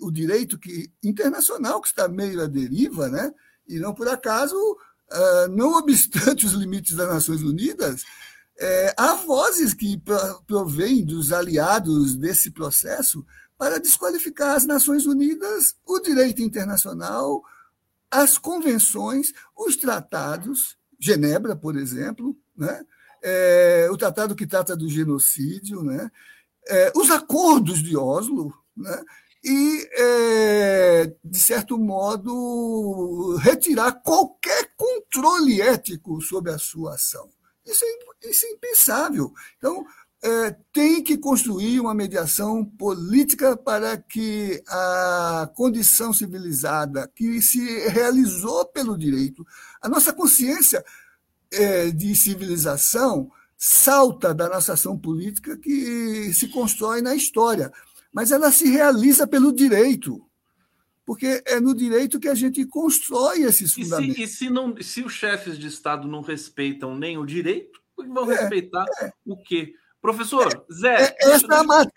o 0.00 0.10
direito 0.10 0.58
que, 0.58 0.90
internacional 1.04 1.82
que 1.82 1.88
está 1.88 2.08
meio 2.08 2.40
à 2.42 2.46
deriva, 2.46 3.08
né? 3.08 3.30
e 3.68 3.78
não 3.78 3.92
por 3.92 4.08
acaso, 4.08 4.56
ah, 5.10 5.48
não 5.50 5.74
obstante 5.76 6.46
os 6.46 6.52
limites 6.52 6.96
das 6.96 7.08
Nações 7.08 7.42
Unidas, 7.42 8.02
é, 8.60 8.94
há 8.96 9.14
vozes 9.14 9.72
que 9.72 10.02
provêm 10.46 11.04
dos 11.04 11.32
aliados 11.32 12.16
desse 12.16 12.50
processo 12.50 13.24
para 13.56 13.78
desqualificar 13.78 14.56
as 14.56 14.64
Nações 14.64 15.06
Unidas, 15.06 15.76
o 15.86 16.00
direito 16.00 16.42
internacional, 16.42 17.42
as 18.10 18.38
convenções, 18.38 19.32
os 19.56 19.76
tratados, 19.76 20.76
Genebra, 20.98 21.54
por 21.54 21.76
exemplo, 21.76 22.36
né? 22.56 22.84
É, 23.22 23.88
o 23.90 23.96
tratado 23.96 24.34
que 24.34 24.46
trata 24.46 24.76
do 24.76 24.88
genocídio, 24.88 25.82
né? 25.82 26.10
É, 26.68 26.92
os 26.96 27.10
acordos 27.10 27.82
de 27.82 27.96
Oslo, 27.96 28.52
né? 28.76 29.04
e, 29.42 29.88
é, 29.92 31.14
de 31.24 31.38
certo 31.38 31.78
modo, 31.78 33.36
retirar 33.36 33.92
qualquer 33.92 34.72
controle 34.76 35.60
ético 35.60 36.20
sobre 36.20 36.52
a 36.52 36.58
sua 36.58 36.94
ação. 36.94 37.28
Isso 37.68 37.84
é, 37.84 38.28
isso 38.28 38.46
é 38.46 38.50
impensável. 38.50 39.32
Então, 39.58 39.84
é, 40.22 40.56
tem 40.72 41.02
que 41.02 41.16
construir 41.16 41.78
uma 41.80 41.94
mediação 41.94 42.64
política 42.64 43.56
para 43.56 43.96
que 43.96 44.62
a 44.66 45.48
condição 45.54 46.12
civilizada 46.12 47.08
que 47.14 47.40
se 47.40 47.88
realizou 47.88 48.66
pelo 48.66 48.98
direito, 48.98 49.46
a 49.80 49.88
nossa 49.88 50.12
consciência 50.12 50.84
é, 51.50 51.90
de 51.90 52.14
civilização 52.16 53.30
salta 53.56 54.34
da 54.34 54.48
nossa 54.48 54.72
ação 54.72 54.98
política 54.98 55.56
que 55.56 56.32
se 56.32 56.48
constrói 56.48 57.00
na 57.00 57.14
história, 57.14 57.72
mas 58.12 58.32
ela 58.32 58.50
se 58.50 58.68
realiza 58.68 59.26
pelo 59.26 59.52
direito 59.52 60.27
porque 61.08 61.42
é 61.46 61.58
no 61.58 61.74
direito 61.74 62.20
que 62.20 62.28
a 62.28 62.34
gente 62.34 62.66
constrói 62.66 63.40
esses 63.40 63.72
fundamentos. 63.72 64.18
E 64.18 64.18
se, 64.18 64.22
e 64.24 64.28
se, 64.28 64.50
não, 64.50 64.76
se 64.78 65.02
os 65.02 65.14
chefes 65.14 65.58
de 65.58 65.66
Estado 65.66 66.06
não 66.06 66.20
respeitam 66.20 66.94
nem 66.94 67.16
o 67.16 67.24
direito, 67.24 67.80
vão 67.96 68.30
é, 68.30 68.36
respeitar 68.36 68.84
é, 69.00 69.10
o 69.24 69.34
quê? 69.42 69.72
Professor, 70.02 70.52
é, 70.52 70.74
Zé. 70.74 70.94
É, 70.96 71.30
essa, 71.30 71.46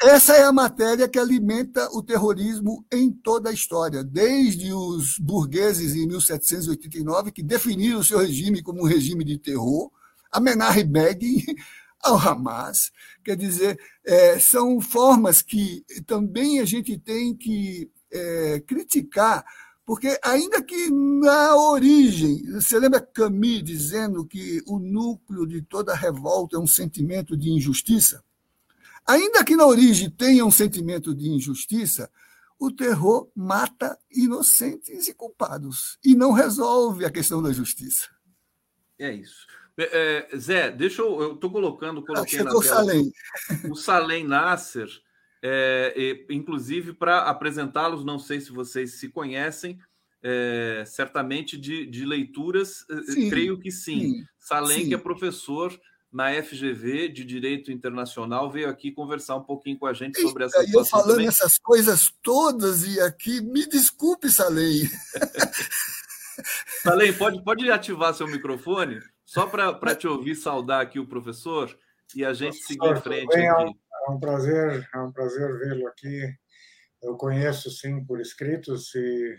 é 0.02 0.08
essa, 0.08 0.34
é 0.38 0.44
a 0.44 0.54
matéria 0.54 1.10
que 1.10 1.20
alimenta 1.20 1.90
o 1.92 2.02
terrorismo 2.02 2.86
em 2.90 3.12
toda 3.12 3.50
a 3.50 3.54
história, 3.54 4.02
desde 4.02 4.72
os 4.72 5.20
burgueses 5.20 5.94
em 5.94 6.08
1789, 6.08 7.34
que 7.34 7.44
definiram 7.44 8.00
o 8.00 8.06
seu 8.06 8.18
regime 8.18 8.64
como 8.64 8.80
um 8.80 8.88
regime 8.88 9.26
de 9.26 9.38
terror, 9.38 9.92
a 10.32 10.40
Menachem 10.40 10.88
Begin, 10.88 11.44
ao 12.02 12.18
Hamas. 12.18 12.94
Quer 13.26 13.36
dizer, 13.36 13.78
é, 14.06 14.40
são 14.40 14.80
formas 14.80 15.42
que 15.42 15.84
também 16.08 16.62
a 16.62 16.66
gente 16.66 16.98
tem 16.98 17.36
que 17.36 17.92
é, 18.12 18.60
criticar, 18.62 19.46
porque 19.86 20.20
ainda 20.24 20.62
que 20.62 20.90
na 20.90 21.56
origem, 21.56 22.42
você 22.54 22.80
lembra 22.80 23.02
Camus 23.02 23.64
dizendo 23.64 24.26
que 24.26 24.62
o 24.68 24.80
núcleo 24.80 25.46
de 25.46 25.62
toda 25.62 25.96
revolta 25.96 26.56
é 26.56 26.60
um 26.60 26.68
sentimento 26.68 27.36
de 27.36 27.50
injustiça? 27.50 28.24
Ainda 29.06 29.44
que 29.44 29.56
na 29.56 29.66
origem 29.66 30.10
tenha 30.10 30.46
um 30.46 30.52
sentimento 30.52 31.14
de 31.14 31.30
injustiça, 31.30 32.10
o 32.60 32.72
terror 32.72 33.30
mata 33.36 33.98
inocentes 34.12 35.08
e 35.08 35.14
culpados 35.14 35.98
e 36.06 36.16
não 36.16 36.32
resolve 36.32 37.04
a 37.04 37.10
questão 37.10 37.42
da 37.42 37.52
justiça. 37.52 38.08
É 39.00 39.12
isso. 39.12 39.48
É, 39.76 40.28
é 40.32 40.38
Zé, 40.38 40.70
deixa 40.70 41.02
eu. 41.02 41.20
Eu 41.20 41.34
estou 41.34 41.52
colocando. 41.52 42.06
Coloquei 42.06 42.40
ah, 42.40 42.44
na 42.44 42.52
tela, 42.52 42.60
o 42.60 42.64
Salem. 42.64 43.12
O 43.72 43.76
Salem 43.76 44.28
Nasser 44.28 44.88
é, 45.42 45.94
e, 45.96 46.34
inclusive 46.36 46.94
para 46.94 47.30
apresentá-los, 47.30 48.06
não 48.06 48.20
sei 48.20 48.40
se 48.40 48.52
vocês 48.52 49.00
se 49.00 49.10
conhecem, 49.10 49.80
é, 50.24 50.84
certamente 50.86 51.58
de, 51.58 51.86
de 51.86 52.06
leituras, 52.06 52.86
eh, 52.90 53.12
sim, 53.12 53.30
creio 53.30 53.58
que 53.58 53.72
sim. 53.72 54.00
sim 54.00 54.26
Salem, 54.38 54.82
sim. 54.82 54.90
que 54.90 54.94
é 54.94 54.98
professor 54.98 55.76
na 56.12 56.32
FGV 56.44 57.08
de 57.10 57.24
Direito 57.24 57.72
Internacional, 57.72 58.52
veio 58.52 58.70
aqui 58.70 58.92
conversar 58.92 59.38
um 59.38 59.44
pouquinho 59.44 59.80
com 59.80 59.88
a 59.88 59.94
gente 59.94 60.22
sobre 60.22 60.44
essa 60.44 60.60
Eita, 60.60 60.78
Eu 60.78 60.86
falando 60.86 61.12
também. 61.12 61.28
essas 61.28 61.58
coisas 61.58 62.14
todas 62.22 62.84
e 62.84 63.00
aqui, 63.00 63.42
me 63.42 63.66
desculpe, 63.66 64.30
Salem. 64.30 64.90
Salem, 66.84 67.14
pode, 67.14 67.42
pode 67.44 67.72
ativar 67.72 68.14
seu 68.14 68.28
microfone, 68.28 69.00
só 69.26 69.48
para 69.48 69.96
te 69.96 70.08
ouvir 70.08 70.36
saudar 70.36 70.82
aqui 70.82 71.00
o 71.00 71.08
professor 71.08 71.76
e 72.14 72.26
a 72.26 72.34
gente 72.34 72.60
professor, 72.60 72.68
seguir 72.68 72.98
em 72.98 73.02
frente 73.02 73.38
aqui. 73.38 73.76
É 74.12 74.14
um 74.14 74.20
prazer, 74.20 74.90
é 74.94 75.00
um 75.00 75.12
prazer 75.12 75.58
vê-lo 75.58 75.88
aqui. 75.88 76.36
Eu 77.02 77.16
conheço 77.16 77.72
sim 77.72 78.04
por 78.04 78.20
escritos 78.20 78.94
e 78.94 79.38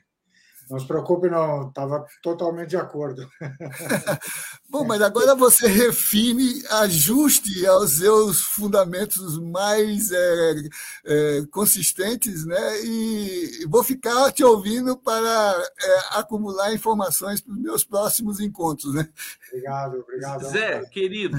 não 0.70 0.78
se 0.78 0.86
preocupe, 0.86 1.28
não, 1.28 1.68
estava 1.68 2.06
totalmente 2.22 2.70
de 2.70 2.76
acordo. 2.78 3.28
Bom, 4.70 4.84
mas 4.86 5.02
agora 5.02 5.34
você 5.34 5.66
refine, 5.66 6.62
ajuste 6.70 7.66
aos 7.66 7.98
seus 7.98 8.40
fundamentos 8.40 9.38
mais 9.38 10.10
é, 10.10 10.54
é, 11.04 11.42
consistentes, 11.50 12.46
né? 12.46 12.82
E 12.82 13.66
vou 13.68 13.84
ficar 13.84 14.32
te 14.32 14.42
ouvindo 14.42 14.96
para 14.96 15.62
é, 15.78 16.18
acumular 16.18 16.72
informações 16.72 17.42
para 17.42 17.52
os 17.52 17.60
meus 17.60 17.84
próximos 17.84 18.40
encontros, 18.40 18.94
né? 18.94 19.06
Obrigado, 19.48 19.98
obrigado. 19.98 20.44
Zé, 20.46 20.80
querido, 20.86 21.36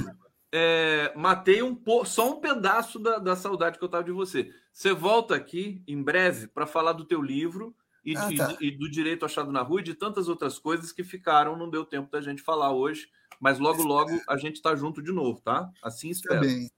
é, 0.56 1.12
matei 1.16 1.64
um 1.64 1.76
só 2.06 2.32
um 2.32 2.40
pedaço 2.40 3.00
da, 3.00 3.18
da 3.18 3.36
saudade 3.36 3.80
que 3.80 3.84
eu 3.84 3.90
tava 3.90 4.04
de 4.04 4.12
você. 4.12 4.52
Você 4.72 4.94
volta 4.94 5.34
aqui 5.34 5.84
em 5.88 6.02
breve 6.02 6.46
para 6.48 6.68
falar 6.68 6.94
do 6.94 7.06
teu 7.06 7.24
livro 7.24 7.76
e, 8.06 8.16
ah, 8.16 8.30
tá. 8.38 8.58
e, 8.62 8.70
do 8.70 8.88
direito 8.88 9.26
achado 9.26 9.52
na 9.52 9.64
rua 9.64 9.82
e 9.82 9.84
de 9.84 9.96
tantas 9.96 10.28
outras 10.30 10.60
coisas 10.60 10.92
que 10.92 11.04
ficaram, 11.04 11.58
não 11.58 11.72
deu 11.72 11.84
tempo 11.84 12.12
da 12.12 12.22
gente 12.22 12.44
falar 12.44 12.72
hoje, 12.72 13.08
mas 13.40 13.58
logo, 13.58 13.82
logo 13.82 14.12
a 14.30 14.38
gente 14.38 14.58
está 14.58 14.76
junto 14.76 15.02
de 15.02 15.12
novo, 15.12 15.42
tá? 15.42 15.68
Assim 15.82 16.10
espero. 16.10 16.42
Também. 16.42 16.70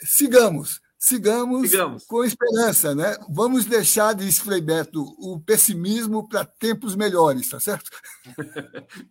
Sigamos, 0.00 0.80
sigamos, 0.98 1.70
sigamos, 1.70 2.06
com 2.06 2.24
esperança, 2.24 2.94
né? 2.94 3.14
Vamos 3.28 3.66
deixar, 3.66 4.14
diz 4.14 4.38
Frei 4.38 4.62
Beto, 4.62 5.04
o 5.18 5.38
pessimismo 5.38 6.26
para 6.26 6.46
tempos 6.46 6.96
melhores, 6.96 7.50
tá 7.50 7.60
certo? 7.60 7.90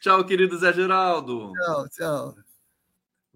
tchau, 0.00 0.24
querido 0.24 0.56
Zé 0.56 0.72
Geraldo. 0.72 1.52
Tchau, 1.52 1.88
tchau. 1.90 2.53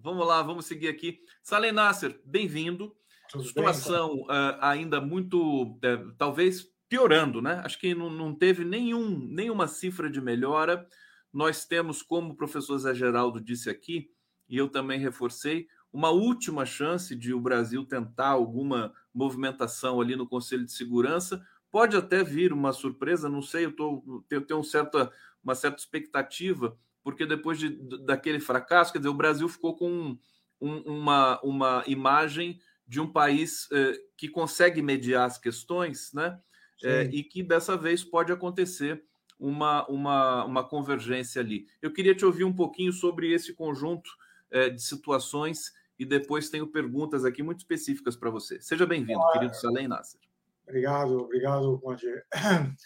Vamos 0.09 0.27
lá, 0.27 0.43
vamos 0.43 0.65
seguir 0.65 0.89
aqui. 0.89 1.21
Salem 1.43 1.71
Nasser, 1.71 2.19
bem-vindo. 2.25 2.97
Situação 3.43 4.17
bem, 4.17 4.25
uh, 4.25 4.59
ainda 4.63 5.03
muito, 5.03 5.65
uh, 5.65 6.15
talvez 6.17 6.67
piorando, 6.89 7.43
né? 7.43 7.61
Acho 7.63 7.79
que 7.79 7.95
não, 7.95 8.09
não 8.09 8.35
teve 8.35 8.65
nenhum, 8.65 9.19
nenhuma 9.19 9.69
cifra 9.69 10.09
de 10.09 10.19
melhora. 10.19 10.89
Nós 11.31 11.67
temos, 11.67 12.01
como 12.01 12.31
o 12.33 12.35
professor 12.35 12.79
Zé 12.79 12.95
Geraldo 12.95 13.39
disse 13.39 13.69
aqui, 13.69 14.11
e 14.49 14.57
eu 14.57 14.71
também 14.71 14.99
reforcei, 14.99 15.67
uma 15.93 16.09
última 16.09 16.65
chance 16.65 17.15
de 17.15 17.35
o 17.35 17.41
Brasil 17.41 17.85
tentar 17.85 18.29
alguma 18.29 18.95
movimentação 19.13 20.01
ali 20.01 20.17
no 20.17 20.27
Conselho 20.27 20.65
de 20.65 20.73
Segurança. 20.73 21.47
pode 21.71 21.99
até 21.99 22.25
vir 22.25 22.51
uma 22.51 22.73
surpresa, 22.73 23.29
não 23.29 23.43
sei, 23.43 23.67
eu 23.67 23.77
tô, 23.77 24.23
tenho, 24.27 24.41
tenho 24.41 24.61
um 24.61 24.65
certa, 24.65 25.13
uma 25.45 25.55
certa 25.55 25.77
expectativa, 25.77 26.79
porque 27.09 27.25
depois 27.25 27.59
de, 27.59 27.71
daquele 28.05 28.39
fracasso, 28.39 28.93
quer 28.93 28.99
dizer, 28.99 29.09
o 29.09 29.15
Brasil 29.15 29.49
ficou 29.49 29.75
com 29.75 30.19
um, 30.61 30.77
uma, 30.81 31.41
uma 31.41 31.83
imagem 31.87 32.61
de 32.87 33.01
um 33.01 33.11
país 33.11 33.67
eh, 33.73 33.99
que 34.15 34.29
consegue 34.29 34.83
mediar 34.83 35.27
as 35.27 35.39
questões, 35.39 36.13
né? 36.13 36.39
Eh, 36.85 37.09
e 37.11 37.23
que 37.23 37.43
dessa 37.43 37.79
vez 37.79 38.05
pode 38.05 38.31
acontecer 38.31 39.03
uma, 39.39 39.89
uma, 39.89 40.45
uma 40.45 40.69
convergência 40.69 41.41
ali. 41.41 41.67
Eu 41.81 41.95
queria 41.95 42.15
te 42.15 42.27
ouvir 42.27 42.45
um 42.45 42.55
pouquinho 42.55 42.93
sobre 42.93 43.33
esse 43.33 43.55
conjunto 43.55 44.11
eh, 44.51 44.69
de 44.69 44.83
situações 44.83 45.73
e 45.99 46.05
depois 46.05 46.51
tenho 46.51 46.67
perguntas 46.67 47.25
aqui 47.25 47.43
muito 47.43 47.61
específicas 47.61 48.17
para 48.17 48.29
você. 48.29 48.61
Seja 48.61 48.85
bem-vindo, 48.85 49.23
ah, 49.23 49.33
querido 49.33 49.57
Salem 49.57 49.89
Nasser. 49.89 50.21
Obrigado, 50.67 51.21
obrigado, 51.21 51.79
Conde. 51.79 52.05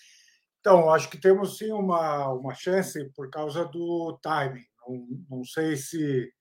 Então, 0.63 0.89
acho 0.91 1.11
que 1.11 1.19
temos 1.19 1.59
sim 1.59 1.73
uma, 1.73 2.29
uma 2.29 2.55
chance 2.55 3.05
por 3.17 3.29
causa 3.29 3.65
do 3.65 4.17
timing. 4.23 4.65
Não, 4.87 5.09
não 5.29 5.45
sei 5.45 5.77
se, 5.77 6.33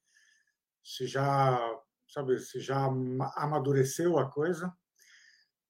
se 0.84 1.08
já 1.08 1.60
sabe 2.08 2.38
se 2.38 2.60
já 2.60 2.86
amadureceu 3.36 4.20
a 4.20 4.30
coisa, 4.30 4.72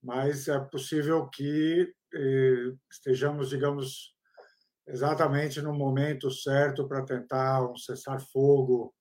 mas 0.03 0.49
é 0.49 0.59
possível 0.59 1.29
que 1.29 1.93
eh, 2.13 2.73
estejamos, 2.91 3.49
digamos, 3.49 4.13
exatamente 4.85 5.61
no 5.61 5.73
momento 5.73 6.29
certo 6.29 6.87
para 6.89 7.05
tentar 7.05 7.63
um 7.63 7.77
cessar-fogo, 7.77 8.93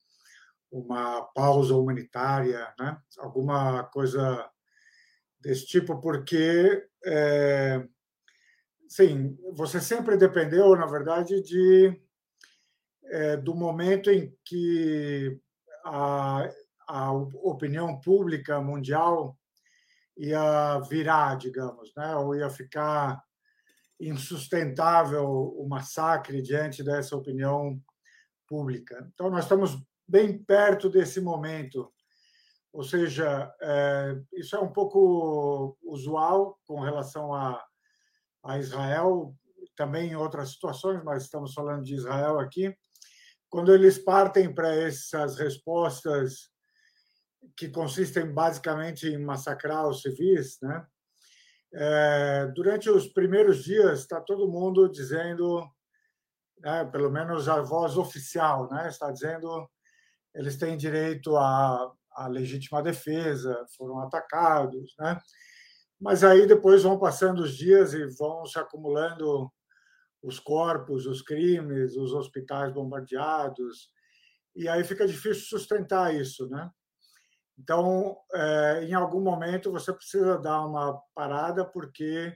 uma 0.71 1.23
pausa 1.35 1.75
humanitária, 1.75 2.73
né? 2.79 2.97
alguma 3.19 3.83
coisa 3.85 4.49
desse 5.41 5.67
tipo, 5.67 6.01
porque, 6.01 6.87
é, 7.05 7.83
sim, 8.91 9.39
você 9.53 9.81
sempre 9.81 10.17
dependeu, 10.17 10.75
na 10.75 10.85
verdade, 10.85 11.41
de 11.41 11.97
é, 13.05 13.37
do 13.37 13.55
momento 13.55 14.11
em 14.11 14.37
que 14.45 15.41
a, 15.85 16.51
a 16.89 17.13
opinião 17.13 18.01
pública 18.01 18.61
mundial 18.61 19.39
ia 20.17 20.81
virar, 20.81 21.37
digamos, 21.37 21.93
né? 21.97 22.17
ou 22.17 22.35
ia 22.35 22.51
ficar 22.51 23.23
insustentável 23.99 25.25
o 25.25 25.69
massacre 25.69 26.43
diante 26.43 26.83
dessa 26.83 27.17
opinião 27.17 27.81
pública. 28.47 29.09
Então, 29.15 29.31
nós 29.31 29.45
estamos 29.45 29.81
bem 30.07 30.37
perto 30.43 30.89
desse 30.89 31.21
momento. 31.21 31.93
Ou 32.73 32.83
seja, 32.83 33.53
é, 33.61 34.21
isso 34.33 34.57
é 34.57 34.61
um 34.61 34.73
pouco 34.73 35.77
usual 35.83 36.59
com 36.67 36.81
relação 36.81 37.33
a, 37.33 37.65
a 38.43 38.59
Israel, 38.59 39.35
também 39.77 40.11
em 40.11 40.17
outras 40.17 40.53
situações, 40.53 41.03
mas 41.05 41.25
estamos 41.25 41.55
falando 41.55 41.85
de 41.85 41.95
Israel 41.95 42.39
aqui. 42.39 42.75
Quando 43.49 43.75
eles 43.75 43.99
partem 43.99 44.55
para 44.55 44.75
essas 44.75 45.37
respostas 45.37 46.51
que 47.57 47.69
consistem 47.69 48.33
basicamente 48.33 49.07
em 49.07 49.19
massacrar 49.19 49.89
os 49.89 50.03
civis, 50.03 50.59
né? 50.63 50.87
É, 51.73 52.47
durante 52.55 52.91
os 52.91 53.07
primeiros 53.07 53.63
dias 53.63 54.01
está 54.01 54.21
todo 54.21 54.51
mundo 54.51 54.89
dizendo, 54.91 55.65
né, 56.59 56.85
pelo 56.87 57.11
menos 57.11 57.49
a 57.49 57.63
voz 57.63 57.97
oficial, 57.97 58.69
né, 58.69 58.89
está 58.89 59.09
dizendo 59.13 59.71
eles 60.35 60.57
têm 60.57 60.77
direito 60.77 61.37
à, 61.37 61.93
à 62.13 62.27
legítima 62.27 62.83
defesa, 62.83 63.65
foram 63.77 64.01
atacados, 64.01 64.95
né? 64.99 65.19
Mas 66.01 66.25
aí 66.25 66.47
depois 66.47 66.83
vão 66.83 66.99
passando 66.99 67.41
os 67.41 67.55
dias 67.55 67.93
e 67.93 68.07
vão 68.07 68.47
se 68.47 68.59
acumulando 68.59 69.53
os 70.23 70.39
corpos, 70.39 71.07
os 71.07 71.23
crimes, 71.23 71.97
os 71.97 72.13
hospitais 72.13 72.73
bombardeados, 72.73 73.91
e 74.55 74.69
aí 74.69 74.83
fica 74.85 75.07
difícil 75.07 75.45
sustentar 75.47 76.15
isso, 76.15 76.49
né? 76.49 76.71
Então, 77.59 78.17
é, 78.33 78.85
em 78.85 78.95
algum 78.95 79.21
momento 79.21 79.71
você 79.71 79.93
precisa 79.93 80.39
dar 80.39 80.65
uma 80.67 80.99
parada 81.15 81.65
porque 81.65 82.35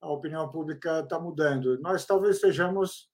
a 0.00 0.10
opinião 0.10 0.50
pública 0.50 1.00
está 1.00 1.18
mudando. 1.18 1.78
Nós 1.80 2.04
talvez 2.04 2.36
estejamos 2.36 3.08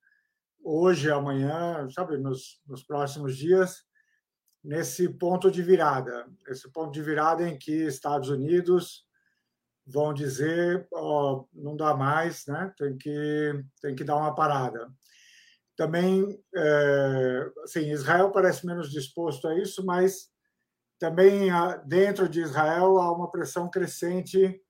hoje, 0.63 1.11
amanhã, 1.11 1.89
sabe, 1.91 2.19
nos, 2.19 2.61
nos 2.67 2.83
próximos 2.83 3.37
dias, 3.37 3.85
nesse 4.63 5.09
ponto 5.09 5.51
de 5.51 5.63
virada, 5.63 6.27
esse 6.49 6.71
ponto 6.73 6.91
de 6.93 7.03
virada 7.03 7.49
em 7.49 7.57
que 7.57 7.73
Estados 7.73 8.29
Unidos 8.29 9.06
vão 9.87 10.13
dizer, 10.13 10.87
oh, 10.93 11.47
não 11.53 11.77
dá 11.77 11.95
mais, 11.95 12.47
né? 12.47 12.73
Tem 12.77 12.97
que 12.97 13.65
tem 13.81 13.95
que 13.95 14.05
dar 14.05 14.17
uma 14.17 14.35
parada. 14.35 14.91
Também, 15.77 16.27
é, 16.57 17.51
assim, 17.65 17.91
Israel 17.91 18.33
parece 18.33 18.67
menos 18.67 18.91
disposto 18.91 19.47
a 19.47 19.59
isso, 19.59 19.85
mas 19.85 20.29
também 20.99 21.51
dentro 21.87 22.29
de 22.29 22.41
Israel 22.41 22.99
há 22.99 23.13
uma 23.13 23.31
pressão 23.31 23.71
crescente 23.71 24.61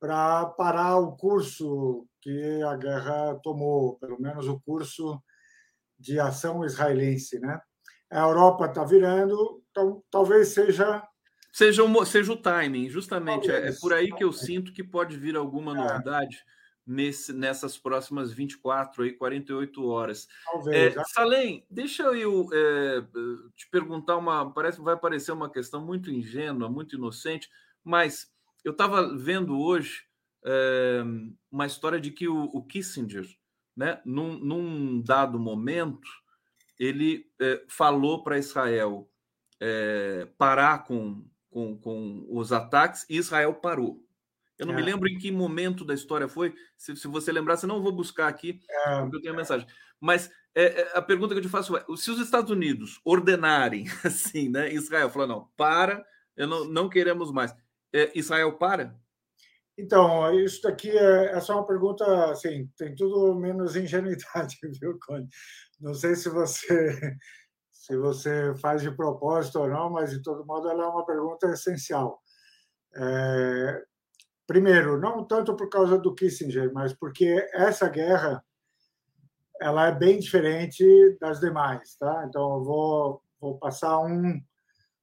para 0.00 0.46
parar 0.46 0.98
o 0.98 1.16
curso 1.16 2.06
que 2.22 2.62
a 2.62 2.76
guerra 2.76 3.40
tomou, 3.42 3.98
pelo 3.98 4.20
menos 4.20 4.46
o 4.46 4.60
curso 4.60 5.20
de 5.98 6.20
ação 6.20 6.64
israelense, 6.64 7.40
né? 7.40 7.60
a 8.10 8.20
Europa 8.20 8.66
está 8.66 8.84
virando, 8.84 9.62
então 9.70 10.02
talvez 10.10 10.48
seja. 10.48 11.02
Seja, 11.52 11.82
um, 11.82 12.04
seja 12.04 12.32
o 12.32 12.36
timing, 12.36 12.88
justamente. 12.88 13.50
É, 13.50 13.68
é, 13.68 13.72
por 13.72 13.92
aí 13.92 14.12
que 14.12 14.22
eu 14.22 14.32
sinto 14.32 14.72
que 14.72 14.84
pode 14.84 15.16
vir 15.16 15.36
alguma 15.36 15.72
é. 15.72 15.74
novidade 15.74 16.44
nesse, 16.86 17.32
nessas 17.32 17.76
próximas 17.76 18.32
24 18.32 19.02
aí, 19.02 19.12
48 19.12 19.86
horas. 19.86 20.28
Talvez. 20.44 20.96
É, 20.96 21.04
Salem, 21.04 21.66
deixa 21.70 22.04
eu 22.14 22.48
é, 22.52 23.02
te 23.56 23.68
perguntar 23.70 24.16
uma. 24.16 24.52
Parece 24.52 24.80
vai 24.80 24.96
parecer 24.96 25.32
uma 25.32 25.50
questão 25.50 25.84
muito 25.84 26.10
ingênua, 26.10 26.68
muito 26.68 26.96
inocente, 26.96 27.48
mas 27.84 28.32
eu 28.64 28.72
estava 28.72 29.16
vendo 29.16 29.58
hoje 29.58 30.08
é, 30.44 31.02
uma 31.50 31.66
história 31.66 32.00
de 32.00 32.10
que 32.10 32.28
o, 32.28 32.44
o 32.44 32.62
Kissinger, 32.64 33.26
né, 33.76 34.00
num, 34.04 34.38
num 34.38 35.02
dado 35.02 35.38
momento, 35.38 36.08
ele 36.78 37.26
é, 37.40 37.64
falou 37.68 38.22
para 38.22 38.38
Israel 38.38 39.10
é, 39.60 40.28
parar 40.38 40.84
com, 40.84 41.24
com, 41.50 41.76
com, 41.78 42.26
os 42.30 42.52
ataques 42.52 43.06
e 43.08 43.16
Israel 43.16 43.54
parou. 43.54 44.04
Eu 44.58 44.66
não 44.66 44.74
é. 44.74 44.76
me 44.76 44.82
lembro 44.82 45.08
em 45.08 45.16
que 45.16 45.30
momento 45.30 45.84
da 45.84 45.94
história 45.94 46.28
foi. 46.28 46.54
Se, 46.76 46.96
se 46.96 47.06
você 47.06 47.30
lembrar, 47.30 47.56
se 47.56 47.66
não 47.66 47.82
vou 47.82 47.92
buscar 47.92 48.28
aqui, 48.28 48.60
é. 48.68 49.00
porque 49.00 49.16
eu 49.16 49.20
tenho 49.20 49.34
a 49.34 49.36
mensagem. 49.36 49.66
Mas 50.00 50.30
é, 50.54 50.82
é, 50.82 50.92
a 50.94 51.02
pergunta 51.02 51.34
que 51.34 51.38
eu 51.38 51.44
te 51.44 51.48
faço 51.48 51.76
é: 51.76 51.84
se 51.96 52.10
os 52.10 52.18
Estados 52.18 52.50
Unidos 52.50 53.00
ordenarem 53.04 53.84
assim, 54.04 54.48
né? 54.48 54.72
Israel 54.72 55.10
falou, 55.10 55.28
não, 55.28 55.48
para, 55.56 56.04
eu 56.36 56.46
não, 56.46 56.64
não 56.64 56.88
queremos 56.88 57.30
mais. 57.30 57.54
Israel 58.14 58.58
para? 58.58 58.94
Então, 59.78 60.34
isso 60.34 60.60
daqui 60.62 60.90
é, 60.90 61.36
é 61.36 61.40
só 61.40 61.54
uma 61.54 61.66
pergunta, 61.66 62.04
assim, 62.32 62.68
tem 62.76 62.96
tudo 62.96 63.38
menos 63.38 63.76
ingenuidade, 63.76 64.58
viu, 64.80 64.98
Cone? 64.98 65.28
Não 65.80 65.94
sei 65.94 66.16
se 66.16 66.28
você 66.28 67.16
se 67.88 67.96
você 67.96 68.54
faz 68.56 68.82
de 68.82 68.90
propósito 68.90 69.60
ou 69.60 69.66
não, 69.66 69.88
mas 69.88 70.10
de 70.10 70.22
todo 70.22 70.44
modo 70.44 70.68
ela 70.68 70.84
é 70.84 70.86
uma 70.86 71.06
pergunta 71.06 71.46
essencial. 71.46 72.22
É, 72.94 73.82
primeiro, 74.46 75.00
não 75.00 75.24
tanto 75.24 75.56
por 75.56 75.70
causa 75.70 75.96
do 75.96 76.14
Kissinger, 76.14 76.70
mas 76.74 76.92
porque 76.92 77.48
essa 77.54 77.88
guerra 77.88 78.44
ela 79.58 79.86
é 79.86 79.92
bem 79.92 80.18
diferente 80.18 80.84
das 81.18 81.40
demais, 81.40 81.96
tá? 81.96 82.26
Então 82.28 82.58
eu 82.58 82.64
vou 82.64 83.22
vou 83.40 83.58
passar 83.58 83.98
um 84.00 84.38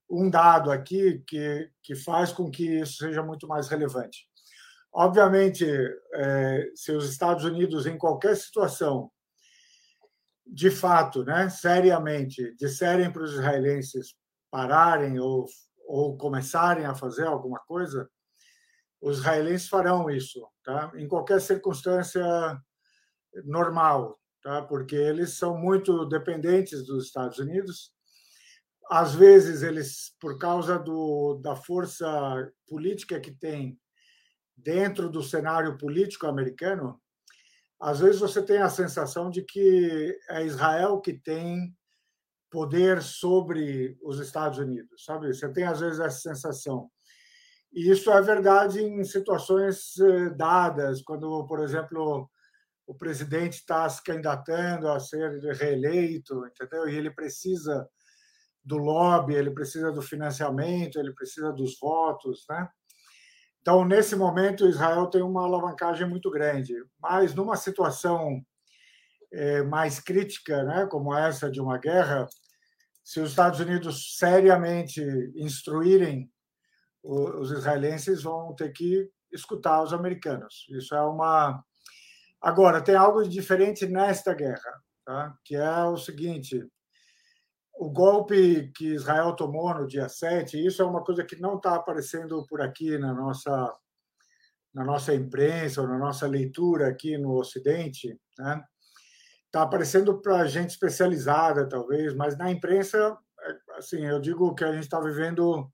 um 0.08 0.30
dado 0.30 0.72
aqui 0.72 1.24
que 1.26 1.68
que 1.82 1.96
faz 1.96 2.32
com 2.32 2.52
que 2.52 2.82
isso 2.82 2.98
seja 2.98 3.24
muito 3.24 3.48
mais 3.48 3.68
relevante. 3.68 4.28
Obviamente, 4.94 5.66
é, 6.14 6.70
se 6.76 6.92
os 6.92 7.10
Estados 7.10 7.44
Unidos, 7.46 7.88
em 7.88 7.98
qualquer 7.98 8.38
situação, 8.38 9.12
de 10.46 10.70
fato, 10.70 11.24
né, 11.24 11.50
seriamente, 11.50 12.56
disserem 12.56 13.12
para 13.12 13.24
os 13.24 13.34
israelenses 13.34 14.16
pararem 14.52 15.20
ou, 15.20 15.46
ou 15.88 16.18
começarem 16.18 16.86
a 16.86 16.96
fazer 16.96 17.26
alguma 17.26 17.60
coisa, 17.60 18.10
os 19.02 19.20
israelenses 19.20 19.68
farão 19.68 20.10
isso, 20.10 20.48
tá? 20.64 20.92
em 20.96 21.08
qualquer 21.08 21.42
circunstância 21.42 22.24
normal, 23.44 24.20
tá? 24.42 24.62
porque 24.62 24.96
eles 24.96 25.38
são 25.38 25.58
muito 25.58 26.06
dependentes 26.06 26.86
dos 26.86 27.06
Estados 27.06 27.38
Unidos. 27.38 27.92
Às 28.90 29.14
vezes, 29.14 29.64
eles, 29.64 30.16
por 30.20 30.38
causa 30.38 30.78
do, 30.78 31.40
da 31.42 31.56
força 31.56 32.08
política 32.68 33.20
que 33.20 33.32
têm, 33.32 33.80
dentro 34.56 35.10
do 35.10 35.22
cenário 35.22 35.78
político 35.78 36.28
americano, 36.28 37.00
às 37.80 38.00
vezes 38.00 38.20
você 38.20 38.42
tem 38.42 38.58
a 38.60 38.70
sensação 38.70 39.30
de 39.30 39.44
que 39.44 40.18
é 40.30 40.46
Israel 40.46 41.00
que 41.02 41.14
tem 41.14 41.76
poder 42.50 43.02
sobre 43.02 43.98
os 44.02 44.20
Estados 44.20 44.60
Unidos, 44.60 45.04
sabe? 45.04 45.34
Você 45.34 45.52
tem 45.52 45.66
às 45.66 45.80
vezes 45.82 46.00
essa 46.00 46.20
sensação. 46.20 46.90
E 47.74 47.92
isso 47.92 48.10
é 48.10 48.22
verdade 48.22 48.82
em 48.82 49.04
situações 49.04 49.98
eh, 50.00 50.30
dadas, 50.30 51.02
quando, 51.02 51.46
por 51.46 51.62
exemplo, 51.62 52.30
o 52.88 52.96
presidente 52.96 53.56
está 53.56 53.90
se 53.90 54.02
candidatando 54.02 54.88
a 54.88 55.00
ser 55.00 55.42
reeleito, 55.56 56.46
entendeu? 56.48 56.88
E 56.88 56.96
ele 56.96 57.12
precisa 57.12 57.86
do 58.64 58.78
lobby, 58.78 59.36
ele 59.36 59.52
precisa 59.52 59.92
do 59.92 60.02
financiamento, 60.02 60.98
ele 60.98 61.14
precisa 61.14 61.52
dos 61.52 61.78
votos, 61.80 62.46
né? 62.50 62.70
Então, 63.66 63.84
nesse 63.84 64.16
momento, 64.16 64.68
Israel 64.70 65.08
tem 65.08 65.24
uma 65.24 65.44
alavancagem 65.44 66.08
muito 66.08 66.30
grande. 66.30 66.76
Mas 67.02 67.34
numa 67.34 67.56
situação 67.56 68.40
é, 69.34 69.64
mais 69.64 70.00
crítica, 70.00 70.64
né, 70.64 70.86
como 70.86 71.16
essa 71.16 71.50
de 71.50 71.60
uma 71.60 71.80
guerra, 71.80 72.28
se 73.04 73.20
os 73.20 73.32
Estados 73.32 73.60
Unidos 73.60 74.18
seriamente 74.20 75.02
instruírem 75.36 76.30
os 77.04 77.50
israelenses, 77.52 78.22
vão 78.22 78.54
ter 78.54 78.72
que 78.72 79.10
escutar 79.32 79.82
os 79.82 79.94
americanos. 79.94 80.68
Isso 80.70 80.94
é 80.94 81.02
uma 81.02 81.64
Agora, 82.40 82.84
tem 82.84 82.94
algo 82.94 83.28
diferente 83.28 83.88
nesta 83.88 84.32
guerra, 84.32 84.84
tá? 85.04 85.36
que 85.44 85.56
é 85.56 85.84
o 85.86 85.98
seguinte: 85.98 86.64
o 87.78 87.90
golpe 87.90 88.72
que 88.74 88.94
Israel 88.94 89.34
tomou 89.34 89.74
no 89.74 89.86
dia 89.86 90.08
7, 90.08 90.66
isso 90.66 90.82
é 90.82 90.86
uma 90.86 91.04
coisa 91.04 91.24
que 91.24 91.36
não 91.36 91.58
está 91.58 91.76
aparecendo 91.76 92.46
por 92.48 92.62
aqui 92.62 92.98
na 92.98 93.14
nossa, 93.14 93.74
na 94.74 94.84
nossa 94.84 95.14
imprensa 95.14 95.82
ou 95.82 95.88
na 95.88 95.98
nossa 95.98 96.26
leitura 96.26 96.88
aqui 96.88 97.18
no 97.18 97.34
Ocidente. 97.38 98.18
Né? 98.40 98.64
Está 99.46 99.64
aparecendo 99.64 100.22
para 100.22 100.46
gente 100.46 100.70
especializada, 100.72 101.68
talvez, 101.68 102.14
mas 102.14 102.38
na 102.38 102.50
imprensa, 102.50 103.18
assim, 103.78 104.06
eu 104.06 104.20
digo 104.20 104.56
que 104.56 104.64
a 104.64 104.72
gente 104.72 104.84
está 104.84 105.00
vivendo 105.00 105.70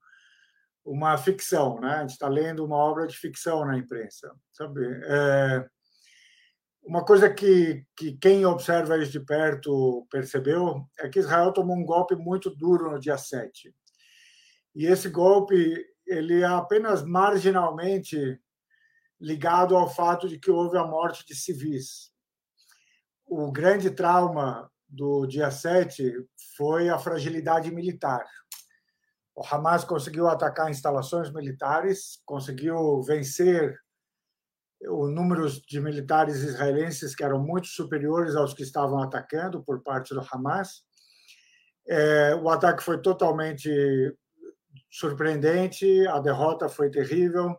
uma 0.84 1.16
ficção, 1.16 1.80
né? 1.80 1.94
A 1.94 2.00
gente 2.00 2.10
está 2.10 2.28
lendo 2.28 2.64
uma 2.64 2.76
obra 2.76 3.06
de 3.06 3.16
ficção 3.16 3.64
na 3.64 3.78
imprensa, 3.78 4.34
sabe? 4.52 4.80
É, 5.04 5.66
uma 6.82 7.04
coisa 7.04 7.32
que, 7.32 7.86
que 7.96 8.16
quem 8.16 8.44
observa 8.44 8.98
isso 8.98 9.12
de 9.12 9.20
perto 9.20 10.06
percebeu 10.10 10.84
é 10.98 11.08
que 11.08 11.20
Israel 11.20 11.52
tomou 11.52 11.76
um 11.76 11.84
golpe 11.84 12.16
muito 12.16 12.50
duro 12.50 12.90
no 12.90 12.98
dia 12.98 13.16
7. 13.16 13.72
E 14.74 14.86
esse 14.86 15.08
golpe 15.08 15.86
ele 16.06 16.42
é 16.42 16.46
apenas 16.46 17.04
marginalmente 17.04 18.40
ligado 19.20 19.76
ao 19.76 19.88
fato 19.88 20.28
de 20.28 20.38
que 20.38 20.50
houve 20.50 20.76
a 20.76 20.84
morte 20.84 21.24
de 21.24 21.36
civis. 21.36 22.10
O 23.24 23.52
grande 23.52 23.90
trauma 23.90 24.68
do 24.88 25.24
dia 25.26 25.50
7 25.50 26.12
foi 26.56 26.88
a 26.88 26.98
fragilidade 26.98 27.70
militar. 27.70 28.26
O 29.34 29.42
Hamas 29.46 29.84
conseguiu 29.84 30.28
atacar 30.28 30.70
instalações 30.70 31.32
militares, 31.32 32.20
conseguiu 32.26 33.00
vencer 33.02 33.78
o 34.88 35.08
número 35.08 35.48
de 35.48 35.80
militares 35.80 36.42
israelenses 36.42 37.14
que 37.14 37.24
eram 37.24 37.38
muito 37.38 37.68
superiores 37.68 38.34
aos 38.34 38.54
que 38.54 38.62
estavam 38.62 39.00
atacando 39.02 39.62
por 39.62 39.82
parte 39.82 40.14
do 40.14 40.26
Hamas. 40.32 40.82
É, 41.88 42.34
o 42.34 42.48
ataque 42.48 42.82
foi 42.82 43.00
totalmente 43.00 43.70
surpreendente, 44.90 46.06
a 46.06 46.20
derrota 46.20 46.68
foi 46.68 46.90
terrível. 46.90 47.56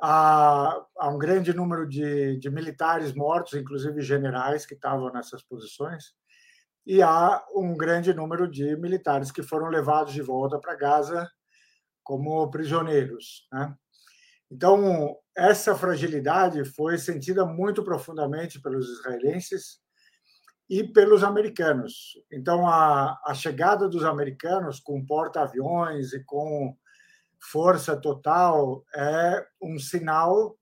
Há, 0.00 0.80
há 0.96 1.08
um 1.08 1.18
grande 1.18 1.52
número 1.52 1.86
de, 1.86 2.38
de, 2.38 2.50
militares 2.50 3.12
mortos, 3.12 3.54
inclusive 3.54 4.00
generais 4.00 4.64
que 4.64 4.74
estavam 4.74 5.12
nessas 5.12 5.42
posições, 5.42 6.14
e 6.86 7.02
há 7.02 7.44
um 7.54 7.76
grande 7.76 8.14
número 8.14 8.48
de 8.48 8.76
militares 8.76 9.32
que 9.32 9.42
foram 9.42 9.68
levados 9.68 10.12
de 10.12 10.22
volta 10.22 10.58
para 10.58 10.76
Gaza 10.76 11.28
como 12.02 12.48
prisioneiros. 12.50 13.46
Né? 13.52 13.74
Então, 14.50 15.16
essa 15.36 15.76
fragilidade 15.76 16.64
foi 16.64 16.96
sentida 16.98 17.44
muito 17.44 17.84
profundamente 17.84 18.60
pelos 18.60 18.88
israelenses 18.88 19.80
e 20.68 20.84
pelos 20.84 21.22
americanos. 21.22 22.14
Então, 22.30 22.66
a, 22.66 23.18
a 23.24 23.34
chegada 23.34 23.88
dos 23.88 24.04
americanos 24.04 24.80
com 24.80 25.04
porta-aviões 25.04 26.12
e 26.12 26.24
com 26.24 26.76
força 27.40 27.96
total 27.96 28.84
é 28.94 29.46
um 29.62 29.78
sinal 29.78 30.58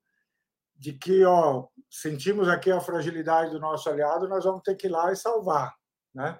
de 0.78 0.92
que 0.92 1.24
ó, 1.24 1.66
sentimos 1.90 2.48
aqui 2.48 2.70
a 2.70 2.80
fragilidade 2.80 3.50
do 3.50 3.58
nosso 3.58 3.88
aliado, 3.88 4.28
nós 4.28 4.44
vamos 4.44 4.62
ter 4.62 4.74
que 4.74 4.86
ir 4.86 4.90
lá 4.90 5.10
e 5.10 5.16
salvar. 5.16 5.74
Né? 6.14 6.38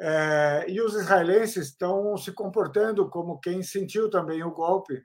É, 0.00 0.64
e 0.68 0.80
os 0.80 0.94
israelenses 0.94 1.68
estão 1.68 2.16
se 2.16 2.32
comportando 2.32 3.08
como 3.08 3.38
quem 3.38 3.62
sentiu 3.62 4.10
também 4.10 4.42
o 4.42 4.50
golpe 4.50 5.02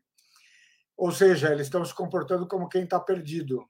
ou 1.04 1.12
seja, 1.12 1.52
eles 1.52 1.68
estão 1.68 1.84
se 1.84 1.94
comportando 1.94 2.48
como 2.48 2.70
quem 2.70 2.86
está 2.86 2.98
perdido 2.98 3.68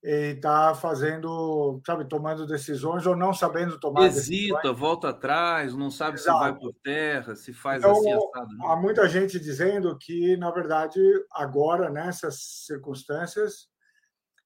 e 0.00 0.34
está 0.36 0.76
fazendo, 0.76 1.82
sabe, 1.84 2.08
tomando 2.08 2.46
decisões 2.46 3.04
ou 3.04 3.16
não 3.16 3.34
sabendo 3.34 3.80
tomar 3.80 4.06
Hesita, 4.06 4.54
decisões. 4.54 4.78
volta 4.78 5.08
atrás, 5.08 5.74
não 5.74 5.90
sabe 5.90 6.18
Exato. 6.18 6.38
se 6.38 6.44
vai 6.44 6.56
por 6.56 6.72
terra, 6.84 7.34
se 7.34 7.52
faz 7.52 7.82
então, 7.82 7.90
assim 7.90 8.12
assado. 8.12 8.46
Né? 8.56 8.64
Há 8.64 8.76
muita 8.76 9.08
gente 9.08 9.40
dizendo 9.40 9.98
que, 9.98 10.36
na 10.36 10.52
verdade, 10.52 11.00
agora, 11.32 11.90
nessas 11.90 12.36
circunstâncias, 12.64 13.68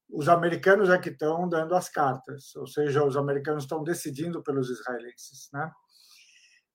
os 0.09 0.27
americanos 0.27 0.89
é 0.89 0.97
que 0.97 1.09
estão 1.09 1.47
dando 1.47 1.75
as 1.75 1.87
cartas, 1.87 2.55
ou 2.55 2.65
seja, 2.65 3.05
os 3.05 3.15
americanos 3.15 3.65
estão 3.65 3.83
decidindo 3.83 4.41
pelos 4.41 4.71
israelenses, 4.71 5.49
né? 5.53 5.69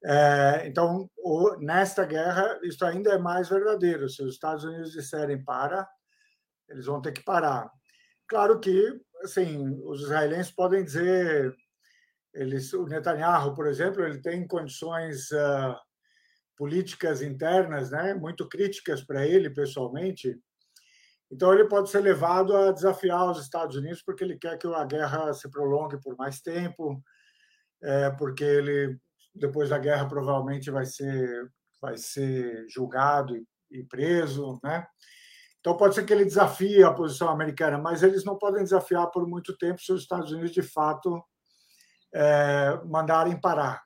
É, 0.09 0.69
então, 0.69 1.11
o, 1.17 1.57
nesta 1.57 2.05
guerra, 2.05 2.61
isso 2.63 2.85
ainda 2.85 3.11
é 3.15 3.19
mais 3.19 3.49
verdadeiro. 3.49 4.09
Se 4.09 4.23
os 4.23 4.35
Estados 4.35 4.63
Unidos 4.63 4.93
disserem 4.93 5.43
para, 5.43 5.89
eles 6.69 6.87
vão 6.87 7.03
ter 7.03 7.11
que 7.11 7.25
parar. 7.25 7.69
Claro 8.29 8.61
que, 8.61 9.01
assim, 9.25 9.69
os 9.85 10.03
israelenses 10.03 10.53
podem 10.53 10.85
dizer, 10.85 11.53
eles, 12.33 12.73
o 12.73 12.87
Netanyahu, 12.87 13.53
por 13.53 13.67
exemplo, 13.67 14.05
ele 14.05 14.21
tem 14.21 14.47
condições 14.47 15.29
uh, 15.33 15.75
políticas 16.57 17.21
internas, 17.21 17.91
né, 17.91 18.15
muito 18.15 18.49
críticas 18.49 19.03
para 19.05 19.27
ele 19.27 19.51
pessoalmente. 19.51 20.39
Então, 21.33 21.53
ele 21.53 21.67
pode 21.69 21.91
ser 21.91 22.01
levado 22.01 22.57
a 22.57 22.71
desafiar 22.71 23.29
os 23.29 23.43
Estados 23.43 23.75
Unidos 23.75 24.03
porque 24.03 24.23
ele 24.23 24.39
quer 24.39 24.57
que 24.57 24.69
a 24.69 24.85
guerra 24.85 25.35
se 25.35 25.51
prolongue 25.51 26.01
por 26.01 26.17
mais 26.17 26.41
tempo, 26.41 27.03
é, 27.83 28.11
porque 28.11 28.45
ele 28.45 29.01
depois 29.37 29.71
da 29.71 29.79
guerra 29.79 30.07
provavelmente 30.07 30.71
vai 30.71 30.85
ser 30.85 31.51
vai 31.81 31.97
ser 31.97 32.67
julgado 32.69 33.37
e, 33.37 33.47
e 33.71 33.85
preso, 33.85 34.59
né? 34.63 34.87
Então 35.61 35.77
pode 35.77 35.95
ser 35.95 36.05
que 36.05 36.13
ele 36.13 36.25
desafie 36.25 36.83
a 36.83 36.93
posição 36.93 37.29
americana, 37.29 37.77
mas 37.77 38.03
eles 38.03 38.25
não 38.25 38.39
podem 38.39 38.63
desafiar 38.63 39.11
por 39.11 39.27
muito 39.27 39.57
tempo 39.57 39.81
se 39.81 39.93
os 39.93 40.03
Estados 40.03 40.31
Unidos 40.31 40.53
de 40.53 40.63
fato 40.63 41.23
é, 42.15 42.81
mandarem 42.85 43.41
parar. 43.41 43.83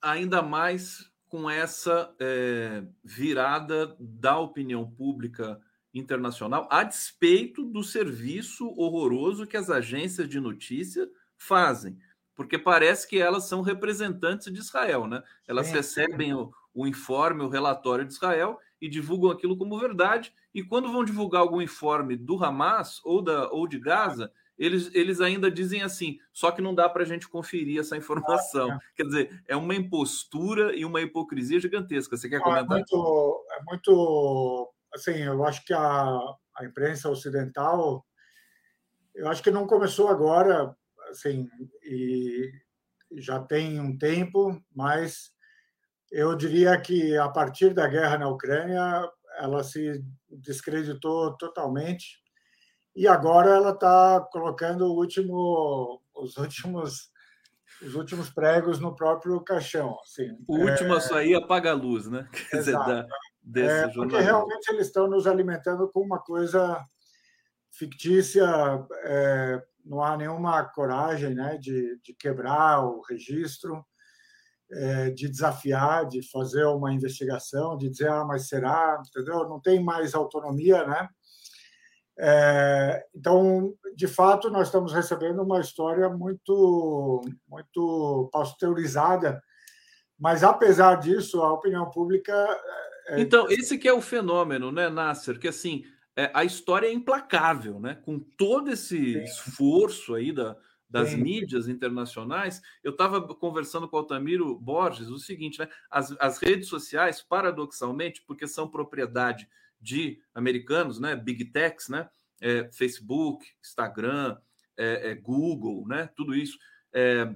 Ainda 0.00 0.40
mais 0.40 0.98
com 1.28 1.50
essa 1.50 2.14
é, 2.20 2.84
virada 3.02 3.96
da 3.98 4.38
opinião 4.38 4.88
pública 4.88 5.60
internacional, 5.92 6.68
a 6.70 6.84
despeito 6.84 7.64
do 7.64 7.82
serviço 7.82 8.68
horroroso 8.76 9.46
que 9.46 9.56
as 9.56 9.68
agências 9.68 10.28
de 10.28 10.38
notícia 10.38 11.08
fazem 11.36 11.98
porque 12.36 12.58
parece 12.58 13.08
que 13.08 13.18
elas 13.18 13.48
são 13.48 13.62
representantes 13.62 14.52
de 14.52 14.60
Israel, 14.60 15.06
né? 15.06 15.22
Elas 15.48 15.70
recebem 15.70 16.34
o, 16.34 16.52
o, 16.74 16.86
informe, 16.86 17.42
o 17.42 17.48
relatório 17.48 18.04
de 18.04 18.12
Israel 18.12 18.58
e 18.80 18.88
divulgam 18.88 19.30
aquilo 19.30 19.56
como 19.56 19.78
verdade. 19.78 20.32
E 20.54 20.62
quando 20.62 20.92
vão 20.92 21.02
divulgar 21.02 21.40
algum 21.40 21.62
informe 21.62 22.14
do 22.14 22.42
Hamas 22.44 23.00
ou, 23.04 23.22
da, 23.22 23.50
ou 23.50 23.66
de 23.66 23.80
Gaza, 23.80 24.30
eles, 24.58 24.90
eles 24.94 25.20
ainda 25.20 25.50
dizem 25.50 25.82
assim, 25.82 26.18
só 26.32 26.50
que 26.50 26.60
não 26.60 26.74
dá 26.74 26.88
para 26.88 27.02
a 27.02 27.06
gente 27.06 27.28
conferir 27.28 27.80
essa 27.80 27.96
informação. 27.96 28.70
Ah, 28.70 28.74
é. 28.74 28.96
Quer 28.96 29.04
dizer, 29.04 29.42
é 29.48 29.56
uma 29.56 29.74
impostura 29.74 30.76
e 30.76 30.84
uma 30.84 31.00
hipocrisia 31.00 31.58
gigantesca. 31.58 32.16
Você 32.16 32.28
quer 32.28 32.40
comentar? 32.40 32.64
É 32.64 32.80
muito, 32.80 33.46
é 33.50 33.62
muito 33.64 34.72
assim, 34.94 35.22
eu 35.22 35.44
acho 35.44 35.64
que 35.64 35.72
a, 35.72 36.18
a 36.54 36.64
imprensa 36.64 37.08
ocidental, 37.08 38.04
eu 39.14 39.28
acho 39.28 39.42
que 39.42 39.50
não 39.50 39.66
começou 39.66 40.08
agora 40.08 40.74
assim, 41.16 41.48
e 41.82 42.50
já 43.16 43.40
tem 43.40 43.80
um 43.80 43.96
tempo, 43.96 44.60
mas 44.74 45.32
eu 46.10 46.36
diria 46.36 46.78
que 46.80 47.16
a 47.16 47.28
partir 47.28 47.74
da 47.74 47.88
guerra 47.88 48.18
na 48.18 48.28
Ucrânia 48.28 49.10
ela 49.38 49.62
se 49.64 50.04
descreditou 50.30 51.36
totalmente 51.36 52.20
e 52.94 53.06
agora 53.06 53.50
ela 53.50 53.70
está 53.70 54.20
colocando 54.32 54.92
último, 54.92 56.00
os 56.14 56.36
últimos 56.36 57.10
os 57.82 57.94
últimos 57.94 58.30
pregos 58.30 58.80
no 58.80 58.94
próprio 58.94 59.38
caixão. 59.42 59.98
Assim. 60.00 60.34
O 60.48 60.56
último 60.56 60.94
é... 60.94 60.96
a 60.96 61.00
sair 61.00 61.34
apaga 61.34 61.72
a 61.72 61.74
luz, 61.74 62.08
né? 62.08 62.26
Quer 62.50 62.56
dizer, 62.56 62.72
da, 62.72 63.06
desse 63.42 63.84
é, 63.84 63.92
porque 63.92 64.18
realmente 64.18 64.68
eles 64.70 64.86
estão 64.86 65.06
nos 65.06 65.26
alimentando 65.26 65.90
com 65.90 66.00
uma 66.00 66.18
coisa 66.18 66.82
fictícia, 67.70 68.46
é, 69.04 69.62
não 69.86 70.02
há 70.02 70.16
nenhuma 70.16 70.64
coragem 70.64 71.34
né, 71.34 71.56
de, 71.58 71.98
de 72.02 72.14
quebrar 72.14 72.84
o 72.84 73.00
registro. 73.08 73.84
é, 74.70 75.10
de 75.10 75.28
desafiar, 75.28 76.06
de 76.06 76.28
fazer 76.28 76.64
uma 76.64 76.92
investigação, 76.92 77.76
de 77.76 77.88
dizer, 77.88 78.08
ah, 78.08 78.24
mas 78.24 78.48
será, 78.48 79.00
entendeu? 79.06 79.48
Não 79.48 79.60
tem 79.60 79.82
mais 79.82 80.14
autonomia, 80.14 80.84
né? 80.86 81.08
É, 82.18 83.04
então, 83.14 83.74
de 83.94 84.08
fato, 84.08 84.50
nós 84.50 84.68
estamos 84.68 84.92
recebendo 84.92 85.42
uma 85.42 85.60
história 85.60 86.08
muito, 86.08 87.22
muito 87.48 88.28
pasteurizada, 88.32 89.40
mas 90.18 90.42
apesar 90.42 90.96
disso, 90.96 91.42
a 91.42 91.52
opinião 91.52 91.90
pública. 91.90 92.32
É... 93.08 93.20
Então, 93.20 93.48
esse 93.50 93.76
que 93.76 93.86
é 93.86 93.92
o 93.92 94.00
fenômeno, 94.00 94.72
né, 94.72 94.88
Nasser? 94.88 95.38
Que 95.38 95.48
assim, 95.48 95.84
é, 96.16 96.30
a 96.32 96.44
história 96.44 96.86
é 96.86 96.92
implacável, 96.92 97.78
né? 97.78 97.94
Com 97.94 98.18
todo 98.18 98.70
esse 98.70 99.12
Sim. 99.12 99.22
esforço 99.22 100.14
aí 100.14 100.32
da, 100.32 100.56
das 100.88 101.10
Sim. 101.10 101.18
mídias 101.18 101.68
internacionais, 101.68 102.62
eu 102.82 102.92
estava 102.92 103.20
conversando 103.34 103.86
com 103.86 103.96
o 103.96 104.00
Altamiro 104.00 104.58
Borges 104.58 105.08
o 105.08 105.18
seguinte, 105.18 105.58
né? 105.58 105.68
As, 105.90 106.16
as 106.18 106.38
redes 106.38 106.68
sociais, 106.68 107.20
paradoxalmente, 107.20 108.22
porque 108.26 108.48
são 108.48 108.66
propriedade 108.66 109.46
de 109.80 110.20
americanos, 110.34 110.98
né? 110.98 111.14
Big 111.14 111.44
techs, 111.46 111.88
né? 111.88 112.08
É, 112.40 112.70
Facebook, 112.72 113.46
Instagram, 113.62 114.38
é, 114.76 115.10
é, 115.10 115.14
Google, 115.14 115.86
né? 115.86 116.08
Tudo 116.16 116.34
isso. 116.34 116.58
É, 116.92 117.34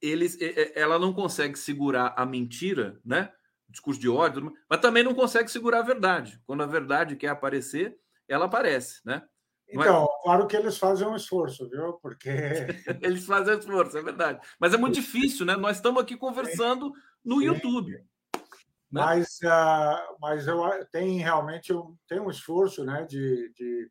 eles, 0.00 0.36
ela 0.74 0.98
não 0.98 1.12
consegue 1.12 1.58
segurar 1.58 2.14
a 2.16 2.24
mentira, 2.26 2.98
né? 3.04 3.32
Discurso 3.72 4.00
de 4.00 4.08
ódio, 4.08 4.52
mas 4.68 4.80
também 4.80 5.02
não 5.02 5.14
consegue 5.14 5.50
segurar 5.50 5.80
a 5.80 5.82
verdade. 5.82 6.40
Quando 6.46 6.62
a 6.62 6.66
verdade 6.66 7.16
quer 7.16 7.28
aparecer, 7.28 7.98
ela 8.28 8.44
aparece, 8.44 9.00
né? 9.04 9.22
Então, 9.68 10.04
é... 10.04 10.22
claro 10.22 10.46
que 10.46 10.56
eles 10.56 10.78
fazem 10.78 11.06
um 11.06 11.16
esforço, 11.16 11.68
viu? 11.68 11.94
Porque. 11.94 12.28
eles 13.02 13.24
fazem 13.24 13.54
um 13.54 13.58
esforço, 13.58 13.98
é 13.98 14.02
verdade. 14.02 14.40
Mas 14.60 14.74
é 14.74 14.76
muito 14.76 14.94
difícil, 14.94 15.46
né? 15.46 15.56
Nós 15.56 15.76
estamos 15.76 16.00
aqui 16.00 16.16
conversando 16.16 16.92
no 17.24 17.40
Sim. 17.40 17.46
YouTube. 17.46 17.92
Né? 17.92 18.04
Mas, 18.90 19.38
uh, 19.42 20.16
mas 20.20 20.46
eu 20.46 20.60
tem 20.92 21.18
realmente 21.18 21.72
um, 21.72 21.96
tem 22.06 22.20
um 22.20 22.30
esforço 22.30 22.84
né, 22.84 23.06
de, 23.08 23.50
de 23.54 23.90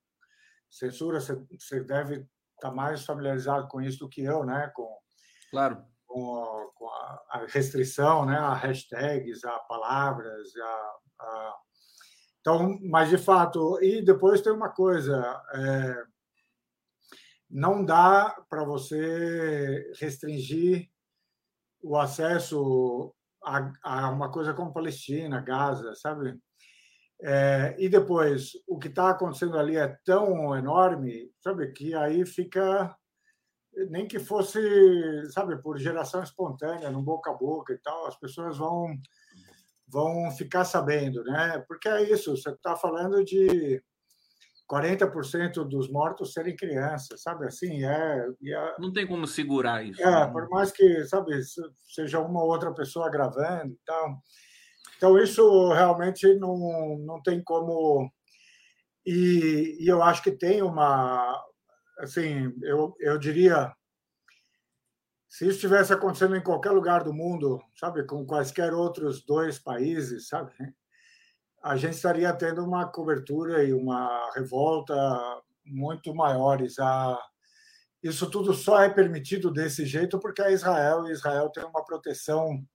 censura. 0.69 1.19
Você, 1.19 1.35
você 1.59 1.83
deve 1.83 2.15
estar 2.15 2.69
tá 2.69 2.71
mais 2.71 3.03
familiarizado 3.03 3.67
com 3.67 3.81
isso 3.81 3.99
do 3.99 4.09
que 4.09 4.21
eu, 4.21 4.45
né? 4.45 4.71
Com, 4.75 4.95
claro 5.49 5.90
com, 6.11 6.71
com 6.75 6.89
a, 6.89 7.25
a, 7.29 7.45
restrição, 7.47 8.25
né, 8.25 8.37
a 8.37 8.53
hashtags, 8.53 9.45
a 9.45 9.59
palavras, 9.59 10.49
a, 10.57 10.95
a... 11.21 11.55
então, 12.41 12.77
mas 12.83 13.09
de 13.09 13.17
fato, 13.17 13.81
e 13.81 14.01
depois 14.01 14.41
tem 14.41 14.51
uma 14.51 14.69
coisa, 14.69 15.41
é, 15.53 16.03
não 17.49 17.85
dá 17.85 18.35
para 18.49 18.65
você 18.65 19.89
restringir 19.99 20.89
o 21.81 21.97
acesso 21.97 23.13
a, 23.43 23.71
a, 23.81 24.09
uma 24.09 24.29
coisa 24.29 24.53
como 24.53 24.73
Palestina, 24.73 25.41
Gaza, 25.41 25.95
sabe? 25.95 26.37
É, 27.23 27.75
e 27.79 27.87
depois, 27.87 28.51
o 28.67 28.77
que 28.77 28.87
está 28.87 29.11
acontecendo 29.11 29.57
ali 29.57 29.77
é 29.77 29.87
tão 30.03 30.55
enorme, 30.57 31.31
sabe, 31.39 31.71
que 31.71 31.93
aí 31.93 32.25
fica 32.25 32.95
nem 33.89 34.07
que 34.07 34.19
fosse, 34.19 34.59
sabe, 35.31 35.61
por 35.61 35.77
geração 35.77 36.21
espontânea, 36.23 36.91
no 36.91 37.01
boca 37.01 37.31
a 37.31 37.33
boca 37.33 37.73
e 37.73 37.77
tal, 37.77 38.07
as 38.07 38.17
pessoas 38.17 38.57
vão 38.57 38.87
vão 39.87 40.31
ficar 40.31 40.63
sabendo, 40.63 41.21
né? 41.23 41.63
Porque 41.67 41.89
é 41.89 42.03
isso, 42.09 42.37
você 42.37 42.49
está 42.49 42.77
falando 42.77 43.25
de 43.25 43.83
40% 44.71 45.67
dos 45.67 45.91
mortos 45.91 46.31
serem 46.31 46.55
crianças, 46.55 47.21
sabe? 47.21 47.45
Assim, 47.45 47.83
é, 47.83 48.25
é, 48.45 48.75
Não 48.79 48.93
tem 48.93 49.05
como 49.05 49.27
segurar 49.27 49.83
isso. 49.83 50.01
É, 50.01 50.09
né? 50.09 50.27
por 50.31 50.47
mais 50.49 50.71
que, 50.71 51.03
sabe, 51.03 51.33
seja 51.93 52.21
uma 52.21 52.41
ou 52.41 52.49
outra 52.49 52.73
pessoa 52.73 53.11
gravando 53.11 53.73
e 53.73 53.79
tal. 53.85 54.17
Então, 54.95 55.17
isso 55.19 55.73
realmente 55.73 56.33
não, 56.35 56.97
não 56.99 57.21
tem 57.21 57.43
como. 57.43 58.09
E, 59.05 59.77
e 59.81 59.87
eu 59.87 60.01
acho 60.01 60.23
que 60.23 60.31
tem 60.31 60.61
uma, 60.61 61.37
assim, 62.01 62.53
eu, 62.63 62.95
eu 62.99 63.17
diria, 63.17 63.73
se 65.27 65.45
isso 65.45 65.55
estivesse 65.55 65.93
acontecendo 65.93 66.35
em 66.35 66.43
qualquer 66.43 66.71
lugar 66.71 67.03
do 67.03 67.13
mundo, 67.13 67.61
sabe, 67.75 68.05
com 68.05 68.25
quaisquer 68.25 68.73
outros 68.73 69.23
dois 69.23 69.59
países, 69.59 70.27
sabe, 70.27 70.51
a 71.63 71.77
gente 71.77 71.93
estaria 71.93 72.33
tendo 72.33 72.65
uma 72.65 72.85
cobertura 72.87 73.63
e 73.63 73.71
uma 73.71 74.31
revolta 74.33 74.93
muito 75.63 76.13
maiores. 76.13 76.79
A, 76.79 77.17
isso 78.01 78.29
tudo 78.29 78.53
só 78.53 78.81
é 78.81 78.89
permitido 78.89 79.51
desse 79.51 79.85
jeito 79.85 80.19
porque 80.19 80.41
é 80.41 80.51
Israel 80.51 81.07
e 81.07 81.11
Israel 81.11 81.49
tem 81.49 81.63
uma 81.63 81.85
proteção 81.85 82.65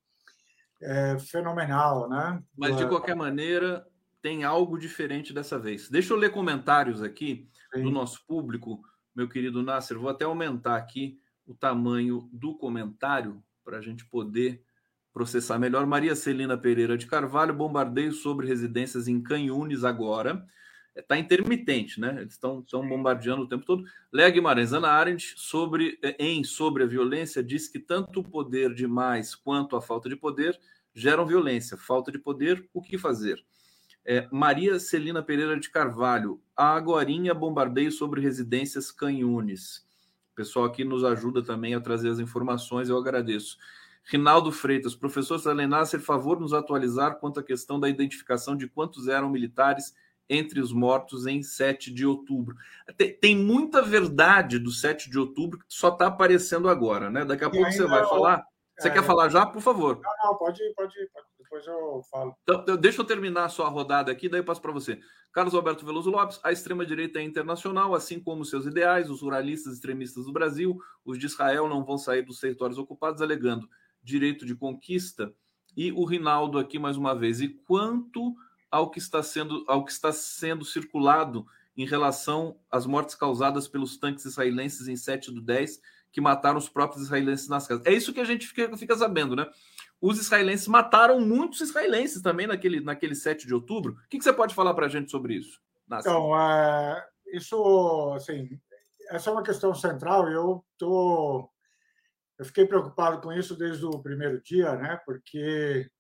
é, 0.80 1.18
fenomenal, 1.18 2.08
né? 2.08 2.40
Mas 2.56 2.76
de 2.76 2.86
qualquer 2.86 3.16
maneira 3.16 3.84
tem 4.22 4.44
algo 4.44 4.78
diferente 4.78 5.32
dessa 5.32 5.58
vez. 5.58 5.88
Deixa 5.88 6.12
eu 6.12 6.16
ler 6.16 6.30
comentários 6.30 7.02
aqui 7.02 7.48
Sim. 7.74 7.82
do 7.82 7.90
nosso 7.90 8.24
público 8.26 8.80
meu 9.16 9.28
querido 9.28 9.62
Nasser. 9.62 9.98
Vou 9.98 10.10
até 10.10 10.26
aumentar 10.26 10.76
aqui 10.76 11.18
o 11.46 11.54
tamanho 11.54 12.28
do 12.30 12.54
comentário 12.54 13.42
para 13.64 13.78
a 13.78 13.80
gente 13.80 14.04
poder 14.04 14.62
processar 15.12 15.58
melhor. 15.58 15.86
Maria 15.86 16.14
Celina 16.14 16.58
Pereira 16.58 16.98
de 16.98 17.06
Carvalho, 17.06 17.54
bombardeio 17.54 18.12
sobre 18.12 18.46
residências 18.46 19.08
em 19.08 19.22
Canhunes 19.22 19.82
agora. 19.82 20.46
Está 20.94 21.16
é, 21.16 21.18
intermitente, 21.18 21.98
né? 21.98 22.18
Eles 22.20 22.34
estão 22.34 22.64
bombardeando 22.86 23.42
o 23.42 23.48
tempo 23.48 23.64
todo. 23.64 23.84
Léa 24.12 24.28
Guimarães, 24.28 24.74
Ana 24.74 24.88
Arendt, 24.88 25.34
sobre, 25.36 25.98
é, 26.02 26.16
em 26.18 26.44
Sobre 26.44 26.82
a 26.82 26.86
Violência, 26.86 27.42
diz 27.42 27.68
que 27.68 27.78
tanto 27.78 28.20
o 28.20 28.24
poder 28.24 28.74
demais 28.74 29.34
quanto 29.34 29.76
a 29.76 29.80
falta 29.80 30.08
de 30.08 30.16
poder 30.16 30.58
geram 30.94 31.26
violência. 31.26 31.76
Falta 31.76 32.12
de 32.12 32.18
poder, 32.18 32.68
o 32.74 32.82
que 32.82 32.98
fazer? 32.98 33.42
É, 34.04 34.28
Maria 34.30 34.78
Celina 34.78 35.22
Pereira 35.22 35.58
de 35.58 35.70
Carvalho, 35.70 36.40
agorinha 36.56 37.34
bombardeio 37.34 37.92
sobre 37.92 38.20
residências 38.20 38.90
Canhunes. 38.90 39.86
O 40.32 40.36
pessoal 40.36 40.64
aqui 40.64 40.84
nos 40.84 41.04
ajuda 41.04 41.42
também 41.42 41.74
a 41.74 41.80
trazer 41.80 42.08
as 42.08 42.18
informações, 42.18 42.88
eu 42.88 42.96
agradeço. 42.96 43.58
Rinaldo 44.04 44.52
Freitas, 44.52 44.94
professor 44.94 45.38
Salenar, 45.38 45.90
por 45.90 46.00
favor, 46.00 46.40
nos 46.40 46.52
atualizar 46.52 47.18
quanto 47.18 47.40
à 47.40 47.42
questão 47.42 47.78
da 47.80 47.88
identificação 47.88 48.56
de 48.56 48.68
quantos 48.68 49.08
eram 49.08 49.28
militares 49.28 49.94
entre 50.28 50.60
os 50.60 50.72
mortos 50.72 51.26
em 51.26 51.42
7 51.42 51.92
de 51.92 52.06
outubro. 52.06 52.56
Tem, 52.96 53.12
tem 53.12 53.36
muita 53.36 53.82
verdade 53.82 54.58
do 54.58 54.70
7 54.70 55.10
de 55.10 55.18
outubro 55.18 55.58
que 55.58 55.64
só 55.68 55.88
está 55.88 56.06
aparecendo 56.06 56.68
agora, 56.68 57.10
né? 57.10 57.24
Daqui 57.24 57.44
a 57.44 57.50
pouco 57.50 57.70
você 57.70 57.86
vai 57.86 58.04
falar. 58.04 58.44
Você 58.78 58.88
é, 58.88 58.90
quer 58.90 59.02
falar 59.02 59.28
já, 59.28 59.46
por 59.46 59.62
favor? 59.62 60.00
Não, 60.02 60.30
não, 60.30 60.38
pode, 60.38 60.60
pode, 60.76 60.94
pode 61.12 61.26
depois 61.46 61.66
eu 61.66 62.02
falo. 62.10 62.36
Então, 62.42 62.76
deixa 62.76 63.00
eu 63.00 63.04
terminar 63.04 63.44
a 63.44 63.68
rodada 63.68 64.10
aqui, 64.10 64.28
daí 64.28 64.40
eu 64.40 64.44
passo 64.44 64.60
para 64.60 64.72
você. 64.72 65.00
Carlos 65.32 65.54
Alberto 65.54 65.84
Veloso 65.84 66.10
Lopes, 66.10 66.40
a 66.42 66.50
extrema-direita 66.50 67.18
é 67.18 67.22
internacional, 67.22 67.94
assim 67.94 68.18
como 68.18 68.44
seus 68.44 68.66
ideais, 68.66 69.10
os 69.10 69.22
ruralistas 69.22 69.74
extremistas 69.74 70.24
do 70.24 70.32
Brasil, 70.32 70.78
os 71.04 71.18
de 71.18 71.26
Israel 71.26 71.68
não 71.68 71.84
vão 71.84 71.98
sair 71.98 72.22
dos 72.22 72.40
territórios 72.40 72.78
ocupados, 72.78 73.22
alegando 73.22 73.68
direito 74.02 74.46
de 74.46 74.54
conquista. 74.54 75.32
E 75.76 75.92
o 75.92 76.04
Rinaldo 76.04 76.58
aqui 76.58 76.78
mais 76.78 76.96
uma 76.96 77.14
vez. 77.14 77.40
E 77.40 77.48
quanto 77.48 78.34
ao 78.70 78.90
que 78.90 78.98
está 78.98 79.22
sendo, 79.22 79.64
ao 79.68 79.84
que 79.84 79.92
está 79.92 80.12
sendo 80.12 80.64
circulado 80.64 81.46
em 81.76 81.86
relação 81.86 82.58
às 82.70 82.86
mortes 82.86 83.14
causadas 83.14 83.68
pelos 83.68 83.98
tanques 83.98 84.24
israelenses 84.24 84.88
em 84.88 84.96
7 84.96 85.30
do 85.30 85.42
10, 85.42 85.80
que 86.10 86.20
mataram 86.20 86.56
os 86.56 86.68
próprios 86.68 87.02
israelenses 87.02 87.48
nas 87.48 87.66
casas. 87.66 87.84
É 87.84 87.92
isso 87.92 88.12
que 88.12 88.20
a 88.20 88.24
gente 88.24 88.46
fica, 88.46 88.74
fica 88.78 88.96
sabendo, 88.96 89.36
né? 89.36 89.46
Os 90.06 90.20
israelenses 90.20 90.68
mataram 90.68 91.20
muitos 91.20 91.60
israelenses 91.60 92.22
também 92.22 92.46
naquele, 92.46 92.80
naquele 92.80 93.14
7 93.14 93.46
de 93.46 93.52
outubro. 93.52 93.94
O 93.94 94.08
que, 94.08 94.18
que 94.18 94.24
você 94.24 94.32
pode 94.32 94.54
falar 94.54 94.72
para 94.72 94.86
a 94.86 94.88
gente 94.88 95.10
sobre 95.10 95.34
isso? 95.34 95.60
Nassi? 95.88 96.08
Então, 96.08 96.38
é, 96.38 97.04
isso, 97.32 98.12
assim, 98.14 98.48
essa 99.10 99.30
é 99.30 99.32
uma 99.32 99.42
questão 99.42 99.74
central 99.74 100.30
eu 100.30 100.64
tô, 100.78 101.50
eu 102.38 102.44
fiquei 102.44 102.66
preocupado 102.66 103.20
com 103.20 103.32
isso 103.32 103.56
desde 103.56 103.84
o 103.84 104.00
primeiro 104.00 104.40
dia, 104.42 104.76
né? 104.76 105.00
Porque 105.04 105.90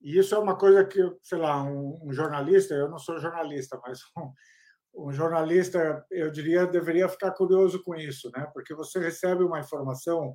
isso 0.00 0.34
é 0.34 0.38
uma 0.38 0.56
coisa 0.56 0.82
que, 0.84 0.98
sei 1.22 1.38
lá, 1.38 1.62
um, 1.62 2.00
um 2.02 2.12
jornalista, 2.14 2.74
eu 2.74 2.88
não 2.88 2.98
sou 2.98 3.20
jornalista, 3.20 3.78
mas 3.82 4.00
um, 4.16 5.08
um 5.08 5.12
jornalista, 5.12 6.06
eu 6.10 6.30
diria, 6.30 6.66
deveria 6.66 7.08
ficar 7.08 7.32
curioso 7.32 7.82
com 7.82 7.94
isso, 7.94 8.30
né? 8.34 8.48
Porque 8.54 8.74
você 8.74 8.98
recebe 8.98 9.44
uma 9.44 9.60
informação 9.60 10.34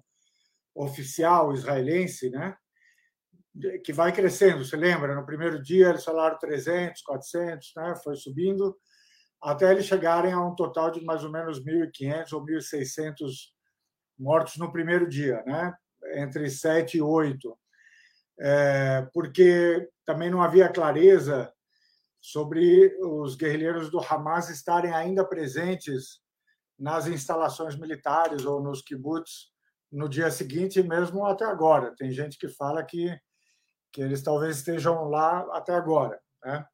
oficial 0.75 1.51
israelense, 1.51 2.29
né? 2.29 2.55
Que 3.83 3.93
vai 3.93 4.11
crescendo. 4.11 4.63
Você 4.63 4.75
lembra? 4.75 5.15
No 5.15 5.25
primeiro 5.25 5.61
dia 5.61 5.89
eles 5.89 6.03
falaram 6.03 6.37
300, 6.37 7.01
400, 7.01 7.73
né? 7.75 7.95
foi 8.03 8.15
subindo, 8.15 8.75
até 9.41 9.71
eles 9.71 9.85
chegarem 9.85 10.33
a 10.33 10.41
um 10.41 10.55
total 10.55 10.91
de 10.91 11.03
mais 11.03 11.23
ou 11.23 11.31
menos 11.31 11.63
1.500 11.63 12.33
ou 12.33 12.45
1.600 12.45 13.15
mortos 14.17 14.57
no 14.57 14.71
primeiro 14.71 15.07
dia, 15.07 15.43
né? 15.45 15.73
entre 16.13 16.49
7 16.49 16.97
e 16.97 17.01
8. 17.01 17.57
É, 18.37 19.07
porque 19.13 19.89
também 20.05 20.29
não 20.29 20.41
havia 20.41 20.69
clareza 20.69 21.51
sobre 22.19 22.97
os 23.01 23.35
guerrilheiros 23.35 23.89
do 23.89 23.99
Hamas 23.99 24.49
estarem 24.49 24.91
ainda 24.91 25.23
presentes 25.23 26.19
nas 26.77 27.07
instalações 27.07 27.75
militares 27.77 28.45
ou 28.45 28.61
nos 28.61 28.81
kibbutz 28.81 29.53
no 29.91 30.09
dia 30.09 30.29
seguinte, 30.29 30.81
mesmo 30.83 31.25
até 31.25 31.45
agora. 31.45 31.95
Tem 31.95 32.11
gente 32.11 32.37
que 32.37 32.49
fala 32.49 32.83
que, 32.83 33.15
que 33.95 34.01
eles 34.01 34.21
talvez 34.21 34.57
estejam 34.57 35.05
lá 35.05 35.39
até 35.53 35.73
agora. 35.73 36.19
Né? 36.43 36.65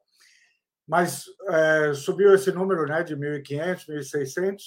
Mas 0.87 1.25
é, 1.47 1.93
subiu 1.93 2.33
esse 2.33 2.51
número 2.51 2.83
né, 2.87 3.03
de 3.03 3.15
1.500, 3.15 3.85
1.600. 3.87 4.57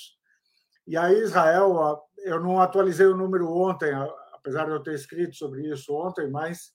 E 0.86 0.96
aí, 0.96 1.18
Israel, 1.18 2.00
eu 2.18 2.40
não 2.40 2.60
atualizei 2.60 3.06
o 3.06 3.16
número 3.16 3.52
ontem, 3.52 3.92
apesar 4.32 4.66
de 4.66 4.70
eu 4.70 4.80
ter 4.80 4.94
escrito 4.94 5.34
sobre 5.34 5.68
isso 5.68 5.92
ontem, 5.92 6.30
mas 6.30 6.72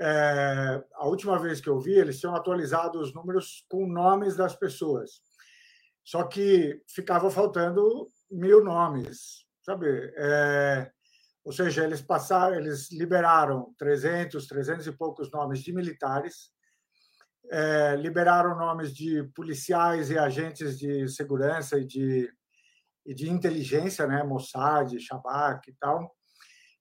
é, 0.00 0.82
a 0.94 1.06
última 1.06 1.38
vez 1.38 1.60
que 1.60 1.68
eu 1.68 1.78
vi, 1.78 1.92
eles 1.92 2.18
tinham 2.18 2.34
atualizado 2.34 2.98
os 2.98 3.14
números 3.14 3.64
com 3.70 3.86
nomes 3.86 4.34
das 4.34 4.56
pessoas. 4.56 5.22
Só 6.02 6.24
que 6.24 6.82
ficava 6.88 7.30
faltando 7.30 8.08
mil 8.28 8.64
nomes, 8.64 9.46
sabe? 9.62 9.86
É, 10.16 10.90
ou 11.44 11.52
seja, 11.52 11.84
eles 11.84 12.00
passaram, 12.00 12.56
eles 12.56 12.90
liberaram 12.90 13.74
300, 13.78 14.46
300 14.46 14.86
e 14.86 14.92
poucos 14.92 15.30
nomes 15.30 15.60
de 15.60 15.72
militares, 15.72 16.50
é, 17.50 17.96
liberaram 17.96 18.56
nomes 18.56 18.94
de 18.94 19.22
policiais 19.34 20.10
e 20.10 20.18
agentes 20.18 20.78
de 20.78 21.06
segurança 21.08 21.78
e 21.78 21.84
de, 21.84 22.32
e 23.04 23.14
de 23.14 23.28
inteligência, 23.28 24.06
né, 24.06 24.22
Mossad, 24.22 24.98
Shabak 24.98 25.70
e 25.70 25.74
tal, 25.74 26.10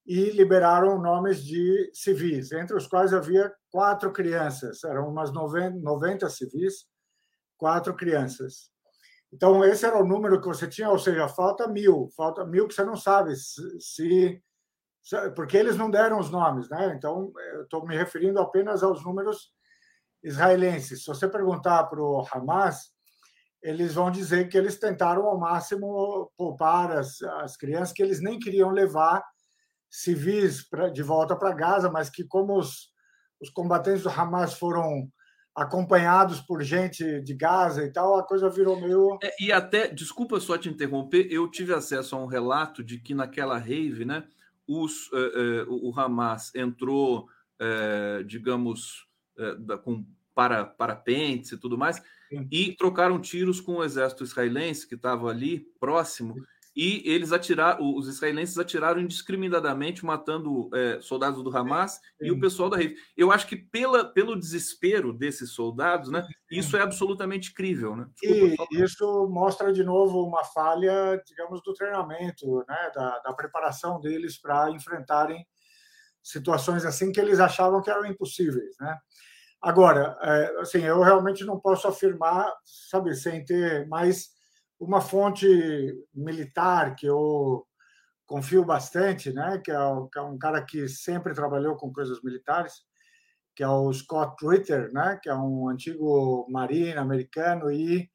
e 0.06 0.30
liberaram 0.31 1.02
nomes 1.02 1.44
de 1.44 1.91
civis, 1.94 2.52
entre 2.53 2.76
os 2.76 2.88
quais 2.88 3.14
havia 3.14 3.53
quatro 3.69 4.11
crianças, 4.14 4.84
eram 4.84 5.10
umas 5.10 5.34
90, 5.34 5.77
90 5.80 6.30
civis, 6.30 6.85
quatro 7.57 7.94
crianças. 7.95 8.72
Então, 9.31 9.64
esse 9.65 9.85
era 9.85 9.98
o 9.98 10.06
número 10.06 10.40
que 10.40 10.48
você 10.48 10.68
tinha, 10.68 10.90
ou 10.90 10.99
seja, 10.99 11.27
falta 11.27 11.68
mil, 11.68 12.07
falta 12.15 12.45
mil 12.45 12.68
que 12.68 12.73
você 12.73 12.84
não 12.85 12.95
sabe 12.95 13.35
se. 13.35 13.61
se 13.80 14.44
porque 15.36 15.58
eles 15.58 15.78
não 15.78 15.90
deram 15.90 16.20
os 16.20 16.30
nomes, 16.30 16.70
né? 16.70 16.94
Então, 16.96 17.32
eu 17.54 17.64
estou 17.64 17.86
me 17.86 17.96
referindo 17.96 18.40
apenas 18.40 18.84
aos 18.84 19.04
números 19.04 19.52
israelenses. 20.24 21.04
Se 21.04 21.08
você 21.08 21.28
perguntar 21.28 21.84
para 21.86 22.02
o 22.02 22.26
Hamas, 22.32 22.94
eles 23.62 23.94
vão 23.94 24.10
dizer 24.10 24.50
que 24.50 24.58
eles 24.58 24.80
tentaram 24.80 25.26
ao 25.26 25.40
máximo 25.40 26.32
poupar 26.38 26.92
as, 26.92 27.22
as 27.22 27.58
crianças, 27.58 27.94
que 27.94 28.02
eles 28.02 28.22
nem 28.22 28.40
queriam 28.40 28.70
levar 28.70 29.24
civis 29.90 30.68
pra, 30.68 30.90
de 30.90 31.04
volta 31.04 31.36
para 31.36 31.54
Gaza, 31.54 31.90
mas 31.92 32.10
que, 32.10 32.24
como 32.26 32.58
os, 32.58 32.90
os 33.42 33.50
combatentes 33.50 34.04
do 34.04 34.10
Hamas 34.10 34.54
foram 34.54 35.08
acompanhados 35.56 36.42
por 36.42 36.64
gente 36.64 37.22
de 37.22 37.36
Gaza 37.36 37.84
e 37.84 37.92
tal, 37.92 38.18
a 38.18 38.26
coisa 38.26 38.50
virou 38.50 38.80
meio. 38.80 39.18
É, 39.22 39.32
e 39.40 39.52
até, 39.52 39.88
desculpa 39.88 40.40
só 40.40 40.58
te 40.58 40.68
interromper, 40.68 41.28
eu 41.30 41.50
tive 41.50 41.74
acesso 41.74 42.16
a 42.16 42.20
um 42.20 42.26
relato 42.26 42.84
de 42.84 43.00
que 43.00 43.14
naquela 43.14 43.58
rave, 43.58 44.04
né, 44.04 44.24
os, 44.68 45.11
uh, 45.11 45.68
uh, 45.68 45.90
o 45.90 45.99
Hamas 45.99 46.53
entrou, 46.56 47.27
uh, 47.61 48.23
digamos, 48.23 49.07
com 49.84 50.06
para 50.35 50.65
parapentes 50.65 51.52
e 51.52 51.57
tudo 51.57 51.77
mais, 51.77 52.02
Sim. 52.30 52.48
e 52.52 52.76
trocaram 52.76 53.19
tiros 53.19 53.61
com 53.61 53.76
o 53.76 53.84
exército 53.84 54.23
israelense 54.23 54.88
que 54.88 54.95
estava 54.95 55.30
ali 55.30 55.68
próximo 55.80 56.35
e 56.76 57.04
eles 57.06 57.32
atiraram, 57.32 57.95
os 57.95 58.08
israelenses 58.08 58.58
atiraram 58.58 59.00
indiscriminadamente, 59.00 60.04
matando 60.04 60.70
é, 60.74 61.00
soldados 61.02 61.44
do 61.44 61.56
Hamas 61.56 62.00
e 62.20 62.32
o 62.32 62.40
pessoal 62.40 62.70
da 62.70 62.78
Rede. 62.78 62.95
Eu 63.16 63.32
acho 63.32 63.48
que 63.48 63.56
pela, 63.56 64.06
pelo 64.06 64.40
desespero 64.40 65.14
desses 65.14 65.52
soldados, 65.52 66.10
né, 66.10 66.26
isso 66.52 66.76
é 66.76 66.82
absolutamente 66.82 67.54
crível. 67.54 67.95
Né? 67.95 68.08
Desculpa, 68.22 68.68
e 68.72 68.82
isso 68.82 69.28
mostra 69.30 69.72
de 69.72 69.84
novo 69.84 70.24
uma 70.24 70.44
falha, 70.44 71.22
digamos, 71.26 71.62
do 71.64 71.74
treinamento, 71.74 72.66
né, 72.68 72.91
da, 72.95 73.20
da 73.20 73.34
preparação 73.34 74.00
deles 74.00 74.40
para 74.40 74.72
enfrentarem 74.72 75.45
situações 76.24 76.86
assim 76.86 77.12
que 77.12 77.20
eles 77.20 77.40
achavam 77.40 77.82
que 77.82 77.90
eram 77.90 78.06
impossíveis, 78.06 78.76
né? 78.80 78.98
Agora, 79.62 80.18
é, 80.22 80.60
assim, 80.60 80.80
eu 80.80 81.02
realmente 81.02 81.45
não 81.45 81.58
posso 81.58 81.88
afirmar, 81.88 82.54
sabe, 82.90 83.16
sem 83.16 83.45
ter 83.45 83.88
mais 83.88 84.30
uma 84.84 85.02
fonte 85.02 85.48
militar 86.14 86.96
que 86.96 87.06
eu 87.06 87.66
confio 88.26 88.66
bastante, 88.66 89.32
né, 89.32 89.62
que 89.64 89.72
é, 89.72 89.78
que 90.12 90.20
é, 90.20 90.22
um 90.22 90.38
cara 90.38 90.64
que 90.64 90.88
sempre 90.88 91.34
trabalhou 91.34 91.76
com 91.76 91.94
coisas 91.94 92.22
militares, 92.24 92.82
que 93.56 93.64
é 93.64 93.68
o 93.68 93.92
Scott 93.94 94.36
Ritter, 94.46 94.92
né, 94.92 95.20
que 95.22 95.30
é 95.30 95.36
um 95.36 95.70
antigo 95.70 96.48
marine 96.50 96.98
americano 96.98 97.72
e 97.72 98.10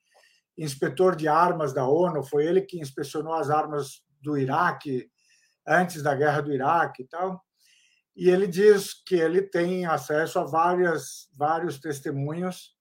inspetor 0.56 1.14
de 1.14 1.28
armas 1.28 1.72
da 1.72 1.86
ONU. 1.86 2.24
Foi 2.24 2.44
ele 2.44 2.62
que 2.62 2.80
inspecionou 2.80 3.34
as 3.34 3.48
armas 3.48 4.02
do 4.20 4.36
Iraque 4.36 5.08
antes 5.66 6.02
da 6.02 6.14
guerra 6.14 6.40
do 6.40 6.52
Iraque 6.52 7.02
e 7.02 7.06
tal. 7.06 7.40
E 8.16 8.28
ele 8.28 8.48
diz 8.48 8.94
que 9.04 9.14
ele 9.14 9.42
tem 9.42 9.86
acesso 9.86 10.40
a 10.40 10.44
várias, 10.44 11.28
vários 11.36 11.78
testemunhos 11.78 12.76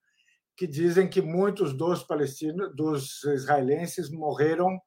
que 0.58 0.66
dizem 0.66 1.08
que 1.08 1.22
muitos 1.22 1.72
dos 1.72 2.04
palestinos, 2.04 2.76
dos 2.76 3.24
israelenses, 3.26 4.10
morreram 4.10 4.82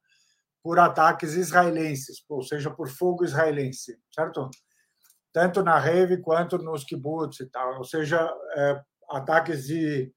por 0.63 0.79
ataques 0.81 1.35
israelenses, 1.35 2.23
ou 2.29 2.43
seja, 2.43 2.71
por 2.71 2.89
fogo 2.89 3.25
israelense, 3.25 3.97
certo? 4.13 4.51
Tanto 5.33 5.63
na 5.63 5.79
Reve 5.79 6.19
quanto 6.19 6.59
nos 6.59 6.85
kibbutz 6.85 7.39
e 7.41 7.47
tal, 7.47 7.79
ou 7.79 7.85
seja, 7.85 8.29
é, 8.57 8.83
ataques 9.11 9.67
de 9.67 10.13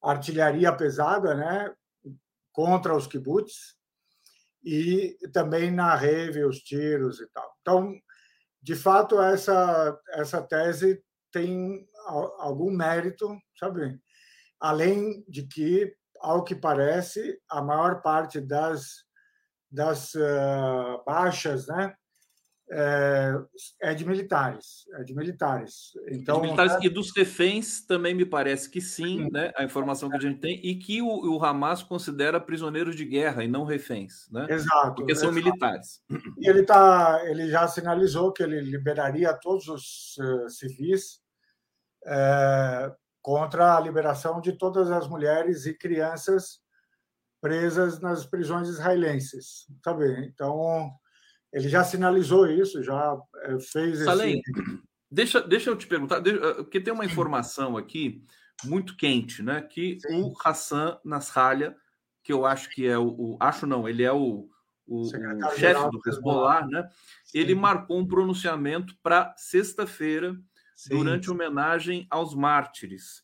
artilharia 0.00 0.72
pesada, 0.72 1.34
né, 1.34 1.74
contra 2.52 2.96
os 2.96 3.06
kibbutz 3.08 3.76
e 4.64 5.18
também 5.32 5.70
na 5.70 5.96
Reve 5.96 6.44
os 6.44 6.58
tiros 6.58 7.20
e 7.20 7.26
tal. 7.32 7.56
Então, 7.60 7.92
de 8.62 8.76
fato, 8.76 9.20
essa 9.20 9.98
essa 10.10 10.40
tese 10.40 11.02
tem 11.32 11.88
algum 12.38 12.70
mérito, 12.70 13.28
sabe? 13.58 14.00
Além 14.62 15.24
de 15.28 15.42
que, 15.42 15.92
ao 16.20 16.44
que 16.44 16.54
parece, 16.54 17.36
a 17.50 17.60
maior 17.60 18.00
parte 18.00 18.40
das, 18.40 19.04
das 19.68 20.14
uh, 20.14 21.02
baixas 21.04 21.66
né, 21.66 21.92
é, 22.70 23.34
é, 23.82 23.94
de 23.94 24.06
militares. 24.06 24.84
É 24.94 25.02
de 25.02 25.16
militares. 25.16 25.90
Então, 26.08 26.36
de 26.36 26.42
militares 26.42 26.74
né? 26.74 26.78
e 26.84 26.88
dos 26.88 27.10
reféns 27.14 27.84
também 27.84 28.14
me 28.14 28.24
parece 28.24 28.70
que 28.70 28.80
sim, 28.80 29.24
sim. 29.24 29.30
Né, 29.32 29.50
a 29.56 29.64
informação 29.64 30.08
que 30.08 30.16
a 30.16 30.20
gente 30.20 30.38
tem, 30.38 30.60
e 30.64 30.76
que 30.76 31.02
o, 31.02 31.08
o, 31.08 31.44
Hamas 31.44 31.82
considera 31.82 32.40
prisioneiros 32.40 32.94
de 32.94 33.04
guerra 33.04 33.42
e 33.42 33.48
não 33.48 33.64
reféns. 33.64 34.30
Né? 34.30 34.46
Exato. 34.48 34.94
Porque 34.94 35.14
são 35.16 35.30
exato. 35.30 35.44
militares. 35.44 36.00
E 36.38 36.48
ele, 36.48 36.62
tá, 36.62 37.20
ele 37.24 37.48
já 37.48 37.66
sinalizou 37.66 38.32
que 38.32 38.44
ele 38.44 38.60
liberaria 38.60 39.34
todos 39.34 39.66
os 39.66 40.16
uh, 40.18 40.48
civis. 40.48 41.20
É, 42.06 42.92
contra 43.22 43.76
a 43.76 43.80
liberação 43.80 44.40
de 44.40 44.52
todas 44.52 44.90
as 44.90 45.08
mulheres 45.08 45.64
e 45.64 45.72
crianças 45.72 46.60
presas 47.40 48.00
nas 48.00 48.26
prisões 48.26 48.68
israelenses, 48.68 49.66
sabe? 49.82 50.26
Então, 50.26 50.90
ele 51.52 51.68
já 51.68 51.84
sinalizou 51.84 52.46
isso, 52.46 52.82
já 52.82 53.16
eh, 53.44 53.58
fez 53.60 54.04
Salem, 54.04 54.40
esse... 54.40 54.80
deixa, 55.10 55.40
deixa 55.40 55.70
eu 55.70 55.76
te 55.76 55.86
perguntar, 55.86 56.24
eh, 56.26 56.54
porque 56.54 56.80
tem 56.80 56.92
uma 56.92 57.04
informação 57.04 57.76
aqui 57.76 58.24
muito 58.64 58.96
quente, 58.96 59.42
né? 59.42 59.60
Que 59.62 59.98
Sim. 60.00 60.22
o 60.22 60.34
Hassan 60.44 60.98
Nasrallah, 61.04 61.74
que 62.22 62.32
eu 62.32 62.44
acho 62.44 62.70
que 62.70 62.86
é 62.86 62.98
o, 62.98 63.08
o 63.08 63.36
acho 63.40 63.66
não, 63.66 63.88
ele 63.88 64.02
é 64.02 64.12
o, 64.12 64.48
o, 64.86 65.02
o 65.02 65.50
chefe 65.56 65.90
do 65.90 66.00
Hezbollah, 66.06 66.66
né? 66.66 66.88
Sim. 67.24 67.38
Ele 67.38 67.54
marcou 67.54 67.98
um 67.98 68.06
pronunciamento 68.06 68.96
para 69.02 69.34
sexta-feira 69.36 70.36
Sim. 70.82 70.96
durante 70.96 71.30
homenagem 71.30 72.08
aos 72.10 72.34
mártires. 72.34 73.22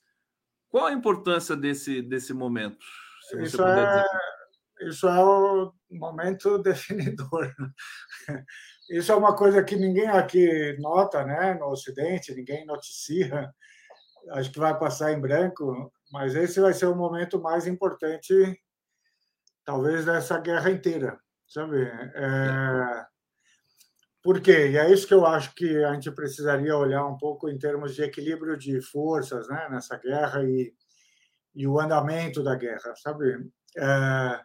Qual 0.68 0.86
a 0.86 0.92
importância 0.92 1.56
desse, 1.56 2.00
desse 2.00 2.32
momento? 2.32 2.86
Isso 3.40 3.60
é, 3.60 4.04
isso 4.82 5.08
é 5.08 5.24
o 5.24 5.72
momento 5.90 6.58
definidor. 6.62 7.52
Isso 8.88 9.10
é 9.10 9.16
uma 9.16 9.34
coisa 9.34 9.64
que 9.64 9.74
ninguém 9.74 10.06
aqui 10.06 10.76
nota, 10.78 11.24
né? 11.24 11.54
No 11.54 11.70
Ocidente, 11.70 12.32
ninguém 12.32 12.64
noticia. 12.64 13.52
Acho 14.30 14.52
que 14.52 14.60
vai 14.60 14.78
passar 14.78 15.12
em 15.12 15.20
branco, 15.20 15.92
mas 16.12 16.36
esse 16.36 16.60
vai 16.60 16.72
ser 16.72 16.86
o 16.86 16.94
momento 16.94 17.42
mais 17.42 17.66
importante, 17.66 18.32
talvez, 19.64 20.04
dessa 20.04 20.38
guerra 20.38 20.70
inteira, 20.70 21.18
sabe? 21.48 21.82
É... 22.14 23.06
Por 24.22 24.40
quê? 24.40 24.70
E 24.70 24.76
é 24.76 24.90
isso 24.90 25.06
que 25.06 25.14
eu 25.14 25.24
acho 25.24 25.54
que 25.54 25.84
a 25.84 25.94
gente 25.94 26.10
precisaria 26.10 26.76
olhar 26.76 27.06
um 27.06 27.16
pouco 27.16 27.48
em 27.48 27.58
termos 27.58 27.94
de 27.94 28.02
equilíbrio 28.02 28.56
de 28.56 28.80
forças 28.80 29.48
né, 29.48 29.68
nessa 29.70 29.96
guerra 29.96 30.42
e, 30.44 30.74
e 31.54 31.66
o 31.66 31.78
andamento 31.78 32.42
da 32.42 32.54
guerra, 32.54 32.94
sabe? 32.96 33.48
É, 33.76 34.40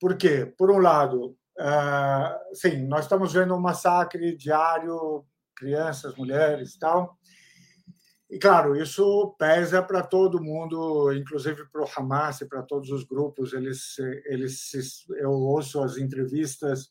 por 0.00 0.16
quê? 0.16 0.52
Por 0.56 0.70
um 0.70 0.78
lado, 0.78 1.36
é, 1.58 2.38
sim, 2.54 2.86
nós 2.86 3.04
estamos 3.04 3.32
vendo 3.32 3.54
um 3.54 3.60
massacre 3.60 4.36
diário, 4.36 5.24
crianças, 5.54 6.14
mulheres 6.16 6.74
e 6.74 6.78
tal, 6.78 7.18
e, 8.28 8.38
claro, 8.38 8.74
isso 8.76 9.36
pesa 9.38 9.80
para 9.82 10.02
todo 10.02 10.42
mundo, 10.42 11.12
inclusive 11.12 11.64
para 11.70 11.82
o 11.82 11.88
Hamas 11.96 12.40
e 12.40 12.48
para 12.48 12.62
todos 12.62 12.90
os 12.90 13.04
grupos. 13.04 13.52
Eles, 13.52 13.96
eles, 14.26 15.08
eu 15.18 15.30
ouço 15.30 15.80
as 15.80 15.96
entrevistas 15.96 16.90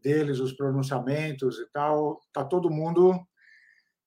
deles, 0.00 0.40
os 0.40 0.52
pronunciamentos 0.52 1.58
e 1.58 1.66
tal, 1.72 2.20
está 2.26 2.44
todo 2.44 2.70
mundo 2.70 3.18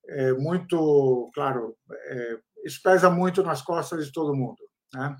é, 0.07 0.33
muito, 0.33 1.31
claro, 1.33 1.75
é, 1.91 2.37
isso 2.65 2.81
pesa 2.83 3.09
muito 3.09 3.43
nas 3.43 3.61
costas 3.61 4.05
de 4.05 4.11
todo 4.11 4.35
mundo, 4.35 4.59
né? 4.93 5.15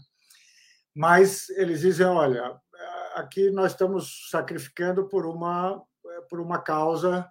Mas 0.96 1.50
eles 1.50 1.82
dizem, 1.82 2.06
olha, 2.06 2.56
aqui 3.16 3.50
nós 3.52 3.72
estamos 3.72 4.30
sacrificando 4.30 5.08
por 5.08 5.26
uma 5.26 5.82
por 6.30 6.40
uma 6.40 6.60
causa 6.60 7.28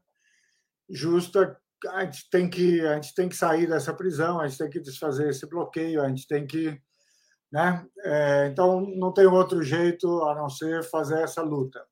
justa. 0.89 1.59
A 1.89 2.05
gente 2.05 2.31
tem 2.31 2.49
que 2.49 2.81
a 2.81 2.95
gente 2.95 3.15
tem 3.15 3.29
que 3.29 3.37
sair 3.37 3.67
dessa 3.67 3.95
prisão, 3.95 4.41
a 4.41 4.47
gente 4.47 4.59
tem 4.59 4.71
que 4.71 4.81
desfazer 4.81 5.29
esse 5.29 5.47
bloqueio, 5.49 6.03
a 6.03 6.09
gente 6.09 6.27
tem 6.27 6.47
que, 6.47 6.81
né? 7.53 7.87
É, 8.05 8.49
então 8.49 8.81
não 8.81 9.13
tem 9.13 9.27
outro 9.27 9.63
jeito 9.63 10.23
a 10.25 10.35
não 10.35 10.49
ser 10.49 10.85
fazer 10.85 11.21
essa 11.23 11.43
luta. 11.43 11.85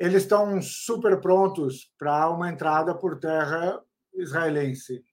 Eles 0.00 0.22
estão 0.22 0.62
super 0.62 1.20
prontos 1.20 1.92
para 1.98 2.30
uma 2.30 2.48
entrada 2.48 2.94
por 2.94 3.20
terra 3.20 3.78
israelense. 4.14 5.04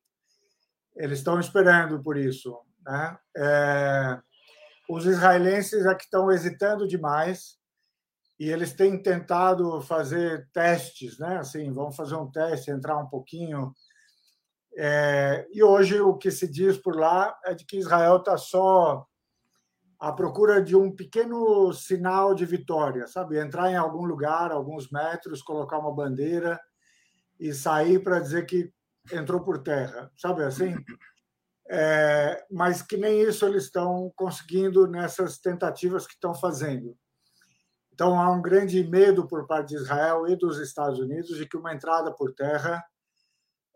Eles 0.95 1.19
estão 1.19 1.37
esperando 1.41 2.01
por 2.01 2.15
isso, 2.15 2.57
né? 2.85 3.19
É, 3.35 4.21
os 4.89 5.05
israelenses 5.05 5.85
é 5.85 5.93
que 5.93 6.05
estão 6.05 6.31
hesitando 6.31 6.87
demais 6.87 7.57
e 8.39 8.49
eles 8.49 8.71
têm 8.71 9.01
tentado 9.01 9.81
fazer 9.81 10.49
testes, 10.53 11.19
né? 11.19 11.37
Assim, 11.37 11.69
vamos 11.73 11.97
fazer 11.97 12.15
um 12.15 12.31
teste, 12.31 12.71
entrar 12.71 12.97
um 12.97 13.09
pouquinho. 13.09 13.73
É, 14.77 15.45
e 15.51 15.61
hoje 15.61 15.99
o 15.99 16.15
que 16.15 16.31
se 16.31 16.49
diz 16.49 16.77
por 16.77 16.95
lá 16.95 17.37
é 17.43 17.53
de 17.53 17.65
que 17.65 17.77
Israel 17.77 18.17
está 18.17 18.37
só 18.37 19.05
à 19.99 20.11
procura 20.11 20.61
de 20.61 20.75
um 20.75 20.95
pequeno 20.95 21.73
sinal 21.73 22.35
de 22.35 22.45
vitória, 22.45 23.07
sabe? 23.07 23.39
Entrar 23.39 23.71
em 23.71 23.75
algum 23.75 24.05
lugar, 24.05 24.51
alguns 24.51 24.89
metros, 24.91 25.41
colocar 25.41 25.79
uma 25.79 25.93
bandeira 25.93 26.59
e 27.39 27.53
sair 27.53 28.03
para 28.03 28.19
dizer 28.19 28.45
que 28.45 28.71
entrou 29.11 29.41
por 29.41 29.63
terra, 29.63 30.11
sabe 30.15 30.43
assim? 30.43 30.75
É, 31.69 32.45
mas 32.49 32.81
que 32.81 32.95
nem 32.95 33.21
isso 33.21 33.45
eles 33.45 33.63
estão 33.63 34.11
conseguindo 34.15 34.87
nessas 34.87 35.37
tentativas 35.37 36.05
que 36.05 36.13
estão 36.13 36.33
fazendo. 36.33 36.97
Então, 37.91 38.19
há 38.21 38.31
um 38.31 38.41
grande 38.41 38.87
medo 38.87 39.27
por 39.27 39.47
parte 39.47 39.69
de 39.69 39.75
Israel 39.75 40.27
e 40.27 40.35
dos 40.35 40.59
Estados 40.59 40.99
Unidos 40.99 41.35
de 41.35 41.47
que 41.47 41.57
uma 41.57 41.73
entrada 41.73 42.13
por 42.13 42.33
terra 42.33 42.85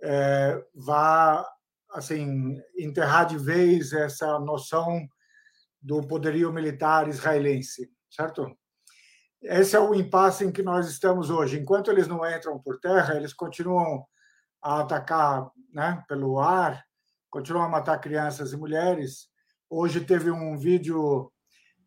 é, 0.02 0.64
vá 0.74 1.46
assim 1.92 2.62
enterrar 2.78 3.26
de 3.26 3.38
vez 3.38 3.92
essa 3.92 4.40
noção 4.40 5.08
do 5.82 6.06
poderio 6.06 6.52
militar 6.52 7.08
israelense, 7.08 7.90
certo? 8.10 8.56
Esse 9.42 9.76
é 9.76 9.80
o 9.80 9.96
impasse 9.96 10.46
em 10.46 10.52
que 10.52 10.62
nós 10.62 10.88
estamos 10.88 11.32
hoje. 11.32 11.60
Enquanto 11.60 11.90
eles 11.90 12.08
não 12.08 12.24
entram 12.30 12.60
por 12.60 12.80
terra, 12.80 13.16
eles 13.16 13.34
continuam 13.34 14.06
a 14.62 14.82
atacar 14.82 15.50
né, 15.74 16.04
pelo 16.08 16.40
ar, 16.40 16.84
continuam 17.30 17.66
a 17.66 17.70
matar 17.70 18.00
crianças 18.00 18.54
e 18.54 18.58
mulheres. 18.58 19.28
Hoje 19.68 20.02
teve 20.02 20.30
um 20.30 20.58
vídeo 20.58 21.32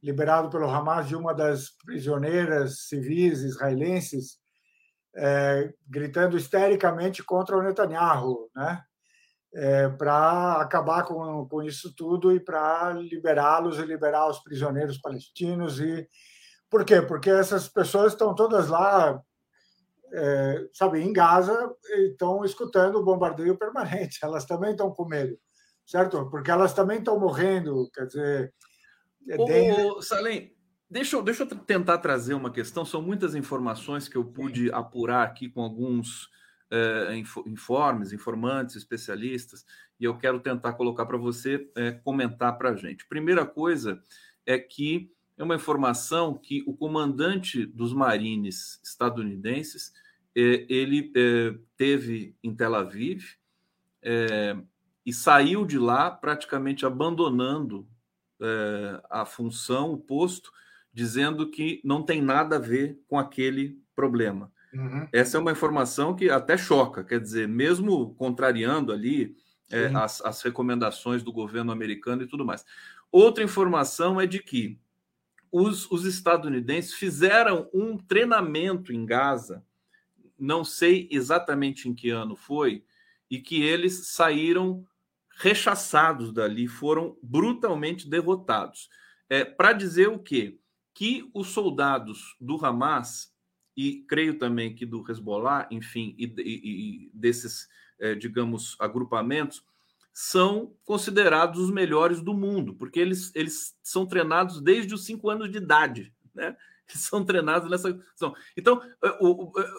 liberado 0.02 0.50
pelo 0.50 0.68
Hamas 0.68 1.06
de 1.06 1.14
uma 1.14 1.32
das 1.32 1.70
prisioneiras 1.84 2.88
civis 2.88 3.40
israelenses, 3.42 4.38
é, 5.16 5.72
gritando 5.86 6.36
histericamente 6.36 7.22
contra 7.22 7.56
o 7.56 7.62
Netanyahu, 7.62 8.50
né? 8.54 8.82
É, 9.56 9.88
para 9.88 10.60
acabar 10.60 11.04
com, 11.04 11.46
com 11.48 11.62
isso 11.62 11.94
tudo 11.94 12.34
e 12.34 12.40
para 12.40 12.92
liberá-los 12.92 13.78
e 13.78 13.82
liberar 13.82 14.28
os 14.28 14.40
prisioneiros 14.40 14.98
palestinos. 14.98 15.78
E 15.78 16.08
por 16.68 16.84
quê? 16.84 17.00
Porque 17.00 17.30
essas 17.30 17.68
pessoas 17.68 18.12
estão 18.12 18.34
todas 18.34 18.68
lá, 18.68 19.22
é, 20.12 20.68
sabe, 20.72 21.00
em 21.00 21.12
Gaza, 21.12 21.72
estão 22.08 22.44
escutando 22.44 22.96
o 22.96 23.04
bombardeio 23.04 23.56
permanente. 23.58 24.18
Elas 24.22 24.44
também 24.44 24.72
estão 24.72 24.90
com 24.90 25.06
medo, 25.06 25.38
certo? 25.86 26.28
Porque 26.30 26.50
elas 26.50 26.74
também 26.74 26.98
estão 26.98 27.18
morrendo. 27.20 27.88
Quer 27.94 28.06
dizer, 28.06 28.54
é 29.28 30.02
Salem, 30.02 30.54
deixa 30.90 31.16
eu, 31.16 31.22
deixa 31.22 31.44
eu 31.44 31.46
tentar 31.46 31.98
trazer 31.98 32.34
uma 32.34 32.50
questão. 32.50 32.84
São 32.84 33.00
muitas 33.00 33.34
informações 33.34 34.08
que 34.08 34.16
eu 34.16 34.24
pude 34.24 34.66
Sim. 34.66 34.74
apurar 34.74 35.24
aqui 35.24 35.48
com 35.48 35.62
alguns 35.62 36.28
é, 36.74 37.16
informes, 37.46 38.12
informantes, 38.12 38.74
especialistas, 38.74 39.64
e 40.00 40.04
eu 40.04 40.18
quero 40.18 40.40
tentar 40.40 40.72
colocar 40.72 41.06
para 41.06 41.16
você 41.16 41.70
é, 41.76 41.92
comentar 41.92 42.58
para 42.58 42.70
a 42.70 42.74
gente. 42.74 43.06
Primeira 43.06 43.46
coisa 43.46 44.02
é 44.44 44.58
que 44.58 45.08
é 45.38 45.44
uma 45.44 45.54
informação 45.54 46.34
que 46.34 46.64
o 46.66 46.76
comandante 46.76 47.64
dos 47.64 47.92
marines 47.92 48.80
estadunidenses 48.82 49.92
é, 50.36 50.66
ele 50.68 51.12
teve 51.76 52.34
em 52.42 52.52
Tel 52.52 52.74
Aviv 52.74 53.22
e 55.06 55.12
saiu 55.12 55.64
de 55.64 55.78
lá 55.78 56.10
praticamente 56.10 56.84
abandonando 56.84 57.88
a 59.08 59.24
função, 59.24 59.92
o 59.92 59.98
posto, 59.98 60.52
dizendo 60.92 61.50
que 61.50 61.80
não 61.84 62.02
tem 62.02 62.20
nada 62.20 62.56
a 62.56 62.58
ver 62.60 63.00
com 63.08 63.18
aquele 63.18 63.80
problema. 63.94 64.52
Uhum. 64.74 65.08
Essa 65.12 65.36
é 65.36 65.40
uma 65.40 65.52
informação 65.52 66.14
que 66.14 66.28
até 66.28 66.56
choca, 66.56 67.04
quer 67.04 67.20
dizer, 67.20 67.46
mesmo 67.46 68.14
contrariando 68.14 68.92
ali 68.92 69.36
é, 69.70 69.86
as, 69.94 70.20
as 70.20 70.42
recomendações 70.42 71.22
do 71.22 71.32
governo 71.32 71.72
americano 71.72 72.22
e 72.22 72.26
tudo 72.26 72.44
mais. 72.44 72.64
Outra 73.10 73.44
informação 73.44 74.20
é 74.20 74.26
de 74.26 74.40
que 74.40 74.78
os, 75.50 75.88
os 75.90 76.04
estadunidenses 76.04 76.94
fizeram 76.94 77.70
um 77.72 77.96
treinamento 77.96 78.92
em 78.92 79.06
Gaza, 79.06 79.64
não 80.38 80.64
sei 80.64 81.08
exatamente 81.10 81.88
em 81.88 81.94
que 81.94 82.10
ano 82.10 82.34
foi, 82.34 82.84
e 83.30 83.38
que 83.40 83.62
eles 83.62 84.08
saíram 84.08 84.84
rechaçados 85.36 86.32
dali, 86.32 86.68
foram 86.68 87.16
brutalmente 87.22 88.08
derrotados. 88.08 88.88
É, 89.28 89.44
Para 89.44 89.72
dizer 89.72 90.08
o 90.08 90.18
quê? 90.18 90.58
Que 90.92 91.28
os 91.34 91.48
soldados 91.48 92.36
do 92.40 92.64
Hamas, 92.64 93.33
e 93.76 94.04
creio 94.08 94.38
também 94.38 94.74
que 94.74 94.86
do 94.86 95.04
Hezbollah, 95.08 95.66
enfim, 95.70 96.14
e, 96.18 96.24
e, 96.38 97.06
e 97.06 97.10
desses, 97.12 97.68
é, 97.98 98.14
digamos, 98.14 98.76
agrupamentos, 98.78 99.64
são 100.12 100.72
considerados 100.84 101.60
os 101.60 101.70
melhores 101.70 102.20
do 102.20 102.32
mundo, 102.32 102.74
porque 102.74 103.00
eles, 103.00 103.34
eles 103.34 103.76
são 103.82 104.06
treinados 104.06 104.60
desde 104.60 104.94
os 104.94 105.04
cinco 105.04 105.28
anos 105.28 105.50
de 105.50 105.58
idade, 105.58 106.14
né? 106.34 106.56
Eles 106.88 107.02
são 107.02 107.24
treinados 107.24 107.70
nessa. 107.70 107.98
Então, 108.54 108.82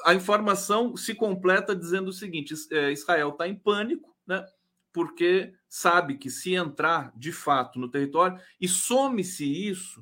a 0.03 0.15
informação 0.15 0.97
se 0.97 1.13
completa 1.13 1.75
dizendo 1.75 2.07
o 2.07 2.13
seguinte: 2.13 2.55
é, 2.71 2.91
Israel 2.91 3.29
está 3.29 3.47
em 3.47 3.53
pânico, 3.53 4.15
né? 4.25 4.43
porque 4.91 5.53
sabe 5.67 6.17
que 6.17 6.29
se 6.29 6.55
entrar 6.55 7.11
de 7.17 7.31
fato 7.33 7.77
no 7.77 7.89
território, 7.89 8.39
e 8.59 8.65
some-se 8.65 9.45
isso 9.45 10.01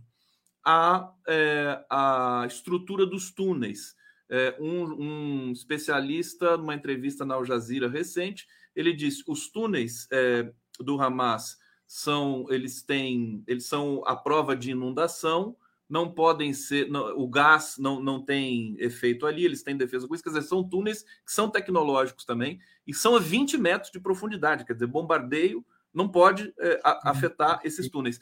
à, 0.64 1.14
é, 1.28 1.86
à 1.90 2.46
estrutura 2.48 3.06
dos 3.06 3.32
túneis. 3.32 3.96
É, 4.30 4.56
um, 4.60 4.84
um, 4.84 5.52
especialista, 5.52 6.58
numa 6.58 6.74
entrevista 6.74 7.26
na 7.26 7.36
Al 7.36 7.46
Jazeera 7.46 7.90
recente, 7.90 8.48
ele 8.76 8.94
disse: 8.94 9.24
os 9.28 9.52
túneis 9.52 10.08
é, 10.12 10.52
do 10.80 11.00
Hamas 11.00 11.58
são 11.86 12.46
eles 12.50 12.82
têm 12.82 13.44
eles 13.46 13.66
são 13.66 14.02
a 14.08 14.16
prova 14.16 14.56
de 14.56 14.72
inundação 14.72 15.56
não 15.94 16.12
podem 16.12 16.54
ser, 16.54 16.90
não, 16.90 17.16
o 17.20 17.28
gás 17.28 17.76
não, 17.78 18.02
não 18.02 18.20
tem 18.20 18.76
efeito 18.80 19.28
ali, 19.28 19.46
eles 19.46 19.62
têm 19.62 19.78
defesa 19.78 20.08
com 20.08 20.16
isso, 20.16 20.24
quer 20.24 20.32
dizer, 20.32 20.42
são 20.42 20.68
túneis 20.68 21.04
que 21.04 21.32
são 21.32 21.50
tecnológicos 21.50 22.26
também 22.26 22.60
e 22.88 22.94
são 22.96 23.16
a 23.16 23.20
20 23.20 23.60
metros 23.60 23.92
de 23.92 24.00
profundidade, 24.00 24.66
quer 24.66 24.74
dizer, 24.74 24.88
bombardeio 24.88 25.64
não 25.94 26.10
pode 26.10 26.52
é, 26.58 26.80
a, 26.84 26.94
uhum. 26.94 27.00
afetar 27.04 27.60
esses 27.64 27.88
túneis. 27.90 28.20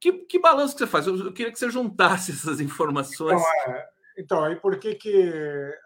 Que, 0.00 0.12
que 0.12 0.38
balanço 0.38 0.74
que 0.74 0.80
você 0.80 0.86
faz? 0.86 1.06
Eu, 1.06 1.16
eu 1.16 1.32
queria 1.32 1.52
que 1.52 1.58
você 1.58 1.70
juntasse 1.70 2.30
essas 2.32 2.60
informações. 2.60 3.40
Então, 3.40 3.74
é, 3.74 3.88
então 4.18 4.44
aí 4.44 4.56
por 4.56 4.78
que 4.78 4.94
que, 4.94 5.32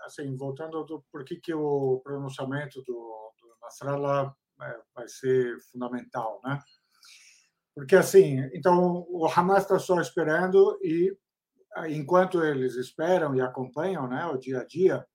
assim, 0.04 0.36
voltando 0.36 0.84
do 0.84 1.04
por 1.10 1.24
que 1.24 1.36
que 1.36 1.54
o 1.54 2.00
pronunciamento 2.04 2.82
do, 2.82 3.32
do 3.40 3.56
Nasrallah 3.62 4.34
é, 4.60 4.80
vai 4.94 5.08
ser 5.08 5.58
fundamental, 5.70 6.40
né? 6.44 6.58
Porque, 7.74 7.96
assim, 7.96 8.38
então 8.52 9.06
o 9.08 9.26
Hamas 9.26 9.62
está 9.62 9.78
só 9.78 10.00
esperando 10.00 10.78
e, 10.82 11.16
enquanto 11.88 12.44
eles 12.44 12.74
esperam 12.76 13.34
e 13.34 13.40
acompanham 13.40 14.06
né, 14.06 14.26
o 14.26 14.36
dia 14.36 14.60
a 14.60 14.64
dia, 14.64 15.06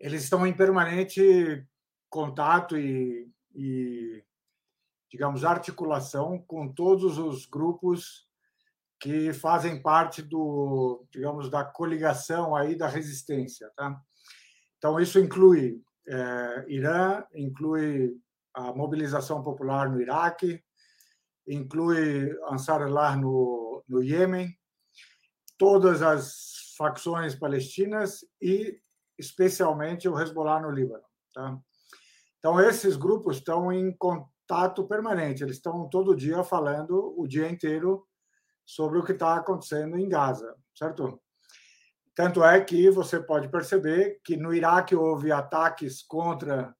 eles 0.00 0.24
estão 0.24 0.44
em 0.46 0.52
permanente 0.52 1.64
contato 2.10 2.76
e, 2.76 3.30
e 3.54 4.24
digamos, 5.14 5.44
articulação 5.44 6.40
com 6.40 6.66
todos 6.66 7.18
os 7.18 7.46
grupos 7.46 8.26
que 8.98 9.32
fazem 9.32 9.80
parte 9.80 10.20
do, 10.20 11.06
digamos, 11.08 11.48
da 11.48 11.64
coligação 11.64 12.56
aí 12.56 12.74
da 12.74 12.88
resistência, 12.88 13.70
tá? 13.76 13.96
Então 14.76 14.98
isso 14.98 15.20
inclui 15.20 15.80
é, 16.08 16.64
Irã, 16.66 17.22
inclui 17.32 18.20
a 18.52 18.72
mobilização 18.72 19.40
popular 19.40 19.88
no 19.88 20.02
Iraque, 20.02 20.60
inclui 21.46 22.36
Ansar 22.50 22.82
Allah 22.82 23.16
no, 23.16 23.84
no 23.86 24.02
Iêmen, 24.02 24.52
todas 25.56 26.02
as 26.02 26.74
facções 26.76 27.36
palestinas 27.36 28.26
e 28.42 28.80
especialmente 29.16 30.08
o 30.08 30.20
Hezbollah 30.20 30.60
no 30.60 30.72
Líbano. 30.72 31.04
Tá? 31.32 31.56
Então, 32.40 32.60
esses 32.60 32.96
grupos 32.96 33.36
estão 33.36 33.70
em 33.72 33.96
contato 34.46 34.86
permanente, 34.86 35.42
eles 35.42 35.56
estão 35.56 35.88
todo 35.88 36.14
dia 36.14 36.44
falando 36.44 37.14
o 37.18 37.26
dia 37.26 37.50
inteiro 37.50 38.06
sobre 38.64 38.98
o 38.98 39.04
que 39.04 39.12
está 39.12 39.36
acontecendo 39.36 39.98
em 39.98 40.08
Gaza, 40.08 40.54
certo? 40.74 41.20
Tanto 42.14 42.44
é 42.44 42.60
que 42.60 42.90
você 42.90 43.20
pode 43.20 43.48
perceber 43.48 44.20
que 44.22 44.36
no 44.36 44.54
Iraque 44.54 44.94
houve 44.94 45.32
ataques 45.32 46.02
contra 46.02 46.74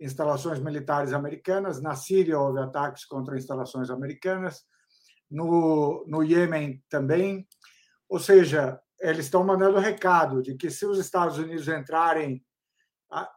instalações 0.00 0.58
militares 0.58 1.12
americanas, 1.12 1.80
na 1.80 1.94
Síria 1.94 2.38
houve 2.38 2.60
ataques 2.60 3.04
contra 3.04 3.36
instalações 3.36 3.90
americanas, 3.90 4.64
no, 5.30 6.04
no 6.08 6.22
Iêmen 6.22 6.82
também. 6.88 7.46
Ou 8.08 8.18
seja, 8.18 8.80
eles 9.00 9.26
estão 9.26 9.44
mandando 9.44 9.78
recado 9.78 10.42
de 10.42 10.56
que 10.56 10.70
se 10.70 10.86
os 10.86 10.98
Estados 10.98 11.38
Unidos 11.38 11.68
entrarem 11.68 12.42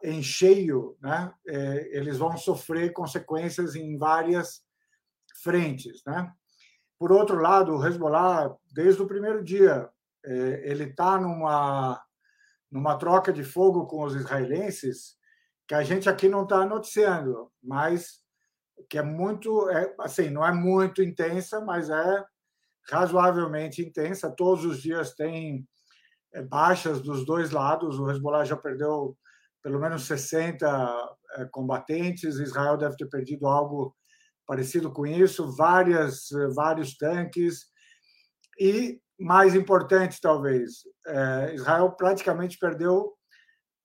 em 0.02 0.22
cheio, 0.22 0.96
né, 1.00 1.32
é, 1.46 1.96
eles 1.96 2.18
vão 2.18 2.36
sofrer 2.36 2.92
consequências 2.92 3.74
em 3.74 3.96
várias 3.98 4.62
frentes. 5.42 6.02
Né? 6.06 6.32
Por 6.98 7.12
outro 7.12 7.40
lado, 7.40 7.76
o 7.76 7.86
Hezbollah, 7.86 8.54
desde 8.72 9.02
o 9.02 9.06
primeiro 9.06 9.44
dia, 9.44 9.88
é, 10.24 10.70
ele 10.70 10.84
está 10.84 11.20
numa, 11.20 12.02
numa 12.70 12.96
troca 12.96 13.32
de 13.32 13.44
fogo 13.44 13.86
com 13.86 14.02
os 14.02 14.14
israelenses 14.14 15.16
que 15.68 15.74
a 15.74 15.82
gente 15.82 16.08
aqui 16.08 16.28
não 16.28 16.44
está 16.44 16.64
noticiando, 16.64 17.50
mas 17.62 18.22
que 18.88 18.98
é 18.98 19.02
muito, 19.02 19.68
é, 19.70 19.94
assim, 20.00 20.30
não 20.30 20.46
é 20.46 20.52
muito 20.52 21.02
intensa, 21.02 21.60
mas 21.60 21.90
é 21.90 22.24
razoavelmente 22.88 23.82
intensa. 23.82 24.30
Todos 24.30 24.64
os 24.64 24.80
dias 24.80 25.14
tem 25.14 25.66
é, 26.32 26.42
baixas 26.42 27.00
dos 27.00 27.26
dois 27.26 27.50
lados. 27.50 27.98
O 27.98 28.10
Hezbollah 28.10 28.44
já 28.44 28.56
perdeu 28.56 29.16
pelo 29.62 29.80
menos 29.80 30.06
60 30.06 31.16
é, 31.36 31.44
combatentes. 31.46 32.38
Israel 32.38 32.76
deve 32.76 32.96
ter 32.96 33.08
perdido 33.08 33.46
algo 33.46 33.94
parecido 34.46 34.92
com 34.92 35.06
isso, 35.06 35.54
várias, 35.56 36.28
vários 36.54 36.96
tanques. 36.96 37.66
E, 38.58 39.00
mais 39.18 39.54
importante, 39.54 40.20
talvez, 40.20 40.82
é, 41.06 41.54
Israel 41.54 41.90
praticamente 41.92 42.58
perdeu 42.58 43.12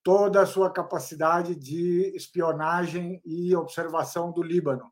toda 0.04 0.42
a 0.42 0.46
sua 0.46 0.70
capacidade 0.70 1.54
de 1.54 2.12
espionagem 2.16 3.20
e 3.24 3.54
observação 3.54 4.32
do 4.32 4.42
Líbano, 4.42 4.90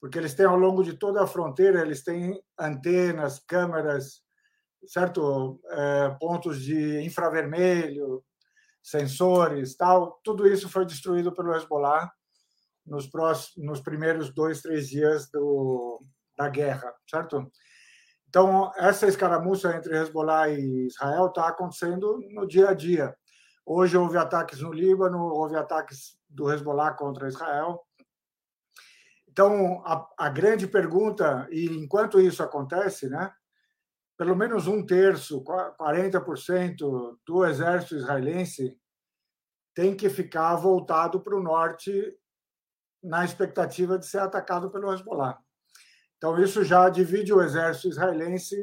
porque 0.00 0.18
eles 0.18 0.34
têm 0.34 0.46
ao 0.46 0.56
longo 0.56 0.82
de 0.82 0.94
toda 0.94 1.22
a 1.22 1.26
fronteira 1.26 1.82
eles 1.82 2.02
têm 2.02 2.40
antenas, 2.58 3.38
câmeras, 3.38 4.22
certo, 4.86 5.60
pontos 6.18 6.62
de 6.62 7.02
infravermelho, 7.02 8.24
sensores, 8.82 9.76
tal. 9.76 10.20
Tudo 10.24 10.46
isso 10.46 10.68
foi 10.68 10.84
destruído 10.84 11.32
pelo 11.32 11.54
Hezbollah 11.54 12.10
nos 12.86 13.06
próximos, 13.06 13.66
nos 13.66 13.80
primeiros 13.80 14.32
dois, 14.32 14.62
três 14.62 14.88
dias 14.88 15.30
do, 15.30 16.00
da 16.36 16.48
guerra, 16.48 16.92
certo? 17.08 17.50
Então 18.28 18.72
essa 18.76 19.06
escaramuça 19.06 19.74
entre 19.76 19.96
Hezbollah 19.96 20.48
e 20.50 20.86
Israel 20.86 21.26
está 21.26 21.48
acontecendo 21.48 22.18
no 22.32 22.46
dia 22.46 22.70
a 22.70 22.74
dia 22.74 23.14
Hoje 23.72 23.96
houve 23.96 24.18
ataques 24.18 24.60
no 24.60 24.72
Líbano, 24.72 25.18
houve 25.18 25.54
ataques 25.54 26.18
do 26.28 26.52
Hezbollah 26.52 26.94
contra 26.94 27.28
Israel. 27.28 27.80
Então, 29.28 29.80
a, 29.86 30.08
a 30.18 30.28
grande 30.28 30.66
pergunta, 30.66 31.46
e 31.52 31.66
enquanto 31.66 32.20
isso 32.20 32.42
acontece, 32.42 33.08
né, 33.08 33.32
pelo 34.20 34.36
menos 34.36 34.66
um 34.66 34.84
terço, 34.84 35.42
40% 35.42 37.16
do 37.26 37.46
exército 37.46 37.96
israelense 37.96 38.78
tem 39.74 39.96
que 39.96 40.10
ficar 40.10 40.56
voltado 40.56 41.22
para 41.22 41.34
o 41.34 41.42
norte 41.42 41.90
na 43.02 43.24
expectativa 43.24 43.98
de 43.98 44.04
ser 44.04 44.18
atacado 44.18 44.70
pelo 44.70 44.92
Hezbollah. 44.92 45.38
Então, 46.18 46.38
isso 46.38 46.62
já 46.62 46.90
divide 46.90 47.32
o 47.32 47.40
exército 47.40 47.88
israelense 47.88 48.54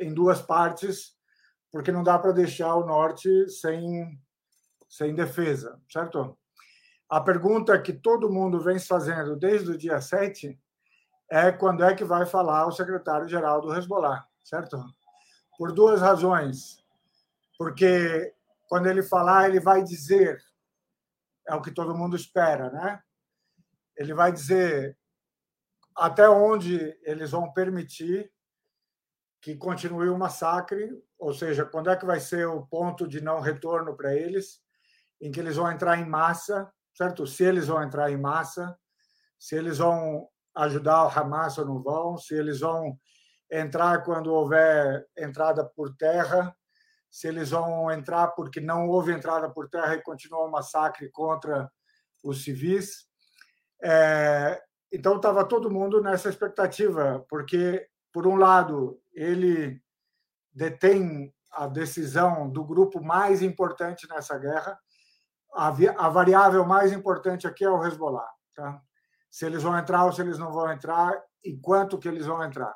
em 0.00 0.14
duas 0.14 0.40
partes 0.40 1.16
porque 1.72 1.90
não 1.90 2.04
dá 2.04 2.16
para 2.16 2.30
deixar 2.30 2.76
o 2.76 2.86
norte 2.86 3.28
sem, 3.48 4.16
sem 4.88 5.16
defesa, 5.16 5.82
certo? 5.90 6.38
A 7.10 7.20
pergunta 7.20 7.82
que 7.82 7.92
todo 7.92 8.32
mundo 8.32 8.60
vem 8.60 8.78
fazendo 8.78 9.34
desde 9.34 9.68
o 9.68 9.76
dia 9.76 10.00
7 10.00 10.56
é 11.28 11.50
quando 11.50 11.82
é 11.82 11.92
que 11.92 12.04
vai 12.04 12.24
falar 12.24 12.68
o 12.68 12.72
secretário-geral 12.72 13.60
do 13.60 13.74
Hezbollah, 13.74 14.24
certo? 14.46 14.80
Por 15.58 15.72
duas 15.72 16.00
razões. 16.00 16.78
Porque 17.58 18.32
quando 18.68 18.86
ele 18.86 19.02
falar, 19.02 19.48
ele 19.48 19.60
vai 19.60 19.82
dizer, 19.82 20.40
é 21.48 21.54
o 21.54 21.60
que 21.60 21.72
todo 21.72 21.96
mundo 21.96 22.14
espera, 22.14 22.70
né? 22.70 23.02
Ele 23.96 24.14
vai 24.14 24.30
dizer 24.32 24.96
até 25.96 26.28
onde 26.28 26.96
eles 27.02 27.30
vão 27.30 27.52
permitir 27.52 28.30
que 29.40 29.56
continue 29.56 30.08
o 30.08 30.18
massacre, 30.18 30.90
ou 31.18 31.32
seja, 31.32 31.64
quando 31.64 31.90
é 31.90 31.96
que 31.96 32.04
vai 32.04 32.20
ser 32.20 32.46
o 32.46 32.66
ponto 32.66 33.08
de 33.08 33.20
não 33.20 33.40
retorno 33.40 33.96
para 33.96 34.14
eles, 34.14 34.60
em 35.20 35.30
que 35.30 35.40
eles 35.40 35.56
vão 35.56 35.70
entrar 35.70 35.98
em 35.98 36.04
massa, 36.06 36.70
certo? 36.94 37.26
Se 37.26 37.44
eles 37.44 37.66
vão 37.66 37.82
entrar 37.82 38.10
em 38.10 38.16
massa, 38.16 38.78
se 39.38 39.56
eles 39.56 39.78
vão 39.78 40.28
ajudar 40.54 41.04
o 41.04 41.18
Hamas 41.18 41.58
ou 41.58 41.64
não 41.64 41.82
vão, 41.82 42.18
se 42.18 42.34
eles 42.34 42.60
vão 42.60 42.98
entrar 43.50 44.02
quando 44.04 44.32
houver 44.32 45.06
entrada 45.16 45.64
por 45.64 45.94
terra, 45.96 46.54
se 47.10 47.28
eles 47.28 47.50
vão 47.50 47.90
entrar 47.90 48.28
porque 48.28 48.60
não 48.60 48.88
houve 48.88 49.12
entrada 49.12 49.48
por 49.48 49.68
terra 49.68 49.94
e 49.94 50.02
continua 50.02 50.44
o 50.44 50.50
massacre 50.50 51.10
contra 51.10 51.70
os 52.22 52.42
civis. 52.42 53.06
É, 53.82 54.60
então 54.92 55.16
estava 55.16 55.44
todo 55.44 55.70
mundo 55.70 56.02
nessa 56.02 56.28
expectativa, 56.28 57.24
porque 57.28 57.88
por 58.16 58.26
um 58.26 58.36
lado, 58.36 58.98
ele 59.12 59.78
detém 60.50 61.34
a 61.52 61.66
decisão 61.66 62.48
do 62.48 62.64
grupo 62.64 62.98
mais 62.98 63.42
importante 63.42 64.08
nessa 64.08 64.38
guerra. 64.38 64.78
A, 65.52 65.68
a 65.68 66.08
variável 66.08 66.64
mais 66.64 66.92
importante 66.92 67.46
aqui 67.46 67.62
é 67.62 67.68
o 67.68 67.84
Hezbollah. 67.84 68.26
Tá? 68.54 68.80
Se 69.30 69.44
eles 69.44 69.62
vão 69.62 69.76
entrar 69.76 70.06
ou 70.06 70.12
se 70.12 70.22
eles 70.22 70.38
não 70.38 70.50
vão 70.50 70.72
entrar 70.72 71.12
e 71.44 71.58
quanto 71.58 71.98
que 71.98 72.08
eles 72.08 72.24
vão 72.24 72.42
entrar. 72.42 72.74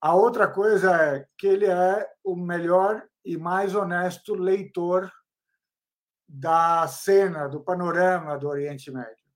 A 0.00 0.14
outra 0.14 0.48
coisa 0.48 0.94
é 0.94 1.26
que 1.36 1.46
ele 1.46 1.66
é 1.66 2.08
o 2.22 2.36
melhor 2.36 3.04
e 3.24 3.36
mais 3.36 3.74
honesto 3.74 4.34
leitor 4.34 5.10
da 6.28 6.86
cena, 6.86 7.48
do 7.48 7.60
panorama 7.60 8.38
do 8.38 8.48
Oriente 8.48 8.90
Médio. 8.90 9.26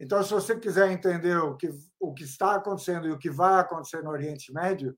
Então, 0.00 0.22
se 0.22 0.32
você 0.32 0.58
quiser 0.58 0.90
entender 0.90 1.36
o 1.36 1.56
que, 1.56 1.68
o 1.98 2.14
que 2.14 2.22
está 2.22 2.54
acontecendo 2.54 3.08
e 3.08 3.10
o 3.10 3.18
que 3.18 3.28
vai 3.28 3.60
acontecer 3.60 4.02
no 4.02 4.10
Oriente 4.10 4.52
Médio, 4.52 4.96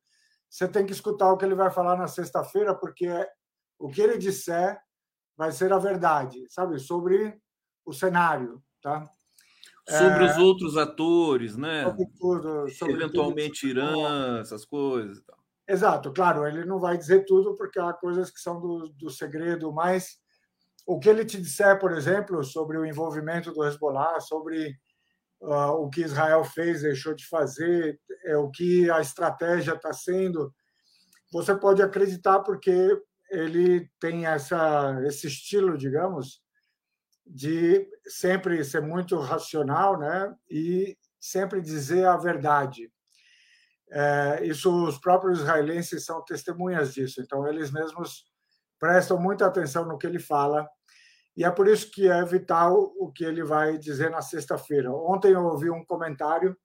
você 0.49 0.69
tem 0.69 0.85
que 0.85 0.93
escutar 0.93 1.33
o 1.33 1.39
que 1.39 1.45
ele 1.45 1.55
vai 1.55 1.71
falar 1.71 1.97
na 1.97 2.07
sexta-feira, 2.07 2.75
porque 2.75 3.09
o 3.79 3.89
que 3.89 4.03
ele 4.03 4.19
disser 4.19 4.79
vai 5.37 5.51
ser 5.53 5.73
a 5.73 5.79
verdade, 5.79 6.45
sabe? 6.51 6.79
Sobre 6.79 7.41
o 7.85 7.93
cenário, 7.93 8.63
tá? 8.83 9.05
Sobre 9.91 10.25
é, 10.25 10.31
os 10.31 10.39
outros 10.39 10.77
atores, 10.77 11.57
né? 11.57 11.85
Sobre 11.85 12.07
tudo, 12.19 12.69
sobre 12.71 12.95
Eventualmente 12.95 13.61
tudo. 13.61 13.71
Irã, 13.71 14.41
essas 14.41 14.65
coisas. 14.65 15.23
Exato, 15.69 16.13
claro, 16.13 16.47
ele 16.47 16.65
não 16.65 16.81
vai 16.81 16.99
dizer 16.99 17.25
tudo, 17.25 17.57
porque 17.57 17.79
há 17.79 17.93
coisas 17.93 18.31
que 18.31 18.41
são 18.41 18.61
do, 18.61 18.89
do 18.89 19.09
segredo, 19.09 19.73
mas 19.73 20.19
o 20.87 20.99
que 20.99 21.09
ele 21.09 21.25
te 21.25 21.41
disser, 21.41 21.79
por 21.79 21.93
exemplo, 21.93 22.43
sobre 22.43 22.77
o 22.77 22.85
envolvimento 22.85 23.53
do 23.53 23.65
Hezbollah, 23.65 24.19
sobre 24.21 24.75
uh, 25.41 25.73
o 25.79 25.89
que 25.89 26.03
Israel 26.03 26.43
fez, 26.43 26.83
deixou 26.83 27.15
de 27.15 27.25
fazer, 27.27 28.01
é 28.25 28.37
o 28.37 28.51
que 28.51 28.91
a 28.91 29.01
estratégia 29.01 29.75
está 29.75 29.93
sendo, 29.93 30.53
você 31.33 31.55
pode 31.55 31.81
acreditar 31.81 32.41
porque 32.41 33.01
ele 33.31 33.89
tem 34.01 34.27
essa, 34.27 35.01
esse 35.07 35.29
estilo, 35.29 35.79
digamos, 35.79 36.43
de 37.31 37.89
sempre 38.07 38.63
ser 38.65 38.83
muito 38.83 39.19
racional, 39.19 39.99
né? 39.99 40.35
E 40.51 40.99
sempre 41.19 41.61
dizer 41.61 42.07
a 42.07 42.17
verdade. 42.17 42.91
É, 43.91 44.41
isso 44.45 44.87
os 44.87 44.99
próprios 44.99 45.41
israelenses 45.41 46.05
são 46.05 46.25
testemunhas 46.25 46.93
disso. 46.93 47.21
Então 47.21 47.47
eles 47.47 47.71
mesmos 47.71 48.25
prestam 48.79 49.21
muita 49.21 49.47
atenção 49.47 49.87
no 49.87 49.99
que 49.99 50.07
ele 50.07 50.19
fala 50.19 50.69
e 51.37 51.45
é 51.45 51.51
por 51.51 51.69
isso 51.69 51.91
que 51.91 52.09
é 52.09 52.25
vital 52.25 52.93
o 52.99 53.11
que 53.11 53.25
ele 53.25 53.45
vai 53.45 53.79
dizer 53.79 54.11
na 54.11 54.21
sexta-feira. 54.21 54.93
Ontem 54.93 55.33
eu 55.33 55.45
ouvi 55.45 55.71
um 55.71 55.85
comentário, 55.85 56.57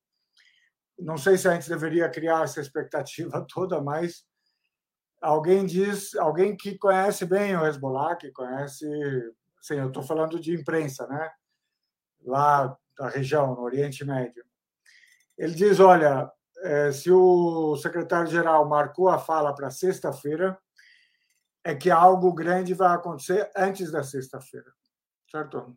não 0.98 1.18
sei 1.18 1.38
se 1.38 1.48
a 1.48 1.54
gente 1.54 1.70
deveria 1.70 2.10
criar 2.10 2.44
essa 2.44 2.60
expectativa 2.60 3.46
toda, 3.54 3.82
mas 3.82 4.26
alguém 5.22 5.66
diz, 5.66 6.16
alguém 6.16 6.56
que 6.58 6.78
conhece 6.78 7.26
bem 7.26 7.56
o 7.56 7.66
Hezbollah, 7.66 8.16
que 8.16 8.32
conhece, 8.32 8.86
sim, 9.66 9.76
eu 9.76 9.88
estou 9.88 10.04
falando 10.04 10.40
de 10.40 10.54
imprensa, 10.54 11.08
né? 11.08 11.32
Lá 12.24 12.78
da 12.96 13.10
região, 13.10 13.56
no 13.56 13.62
Oriente 13.62 14.06
Médio. 14.06 14.46
Ele 15.36 15.56
diz, 15.56 15.80
olha, 15.80 16.32
é, 16.60 16.92
se 16.92 17.12
o 17.12 17.76
secretário-geral 17.78 18.70
marcou 18.70 19.10
a 19.10 19.18
fala 19.18 19.54
para 19.56 19.72
sexta-feira, 19.72 20.58
é 21.64 21.74
que 21.74 21.90
algo 21.90 22.32
grande 22.32 22.76
vai 22.76 22.94
acontecer 22.94 23.50
antes 23.58 23.92
da 23.92 24.04
sexta-feira, 24.04 24.72
certo? 25.32 25.76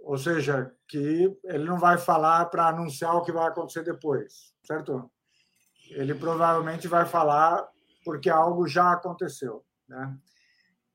Ou 0.00 0.18
seja, 0.18 0.74
que 0.88 1.38
ele 1.44 1.64
não 1.64 1.78
vai 1.78 1.96
falar 1.96 2.46
para 2.46 2.68
anunciar 2.68 3.14
o 3.14 3.22
que 3.22 3.30
vai 3.30 3.46
acontecer 3.46 3.84
depois, 3.84 4.52
certo? 4.66 5.08
Ele 5.90 6.14
provavelmente 6.14 6.88
vai 6.88 7.06
falar 7.06 7.68
porque 8.04 8.28
algo 8.28 8.66
já 8.66 8.92
aconteceu, 8.92 9.64
né? 9.88 10.18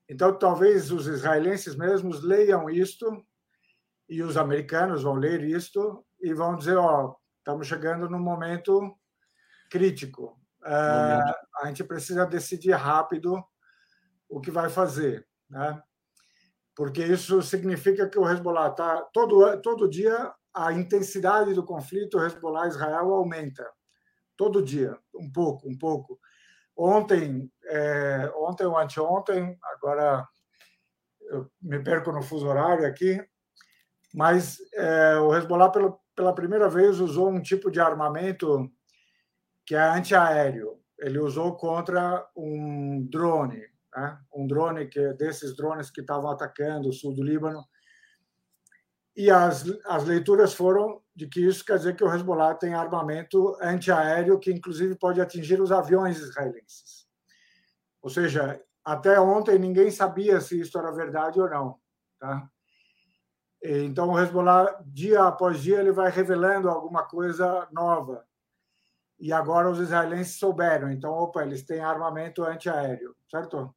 Então, 0.08 0.38
talvez 0.38 0.92
os 0.92 1.08
israelenses 1.08 1.76
mesmos 1.76 2.24
leiam 2.24 2.70
isto 2.70 3.26
e 4.08 4.22
os 4.22 4.38
americanos 4.38 5.04
vão 5.04 5.16
ler 5.16 5.44
isto 5.44 6.06
e 6.22 6.34
vão 6.34 6.56
dizer, 6.56 6.78
ó, 6.78 7.16
estamos 7.40 7.68
chegando 7.68 8.10
num 8.10 8.20
momento 8.20 8.96
crítico. 9.70 10.40
Uh, 10.62 11.34
a 11.62 11.68
gente 11.68 11.84
precisa 11.84 12.26
decidir 12.26 12.74
rápido 12.74 13.44
o 14.30 14.40
que 14.40 14.52
vai 14.52 14.70
fazer, 14.70 15.28
né? 15.50 15.82
Porque 16.76 17.04
isso 17.04 17.42
significa 17.42 18.10
que 18.10 18.20
o 18.20 18.30
Hezbollah 18.30 18.70
está 18.70 19.02
todo 19.14 19.62
todo 19.62 19.90
dia 19.90 20.34
a 20.54 20.74
intensidade 20.74 21.54
do 21.54 21.66
conflito 21.66 22.20
Hezbollah-Israel 22.20 23.14
aumenta 23.14 23.70
todo 24.38 24.64
dia, 24.64 24.98
um 25.14 25.32
pouco, 25.32 25.70
um 25.70 25.78
pouco. 25.78 26.20
Ontem, 26.78 27.50
é, 27.68 28.32
ontem 28.36 28.66
ou 28.66 28.78
anteontem, 28.78 29.58
agora 29.64 30.28
eu 31.30 31.50
me 31.62 31.82
perco 31.82 32.12
no 32.12 32.22
fuso 32.22 32.48
horário 32.48 32.86
aqui, 32.86 33.24
mas 34.14 34.58
é, 34.74 35.18
o 35.18 35.36
Hezbollah, 35.36 35.70
pela, 35.70 35.98
pela 36.16 36.36
primeira 36.36 36.70
vez, 36.70 37.00
usou 37.00 37.30
um 37.30 37.42
tipo 37.42 37.72
de 37.72 37.80
armamento 37.80 38.70
que 39.66 39.76
é 39.76 39.80
antiaéreo. 39.80 40.80
Ele 41.00 41.20
usou 41.20 41.56
contra 41.58 42.26
um 42.36 43.06
drone, 43.10 43.62
né? 43.96 44.18
um 44.34 44.48
drone 44.48 44.88
que 44.88 45.14
desses 45.14 45.56
drones 45.56 45.90
que 45.90 46.02
estavam 46.02 46.30
atacando 46.30 46.90
o 46.90 46.94
sul 46.94 47.14
do 47.14 47.24
Líbano. 47.24 47.64
E 49.16 49.30
as, 49.32 49.66
as 49.86 50.04
leituras 50.04 50.54
foram 50.54 51.02
de 51.16 51.28
que 51.28 51.40
isso 51.40 51.64
quer 51.64 51.78
dizer 51.78 51.96
que 51.96 52.04
o 52.04 52.14
Hezbollah 52.14 52.56
tem 52.56 52.74
armamento 52.74 53.58
antiaéreo 53.62 54.38
que, 54.38 54.52
inclusive, 54.52 54.96
pode 54.96 55.22
atingir 55.22 55.62
os 55.62 55.72
aviões 55.72 56.20
israelenses. 56.20 57.08
Ou 58.02 58.10
seja, 58.10 58.62
até 58.84 59.20
ontem 59.20 59.58
ninguém 59.58 59.90
sabia 59.90 60.42
se 60.42 60.60
isso 60.60 60.78
era 60.78 60.92
verdade 60.92 61.40
ou 61.40 61.50
não. 61.50 61.80
Tá? 62.20 62.50
Então, 63.64 64.10
o 64.12 64.20
Hezbollah, 64.20 64.80
dia 64.86 65.24
após 65.24 65.62
dia, 65.62 65.80
ele 65.80 65.92
vai 65.92 66.12
revelando 66.12 66.70
alguma 66.70 67.04
coisa 67.04 67.68
nova. 67.72 68.26
E 69.18 69.32
agora 69.32 69.72
os 69.72 69.80
israelenses 69.80 70.38
souberam. 70.38 70.92
Então, 70.92 71.12
opa, 71.12 71.44
eles 71.44 71.66
têm 71.66 71.80
armamento 71.80 72.44
antiaéreo, 72.44 73.16
certo? 73.32 73.74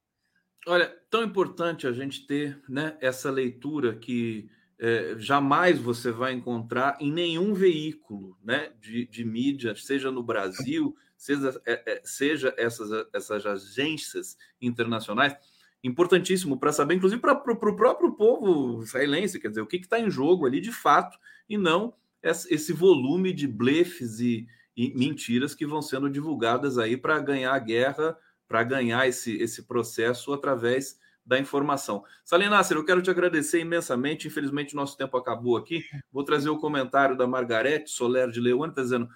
Olha, 0.66 0.93
tão 1.09 1.23
importante 1.23 1.86
a 1.86 1.93
gente 1.93 2.27
ter 2.27 2.60
né, 2.69 2.98
essa 3.01 3.31
leitura 3.31 3.97
que 3.97 4.51
é, 4.79 5.17
jamais 5.19 5.79
você 5.79 6.13
vai 6.13 6.33
encontrar 6.33 6.97
em 7.01 7.11
nenhum 7.11 7.53
veículo 7.53 8.39
né, 8.43 8.71
de, 8.81 9.07
de 9.07 9.25
mídia, 9.25 9.75
seja 9.75 10.11
no 10.11 10.23
Brasil, 10.23 10.97
seja, 11.17 11.61
é, 11.67 11.83
é, 11.93 12.01
seja 12.05 12.55
essas, 12.57 13.07
essas 13.13 13.45
agências 13.45 14.37
internacionais 14.61 15.35
importantíssimo 15.83 16.59
para 16.59 16.73
saber, 16.73 16.95
inclusive 16.95 17.21
para 17.21 17.33
o 17.33 17.77
próprio 17.77 18.13
povo 18.13 18.83
israelense, 18.83 19.39
quer 19.39 19.49
dizer, 19.49 19.61
o 19.61 19.67
que 19.67 19.77
está 19.77 19.99
em 19.99 20.11
jogo 20.11 20.47
ali 20.47 20.61
de 20.61 20.73
fato, 20.73 21.19
e 21.49 21.57
não 21.57 21.95
esse 22.23 22.73
volume 22.73 23.33
de 23.33 23.47
blefes 23.47 24.19
e, 24.19 24.47
e 24.77 24.93
mentiras 24.97 25.55
que 25.55 25.65
vão 25.65 25.81
sendo 25.81 26.11
divulgadas 26.11 26.77
aí 26.77 26.97
para 26.97 27.21
ganhar 27.21 27.55
a 27.55 27.59
guerra, 27.61 28.17
para 28.49 28.65
ganhar 28.65 29.07
esse, 29.07 29.37
esse 29.37 29.63
processo 29.63 30.33
através 30.33 30.99
da 31.29 31.39
informação. 31.39 32.03
Salinácer, 32.25 32.75
eu 32.75 32.85
quero 32.85 33.03
te 33.03 33.11
agradecer 33.11 33.61
imensamente. 33.61 34.27
Infelizmente, 34.27 34.75
nosso 34.75 34.97
tempo 34.97 35.15
acabou 35.15 35.59
aqui. 35.59 35.85
Vou 36.11 36.25
trazer 36.25 36.49
o 36.49 36.57
comentário 36.57 37.15
da 37.15 37.27
Margarete 37.27 37.91
Soler 37.91 38.31
de 38.31 38.41
Leone, 38.41 38.71
está 38.71 38.81
dizendo: 38.81 39.07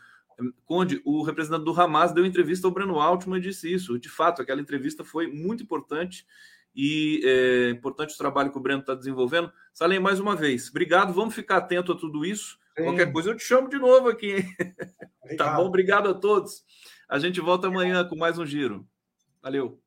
Conde, 0.67 1.01
o 1.07 1.23
representante 1.23 1.65
do 1.65 1.81
Hamas 1.81 2.13
deu 2.13 2.27
entrevista 2.27 2.67
ao 2.67 2.71
Breno 2.71 3.01
Altman 3.01 3.39
e 3.39 3.41
disse 3.41 3.73
isso. 3.73 3.99
De 3.99 4.11
fato, 4.11 4.43
aquela 4.43 4.61
entrevista 4.61 5.03
foi 5.03 5.27
muito 5.27 5.63
importante 5.63 6.27
e 6.77 7.23
é 7.25 7.71
importante 7.71 8.15
o 8.15 8.19
trabalho 8.19 8.53
que 8.53 8.59
o 8.59 8.63
Breno 8.63 8.81
está 8.81 8.95
desenvolvendo. 8.95 9.51
Salem, 9.73 9.99
mais 9.99 10.21
uma 10.21 10.37
vez, 10.37 10.69
obrigado. 10.69 11.15
Vamos 11.15 11.35
ficar 11.35 11.57
atento 11.57 11.93
a 11.93 11.97
tudo 11.97 12.27
isso. 12.27 12.59
Sim. 12.77 12.85
Qualquer 12.85 13.11
coisa 13.11 13.31
eu 13.31 13.37
te 13.37 13.43
chamo 13.43 13.71
de 13.71 13.79
novo 13.79 14.11
aqui. 14.11 14.45
tá 15.39 15.55
bom? 15.57 15.65
Obrigado 15.65 16.11
a 16.11 16.15
todos. 16.15 16.63
A 17.09 17.19
gente 17.19 17.41
volta 17.41 17.69
amanhã 17.69 18.05
com 18.05 18.17
mais 18.17 18.39
um 18.39 18.45
giro. 18.45 18.87
Valeu. 19.43 19.82